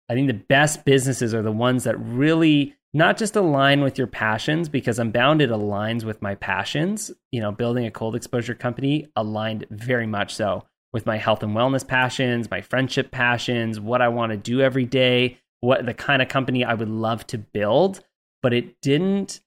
I 0.09 0.15
think 0.15 0.29
the 0.29 0.35
best 0.35 0.85
businesses 0.85 1.35
are 1.35 1.43
the 1.43 1.53
ones 1.53 1.85
that 1.85 1.97
really 1.99 2.75
not 2.95 3.19
just 3.19 3.37
align 3.37 3.83
with 3.83 3.99
your 3.99 4.07
passions, 4.07 4.69
because 4.69 4.99
Unbounded 4.99 5.51
aligns 5.51 6.05
with 6.05 6.23
my 6.23 6.35
passions. 6.35 7.11
You 7.33 7.41
know, 7.41 7.53
building 7.53 7.85
a 7.85 7.91
cold 7.91 8.15
exposure 8.17 8.55
company 8.55 9.09
aligned 9.17 9.67
very 9.71 10.07
much 10.07 10.35
so 10.35 10.65
with 10.93 11.05
my 11.05 11.19
health 11.19 11.43
and 11.43 11.55
wellness 11.55 11.87
passions, 11.87 12.51
my 12.51 12.63
friendship 12.63 13.11
passions, 13.11 13.79
what 13.79 14.01
I 14.01 14.09
want 14.09 14.33
to 14.33 14.39
do 14.39 14.61
every 14.63 14.87
day, 14.87 15.39
what 15.61 15.85
the 15.85 15.93
kind 15.93 16.23
of 16.23 16.29
company 16.29 16.65
I 16.65 16.73
would 16.75 16.89
love 16.89 17.27
to 17.29 17.39
build. 17.39 18.03
But 18.43 18.55
it 18.55 18.81
didn't 18.81 19.41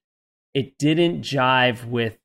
it 0.54 0.78
didn't 0.78 1.22
jive 1.22 1.86
with 1.86 2.18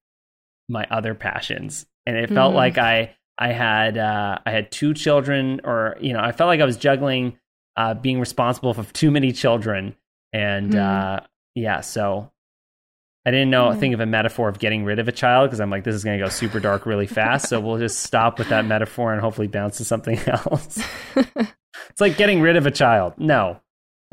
my 0.68 0.86
other 0.90 1.14
passions. 1.14 1.86
And 2.06 2.16
it 2.16 2.30
felt 2.30 2.52
Mhm. 2.52 2.56
like 2.56 2.78
I 2.78 3.14
I 3.38 3.48
had 3.52 3.96
uh, 3.96 4.38
I 4.44 4.50
had 4.50 4.70
two 4.70 4.92
children, 4.92 5.60
or 5.64 5.96
you 6.00 6.12
know, 6.12 6.20
I 6.20 6.32
felt 6.32 6.48
like 6.48 6.60
I 6.60 6.64
was 6.66 6.76
juggling 6.76 7.38
uh, 7.76 7.94
being 7.94 8.20
responsible 8.20 8.72
for 8.74 8.84
too 8.92 9.10
many 9.10 9.32
children, 9.32 9.94
and 10.32 10.72
Hmm. 10.74 10.78
uh, 10.80 11.20
yeah, 11.54 11.80
so 11.80 12.30
I 13.26 13.30
didn't 13.30 13.50
know 13.50 13.70
Yeah. 13.70 13.76
think 13.76 13.94
of 13.94 14.00
a 14.00 14.06
metaphor 14.06 14.48
of 14.50 14.58
getting 14.58 14.84
rid 14.84 14.98
of 14.98 15.08
a 15.08 15.12
child 15.12 15.48
because 15.48 15.60
I'm 15.60 15.70
like, 15.70 15.82
this 15.84 15.94
is 15.94 16.04
going 16.04 16.18
to 16.18 16.24
go 16.24 16.28
super 16.28 16.60
dark 16.60 16.84
really 16.86 17.06
fast. 17.06 17.48
so 17.48 17.58
we'll 17.60 17.78
just 17.78 18.00
stop 18.02 18.38
with 18.38 18.48
that 18.50 18.66
metaphor 18.66 19.12
and 19.12 19.20
hopefully 19.20 19.46
bounce 19.48 19.78
to 19.78 19.84
something 19.84 20.18
else. 20.26 20.78
it's 21.16 22.00
like 22.00 22.16
getting 22.18 22.40
rid 22.42 22.56
of 22.56 22.66
a 22.66 22.70
child. 22.70 23.14
No, 23.16 23.60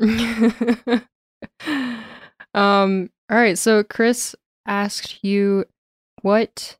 um 2.54 3.10
all 3.30 3.36
right 3.38 3.58
so 3.58 3.82
chris 3.82 4.34
asked 4.66 5.22
you 5.24 5.64
what 6.22 6.76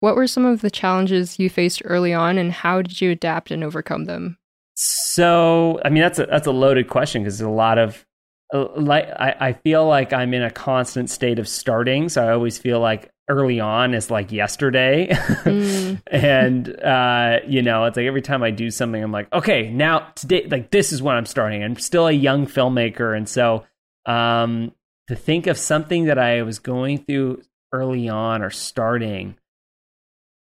what 0.00 0.16
were 0.16 0.26
some 0.26 0.44
of 0.44 0.60
the 0.60 0.70
challenges 0.70 1.38
you 1.38 1.48
faced 1.50 1.82
early 1.84 2.12
on 2.12 2.38
and 2.38 2.52
how 2.52 2.82
did 2.82 3.00
you 3.00 3.10
adapt 3.10 3.50
and 3.50 3.64
overcome 3.64 4.04
them 4.04 4.38
So, 4.74 5.80
I 5.84 5.90
mean, 5.90 6.02
that's 6.02 6.18
a 6.18 6.26
that's 6.26 6.46
a 6.46 6.52
loaded 6.52 6.88
question 6.88 7.22
because 7.22 7.38
there's 7.38 7.48
a 7.48 7.50
lot 7.50 7.78
of 7.78 8.04
like 8.52 9.08
I, 9.08 9.36
I 9.40 9.52
feel 9.52 9.86
like 9.86 10.12
I'm 10.12 10.32
in 10.34 10.42
a 10.42 10.50
constant 10.50 11.10
state 11.10 11.38
of 11.38 11.48
starting. 11.48 12.08
So 12.08 12.26
I 12.26 12.32
always 12.32 12.58
feel 12.58 12.80
like 12.80 13.10
early 13.28 13.58
on 13.60 13.94
is 13.94 14.10
like 14.10 14.30
yesterday. 14.30 15.08
Mm. 15.10 16.00
and 16.06 16.80
uh, 16.80 17.38
you 17.46 17.62
know, 17.62 17.84
it's 17.84 17.96
like 17.96 18.06
every 18.06 18.22
time 18.22 18.42
I 18.42 18.50
do 18.50 18.70
something, 18.70 19.02
I'm 19.02 19.12
like, 19.12 19.32
okay, 19.32 19.70
now 19.70 20.10
today 20.14 20.46
like 20.48 20.70
this 20.70 20.92
is 20.92 21.02
when 21.02 21.16
I'm 21.16 21.26
starting. 21.26 21.64
I'm 21.64 21.76
still 21.76 22.06
a 22.06 22.12
young 22.12 22.46
filmmaker. 22.46 23.16
And 23.16 23.28
so 23.28 23.64
um 24.06 24.72
to 25.08 25.16
think 25.16 25.46
of 25.46 25.58
something 25.58 26.06
that 26.06 26.18
I 26.18 26.42
was 26.42 26.58
going 26.58 26.98
through 26.98 27.42
early 27.72 28.08
on 28.08 28.42
or 28.42 28.50
starting, 28.50 29.36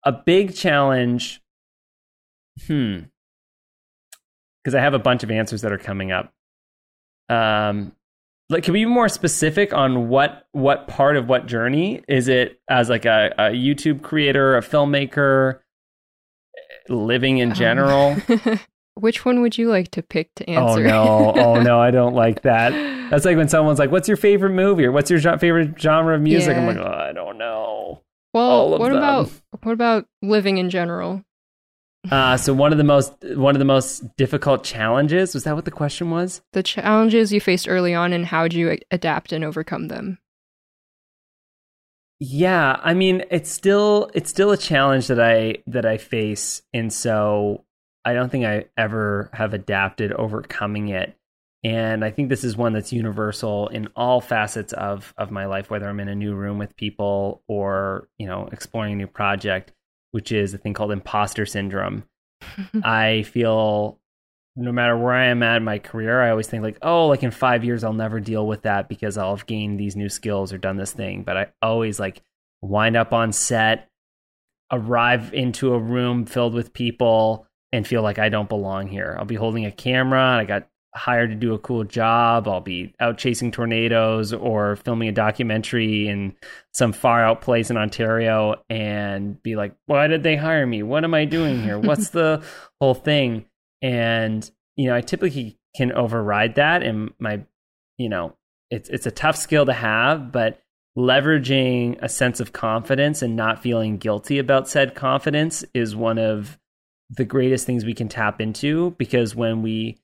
a 0.03 0.11
big 0.11 0.55
challenge, 0.55 1.41
hmm. 2.67 2.99
Because 4.64 4.76
I 4.76 4.81
have 4.81 4.94
a 4.94 4.99
bunch 4.99 5.23
of 5.23 5.31
answers 5.31 5.61
that 5.61 5.72
are 5.72 5.77
coming 5.77 6.11
up. 6.11 6.31
Um, 7.30 7.94
like, 8.49 8.64
can 8.64 8.73
we 8.73 8.81
be 8.81 8.85
more 8.85 9.10
specific 9.10 9.73
on 9.73 10.10
what 10.10 10.48
what 10.52 10.88
part 10.88 11.18
of 11.18 11.27
what 11.27 11.48
journey 11.48 12.03
is 12.07 12.27
it 12.27 12.61
as 12.69 12.90
like 12.90 13.06
a, 13.06 13.34
a 13.38 13.44
YouTube 13.52 14.02
creator, 14.02 14.56
a 14.56 14.61
filmmaker, 14.61 15.60
living 16.90 17.40
in 17.40 17.49
um, 17.49 17.56
general? 17.56 18.18
Um, 18.27 18.60
which 18.95 19.26
one 19.26 19.41
would 19.41 19.57
you 19.57 19.69
like 19.69 19.90
to 19.91 20.03
pick 20.03 20.34
to 20.35 20.45
oh, 20.49 20.68
answer? 20.68 20.88
Oh 20.88 21.31
no, 21.31 21.34
oh 21.35 21.61
no, 21.61 21.80
I 21.80 21.91
don't 21.91 22.14
like 22.14 22.41
that. 22.44 22.72
That's 23.10 23.26
like 23.26 23.38
when 23.38 23.49
someone's 23.49 23.80
like, 23.80 23.91
"What's 23.91 24.07
your 24.07 24.18
favorite 24.18 24.52
movie?" 24.52 24.85
or 24.85 24.91
"What's 24.91 25.10
your 25.10 25.19
favorite 25.38 25.80
genre 25.80 26.15
of 26.15 26.22
music?" 26.22 26.56
Yeah. 26.56 26.61
I'm 26.61 26.76
like, 26.76 26.85
oh, 26.85 26.91
I 26.91 27.11
don't 27.11 27.38
know. 27.38 28.02
Well, 28.34 28.77
what 28.77 28.90
them. 28.90 28.98
about 28.98 29.31
what 29.61 29.73
about 29.73 30.06
living 30.22 30.57
in 30.57 30.69
general? 30.69 31.23
Uh, 32.11 32.35
so 32.35 32.53
one 32.53 32.71
of 32.71 32.77
the 32.77 32.84
most 32.84 33.13
one 33.35 33.55
of 33.55 33.59
the 33.59 33.65
most 33.65 34.15
difficult 34.17 34.63
challenges 34.63 35.34
was 35.34 35.45
that 35.45 35.55
what 35.55 35.65
the 35.65 35.71
question 35.71 36.11
was? 36.11 36.41
The 36.51 36.63
challenges 36.63 37.31
you 37.31 37.39
faced 37.39 37.67
early 37.67 37.93
on, 37.93 38.11
and 38.11 38.25
how 38.25 38.47
do 38.47 38.57
you 38.59 38.77
adapt 38.91 39.31
and 39.31 39.43
overcome 39.43 39.88
them? 39.88 40.19
Yeah, 42.19 42.80
I 42.81 42.93
mean, 42.93 43.23
it's 43.31 43.49
still 43.49 44.11
it's 44.13 44.30
still 44.30 44.51
a 44.51 44.57
challenge 44.57 45.07
that 45.07 45.19
I 45.19 45.63
that 45.67 45.85
I 45.85 45.97
face, 45.97 46.61
and 46.73 46.91
so 46.91 47.63
I 48.03 48.13
don't 48.13 48.30
think 48.30 48.45
I 48.45 48.65
ever 48.77 49.30
have 49.34 49.53
adapted 49.53 50.11
overcoming 50.11 50.89
it. 50.89 51.15
And 51.65 52.03
I 52.03 52.11
think 52.11 52.27
this 52.27 52.43
is 52.43 52.57
one 52.57 52.73
that's 52.73 52.91
universal 52.91 53.69
in 53.69 53.88
all 53.95 54.19
facets 54.19 54.73
of 54.73 55.13
of 55.17 55.31
my 55.31 55.45
life, 55.45 55.69
whether 55.69 55.88
I'm 55.88 56.01
in 56.01 56.09
a 56.09 56.15
new 56.15 56.35
room 56.35 56.57
with 56.57 56.75
people 56.75 57.41
or 57.47 58.09
you 58.17 58.27
know 58.27 58.49
exploring 58.51 58.93
a 58.93 58.97
new 58.97 59.07
project 59.07 59.71
which 60.14 60.31
is 60.31 60.53
a 60.53 60.57
thing 60.57 60.73
called 60.73 60.91
imposter 60.91 61.45
syndrome. 61.45 62.03
I 62.84 63.23
feel 63.23 63.99
no 64.56 64.72
matter 64.72 64.95
where 64.95 65.14
I 65.14 65.26
am 65.26 65.41
at 65.41 65.57
in 65.57 65.64
my 65.64 65.80
career, 65.80 66.22
I 66.22 66.30
always 66.30 66.48
think 66.48 66.64
like, 66.64 66.77
oh, 66.84 67.07
like 67.07 67.23
in 67.23 67.31
five 67.31 67.64
years, 67.64 67.84
I'll 67.84 67.94
never 67.94 68.19
deal 68.19 68.45
with 68.45 68.61
that 68.61 68.88
because 68.88 69.18
I'll 69.18 69.35
have 69.35 69.48
gained 69.48 69.80
these 69.80 69.95
new 69.95 70.10
skills 70.10 70.53
or 70.53 70.60
done 70.60 70.77
this 70.77 70.91
thing. 70.91 71.23
But 71.23 71.38
I 71.38 71.48
always 71.61 71.99
like 71.99 72.22
wind 72.61 72.95
up 72.95 73.14
on 73.14 73.31
set, 73.31 73.90
arrive 74.72 75.34
into 75.34 75.73
a 75.73 75.80
room 75.80 76.26
filled 76.26 76.53
with 76.53 76.73
people, 76.73 77.48
and 77.72 77.88
feel 77.88 78.03
like 78.03 78.19
I 78.19 78.30
don't 78.30 78.48
belong 78.48 78.88
here. 78.88 79.15
I'll 79.18 79.26
be 79.26 79.35
holding 79.35 79.65
a 79.65 79.72
camera 79.72 80.22
and 80.22 80.41
I 80.41 80.45
got 80.45 80.68
hired 80.95 81.31
to 81.31 81.35
do 81.35 81.53
a 81.53 81.59
cool 81.59 81.83
job. 81.83 82.47
I'll 82.47 82.61
be 82.61 82.93
out 82.99 83.17
chasing 83.17 83.51
tornadoes 83.51 84.33
or 84.33 84.75
filming 84.77 85.09
a 85.09 85.13
documentary 85.13 86.07
in 86.07 86.35
some 86.71 86.93
far 86.93 87.23
out 87.23 87.41
place 87.41 87.69
in 87.69 87.77
Ontario 87.77 88.55
and 88.69 89.41
be 89.41 89.55
like, 89.55 89.75
why 89.85 90.07
did 90.07 90.23
they 90.23 90.35
hire 90.35 90.65
me? 90.67 90.83
What 90.83 91.03
am 91.03 91.13
I 91.13 91.25
doing 91.25 91.61
here? 91.61 91.79
What's 91.79 92.09
the 92.09 92.43
whole 92.79 92.93
thing? 92.93 93.45
And, 93.81 94.49
you 94.75 94.87
know, 94.87 94.95
I 94.95 95.01
typically 95.01 95.57
can 95.75 95.91
override 95.91 96.55
that 96.55 96.83
and 96.83 97.11
my, 97.19 97.43
you 97.97 98.09
know, 98.09 98.35
it's 98.69 98.89
it's 98.89 99.05
a 99.05 99.11
tough 99.11 99.35
skill 99.35 99.65
to 99.67 99.73
have, 99.73 100.31
but 100.31 100.59
leveraging 100.97 101.97
a 102.01 102.09
sense 102.09 102.39
of 102.39 102.53
confidence 102.53 103.21
and 103.21 103.35
not 103.35 103.61
feeling 103.61 103.97
guilty 103.97 104.37
about 104.39 104.67
said 104.67 104.95
confidence 104.95 105.63
is 105.73 105.95
one 105.95 106.17
of 106.17 106.59
the 107.09 107.25
greatest 107.25 107.65
things 107.65 107.85
we 107.85 107.93
can 107.93 108.07
tap 108.07 108.39
into 108.39 108.91
because 108.91 109.35
when 109.35 109.61
we 109.61 109.97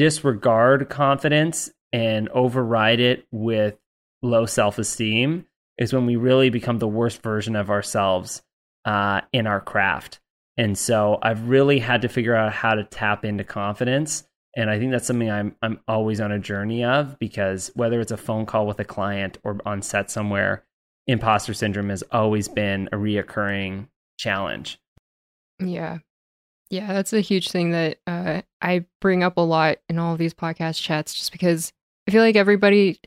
disregard 0.00 0.88
confidence 0.88 1.70
and 1.92 2.30
override 2.30 3.00
it 3.00 3.26
with 3.30 3.76
low 4.22 4.46
self 4.46 4.78
esteem 4.78 5.44
is 5.76 5.92
when 5.92 6.06
we 6.06 6.16
really 6.16 6.48
become 6.48 6.78
the 6.78 6.88
worst 6.88 7.22
version 7.22 7.54
of 7.54 7.68
ourselves 7.68 8.40
uh, 8.86 9.20
in 9.34 9.46
our 9.46 9.60
craft. 9.60 10.18
And 10.56 10.78
so 10.78 11.18
I've 11.20 11.50
really 11.50 11.80
had 11.80 12.00
to 12.00 12.08
figure 12.08 12.34
out 12.34 12.50
how 12.50 12.76
to 12.76 12.84
tap 12.84 13.26
into 13.26 13.44
confidence. 13.44 14.24
And 14.56 14.70
I 14.70 14.78
think 14.78 14.90
that's 14.90 15.06
something 15.06 15.30
I'm 15.30 15.54
I'm 15.60 15.80
always 15.86 16.18
on 16.18 16.32
a 16.32 16.38
journey 16.38 16.82
of 16.82 17.18
because 17.18 17.70
whether 17.74 18.00
it's 18.00 18.10
a 18.10 18.16
phone 18.16 18.46
call 18.46 18.66
with 18.66 18.80
a 18.80 18.86
client 18.86 19.36
or 19.44 19.58
on 19.66 19.82
set 19.82 20.10
somewhere, 20.10 20.64
imposter 21.08 21.52
syndrome 21.52 21.90
has 21.90 22.02
always 22.10 22.48
been 22.48 22.88
a 22.90 22.96
reoccurring 22.96 23.88
challenge. 24.18 24.78
Yeah. 25.58 25.98
Yeah, 26.70 26.92
that's 26.92 27.12
a 27.12 27.20
huge 27.20 27.50
thing 27.50 27.72
that 27.72 27.98
uh, 28.06 28.42
I 28.62 28.84
bring 29.00 29.24
up 29.24 29.36
a 29.36 29.40
lot 29.40 29.78
in 29.88 29.98
all 29.98 30.12
of 30.12 30.18
these 30.18 30.34
podcast 30.34 30.80
chats 30.80 31.12
just 31.14 31.32
because 31.32 31.72
I 32.06 32.12
feel 32.12 32.22
like 32.22 32.36
everybody, 32.36 33.00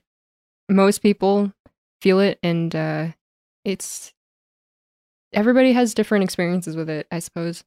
most 0.69 0.99
people 0.99 1.53
feel 2.02 2.19
it 2.19 2.40
and 2.44 2.76
uh, 2.76 3.07
it's 3.64 4.14
everybody 5.31 5.72
has 5.72 5.94
different 5.94 6.26
experiences 6.26 6.76
with 6.76 6.90
it, 6.90 7.07
I 7.10 7.19
suppose. 7.19 7.64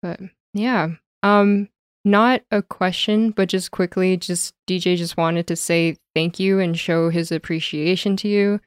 But 0.00 0.20
yeah, 0.54 0.88
um, 1.22 1.68
not 2.06 2.42
a 2.50 2.62
question, 2.62 3.30
but 3.30 3.50
just 3.50 3.70
quickly, 3.70 4.16
just 4.16 4.54
DJ 4.66 4.96
just 4.96 5.18
wanted 5.18 5.46
to 5.48 5.56
say 5.56 5.96
thank 6.14 6.40
you 6.40 6.60
and 6.60 6.78
show 6.78 7.10
his 7.10 7.30
appreciation 7.30 8.16
to 8.18 8.28
you 8.28 8.60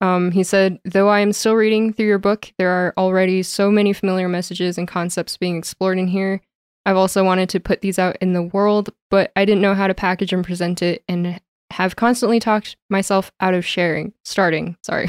um, 0.00 0.30
he 0.30 0.42
said, 0.42 0.78
Though 0.84 1.08
I 1.08 1.20
am 1.20 1.32
still 1.32 1.54
reading 1.54 1.92
through 1.92 2.06
your 2.06 2.18
book, 2.18 2.52
there 2.58 2.70
are 2.70 2.94
already 2.96 3.42
so 3.42 3.70
many 3.70 3.92
familiar 3.92 4.28
messages 4.28 4.78
and 4.78 4.86
concepts 4.86 5.36
being 5.36 5.56
explored 5.56 5.98
in 5.98 6.08
here. 6.08 6.40
I've 6.84 6.96
also 6.96 7.24
wanted 7.24 7.48
to 7.50 7.60
put 7.60 7.80
these 7.80 7.98
out 7.98 8.16
in 8.20 8.32
the 8.32 8.42
world, 8.42 8.90
but 9.10 9.32
I 9.34 9.44
didn't 9.44 9.62
know 9.62 9.74
how 9.74 9.88
to 9.88 9.94
package 9.94 10.32
and 10.32 10.44
present 10.44 10.82
it 10.82 11.02
and 11.08 11.40
have 11.70 11.96
constantly 11.96 12.38
talked 12.38 12.76
myself 12.88 13.32
out 13.40 13.54
of 13.54 13.66
sharing, 13.66 14.12
starting, 14.24 14.76
sorry. 14.82 15.08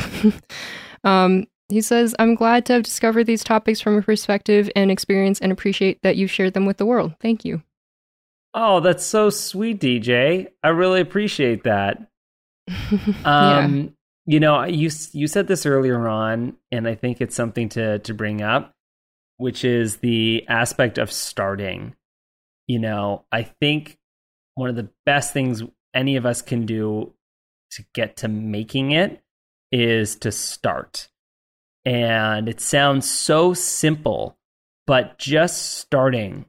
um, 1.04 1.46
he 1.70 1.82
says, 1.82 2.16
I'm 2.18 2.34
glad 2.34 2.66
to 2.68 2.74
have 2.74 2.84
discovered 2.84 3.26
these 3.26 3.44
topics 3.44 3.82
from 3.82 3.98
a 3.98 4.02
perspective 4.02 4.70
and 4.76 4.90
experience 4.90 5.40
and 5.40 5.52
appreciate 5.52 6.02
that 6.02 6.16
you've 6.16 6.32
shared 6.32 6.54
them 6.54 6.66
with 6.66 6.78
the 6.78 6.86
world. 6.86 7.14
Thank 7.20 7.44
you. 7.44 7.62
Oh, 8.54 8.80
that's 8.80 9.06
so 9.06 9.30
sweet, 9.30 9.80
DJ. 9.80 10.48
I 10.64 10.70
really 10.70 11.02
appreciate 11.02 11.64
that. 11.66 12.08
um, 13.26 13.94
you 14.28 14.42
know, 14.42 14.66
you 14.66 14.92
you 15.14 15.26
said 15.26 15.48
this 15.48 15.66
earlier 15.66 16.06
on, 16.08 16.58
and 16.70 16.86
I 16.86 16.96
think 16.96 17.22
it's 17.22 17.36
something 17.36 17.70
to 17.70 18.00
to 18.00 18.14
bring 18.14 18.42
up, 18.42 18.76
which 19.38 19.64
is 19.64 19.98
the 19.98 20.46
aspect 20.50 20.98
of 20.98 21.12
starting. 21.12 21.96
You 22.68 22.80
know, 22.80 23.24
I 23.32 23.44
think 23.44 23.98
one 24.56 24.70
of 24.70 24.76
the 24.76 24.90
best 25.06 25.32
things 25.32 25.64
any 25.94 26.18
of 26.18 26.26
us 26.26 26.42
can 26.42 26.66
do 26.66 27.14
to 27.72 27.86
get 27.94 28.18
to 28.18 28.28
making 28.28 28.92
it 28.92 29.22
is 29.72 30.18
to 30.18 30.32
start. 30.34 31.08
And 31.86 32.50
it 32.50 32.60
sounds 32.60 33.10
so 33.10 33.54
simple, 33.54 34.38
but 34.86 35.18
just 35.18 35.78
starting 35.78 36.46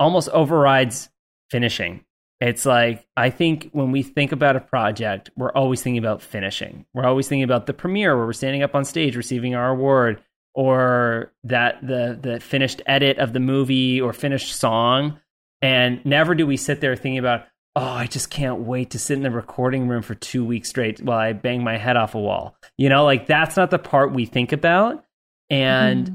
almost 0.00 0.28
overrides 0.30 1.08
finishing. 1.50 2.04
It's 2.40 2.66
like 2.66 3.06
I 3.16 3.30
think 3.30 3.70
when 3.72 3.92
we 3.92 4.02
think 4.02 4.32
about 4.32 4.56
a 4.56 4.60
project, 4.60 5.30
we're 5.36 5.52
always 5.52 5.82
thinking 5.82 5.98
about 5.98 6.20
finishing. 6.20 6.84
We're 6.92 7.06
always 7.06 7.28
thinking 7.28 7.44
about 7.44 7.66
the 7.66 7.74
premiere 7.74 8.16
where 8.16 8.26
we're 8.26 8.32
standing 8.32 8.62
up 8.62 8.74
on 8.74 8.84
stage 8.84 9.16
receiving 9.16 9.54
our 9.54 9.70
award, 9.70 10.22
or 10.54 11.32
that 11.44 11.86
the 11.86 12.18
the 12.20 12.40
finished 12.40 12.82
edit 12.86 13.18
of 13.18 13.32
the 13.32 13.40
movie 13.40 14.00
or 14.00 14.12
finished 14.12 14.54
song. 14.56 15.20
And 15.62 16.04
never 16.04 16.34
do 16.34 16.46
we 16.46 16.58
sit 16.58 16.80
there 16.80 16.94
thinking 16.94 17.18
about, 17.18 17.46
oh, 17.76 17.82
I 17.82 18.06
just 18.06 18.28
can't 18.28 18.60
wait 18.60 18.90
to 18.90 18.98
sit 18.98 19.16
in 19.16 19.22
the 19.22 19.30
recording 19.30 19.88
room 19.88 20.02
for 20.02 20.14
two 20.14 20.44
weeks 20.44 20.68
straight 20.68 21.00
while 21.00 21.18
I 21.18 21.32
bang 21.32 21.64
my 21.64 21.78
head 21.78 21.96
off 21.96 22.14
a 22.14 22.20
wall. 22.20 22.56
You 22.76 22.88
know, 22.88 23.04
like 23.04 23.26
that's 23.26 23.56
not 23.56 23.70
the 23.70 23.78
part 23.78 24.12
we 24.12 24.26
think 24.26 24.52
about. 24.52 25.04
And 25.48 26.06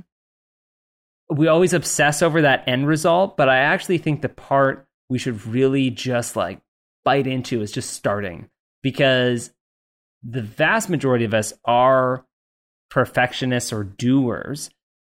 mm-hmm. 1.30 1.36
we 1.36 1.48
always 1.48 1.74
obsess 1.74 2.22
over 2.22 2.44
that 2.44 2.68
end 2.68 2.88
result. 2.88 3.38
But 3.38 3.50
I 3.50 3.58
actually 3.58 3.98
think 3.98 4.22
the 4.22 4.30
part 4.30 4.86
we 5.10 5.18
should 5.18 5.46
really 5.46 5.90
just 5.90 6.36
like 6.36 6.62
bite 7.04 7.28
into 7.28 7.62
is 7.62 7.72
just 7.72 7.92
starting 7.92 8.50
because 8.84 9.52
the 10.24 10.42
vast 10.42 10.90
majority 10.90 11.26
of 11.26 11.34
us 11.34 11.54
are 11.66 12.26
perfectionists 12.90 13.72
or 13.72 13.84
doers. 13.84 14.70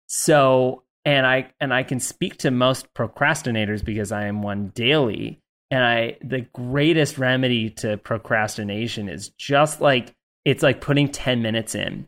So, 0.08 0.84
and 1.06 1.26
I 1.26 1.52
and 1.60 1.74
I 1.74 1.84
can 1.84 2.00
speak 2.00 2.38
to 2.40 2.52
most 2.52 2.94
procrastinators 2.94 3.84
because 3.84 4.12
I 4.12 4.26
am 4.26 4.42
one 4.42 4.70
daily. 4.70 5.40
And 5.70 5.84
I 5.84 6.18
the 6.22 6.42
greatest 6.54 7.18
remedy 7.18 7.70
to 7.72 7.98
procrastination 7.98 9.10
is 9.10 9.30
just 9.30 9.82
like 9.82 10.14
it's 10.46 10.64
like 10.64 10.82
putting 10.82 11.10
10 11.10 11.42
minutes 11.42 11.74
in 11.74 12.08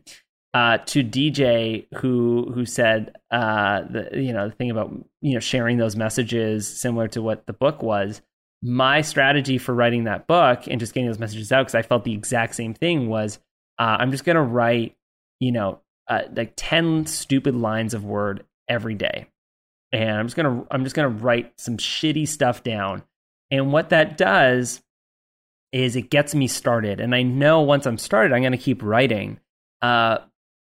uh, 0.56 0.78
to 0.78 1.04
DJ 1.04 1.86
who 1.98 2.50
who 2.54 2.64
said 2.64 3.14
uh, 3.30 3.82
the 3.90 4.08
you 4.14 4.32
know 4.32 4.48
the 4.48 4.54
thing 4.54 4.70
about 4.70 4.90
you 5.20 5.34
know 5.34 5.40
sharing 5.40 5.76
those 5.76 5.96
messages 5.96 6.66
similar 6.66 7.08
to 7.08 7.20
what 7.20 7.46
the 7.46 7.52
book 7.52 7.82
was. 7.82 8.22
my 8.62 9.02
strategy 9.02 9.58
for 9.58 9.74
writing 9.74 10.04
that 10.04 10.26
book 10.26 10.66
and 10.66 10.80
just 10.80 10.94
getting 10.94 11.08
those 11.08 11.18
messages 11.18 11.52
out 11.52 11.66
because 11.66 11.74
I 11.74 11.82
felt 11.82 12.04
the 12.04 12.14
exact 12.14 12.54
same 12.54 12.72
thing 12.72 13.06
was 13.06 13.38
uh, 13.78 13.98
I'm 14.00 14.10
just 14.10 14.24
gonna 14.24 14.42
write, 14.42 14.96
you 15.40 15.52
know, 15.52 15.80
uh, 16.08 16.22
like 16.34 16.54
ten 16.56 17.04
stupid 17.04 17.54
lines 17.54 17.92
of 17.92 18.06
word 18.06 18.42
every 18.66 18.94
day, 18.94 19.26
and 19.92 20.16
I'm 20.16 20.26
just 20.26 20.36
gonna 20.36 20.64
I'm 20.70 20.84
just 20.84 20.96
gonna 20.96 21.10
write 21.10 21.52
some 21.60 21.76
shitty 21.76 22.26
stuff 22.26 22.62
down, 22.62 23.02
and 23.50 23.74
what 23.74 23.90
that 23.90 24.16
does 24.16 24.80
is 25.70 25.96
it 25.96 26.08
gets 26.08 26.34
me 26.34 26.46
started, 26.46 26.98
and 26.98 27.14
I 27.14 27.24
know 27.24 27.60
once 27.60 27.84
I'm 27.84 27.98
started, 27.98 28.32
I'm 28.32 28.42
gonna 28.42 28.56
keep 28.56 28.82
writing. 28.82 29.38
Uh, 29.82 30.20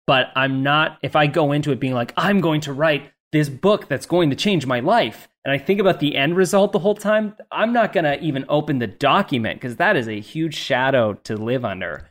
but 0.08 0.32
I'm 0.36 0.64
not. 0.64 0.98
If 1.04 1.16
I 1.16 1.28
go 1.28 1.52
into 1.52 1.72
it 1.72 1.80
being 1.80 1.94
like 1.94 2.14
I'm 2.18 2.42
going 2.42 2.62
to 2.62 2.74
write 2.74 3.12
this 3.32 3.50
book 3.50 3.88
that's 3.88 4.06
going 4.06 4.32
to 4.32 4.36
change 4.36 4.66
my 4.66 4.80
life 4.80 5.28
and 5.48 5.54
I 5.54 5.64
think 5.64 5.80
about 5.80 6.02
the 6.02 6.18
end 6.18 6.36
result 6.36 6.74
the 6.74 6.80
whole 6.80 6.94
time, 6.94 7.34
I'm 7.50 7.72
not 7.72 7.94
going 7.94 8.04
to 8.04 8.22
even 8.22 8.44
open 8.50 8.80
the 8.80 8.88
document 8.88 9.62
because 9.62 9.78
that 9.78 9.96
is 9.96 10.10
a 10.10 10.20
huge 10.20 10.56
shadow 10.56 11.14
to 11.24 11.38
live 11.38 11.64
under. 11.64 12.10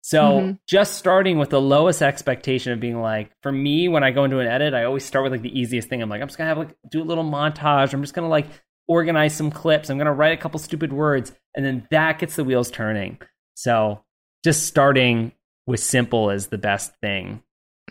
So 0.00 0.22
mm-hmm. 0.22 0.52
just 0.64 0.94
starting 0.94 1.40
with 1.40 1.50
the 1.50 1.60
lowest 1.60 2.02
expectation 2.02 2.72
of 2.72 2.78
being 2.78 3.00
like, 3.00 3.32
for 3.42 3.50
me, 3.50 3.88
when 3.88 4.04
I 4.04 4.12
go 4.12 4.22
into 4.22 4.38
an 4.38 4.46
edit, 4.46 4.74
I 4.74 4.84
always 4.84 5.04
start 5.04 5.24
with 5.24 5.32
like 5.32 5.42
the 5.42 5.58
easiest 5.58 5.88
thing. 5.88 6.00
I'm 6.00 6.08
like, 6.08 6.22
I'm 6.22 6.28
just 6.28 6.38
gonna 6.38 6.50
have 6.50 6.58
like 6.58 6.76
do 6.88 7.02
a 7.02 7.04
little 7.04 7.24
montage. 7.24 7.92
I'm 7.92 8.00
just 8.00 8.14
gonna 8.14 8.28
like 8.28 8.46
organize 8.86 9.34
some 9.34 9.50
clips. 9.50 9.90
I'm 9.90 9.98
gonna 9.98 10.14
write 10.14 10.38
a 10.38 10.40
couple 10.40 10.60
stupid 10.60 10.92
words, 10.92 11.32
and 11.56 11.66
then 11.66 11.84
that 11.90 12.20
gets 12.20 12.36
the 12.36 12.44
wheels 12.44 12.70
turning. 12.70 13.18
So 13.54 14.04
just 14.44 14.66
starting 14.66 15.32
with 15.68 15.80
simple 15.80 16.30
is 16.30 16.48
the 16.48 16.58
best 16.58 16.92
thing. 17.00 17.42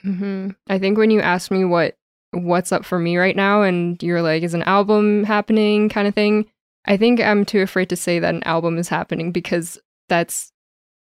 Mm-hmm. 0.04 0.50
I 0.68 0.80
think 0.80 0.98
when 0.98 1.12
you 1.12 1.22
asked 1.22 1.52
me 1.52 1.64
what 1.64 1.96
what's 2.32 2.74
up 2.74 2.84
for 2.84 3.00
me 3.00 3.18
right 3.18 3.36
now 3.36 3.62
and 3.62 4.02
you're 4.04 4.22
like 4.22 4.44
is 4.44 4.54
an 4.54 4.64
album 4.64 5.24
happening 5.24 5.88
kind 5.88 6.10
of 6.10 6.14
thing 6.14 6.46
i 6.86 6.98
think 6.98 7.22
i'm 7.22 7.46
too 7.46 7.62
afraid 7.62 7.88
to 7.88 7.96
say 7.96 8.20
that 8.20 8.36
an 8.36 8.44
album 8.44 8.78
is 8.78 8.90
happening 8.90 9.32
because 9.32 9.80
that's 10.10 10.52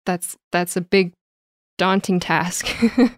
that's 0.05 0.37
that's 0.51 0.75
a 0.75 0.81
big 0.81 1.13
daunting 1.77 2.19
task. 2.19 2.67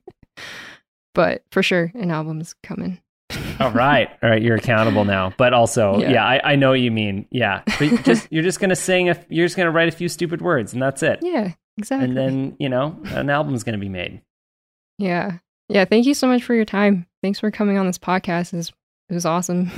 But 1.13 1.43
for 1.49 1.63
sure 1.63 1.93
an 1.95 2.11
album 2.11 2.41
is 2.41 2.53
coming. 2.61 2.99
All 3.61 3.71
right. 3.71 4.09
All 4.21 4.29
right. 4.29 4.41
You're 4.41 4.57
accountable 4.57 5.05
now. 5.05 5.31
But 5.37 5.53
also 5.53 5.97
yeah, 5.99 6.11
yeah 6.11 6.25
I, 6.25 6.51
I, 6.51 6.55
know 6.57 6.71
what 6.71 6.81
you 6.81 6.91
mean. 6.91 7.25
Yeah. 7.31 7.61
But 7.79 8.03
just 8.03 8.27
you're 8.31 8.43
just 8.43 8.59
gonna 8.59 8.75
sing 8.75 9.07
a, 9.07 9.17
you're 9.29 9.45
just 9.45 9.55
gonna 9.55 9.71
write 9.71 9.87
a 9.87 9.93
few 9.93 10.09
stupid 10.09 10.41
words 10.41 10.73
and 10.73 10.81
that's 10.81 11.01
it. 11.03 11.19
Yeah 11.21 11.53
exactly 11.77 12.07
and 12.07 12.17
then 12.17 12.55
you 12.59 12.69
know 12.69 12.97
an 13.05 13.29
album's 13.29 13.63
gonna 13.63 13.77
be 13.77 13.89
made 13.89 14.21
yeah 14.97 15.39
yeah 15.67 15.85
thank 15.85 16.05
you 16.05 16.13
so 16.13 16.27
much 16.27 16.43
for 16.43 16.53
your 16.53 16.65
time 16.65 17.05
thanks 17.25 17.39
for 17.39 17.49
coming 17.49 17.79
on 17.79 17.87
this 17.87 17.97
podcast. 17.97 18.53
It 18.53 18.57
was, 18.57 18.73
it 19.09 19.13
was 19.15 19.25
awesome. 19.25 19.71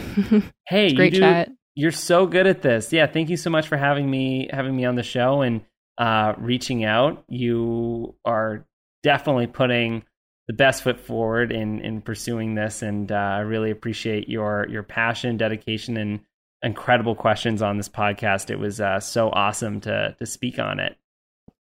hey, 0.68 0.94
great 0.94 1.14
you 1.14 1.20
do, 1.20 1.26
chat. 1.26 1.50
You're 1.76 1.94
so 1.94 2.28
good 2.28 2.46
at 2.46 2.62
this. 2.62 2.92
Yeah, 2.92 3.08
thank 3.08 3.30
you 3.30 3.38
so 3.38 3.50
much 3.50 3.70
for 3.70 3.78
having 3.78 4.10
me 4.10 4.50
having 4.52 4.76
me 4.76 4.84
on 4.84 4.96
the 4.96 5.04
show 5.04 5.42
and 5.42 5.62
uh, 5.98 6.34
reaching 6.38 6.84
out. 6.84 7.24
You 7.30 8.16
are 8.26 8.66
definitely 9.02 9.48
putting 9.48 10.04
the 10.48 10.54
best 10.54 10.84
foot 10.84 11.00
forward 11.00 11.52
in 11.54 11.80
in 11.82 12.02
pursuing 12.02 12.56
this, 12.56 12.82
and 12.82 13.12
uh, 13.12 13.16
I 13.16 13.40
really 13.40 13.72
appreciate 13.72 14.28
your 14.28 14.68
your 14.70 14.84
passion, 14.84 15.38
dedication, 15.38 15.96
and 15.96 16.20
incredible 16.64 17.16
questions 17.16 17.62
on 17.62 17.78
this 17.78 17.90
podcast. 17.90 18.50
It 18.50 18.58
was 18.58 18.82
uh, 18.82 19.00
so 19.00 19.30
awesome 19.30 19.80
to 19.82 20.16
to 20.20 20.26
speak 20.26 20.60
on 20.60 20.80
it. 20.80 20.98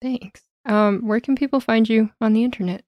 Thanks. 0.01 0.41
Um, 0.65 1.07
where 1.07 1.19
can 1.19 1.35
people 1.35 1.59
find 1.59 1.87
you 1.87 2.11
on 2.19 2.33
the 2.33 2.43
internet? 2.43 2.83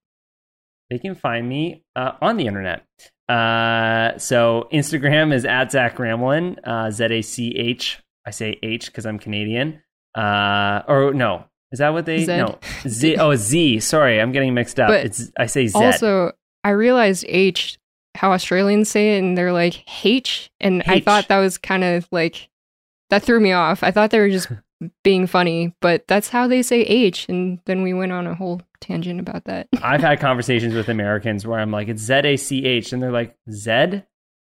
they 0.90 0.98
can 0.98 1.16
find 1.16 1.48
me 1.48 1.84
uh, 1.96 2.14
on 2.22 2.38
the 2.38 2.48
internet. 2.48 2.86
Uh, 3.28 4.18
so 4.18 4.68
Instagram 4.72 5.34
is 5.34 5.46
at 5.46 5.72
Zach 5.72 5.98
Ramelan, 5.98 6.58
uh, 6.64 6.92
Z 6.92 7.06
A 7.06 7.22
C 7.22 7.56
H. 7.56 8.02
I 8.26 8.32
say 8.32 8.58
H 8.64 8.88
because 8.88 9.06
I'm 9.06 9.20
Canadian. 9.20 9.82
Uh, 10.16 10.82
or 10.88 11.14
no, 11.14 11.46
is 11.72 11.80
that 11.80 11.90
what 11.90 12.06
they? 12.06 12.24
Z. 12.24 12.38
No, 12.38 12.58
Z. 12.88 13.18
Oh, 13.18 13.36
Z. 13.36 13.82
Sorry, 13.82 14.22
I'm 14.22 14.32
getting 14.32 14.54
mixed 14.54 14.80
up. 14.80 14.90
But 14.90 15.06
it's 15.06 15.32
I 15.38 15.48
say 15.48 15.68
Z. 15.68 15.78
Also, 15.78 16.32
I 16.64 16.70
realized 16.70 17.26
H 17.28 17.78
how 18.16 18.32
Australians 18.32 18.90
say 18.90 19.16
it, 19.16 19.20
and 19.20 19.38
they're 19.38 19.54
like 19.54 19.84
H, 20.06 20.50
and 20.60 20.82
H. 20.82 20.88
I 20.88 21.00
thought 21.02 21.28
that 21.28 21.40
was 21.40 21.58
kind 21.58 21.84
of 21.84 22.08
like 22.12 22.50
that 23.10 23.24
threw 23.24 23.40
me 23.40 23.52
off. 23.52 23.84
I 23.84 23.92
thought 23.92 24.12
they 24.12 24.20
were 24.20 24.30
just 24.30 24.50
being 25.04 25.28
funny, 25.28 25.76
but 25.82 26.08
that's 26.08 26.30
how 26.30 26.48
they 26.48 26.62
say 26.62 26.82
H. 26.82 27.28
And 27.30 27.60
then 27.66 27.82
we 27.82 27.94
went 27.94 28.12
on 28.12 28.28
a 28.28 28.36
whole 28.36 28.62
tangent 28.80 29.20
about 29.20 29.46
that. 29.46 29.68
I've 29.82 30.02
had 30.02 30.20
conversations 30.20 30.74
with 30.74 30.90
Americans 30.90 31.46
where 31.46 31.60
I'm 31.60 31.72
like, 31.72 31.88
it's 31.88 32.02
Z 32.02 32.14
A 32.14 32.38
C 32.38 32.66
H. 32.66 32.94
And 32.94 33.02
they're 33.02 33.12
like, 33.12 33.36
Zed? 33.52 34.06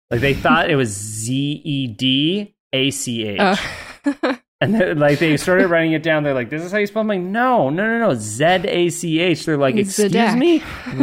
Like 0.09 0.21
they 0.21 0.33
thought 0.33 0.69
it 0.69 0.75
was 0.75 0.89
Z 0.89 1.33
E 1.63 1.87
D 1.87 2.55
A 2.73 2.91
C 2.91 3.27
H. 3.27 3.39
Uh. 3.39 4.35
and 4.61 4.99
like 4.99 5.19
they 5.19 5.37
started 5.37 5.67
writing 5.67 5.93
it 5.93 6.03
down. 6.03 6.23
They're 6.23 6.33
like, 6.33 6.49
this 6.49 6.63
is 6.63 6.71
how 6.71 6.77
you 6.77 6.87
spell. 6.87 7.01
I'm 7.01 7.07
like, 7.07 7.19
no, 7.19 7.69
no, 7.69 7.85
no, 7.85 7.99
no. 7.99 8.15
Z 8.15 8.43
A 8.43 8.89
C 8.89 9.19
H. 9.19 9.45
They're 9.45 9.57
like, 9.57 9.75
excuse 9.75 10.35
me? 10.35 10.59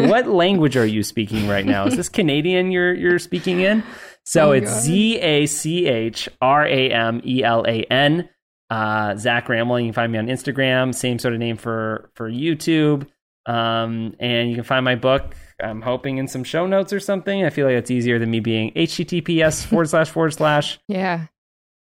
what 0.06 0.26
language 0.26 0.76
are 0.76 0.86
you 0.86 1.02
speaking 1.02 1.48
right 1.48 1.66
now? 1.66 1.86
Is 1.86 1.96
this 1.96 2.08
Canadian 2.08 2.70
you're, 2.70 2.94
you're 2.94 3.18
speaking 3.18 3.60
in? 3.60 3.82
So 4.26 4.48
oh 4.48 4.52
it's 4.52 4.70
Z 4.80 5.18
A 5.20 5.46
C 5.46 5.86
H 5.86 6.28
R 6.40 6.66
A 6.66 6.90
M 6.90 7.20
E 7.24 7.44
L 7.44 7.64
A 7.68 7.82
N 7.84 8.28
uh, 8.74 9.16
Zach 9.16 9.46
Ramelan. 9.46 9.82
You 9.82 9.86
can 9.88 9.92
find 9.92 10.12
me 10.12 10.18
on 10.18 10.26
Instagram. 10.26 10.94
Same 10.94 11.18
sort 11.18 11.32
of 11.32 11.40
name 11.40 11.56
for 11.56 12.10
for 12.14 12.28
YouTube. 12.28 13.06
Um, 13.46 14.16
and 14.18 14.48
you 14.48 14.56
can 14.56 14.64
find 14.64 14.84
my 14.84 14.96
book. 14.96 15.36
I'm 15.62 15.80
hoping 15.80 16.18
in 16.18 16.26
some 16.26 16.42
show 16.42 16.66
notes 16.66 16.92
or 16.92 16.98
something. 16.98 17.44
I 17.44 17.50
feel 17.50 17.66
like 17.66 17.76
it's 17.76 17.90
easier 17.90 18.18
than 18.18 18.30
me 18.30 18.40
being 18.40 18.72
HTTPS 18.72 19.64
forward 19.68 19.90
slash 19.90 20.10
forward 20.10 20.32
slash. 20.32 20.80
Yeah, 20.88 21.26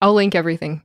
I'll 0.00 0.14
link 0.14 0.34
everything. 0.34 0.82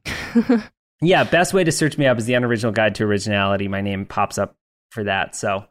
yeah, 1.01 1.23
best 1.23 1.53
way 1.53 1.63
to 1.63 1.71
search 1.71 1.97
me 1.97 2.05
up 2.05 2.19
is 2.19 2.25
the 2.25 2.35
unoriginal 2.35 2.71
guide 2.71 2.95
to 2.95 3.03
originality. 3.05 3.67
My 3.67 3.81
name 3.81 4.05
pops 4.05 4.37
up 4.37 4.55
for 4.91 5.05
that. 5.05 5.35
So 5.35 5.65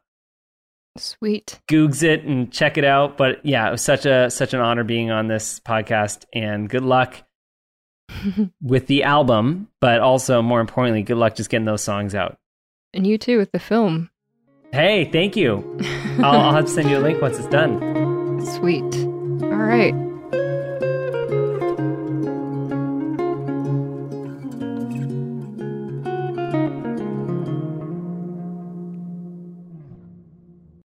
sweet. 0.96 1.60
Googs 1.70 2.02
it 2.02 2.24
and 2.24 2.52
check 2.52 2.76
it 2.76 2.84
out. 2.84 3.16
But 3.16 3.44
yeah, 3.46 3.68
it 3.68 3.70
was 3.70 3.82
such 3.82 4.04
a 4.04 4.30
such 4.30 4.52
an 4.52 4.60
honor 4.60 4.84
being 4.84 5.12
on 5.12 5.28
this 5.28 5.60
podcast, 5.60 6.24
and 6.32 6.68
good 6.68 6.84
luck 6.84 7.22
with 8.62 8.86
the 8.86 9.04
album, 9.04 9.68
but 9.80 10.00
also 10.00 10.42
more 10.42 10.60
importantly, 10.60 11.02
good 11.02 11.16
luck 11.16 11.34
just 11.34 11.50
getting 11.50 11.64
those 11.64 11.82
songs 11.82 12.14
out. 12.14 12.38
And 12.92 13.06
you 13.06 13.18
too 13.18 13.38
with 13.38 13.52
the 13.52 13.58
film. 13.58 14.10
Hey, 14.72 15.04
thank 15.10 15.36
you. 15.36 15.78
I'll, 16.18 16.40
I'll 16.40 16.54
have 16.54 16.66
to 16.66 16.70
send 16.70 16.90
you 16.90 16.98
a 16.98 17.00
link 17.00 17.20
once 17.20 17.38
it's 17.38 17.48
done. 17.48 17.80
Sweet. 18.44 18.82
All 19.44 19.56
right. 19.56 19.94